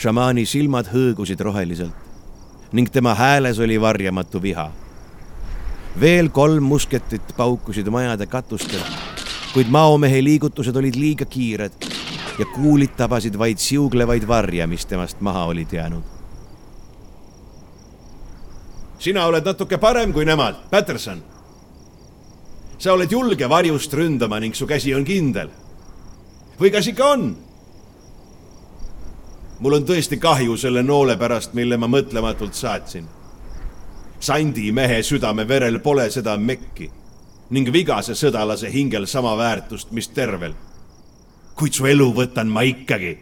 šamaani 0.04 0.44
silmad 0.46 0.90
hõõgusid 0.92 1.40
roheliselt 1.40 2.74
ning 2.74 2.90
tema 2.92 3.14
hääles 3.16 3.60
oli 3.60 3.82
varjamatu 3.82 4.42
viha. 4.42 4.72
veel 6.00 6.30
kolm 6.30 6.64
musketit 6.64 7.36
paukusid 7.38 7.88
majade 7.88 8.26
katustel, 8.26 8.82
kuid 9.54 9.70
maomehe 9.70 10.24
liigutused 10.24 10.76
olid 10.76 10.96
liiga 10.96 11.26
kiired 11.26 11.72
ja 12.40 12.46
kuulid 12.46 12.98
tabasid 12.98 13.38
vaid 13.38 13.58
siuglevaid 13.58 14.28
varje, 14.28 14.68
mis 14.68 14.86
temast 14.86 15.22
maha 15.22 15.46
olid 15.46 15.72
jäänud. 15.72 16.04
sina 19.00 19.26
oled 19.26 19.46
natuke 19.46 19.78
parem 19.78 20.14
kui 20.14 20.26
nemad, 20.26 20.56
Patterson. 20.70 21.33
Sa 22.84 22.92
oled 22.94 23.12
julge 23.12 23.48
varjust 23.50 23.94
ründama 23.96 24.42
ning 24.44 24.56
su 24.56 24.68
käsi 24.68 24.92
on 24.96 25.06
kindel. 25.08 25.50
või 26.60 26.72
kas 26.72 26.88
ikka 26.88 27.06
on? 27.16 27.38
mul 29.60 29.78
on 29.80 29.86
tõesti 29.88 30.20
kahju 30.20 30.58
selle 30.58 30.84
noole 30.84 31.16
pärast, 31.18 31.54
mille 31.54 31.78
ma 31.78 31.88
mõtlematult 31.88 32.54
saatsin. 32.54 33.08
Sandi 34.20 34.72
mehe 34.72 35.04
südame 35.04 35.48
verel 35.48 35.80
pole 35.80 36.10
seda 36.12 36.36
mekki 36.38 36.92
ning 37.50 37.72
vigase 37.72 38.16
sõdalase 38.16 38.72
hingel 38.72 39.08
sama 39.08 39.38
väärtust, 39.38 39.92
mis 39.92 40.08
tervel 40.08 40.54
kuid 41.56 41.76
su 41.78 41.86
elu 41.86 42.10
võtan 42.16 42.50
ma 42.50 42.64
ikkagi. 42.66 43.18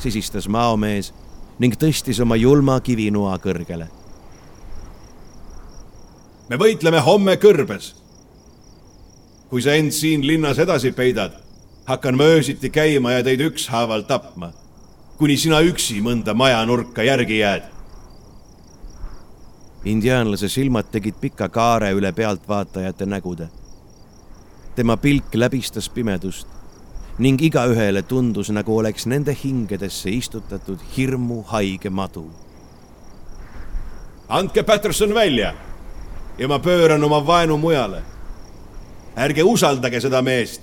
sisistas 0.00 0.48
maomees 0.48 1.12
ning 1.60 1.76
tõstis 1.76 2.20
oma 2.22 2.36
julma 2.36 2.80
kivinoa 2.80 3.38
kõrgele. 3.38 3.88
me 6.48 6.56
võitleme 6.56 7.00
homme 7.00 7.36
kõrbes. 7.36 7.99
Kui 9.50 9.62
sa 9.62 9.74
end 9.74 9.90
siin 9.90 10.22
linnas 10.26 10.58
edasi 10.62 10.92
peidad, 10.92 11.34
hakkan 11.86 12.16
ma 12.16 12.28
öösiti 12.30 12.70
käima 12.70 13.16
ja 13.16 13.22
teid 13.26 13.40
ükshaaval 13.42 14.04
tapma, 14.06 14.52
kuni 15.18 15.36
sina 15.36 15.58
üksi 15.66 15.98
mõnda 16.04 16.34
majanurka 16.34 17.02
järgi 17.02 17.38
jääd. 17.42 17.66
indiaanlase 19.84 20.48
silmad 20.48 20.90
tegid 20.92 21.14
pika 21.20 21.48
kaare 21.48 21.90
üle 21.92 22.12
pealtvaatajate 22.12 23.06
nägude. 23.06 23.48
tema 24.74 24.96
pilk 24.96 25.34
läbistas 25.34 25.88
pimedust 25.88 26.46
ning 27.18 27.42
igaühele 27.42 28.02
tundus, 28.02 28.50
nagu 28.50 28.78
oleks 28.78 29.06
nende 29.06 29.36
hingedesse 29.44 30.10
istutatud 30.10 30.78
hirmu 30.96 31.42
haige 31.42 31.90
madu. 31.90 32.30
andke 34.28 34.62
Patterson 34.62 35.14
välja 35.14 35.54
ja 36.38 36.48
ma 36.48 36.58
pööran 36.58 37.04
oma 37.04 37.26
vaenu 37.26 37.56
mujale. 37.56 38.02
Ärge 39.16 39.42
usaldage 39.42 40.00
seda 40.00 40.22
meest, 40.22 40.62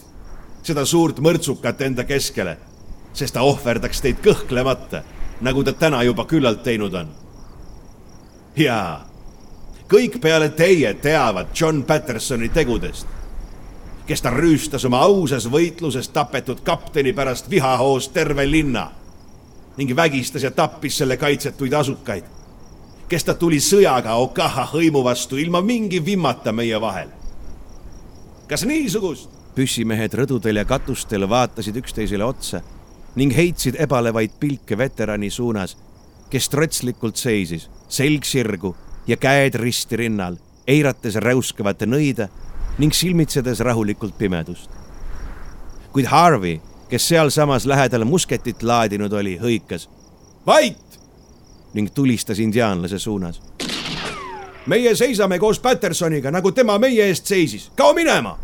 seda 0.64 0.86
suurt 0.86 1.20
mõrtsukat 1.20 1.82
enda 1.82 2.04
keskele, 2.04 2.58
sest 3.14 3.34
ta 3.34 3.42
ohverdaks 3.42 4.02
teid 4.02 4.22
kõhklemata, 4.24 5.04
nagu 5.42 5.64
ta 5.64 5.74
täna 5.74 6.04
juba 6.04 6.26
küllalt 6.26 6.64
teinud 6.64 6.94
on. 6.94 7.12
jaa, 8.56 9.06
kõik 9.90 10.22
peale 10.22 10.50
teie 10.50 10.94
teavad 10.94 11.48
John 11.54 11.84
Pattersoni 11.84 12.50
tegudest 12.50 13.18
kes 14.08 14.22
ta 14.24 14.32
rüüstas 14.32 14.86
oma 14.88 15.02
ausas 15.04 15.50
võitluses 15.52 16.08
tapetud 16.16 16.64
kapteni 16.64 17.12
pärast 17.14 17.50
vihahoos 17.52 18.08
terve 18.16 18.46
linna 18.48 18.88
ning 19.78 19.92
vägistas 19.96 20.44
ja 20.44 20.52
tappis 20.52 20.98
selle 20.98 21.18
kaitsetuid 21.18 21.74
asukaid, 21.74 22.24
kes 23.10 23.24
ta 23.24 23.36
tuli 23.38 23.60
sõjaga 23.62 24.16
Okaha 24.18 24.66
hõimu 24.72 25.04
vastu 25.06 25.38
ilma 25.38 25.62
mingi 25.62 26.00
vimmata 26.06 26.52
meie 26.52 26.82
vahel. 26.82 27.12
Kas 28.48 28.66
niisugust? 28.66 29.30
püssimehed 29.58 30.14
rõdudel 30.14 30.60
ja 30.62 30.66
katustel 30.70 31.26
vaatasid 31.30 31.80
üksteisele 31.82 32.26
otsa 32.26 32.62
ning 33.18 33.34
heitsid 33.34 33.80
ebalevaid 33.82 34.36
pilke 34.40 34.78
veterani 34.78 35.32
suunas, 35.34 35.74
kes 36.30 36.50
trotslikult 36.54 37.18
seisis, 37.18 37.66
selg 37.90 38.26
sirgu 38.28 38.76
ja 39.08 39.18
käed 39.18 39.58
risti 39.58 39.98
rinnal, 40.04 40.38
eirates 40.68 41.18
räuskavat 41.24 41.88
nõida 41.90 42.28
ning 42.78 42.94
silmitsedes 42.94 43.64
rahulikult 43.66 44.18
pimedust. 44.18 44.70
kuid 45.92 46.06
Harvey, 46.06 46.60
kes 46.90 47.08
sealsamas 47.08 47.66
lähedal 47.66 48.06
musketit 48.06 48.64
laadinud 48.64 49.14
oli, 49.14 49.40
hõikas 49.42 49.90
vait 50.46 51.00
ning 51.74 51.90
tulistas 51.94 52.40
indiaanlase 52.40 53.00
suunas. 53.00 53.42
Meie 54.68 54.96
seisame 54.96 55.40
koos 55.40 55.60
Pattersoniga, 55.60 56.32
nagu 56.32 56.52
tema 56.52 56.78
meie 56.80 57.08
eest 57.08 57.26
seisis, 57.26 57.72
kao 57.76 57.94
minema. 57.94 58.38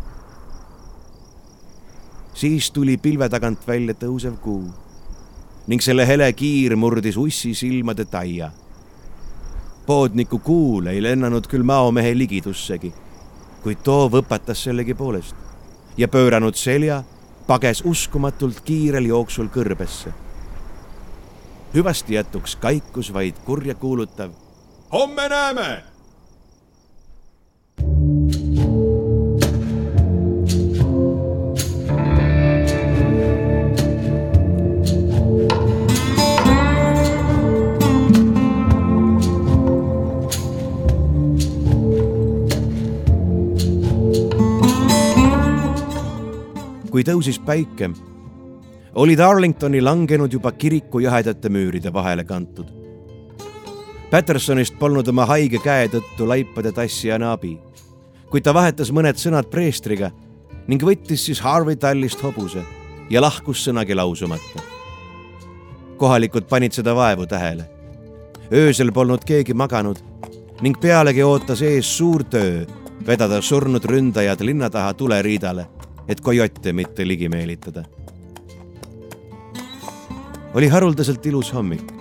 siis 2.34 2.70
tuli 2.70 2.96
pilve 2.96 3.28
tagant 3.28 3.66
välja 3.68 3.94
tõusev 3.94 4.40
kuu 4.42 4.64
ning 5.66 5.80
selle 5.80 6.06
hele 6.06 6.26
kiir 6.32 6.74
murdis 6.76 7.16
ussi 7.16 7.54
silmade 7.54 8.04
taia. 8.04 8.50
poodniku 9.86 10.38
kuul 10.38 10.86
ei 10.86 11.02
lennanud 11.02 11.46
küll 11.46 11.62
maomehe 11.62 12.14
ligidussegi, 12.18 12.92
kuid 13.62 13.78
too 13.84 14.08
võpatas 14.08 14.64
sellegipoolest 14.64 15.36
ja 15.96 16.08
pööranud 16.08 16.54
selja, 16.54 17.02
pages 17.46 17.82
uskumatult 17.84 18.60
kiirel 18.60 19.06
jooksul 19.06 19.48
kõrbesse. 19.48 20.12
hüvasti 21.74 22.14
jätuks 22.14 22.56
kaikus 22.56 23.12
vaid 23.12 23.34
kurja 23.44 23.74
kuulutav. 23.74 24.30
homme 24.92 25.28
näeme 25.28 25.93
kui 46.94 47.02
tõusis 47.02 47.40
päike, 47.42 47.88
oli 49.02 49.16
Darlingtoni 49.18 49.80
langenud 49.82 50.32
juba 50.32 50.52
kiriku 50.54 51.00
jahedate 51.02 51.50
müüride 51.50 51.90
vahele 51.92 52.22
kantud. 52.24 52.68
Pattersonist 54.12 54.78
polnud 54.78 55.08
oma 55.10 55.26
haige 55.26 55.58
käe 55.58 55.88
tõttu 55.90 56.28
laipade 56.30 56.70
tassijana 56.72 57.32
abi, 57.34 57.56
kuid 58.30 58.44
ta 58.44 58.54
vahetas 58.54 58.90
mõned 58.92 59.18
sõnad 59.20 59.50
preestriga 59.50 60.10
ning 60.66 60.82
võttis 60.82 61.26
siis 61.26 61.40
Harvey 61.40 61.76
tallist 61.76 62.22
hobuse 62.24 62.64
ja 63.10 63.20
lahkus 63.20 63.64
sõnagi 63.66 63.94
lausumata. 63.94 64.62
kohalikud 65.96 66.48
panid 66.48 66.72
seda 66.72 66.94
vaevu 66.94 67.26
tähele. 67.26 67.64
öösel 68.52 68.92
polnud 68.92 69.24
keegi 69.24 69.54
maganud 69.54 69.98
ning 70.60 70.80
pealegi 70.80 71.22
ootas 71.22 71.62
ees 71.62 71.96
suur 71.96 72.24
töö 72.24 72.66
vedada 73.06 73.42
surnud 73.42 73.84
ründajad 73.84 74.40
linna 74.40 74.70
taha 74.70 74.94
tuleriidale 74.94 75.66
et 76.08 76.20
kojotte 76.20 76.72
mitte 76.72 77.06
ligi 77.06 77.28
meelitada. 77.28 77.84
oli 80.54 80.68
haruldaselt 80.68 81.26
ilus 81.26 81.52
hommik. 81.54 81.92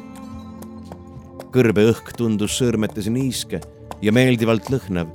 kõrbe 1.54 1.86
õhk 1.91 2.16
tundus 2.18 2.58
sõõrmetes 2.60 3.10
niiske 3.10 3.62
ja 4.02 4.12
meeldivalt 4.12 4.70
lõhnav, 4.74 5.08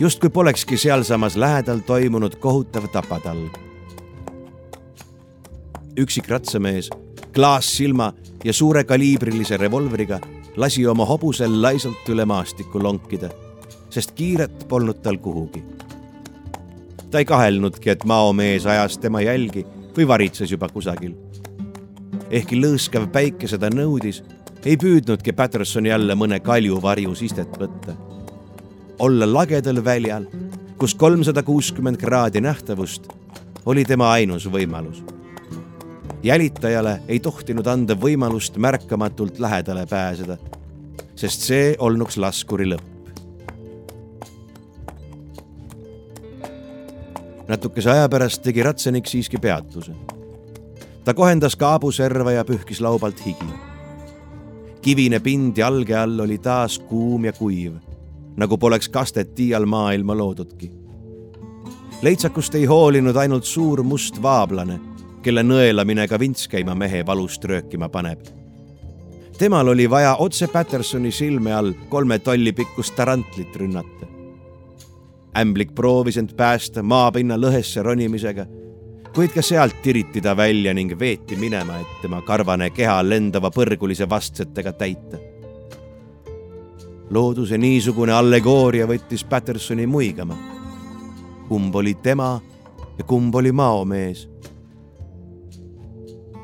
justkui 0.00 0.30
polekski 0.30 0.76
sealsamas 0.76 1.36
lähedal 1.36 1.78
toimunud 1.78 2.36
kohutav 2.36 2.88
tapatalv. 2.92 3.50
üksik 5.98 6.28
ratsamees, 6.28 6.90
klaassilma 7.34 8.12
ja 8.44 8.52
suure 8.52 8.84
kaliibrilise 8.84 9.56
revolvriga 9.56 10.20
lasi 10.56 10.86
oma 10.86 11.04
hobusel 11.04 11.62
laisalt 11.62 12.08
üle 12.08 12.24
maastiku 12.24 12.82
lonkida, 12.82 13.30
sest 13.90 14.12
kiiret 14.12 14.68
polnud 14.68 15.02
tal 15.02 15.16
kuhugi 15.18 15.62
ta 17.14 17.18
ei 17.18 17.24
kahelnudki, 17.24 17.90
et 17.90 18.04
maomees 18.04 18.64
ajas 18.66 18.96
tema 18.98 19.20
jälgi 19.22 19.62
või 19.94 20.06
varitses 20.08 20.50
juba 20.50 20.66
kusagil. 20.68 21.12
ehkki 22.30 22.56
lõõskav 22.58 23.06
päike 23.14 23.46
seda 23.46 23.70
nõudis, 23.70 24.18
ei 24.66 24.74
püüdnudki 24.76 25.32
Patterson 25.32 25.86
jälle 25.86 26.14
mõne 26.18 26.40
kalju 26.40 26.80
varjus 26.82 27.22
istet 27.22 27.54
võtta. 27.60 27.94
Olla 29.04 29.26
lagedal 29.28 29.84
väljal, 29.84 30.24
kus 30.78 30.94
kolmsada 30.94 31.42
kuuskümmend 31.42 31.96
kraadi 32.00 32.40
nähtavust, 32.40 33.08
oli 33.66 33.84
tema 33.84 34.10
ainus 34.12 34.46
võimalus. 34.48 35.02
jälitajale 36.22 37.02
ei 37.08 37.20
tohtinud 37.20 37.66
anda 37.66 37.94
võimalust 37.94 38.56
märkamatult 38.56 39.38
lähedale 39.38 39.86
pääseda, 39.86 40.38
sest 41.16 41.44
see 41.44 41.76
olnuks 41.78 42.16
laskuri 42.16 42.70
lõpp. 42.72 42.90
natukese 47.48 47.90
aja 47.90 48.08
pärast 48.08 48.42
tegi 48.42 48.62
ratsanik 48.62 49.06
siiski 49.06 49.36
peatuse. 49.38 49.92
ta 51.04 51.14
kohendas 51.14 51.56
kaabuserva 51.56 52.32
ja 52.32 52.44
pühkis 52.44 52.80
laubalt 52.80 53.26
higi. 53.26 53.52
kivine 54.82 55.20
pind 55.20 55.58
jalge 55.58 55.96
all 55.96 56.20
oli 56.20 56.38
taas 56.38 56.78
kuum 56.78 57.24
ja 57.24 57.32
kuiv, 57.32 57.72
nagu 58.36 58.58
poleks 58.58 58.88
kastet 58.88 59.38
iial 59.38 59.66
maailma 59.66 60.16
loodudki. 60.16 60.70
leitsakust 62.02 62.54
ei 62.54 62.64
hoolinud 62.64 63.16
ainult 63.16 63.44
suur 63.44 63.82
must 63.82 64.22
vaablane, 64.22 64.80
kelle 65.22 65.42
nõelamine 65.42 66.08
ka 66.08 66.18
vints 66.20 66.48
käima 66.48 66.74
mehe 66.74 67.06
valust 67.06 67.44
röökima 67.44 67.88
paneb 67.88 68.26
temal 69.38 69.68
oli 69.68 69.90
vaja 69.90 70.16
otse 70.16 70.46
Pattersoni 70.46 71.10
silme 71.10 71.54
all 71.54 71.72
kolme 71.88 72.18
tolli 72.18 72.52
pikkust 72.52 72.94
tarantlit 72.96 73.56
rünnata 73.56 74.14
ämblik 75.38 75.74
proovis 75.74 76.16
end 76.16 76.34
päästa 76.36 76.82
maapinna 76.82 77.36
lõhesse 77.38 77.82
ronimisega, 77.82 78.46
kuid 79.14 79.34
ka 79.34 79.42
sealt 79.42 79.80
tiriti 79.82 80.22
ta 80.22 80.36
välja 80.36 80.74
ning 80.74 80.94
veeti 80.98 81.36
minema, 81.36 81.80
et 81.80 82.02
tema 82.02 82.22
karvane 82.22 82.70
keha 82.70 83.00
lendava 83.02 83.50
põrgulise 83.54 84.08
vastsetega 84.10 84.72
täita. 84.78 85.18
Looduse 87.10 87.58
niisugune 87.58 88.12
allegooria 88.12 88.86
võttis 88.86 89.24
Pattersoni 89.24 89.86
muigama. 89.86 90.36
kumb 91.48 91.74
oli 91.74 91.94
tema 91.94 92.40
ja 92.98 93.04
kumb 93.04 93.34
oli 93.34 93.52
maomees? 93.52 94.28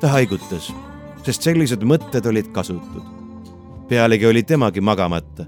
ta 0.00 0.08
haigutas, 0.08 0.72
sest 1.24 1.42
sellised 1.42 1.82
mõtted 1.82 2.26
olid 2.26 2.52
kasutud. 2.52 3.02
pealegi 3.88 4.26
oli 4.26 4.42
temagi 4.42 4.80
magamata 4.80 5.46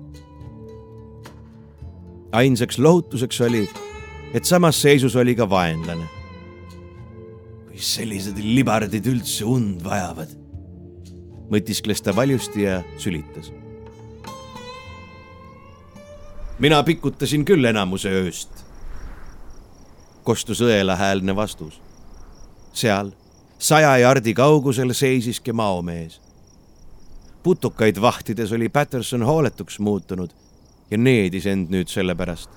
ainsaks 2.33 2.79
lohutuseks 2.79 3.41
oli, 3.41 3.69
et 4.35 4.45
samas 4.45 4.81
seisus 4.83 5.17
oli 5.17 5.35
ka 5.37 5.49
vaenlane. 5.51 6.09
kui 7.69 7.81
sellised 7.81 8.37
libardid 8.37 9.07
üldse 9.09 9.47
und 9.49 9.81
vajavad, 9.85 10.33
mõtiskles 11.53 12.03
ta 12.05 12.17
valjusti 12.17 12.67
ja 12.67 12.83
sülitas. 13.01 13.53
Mina 16.63 16.83
pikutasin 16.83 17.43
küll 17.45 17.65
enamuse 17.67 18.11
ööst, 18.15 18.61
kostus 20.23 20.61
õelahäälne 20.63 21.35
vastus. 21.37 21.81
seal 22.73 23.11
saja 23.59 23.97
jardi 23.99 24.35
kaugusel 24.35 24.93
seisiski 24.95 25.53
maomees. 25.53 26.21
putukaid 27.43 28.01
vahtides 28.01 28.53
oli 28.53 28.69
Patterson 28.69 29.23
hooletuks 29.23 29.79
muutunud 29.79 30.31
ja 30.91 30.99
needis 30.99 31.47
end 31.47 31.75
nüüd 31.75 31.89
selle 31.89 32.15
pärast. 32.15 32.51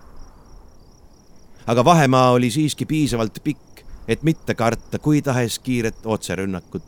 aga 1.68 1.86
vahemaa 1.86 2.32
oli 2.32 2.52
siiski 2.52 2.86
piisavalt 2.86 3.44
pikk, 3.44 3.82
et 4.07 4.23
mitte 4.23 4.53
karta 4.53 4.99
kui 4.99 5.22
tahes 5.22 5.60
kiiret 5.60 6.06
otserünnakut. 6.06 6.84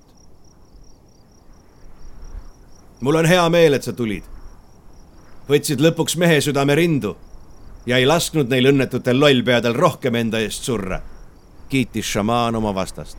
mul 3.01 3.15
on 3.15 3.25
hea 3.25 3.49
meel, 3.49 3.73
et 3.73 3.83
sa 3.83 3.93
tulid. 3.93 4.36
Võtsid 5.49 5.81
lõpuks 5.81 6.17
mehe 6.17 6.41
südame 6.41 6.75
rindu 6.75 7.15
ja 7.85 7.97
ei 7.97 8.05
lasknud 8.05 8.49
neil 8.49 8.71
õnnetutel 8.73 9.19
lollpeadel 9.19 9.73
rohkem 9.73 10.15
enda 10.15 10.39
eest 10.39 10.63
surra, 10.63 11.01
kiitis 11.69 12.05
šamaan 12.05 12.55
oma 12.55 12.75
vastast. 12.75 13.17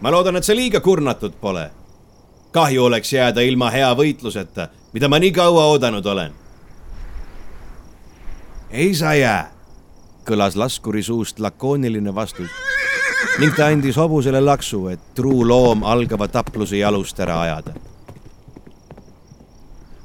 ma 0.00 0.10
loodan, 0.10 0.36
et 0.36 0.44
sa 0.44 0.54
liiga 0.54 0.80
kurnatud 0.80 1.32
pole. 1.40 1.70
kahju 2.52 2.84
oleks 2.84 3.12
jääda 3.12 3.40
ilma 3.40 3.70
hea 3.70 3.94
võitluseta, 3.94 4.68
mida 4.92 5.08
ma 5.08 5.18
nii 5.18 5.32
kaua 5.32 5.64
oodanud 5.64 6.06
olen 6.06 6.42
ei 8.72 8.94
sa 8.96 9.12
jää, 9.14 9.50
kõlas 10.24 10.56
laskuri 10.56 11.02
suust 11.02 11.40
lakooniline 11.40 12.14
vastus 12.14 12.50
ning 13.40 13.52
ta 13.56 13.68
andis 13.68 13.96
hobusele 14.00 14.40
laksu, 14.40 14.86
et 14.92 15.00
truu 15.16 15.44
loom 15.48 15.84
algava 15.84 16.28
tapluse 16.28 16.76
jalust 16.80 17.20
ära 17.20 17.40
ajada. 17.40 17.74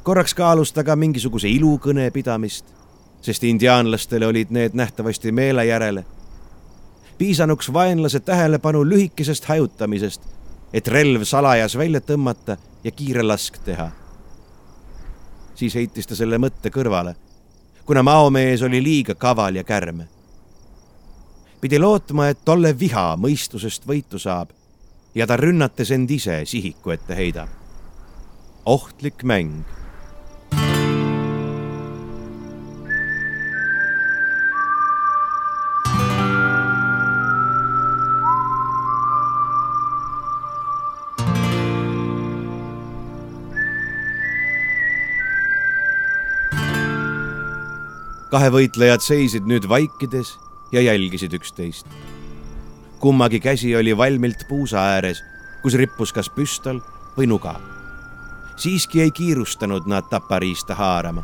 Korraks 0.08 0.34
kaalus 0.34 0.72
ta 0.72 0.86
ka 0.88 0.96
mingisuguse 0.96 1.50
ilukõne 1.52 2.06
pidamist, 2.16 2.66
sest 3.22 3.44
indiaanlastele 3.44 4.28
olid 4.28 4.54
need 4.56 4.72
nähtavasti 4.74 5.32
meele 5.32 5.66
järele. 5.66 6.06
piisanuks 7.18 7.74
vaenlase 7.74 8.20
tähelepanu 8.20 8.86
lühikesest 8.86 9.46
hajutamisest, 9.46 10.22
et 10.74 10.88
relv 10.88 11.24
salajas 11.24 11.78
välja 11.78 12.00
tõmmata 12.00 12.58
ja 12.84 12.92
kiire 12.92 13.24
lask 13.24 13.58
teha. 13.66 13.92
siis 15.56 15.76
heitis 15.76 16.08
ta 16.08 16.16
selle 16.16 16.38
mõtte 16.38 16.70
kõrvale 16.70 17.16
kuna 17.88 18.04
maomees 18.04 18.62
oli 18.62 18.84
liiga 18.84 19.16
kaval 19.16 19.56
ja 19.56 19.64
kärme. 19.64 20.08
pidi 21.62 21.80
lootma, 21.80 22.28
et 22.28 22.40
tolle 22.46 22.80
viha 22.80 23.16
mõistusest 23.18 23.88
võitu 23.88 24.20
saab 24.20 24.50
ja 25.16 25.28
ta 25.28 25.38
rünnates 25.38 25.92
end 25.92 26.12
ise 26.12 26.42
sihiku 26.46 26.92
ette 26.92 27.16
heidab. 27.16 27.50
ohtlik 28.66 29.24
mäng. 29.24 29.77
Kahevõitlejad 48.32 49.04
seisid 49.04 49.46
nüüd 49.48 49.70
vaikides 49.70 50.34
ja 50.72 50.82
jälgisid 50.82 51.34
üksteist. 51.34 51.88
kummagi 53.00 53.40
käsi 53.40 53.76
oli 53.76 53.98
valmilt 53.98 54.48
puusa 54.50 54.80
ääres, 54.80 55.24
kus 55.62 55.74
rippus 55.74 56.14
kas 56.14 56.30
püstol 56.30 56.82
või 57.18 57.28
nuga. 57.28 57.56
siiski 58.58 59.02
ei 59.02 59.12
kiirustanud 59.12 59.88
nad 59.88 60.04
tapariista 60.10 60.76
haarama. 60.76 61.24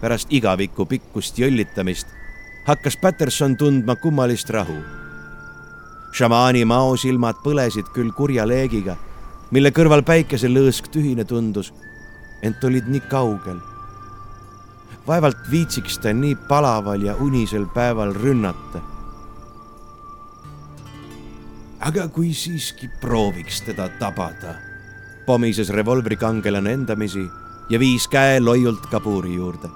pärast 0.00 0.28
igaviku 0.30 0.86
pikkust 0.86 1.38
jõllitamist 1.38 2.06
hakkas 2.66 2.96
Patterson 2.96 3.56
tundma 3.56 3.96
kummalist 3.96 4.50
rahu. 4.50 4.82
šamaani 6.12 6.64
maosilmad 6.64 7.42
põlesid 7.44 7.90
küll 7.94 8.12
kurja 8.12 8.46
leegiga, 8.46 8.96
mille 9.50 9.70
kõrval 9.70 10.02
päikeselõõsk 10.02 10.88
tühine 10.88 11.24
tundus, 11.24 11.72
ent 12.42 12.64
olid 12.64 12.86
nii 12.86 13.00
kaugel 13.10 13.75
vaevalt 15.06 15.50
viitsiks 15.50 15.98
ta 15.98 16.12
nii 16.12 16.34
palaval 16.48 17.02
ja 17.02 17.14
unisel 17.20 17.66
päeval 17.74 18.14
rünnata. 18.14 18.82
aga 21.86 22.08
kui 22.08 22.32
siiski 22.34 22.88
prooviks 23.00 23.60
teda 23.62 23.88
tabada, 24.00 24.54
pomises 25.26 25.68
revolvrikangelane 25.70 26.72
endamisi 26.72 27.22
ja 27.70 27.78
viis 27.78 28.08
käe 28.08 28.40
loiult 28.40 28.86
kabuuri 28.90 29.34
juurde. 29.34 29.68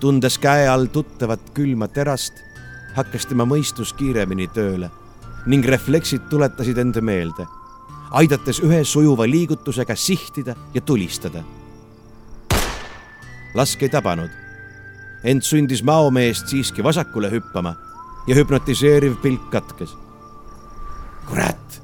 tundes 0.00 0.38
käe 0.38 0.68
all 0.68 0.86
tuttavat 0.86 1.50
külma 1.54 1.88
terast, 1.88 2.32
hakkas 2.94 3.26
tema 3.26 3.44
mõistus 3.44 3.92
kiiremini 3.92 4.48
tööle 4.48 4.90
ning 5.46 5.64
refleksid 5.64 6.30
tuletasid 6.30 6.78
enda 6.78 7.00
meelde, 7.00 7.46
aidates 8.10 8.60
ühe 8.60 8.84
sujuva 8.84 9.26
liigutusega 9.28 9.96
sihtida 9.96 10.54
ja 10.74 10.80
tulistada 10.80 11.44
lask 13.54 13.82
ei 13.82 13.88
tabanud. 13.88 14.30
ent 15.24 15.44
sundis 15.44 15.82
maomeest 15.82 16.48
siiski 16.48 16.84
vasakule 16.84 17.30
hüppama 17.30 17.74
ja 18.26 18.34
hüpnotiseeriv 18.34 19.16
pilk 19.22 19.50
katkes. 19.50 19.96
kurat, 21.28 21.82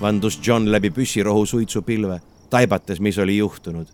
vandus 0.00 0.40
John 0.46 0.72
läbi 0.72 0.90
püssirohu 0.90 1.46
suitsupilve, 1.46 2.20
taibates, 2.50 3.00
mis 3.00 3.18
oli 3.18 3.36
juhtunud. 3.36 3.86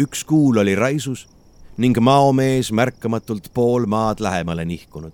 üks 0.00 0.24
kuul 0.24 0.56
oli 0.56 0.74
raisus 0.74 1.28
ning 1.76 1.98
maomees 1.98 2.72
märkamatult 2.72 3.50
pool 3.54 3.86
maad 3.86 4.20
lähemale 4.20 4.64
nihkunud. 4.64 5.12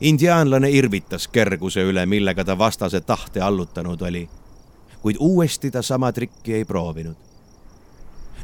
indiaanlane 0.00 0.70
irvitas 0.70 1.28
kerguse 1.28 1.82
üle, 1.82 2.06
millega 2.06 2.44
ta 2.44 2.58
vastase 2.58 3.00
tahte 3.00 3.40
allutanud 3.40 4.00
oli, 4.02 4.28
kuid 5.02 5.16
uuesti 5.18 5.70
ta 5.70 5.82
sama 5.82 6.12
trikki 6.12 6.54
ei 6.54 6.64
proovinud 6.64 7.29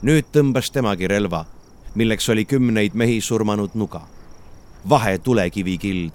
nüüd 0.02 0.28
tõmbas 0.32 0.68
temagi 0.72 1.08
relva, 1.08 1.44
milleks 1.96 2.28
oli 2.28 2.44
kümneid 2.44 2.94
mehi 2.94 3.20
surmanud 3.20 3.74
nuga. 3.74 4.02
vahe 4.88 5.18
tulekivikild, 5.18 6.12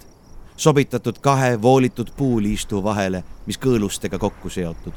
sobitatud 0.56 1.18
kahe 1.20 1.62
voolitud 1.62 2.10
puuliistu 2.16 2.82
vahele, 2.84 3.24
mis 3.46 3.58
kõõlustega 3.58 4.18
kokku 4.18 4.50
seotud. 4.50 4.92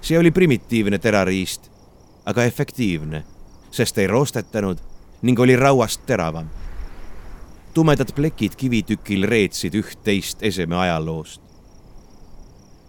see 0.00 0.18
oli 0.18 0.30
primitiivne 0.30 0.98
terariist, 0.98 1.70
aga 2.24 2.44
efektiivne, 2.44 3.24
sest 3.70 3.98
ei 3.98 4.06
roostetanud 4.06 4.78
ning 5.22 5.40
oli 5.40 5.56
rauast 5.56 6.06
teravam. 6.06 6.48
tumedad 7.74 8.12
plekid 8.14 8.56
kivitükil 8.56 9.28
reetsid 9.28 9.74
üht-teist 9.74 10.38
eseme 10.40 10.76
ajaloost. 10.76 11.40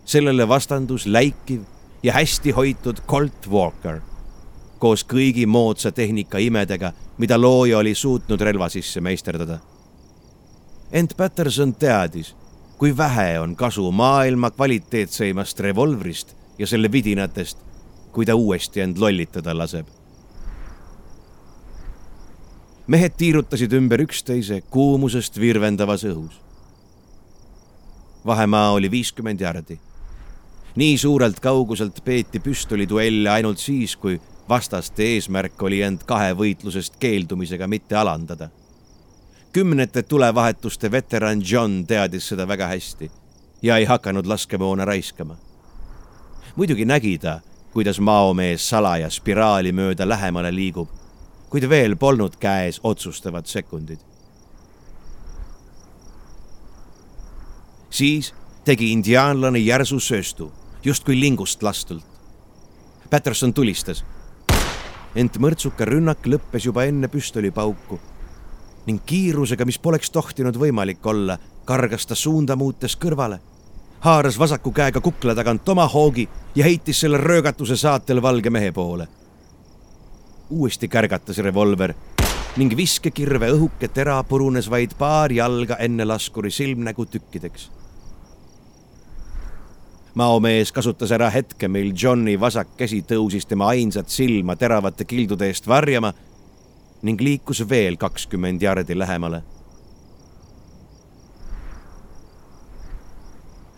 sellele 0.06 0.48
vastandus 0.48 1.06
läikiv 1.06 1.62
ja 2.04 2.14
hästi 2.14 2.52
hoitud 2.52 3.02
Colt 3.08 3.48
Walker 3.50 4.13
koos 4.84 5.06
kõigi 5.08 5.46
moodsa 5.48 5.94
tehnika 5.96 6.42
imedega, 6.44 6.90
mida 7.18 7.38
looja 7.40 7.78
oli 7.80 7.94
suutnud 7.96 8.42
relva 8.42 8.68
sisse 8.70 9.00
meisterdada. 9.02 9.60
ent 10.92 11.14
Patterson 11.18 11.72
teadis, 11.74 12.36
kui 12.78 12.92
vähe 12.98 13.40
on 13.40 13.56
kasu 13.56 13.92
maailma 13.92 14.52
kvaliteetseimast 14.52 15.60
revolvrist 15.60 16.36
ja 16.60 16.68
selle 16.68 16.92
vidinatest, 16.92 17.58
kui 18.12 18.26
ta 18.26 18.36
uuesti 18.36 18.82
end 18.82 18.98
lollitada 18.98 19.58
laseb. 19.58 19.88
mehed 22.88 23.16
tiirutasid 23.18 23.72
ümber 23.74 24.04
üksteise 24.04 24.62
kuumusest 24.70 25.40
virvendavas 25.40 26.04
õhus. 26.04 26.36
vahemaa 28.26 28.72
oli 28.72 28.92
viiskümmend 28.92 29.40
jardi. 29.40 29.80
nii 30.76 30.98
suurelt 30.98 31.40
kauguselt 31.40 32.04
peeti 32.04 32.40
püstoliduelle 32.40 33.30
ainult 33.30 33.58
siis, 33.58 33.96
kui 33.96 34.20
vastaste 34.50 35.04
eesmärk 35.04 35.62
oli 35.64 35.82
end 35.82 36.04
kahevõitlusest 36.06 37.00
keeldumisega 37.00 37.68
mitte 37.68 37.96
alandada. 37.96 38.50
kümnete 39.54 40.04
tulevahetuste 40.04 40.92
veteran 40.92 41.42
John 41.52 41.86
teadis 41.88 42.28
seda 42.28 42.48
väga 42.48 42.68
hästi 42.68 43.12
ja 43.62 43.78
ei 43.78 43.86
hakanud 43.86 44.26
laskemoona 44.26 44.86
raiskama. 44.86 45.36
muidugi 46.56 46.86
nägi 46.86 47.18
ta, 47.18 47.40
kuidas 47.74 48.00
maomees 48.00 48.70
salaja 48.70 49.10
spiraali 49.10 49.72
mööda 49.72 50.10
lähemale 50.10 50.56
liigub, 50.56 50.90
kuid 51.50 51.70
veel 51.70 51.96
polnud 51.96 52.36
käes 52.36 52.80
otsustavad 52.84 53.46
sekundid. 53.46 54.00
siis 57.90 58.34
tegi 58.66 58.92
indiaanlane 58.92 59.60
järsu 59.60 60.00
sööstu, 60.00 60.52
justkui 60.84 61.20
lingust 61.20 61.64
lastult. 61.64 62.06
Patterson 63.10 63.54
tulistas 63.54 64.04
ent 65.16 65.38
mõrtsuka 65.40 65.86
rünnak 65.86 66.26
lõppes 66.26 66.66
juba 66.66 66.86
enne 66.90 67.08
püstolipauku. 67.08 68.00
Ning 68.88 69.02
kiirusega, 69.06 69.66
mis 69.66 69.80
poleks 69.80 70.12
tohtinud 70.12 70.58
võimalik 70.60 71.06
olla, 71.08 71.38
kargas 71.66 72.06
ta 72.06 72.16
suunda 72.16 72.56
muutes 72.60 72.98
kõrvale, 73.00 73.40
haaras 74.04 74.40
vasaku 74.40 74.72
käega 74.72 75.02
kukla 75.02 75.36
tagant 75.36 75.64
tomahoogi 75.66 76.28
ja 76.56 76.66
heitis 76.68 77.00
selle 77.00 77.18
röögatuse 77.18 77.78
saatel 77.78 78.22
valge 78.22 78.50
mehe 78.50 78.72
poole. 78.72 79.08
uuesti 80.50 80.88
kärgatas 80.88 81.38
revolver 81.38 81.94
ning 82.58 82.76
viskekirve 82.78 83.48
õhuke 83.56 83.88
tera 83.90 84.24
purunes 84.24 84.68
vaid 84.70 84.92
paar 84.98 85.32
jalga 85.32 85.78
enne 85.80 86.06
laskuri 86.06 86.52
silmnägu 86.52 87.06
tükkideks 87.06 87.70
maomees 90.14 90.72
kasutas 90.72 91.12
ära 91.12 91.30
hetke, 91.34 91.68
mil 91.68 91.94
Johni 91.98 92.36
vasak 92.40 92.76
käsi 92.78 93.02
tõusis 93.08 93.48
tema 93.50 93.72
ainsat 93.74 94.10
silma 94.14 94.56
teravate 94.56 95.06
kildude 95.10 95.50
eest 95.50 95.68
varjama 95.68 96.14
ning 97.04 97.22
liikus 97.22 97.64
veel 97.70 97.98
kakskümmend 97.98 98.62
jardi 98.62 98.98
lähemale. 98.98 99.44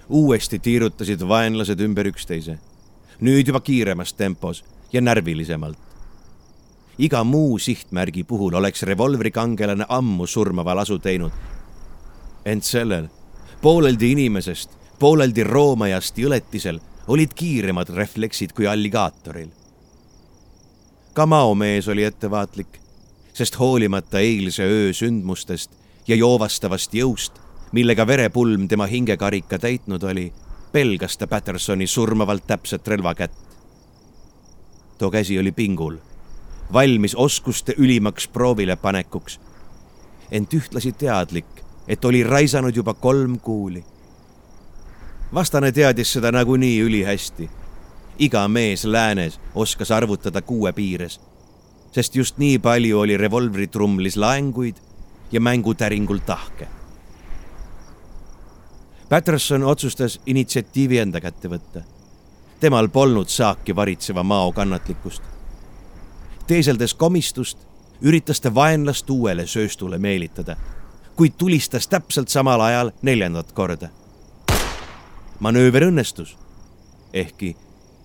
uuesti 0.09 0.59
tiirutasid 0.59 1.23
vaenlased 1.27 1.79
ümber 1.81 2.05
üksteise, 2.05 2.59
nüüd 3.25 3.47
juba 3.47 3.59
kiiremas 3.59 4.13
tempos 4.13 4.63
ja 4.93 5.01
närvilisemalt. 5.01 5.77
iga 6.97 7.23
muu 7.23 7.59
sihtmärgi 7.59 8.23
puhul 8.23 8.53
oleks 8.53 8.83
revolvrikangelane 8.83 9.85
ammu 9.89 10.27
surmava 10.27 10.75
lasu 10.75 10.99
teinud. 10.99 11.31
ent 12.45 12.63
sellel 12.63 13.07
pooleldi 13.61 14.11
inimesest 14.11 14.69
pooleldi 14.99 15.43
roomajast 15.43 16.17
jõletisel 16.17 16.80
olid 17.07 17.34
kiiremad 17.35 17.89
refleksid 17.89 18.53
kui 18.55 18.67
alligaatoril. 18.67 19.49
ka 21.13 21.26
maomees 21.26 21.88
oli 21.88 22.03
ettevaatlik, 22.03 22.80
sest 23.34 23.59
hoolimata 23.59 24.19
eilse 24.19 24.63
öö 24.63 24.93
sündmustest 24.93 25.72
ja 26.07 26.15
joovastavast 26.15 26.93
jõust, 26.93 27.34
millega 27.72 28.07
verepulm 28.07 28.67
tema 28.67 28.85
hingekarika 28.85 29.59
täitnud 29.59 30.03
oli, 30.03 30.34
pelgas 30.72 31.17
ta 31.17 31.27
Pattersoni 31.27 31.88
surmavalt 31.88 32.47
täpset 32.47 32.88
relvakätt. 32.88 33.34
too 34.97 35.11
käsi 35.11 35.39
oli 35.39 35.51
pingul, 35.51 35.97
valmis 36.73 37.15
oskuste 37.15 37.73
ülimaks 37.77 38.27
proovile 38.27 38.76
panekuks, 38.76 39.39
ent 40.31 40.53
ühtlasi 40.53 40.91
teadlik, 40.91 41.63
et 41.88 42.05
oli 42.05 42.23
raisanud 42.23 42.76
juba 42.76 42.93
kolm 42.93 43.39
kuuli 43.39 43.84
vastane 45.34 45.72
teadis 45.72 46.14
seda 46.14 46.31
nagunii 46.31 46.81
ülihästi. 46.81 47.49
iga 48.19 48.47
mees 48.47 48.85
läänes 48.85 49.39
oskas 49.56 49.91
arvutada 49.91 50.41
kuue 50.41 50.72
piires, 50.73 51.19
sest 51.91 52.15
just 52.15 52.38
nii 52.38 52.60
palju 52.60 52.99
oli 52.99 53.18
revolvritrumlis 53.18 54.18
laenguid 54.18 54.76
ja 55.31 55.41
mängutäringul 55.41 56.18
tahke. 56.18 56.68
Patterson 59.10 59.64
otsustas 59.64 60.22
initsiatiivi 60.26 60.97
enda 60.97 61.22
kätte 61.22 61.49
võtta. 61.49 61.81
temal 62.60 62.88
polnud 62.88 63.27
saaki 63.27 63.76
varitseva 63.76 64.23
mao 64.23 64.52
kannatlikkust. 64.52 65.23
teeseldes 66.47 66.93
komistust, 66.93 67.57
üritas 68.02 68.41
ta 68.41 68.56
vaenlast 68.56 69.10
uuele 69.10 69.47
sööstule 69.47 69.97
meelitada, 69.97 70.56
kuid 71.15 71.34
tulistas 71.38 71.88
täpselt 71.88 72.30
samal 72.30 72.61
ajal 72.61 72.91
neljandat 73.02 73.52
korda 73.52 73.89
manööver 75.39 75.83
õnnestus. 75.83 76.37
ehkki 77.13 77.55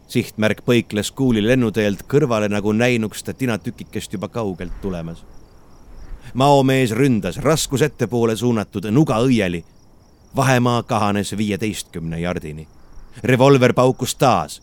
sihtmärk 0.09 0.63
põikles 0.67 1.13
kuuli 1.15 1.43
lennuteelt 1.43 2.03
kõrvale 2.11 2.49
nagu 2.51 2.73
näinuks 2.73 3.23
ta 3.23 3.35
tinatükikest 3.35 4.13
juba 4.13 4.29
kaugelt 4.29 4.81
tulemas. 4.83 5.25
maomees 6.35 6.91
ründas 6.91 7.37
raskus 7.37 7.83
ettepoole 7.83 8.37
suunatud 8.37 8.91
nuga 8.91 9.19
õieli. 9.19 9.65
vahemaa 10.37 10.83
kahanes 10.83 11.37
viieteistkümne 11.37 12.21
jardini. 12.21 12.69
revolver 13.23 13.73
paukus 13.73 14.15
taas, 14.15 14.63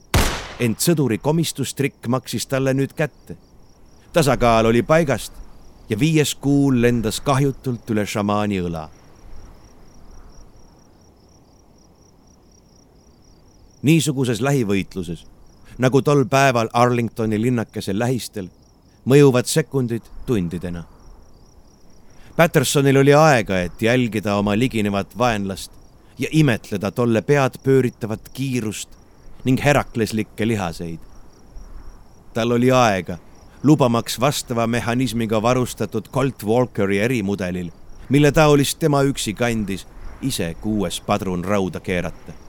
ent 0.60 0.80
sõduri 0.80 1.18
komistustrikk 1.18 2.08
maksis 2.08 2.48
talle 2.48 2.74
nüüd 2.74 2.94
kätte. 2.94 3.38
tasakaal 4.14 4.66
oli 4.66 4.84
paigast 4.84 5.34
ja 5.90 6.00
viies 6.00 6.36
kuul 6.36 6.82
lendas 6.82 7.22
kahjutult 7.22 7.90
üle 7.90 8.06
šamaani 8.06 8.60
õla 8.62 8.90
niisuguses 13.88 14.42
lähivõitluses 14.44 15.26
nagu 15.78 16.02
tol 16.02 16.26
päeval 16.26 16.70
Arlingtoni 16.74 17.42
linnakese 17.42 18.00
lähistel, 18.00 18.50
mõjuvad 19.06 19.46
sekundid 19.46 20.06
tundidena. 20.26 20.84
Pattersonil 22.36 22.98
oli 22.98 23.14
aega, 23.14 23.60
et 23.60 23.82
jälgida 23.82 24.36
oma 24.38 24.58
liginevat 24.58 25.18
vaenlast 25.18 25.72
ja 26.18 26.28
imetleda 26.32 26.92
tolle 26.92 27.22
pead 27.22 27.58
pööritavat 27.64 28.30
kiirust 28.34 28.90
ning 29.46 29.62
herakleslikke 29.64 30.48
lihaseid. 30.48 31.00
tal 32.34 32.52
oli 32.52 32.72
aega, 32.72 33.18
lubamaks 33.64 34.20
vastava 34.20 34.68
mehhanismiga 34.68 35.42
varustatud 35.42 36.10
Colt 36.10 36.44
Walkeri 36.44 37.00
erimudelil, 37.00 37.72
mille 38.10 38.32
taolist 38.32 38.80
tema 38.80 39.02
üksi 39.02 39.34
kandis, 39.34 39.88
ise 40.22 40.54
kuues 40.62 41.02
padrun 41.02 41.46
rauda 41.46 41.80
keerata 41.80 42.47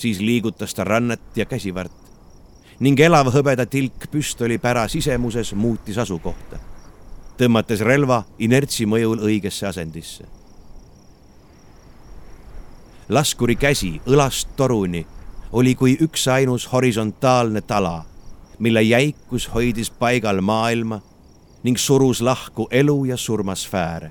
siis 0.00 0.20
liigutas 0.20 0.74
ta 0.74 0.84
rannet 0.84 1.36
ja 1.36 1.44
käsivart 1.44 1.92
ning 2.80 3.00
elav 3.00 3.28
hõbeda 3.34 3.66
tilk 3.68 4.08
püstoli 4.10 4.56
pära 4.58 4.86
sisemuses 4.88 5.52
muutis 5.52 5.98
asukohta, 6.00 6.56
tõmmates 7.36 7.82
relva 7.84 8.22
inertsi 8.38 8.86
mõjul 8.88 9.20
õigesse 9.28 9.66
asendisse. 9.68 10.24
laskuri 13.08 13.56
käsi 13.56 14.00
õlast 14.06 14.56
toruni 14.56 15.06
oli 15.52 15.74
kui 15.74 15.96
üksainus 16.00 16.66
horisontaalne 16.72 17.60
tala, 17.60 18.04
mille 18.58 18.82
jäikus 18.82 19.48
hoidis 19.54 19.90
paigal 19.90 20.40
maailma 20.40 21.00
ning 21.62 21.76
surus 21.76 22.20
lahku 22.20 22.68
elu 22.70 23.04
ja 23.04 23.16
surma 23.16 23.54
sfääre. 23.54 24.10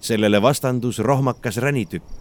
sellele 0.00 0.42
vastandus 0.42 0.98
rohmakas 0.98 1.56
ränitükk, 1.56 2.19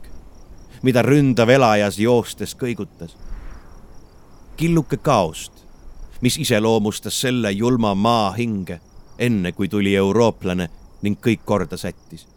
mida 0.81 1.01
ründav 1.01 1.49
elajas 1.49 1.99
joostes 1.99 2.55
kõigutas. 2.55 3.15
killuke 4.57 4.97
kaost, 4.97 5.51
mis 6.21 6.37
iseloomustas 6.37 7.21
selle 7.21 7.51
julma 7.51 7.95
maa 7.95 8.31
hinge, 8.31 8.79
enne 9.19 9.51
kui 9.51 9.67
tuli 9.67 9.95
eurooplane 9.95 10.69
ning 11.01 11.17
kõik 11.19 11.45
korda 11.45 11.77
sättis. 11.77 12.27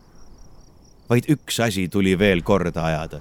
vaid 1.10 1.24
üks 1.28 1.60
asi 1.60 1.88
tuli 1.88 2.18
veel 2.18 2.42
korda 2.42 2.84
ajada. 2.84 3.20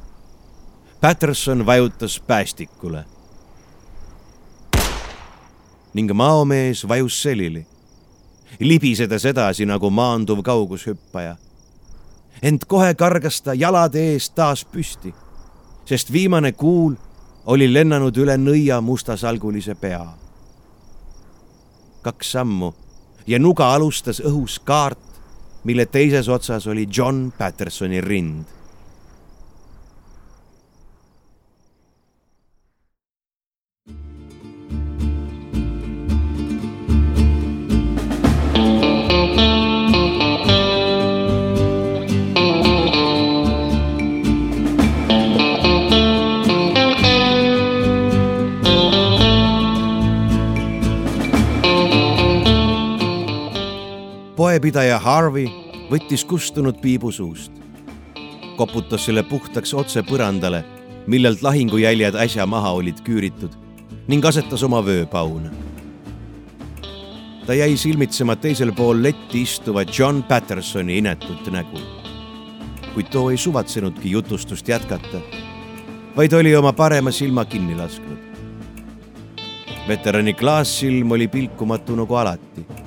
Patterson 1.01 1.65
vajutas 1.65 2.19
päästikule 2.19 3.05
ning 5.93 6.11
maomees 6.13 6.87
vajus 6.87 7.21
selili, 7.21 7.65
libisedes 8.59 9.25
edasi 9.25 9.65
nagu 9.65 9.89
maanduv 9.89 10.41
kaugushüppaja 10.43 11.35
ent 12.41 12.65
kohe 12.65 12.93
kargas 12.95 13.41
ta 13.41 13.53
jalade 13.53 14.01
eest 14.13 14.35
taas 14.35 14.65
püsti, 14.65 15.13
sest 15.85 16.11
viimane 16.11 16.51
kuul 16.51 16.95
oli 17.45 17.73
lennanud 17.73 18.17
üle 18.17 18.37
nõia 18.37 18.81
mustasalgulise 18.81 19.75
pea. 19.75 20.05
kaks 22.01 22.31
sammu 22.31 22.73
ja 23.27 23.39
nuga 23.39 23.73
alustas 23.73 24.19
õhus 24.19 24.59
kaart, 24.65 24.99
mille 25.63 25.85
teises 25.85 26.29
otsas 26.29 26.67
oli 26.67 26.87
John 26.97 27.31
Pattersoni 27.37 28.01
rind 28.01 28.60
poepidaja 54.51 54.97
Harvey 54.99 55.45
võttis 55.87 56.25
kustunud 56.27 56.81
piibu 56.83 57.07
suust, 57.15 57.53
koputas 58.57 59.05
selle 59.07 59.21
puhtaks 59.23 59.71
otse 59.79 60.01
põrandale, 60.03 60.59
millelt 61.07 61.39
lahingujäljed 61.45 62.17
äsja 62.19 62.43
maha 62.43 62.73
olid 62.75 62.99
küüritud 63.05 63.55
ning 64.11 64.27
asetas 64.27 64.65
oma 64.67 64.81
vööpauna. 64.83 65.53
ta 67.45 67.53
jäi 67.53 67.77
silmitsema 67.77 68.35
teisel 68.35 68.73
pool 68.75 68.99
letti 69.03 69.45
istuva 69.47 69.85
John 69.87 70.19
Pattersoni 70.23 70.97
inetut 70.97 71.47
nägu. 71.47 71.79
kuid 72.93 73.07
too 73.07 73.31
ei 73.31 73.37
suvatsenudki 73.37 74.11
jutustust 74.11 74.67
jätkata, 74.67 75.21
vaid 76.15 76.33
oli 76.33 76.55
oma 76.55 76.73
parema 76.73 77.11
silma 77.11 77.45
kinni 77.45 77.75
lasknud. 77.75 78.19
veterani 79.87 80.33
klaassilm 80.33 81.11
oli 81.11 81.27
pilkumatu 81.27 81.95
nagu 81.95 82.15
alati 82.15 82.80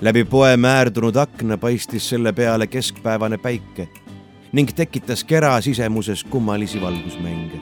läbi 0.00 0.24
poe 0.24 0.56
määrdunud 0.56 1.16
akna 1.16 1.56
paistis 1.58 2.08
selle 2.08 2.32
peale 2.32 2.66
keskpäevane 2.66 3.38
päike 3.38 3.88
ning 4.52 4.70
tekitas 4.76 5.24
kera 5.24 5.60
sisemuses 5.60 6.24
kummalisi 6.24 6.80
valgusmänge. 6.80 7.60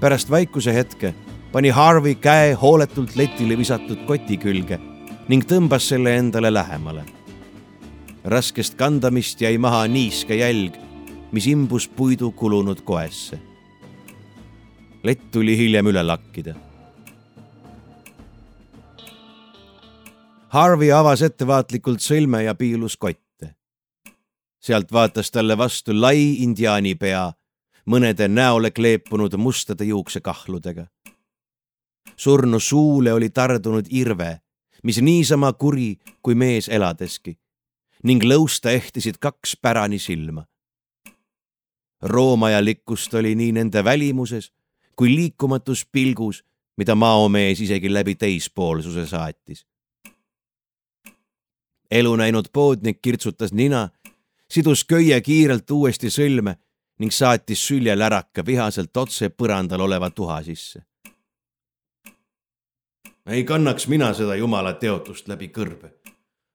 pärast 0.00 0.30
vaikuse 0.30 0.74
hetke 0.74 1.14
pani 1.52 1.68
Harvey 1.68 2.14
käe 2.14 2.52
hooletult 2.52 3.16
letile 3.16 3.58
visatud 3.58 4.04
koti 4.06 4.36
külge 4.36 4.78
ning 5.28 5.44
tõmbas 5.48 5.88
selle 5.88 6.16
endale 6.16 6.52
lähemale. 6.54 7.04
raskest 8.24 8.74
kandamist 8.74 9.40
jäi 9.40 9.58
maha 9.58 9.86
niiske 9.88 10.34
jälg, 10.34 10.76
mis 11.32 11.46
imbus 11.46 11.88
puidu 11.88 12.32
kulunud 12.32 12.80
koesse. 12.80 13.38
lett 15.02 15.30
tuli 15.30 15.56
hiljem 15.56 15.86
üle 15.86 16.02
lakkida 16.02 16.54
Harvey 20.52 20.90
avas 20.92 21.22
ettevaatlikult 21.24 22.02
sõlme 22.04 22.42
ja 22.44 22.52
piilus 22.54 22.98
kotte. 23.00 23.54
sealt 24.60 24.92
vaatas 24.92 25.30
talle 25.30 25.56
vastu 25.58 25.94
lai 26.00 26.42
indiaani 26.44 26.92
pea, 26.94 27.32
mõnede 27.88 28.28
näole 28.28 28.70
kleepunud 28.70 29.36
mustade 29.36 29.84
juuksekahludega. 29.84 30.86
surnu 32.16 32.60
suule 32.60 33.12
oli 33.12 33.30
tardunud 33.30 33.86
irve, 33.90 34.40
mis 34.82 35.00
niisama 35.00 35.52
kuri 35.52 35.96
kui 36.22 36.34
mees 36.34 36.68
eladeski 36.68 37.38
ning 38.04 38.22
lõusta 38.22 38.70
ehtisid 38.70 39.18
kaks 39.18 39.56
pärani 39.56 39.98
silma. 39.98 40.44
roomajalikkust 42.02 43.14
oli 43.14 43.34
nii 43.34 43.52
nende 43.52 43.84
välimuses 43.84 44.52
kui 44.96 45.14
liikumatus 45.14 45.86
pilgus, 45.92 46.44
mida 46.76 46.94
maomees 46.94 47.60
isegi 47.60 47.92
läbi 47.92 48.14
teispoolsuse 48.14 49.06
saatis 49.06 49.71
elu 51.92 52.16
näinud 52.16 52.44
poodnik 52.52 53.02
kirtsutas 53.02 53.52
nina, 53.52 53.88
sidus 54.50 54.84
köie 54.84 55.20
kiirelt 55.20 55.70
uuesti 55.70 56.10
sõlme 56.10 56.56
ning 57.00 57.12
saatis 57.12 57.66
süljeläraka 57.66 58.44
vihaselt 58.46 58.96
otse 58.96 59.28
põrandal 59.28 59.80
oleva 59.80 60.10
tuha 60.10 60.42
sisse. 60.42 60.82
ei 63.26 63.44
kannaks 63.44 63.86
mina 63.86 64.14
seda 64.14 64.34
jumala 64.34 64.72
teotust 64.72 65.28
läbi 65.28 65.48
kõrbe. 65.48 65.90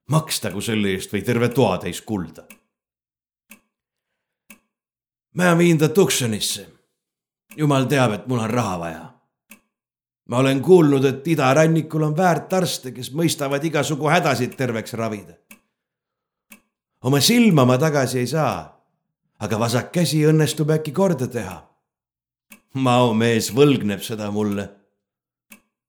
makstagu 0.09 0.61
selle 0.61 0.89
eest 0.89 1.13
või 1.13 1.21
terve 1.21 1.49
toatäis 1.49 2.01
kulda. 2.01 2.47
ma 5.35 5.57
viin 5.57 5.77
ta 5.77 5.89
Tucsonisse. 5.89 6.67
jumal 7.55 7.85
teab, 7.85 8.11
et 8.11 8.27
mul 8.27 8.39
on 8.39 8.49
raha 8.49 8.79
vaja 8.79 9.16
ma 10.27 10.37
olen 10.37 10.61
kuulnud, 10.61 11.05
et 11.05 11.27
idarannikul 11.27 12.03
on 12.03 12.17
väärt 12.17 12.53
arste, 12.53 12.91
kes 12.91 13.11
mõistavad 13.15 13.63
igasugu 13.63 14.09
hädasid 14.09 14.55
terveks 14.57 14.93
ravida. 14.93 15.33
oma 17.01 17.21
silma 17.21 17.65
ma 17.65 17.77
tagasi 17.77 18.19
ei 18.19 18.27
saa, 18.27 18.83
aga 19.39 19.59
vasak 19.59 19.91
käsi 19.91 20.25
õnnestub 20.25 20.71
äkki 20.71 20.91
korda 20.91 21.27
teha. 21.27 21.67
maomees 22.73 23.53
võlgneb 23.55 24.01
seda 24.01 24.31
mulle, 24.31 24.69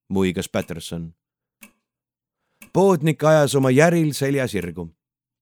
muigas 0.09 0.49
Patterson. 0.49 1.15
poodnik 2.73 3.25
ajas 3.25 3.55
oma 3.55 3.71
järil 3.71 4.13
selja 4.13 4.49
sirgu, 4.49 4.95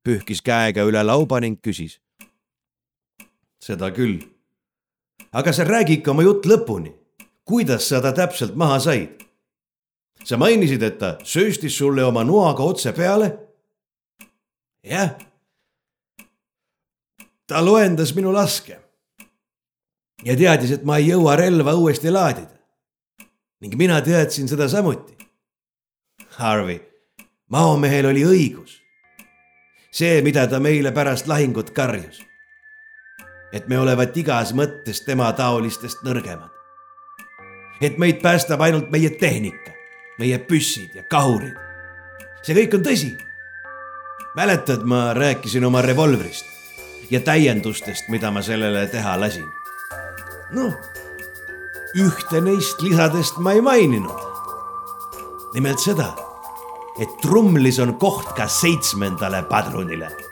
pühkis 0.02 0.43
käega 0.43 0.82
üle 0.82 1.02
lauba 1.02 1.40
ning 1.40 1.60
küsis. 1.60 2.01
seda 3.60 3.90
küll 3.90 4.36
aga 5.32 5.52
sa 5.52 5.64
räägi 5.64 5.98
ikka 6.01 6.10
oma 6.10 6.23
jutt 6.23 6.47
lõpuni. 6.47 6.93
Kuidas 7.47 7.89
sa 7.89 8.01
ta 8.02 8.12
täpselt 8.12 8.55
maha 8.55 8.78
said? 8.81 9.23
sa 10.24 10.36
mainisid, 10.36 10.82
et 10.82 10.98
ta 10.98 11.18
sööstis 11.23 11.78
sulle 11.78 12.05
oma 12.05 12.24
noaga 12.24 12.62
otse 12.62 12.93
peale. 12.93 13.39
jah. 14.82 15.14
ta 17.47 17.64
loendas 17.64 18.14
minu 18.14 18.32
laske. 18.32 18.81
ja 20.24 20.36
teadis, 20.36 20.70
et 20.70 20.85
ma 20.85 20.98
ei 20.98 21.09
jõua 21.09 21.36
relva 21.36 21.74
uuesti 21.74 22.10
laadida. 22.10 22.59
ning 23.60 23.77
mina 23.77 24.01
teadsin 24.01 24.48
seda 24.48 24.68
samuti. 24.68 25.16
Harvey, 26.36 26.81
maomehel 27.48 28.06
oli 28.06 28.24
õigus. 28.24 28.82
see, 29.90 30.23
mida 30.23 30.47
ta 30.47 30.60
meile 30.60 30.93
pärast 30.93 31.27
lahingut 31.27 31.70
karjus 31.70 32.27
et 33.52 33.68
me 33.68 33.78
olevat 33.78 34.16
igas 34.16 34.52
mõttes 34.56 35.01
tema 35.06 35.31
taolistest 35.36 36.02
nõrgemad. 36.05 36.56
Et 37.81 37.98
meid 37.98 38.20
päästab 38.23 38.61
ainult 38.61 38.90
meie 38.90 39.11
tehnika, 39.11 39.73
meie 40.19 40.39
püssid 40.39 40.94
ja 40.94 41.03
kahurid. 41.03 41.57
see 42.43 42.55
kõik 42.55 42.74
on 42.78 42.85
tõsi. 42.85 43.12
mäletad, 44.36 44.85
ma 44.85 45.15
rääkisin 45.15 45.65
oma 45.65 45.82
revolvrist 45.82 46.44
ja 47.11 47.20
täiendustest, 47.20 48.09
mida 48.09 48.31
ma 48.31 48.43
sellele 48.43 48.86
teha 48.86 49.20
lasin. 49.20 49.47
noh, 50.51 50.74
ühte 51.97 52.40
neist 52.40 52.82
lisadest 52.82 53.39
ma 53.39 53.53
ei 53.53 53.61
maininud. 53.61 54.20
nimelt 55.55 55.78
seda, 55.78 56.15
et 57.01 57.19
trumlis 57.23 57.78
on 57.78 57.98
koht 57.98 58.32
ka 58.36 58.48
seitsmendale 58.48 59.43
padrunile 59.43 60.26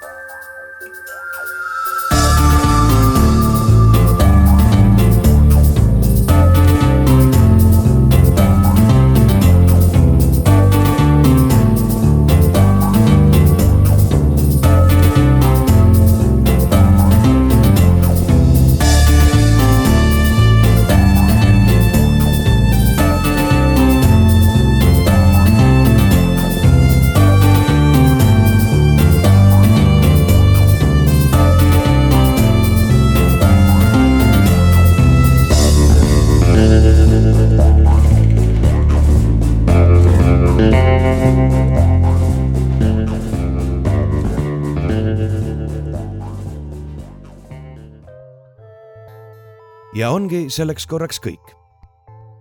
ja 49.94 50.10
ongi 50.10 50.46
selleks 50.50 50.86
korraks 50.86 51.20
kõik. 51.20 51.54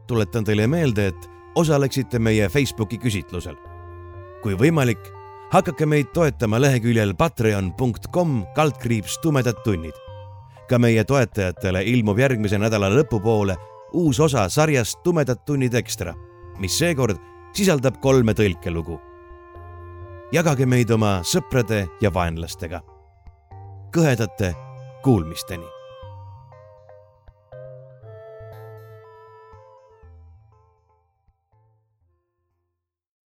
tuletan 0.08 0.44
teile 0.44 0.68
meelde, 0.68 1.08
et 1.08 1.30
osaleksite 1.56 2.20
meie 2.20 2.50
Facebooki 2.50 2.98
küsitlusel. 2.98 3.56
kui 4.42 4.56
võimalik, 4.56 5.00
hakake 5.52 5.86
meid 5.86 6.12
toetama 6.14 6.60
leheküljel 6.62 7.14
patreon.com 7.16 8.46
kaldkriips 8.56 9.20
tumedad 9.22 9.64
tunnid. 9.64 9.94
ka 10.70 10.80
meie 10.80 11.04
toetajatele 11.04 11.84
ilmub 11.84 12.20
järgmise 12.20 12.58
nädala 12.58 12.90
lõpupoole 12.90 13.58
uus 13.94 14.20
osa 14.20 14.50
sarjast 14.50 15.04
Tumedad 15.04 15.44
tunnid 15.46 15.74
ekstra, 15.74 16.16
mis 16.60 16.78
seekord 16.78 17.20
sisaldab 17.54 18.02
kolme 18.02 18.34
tõlkelugu. 18.34 19.00
jagage 20.32 20.66
meid 20.66 20.92
oma 20.92 21.22
sõprade 21.24 21.88
ja 22.02 22.14
vaenlastega. 22.14 22.82
kõhedate 23.94 24.56
kuulmisteni 25.04 25.73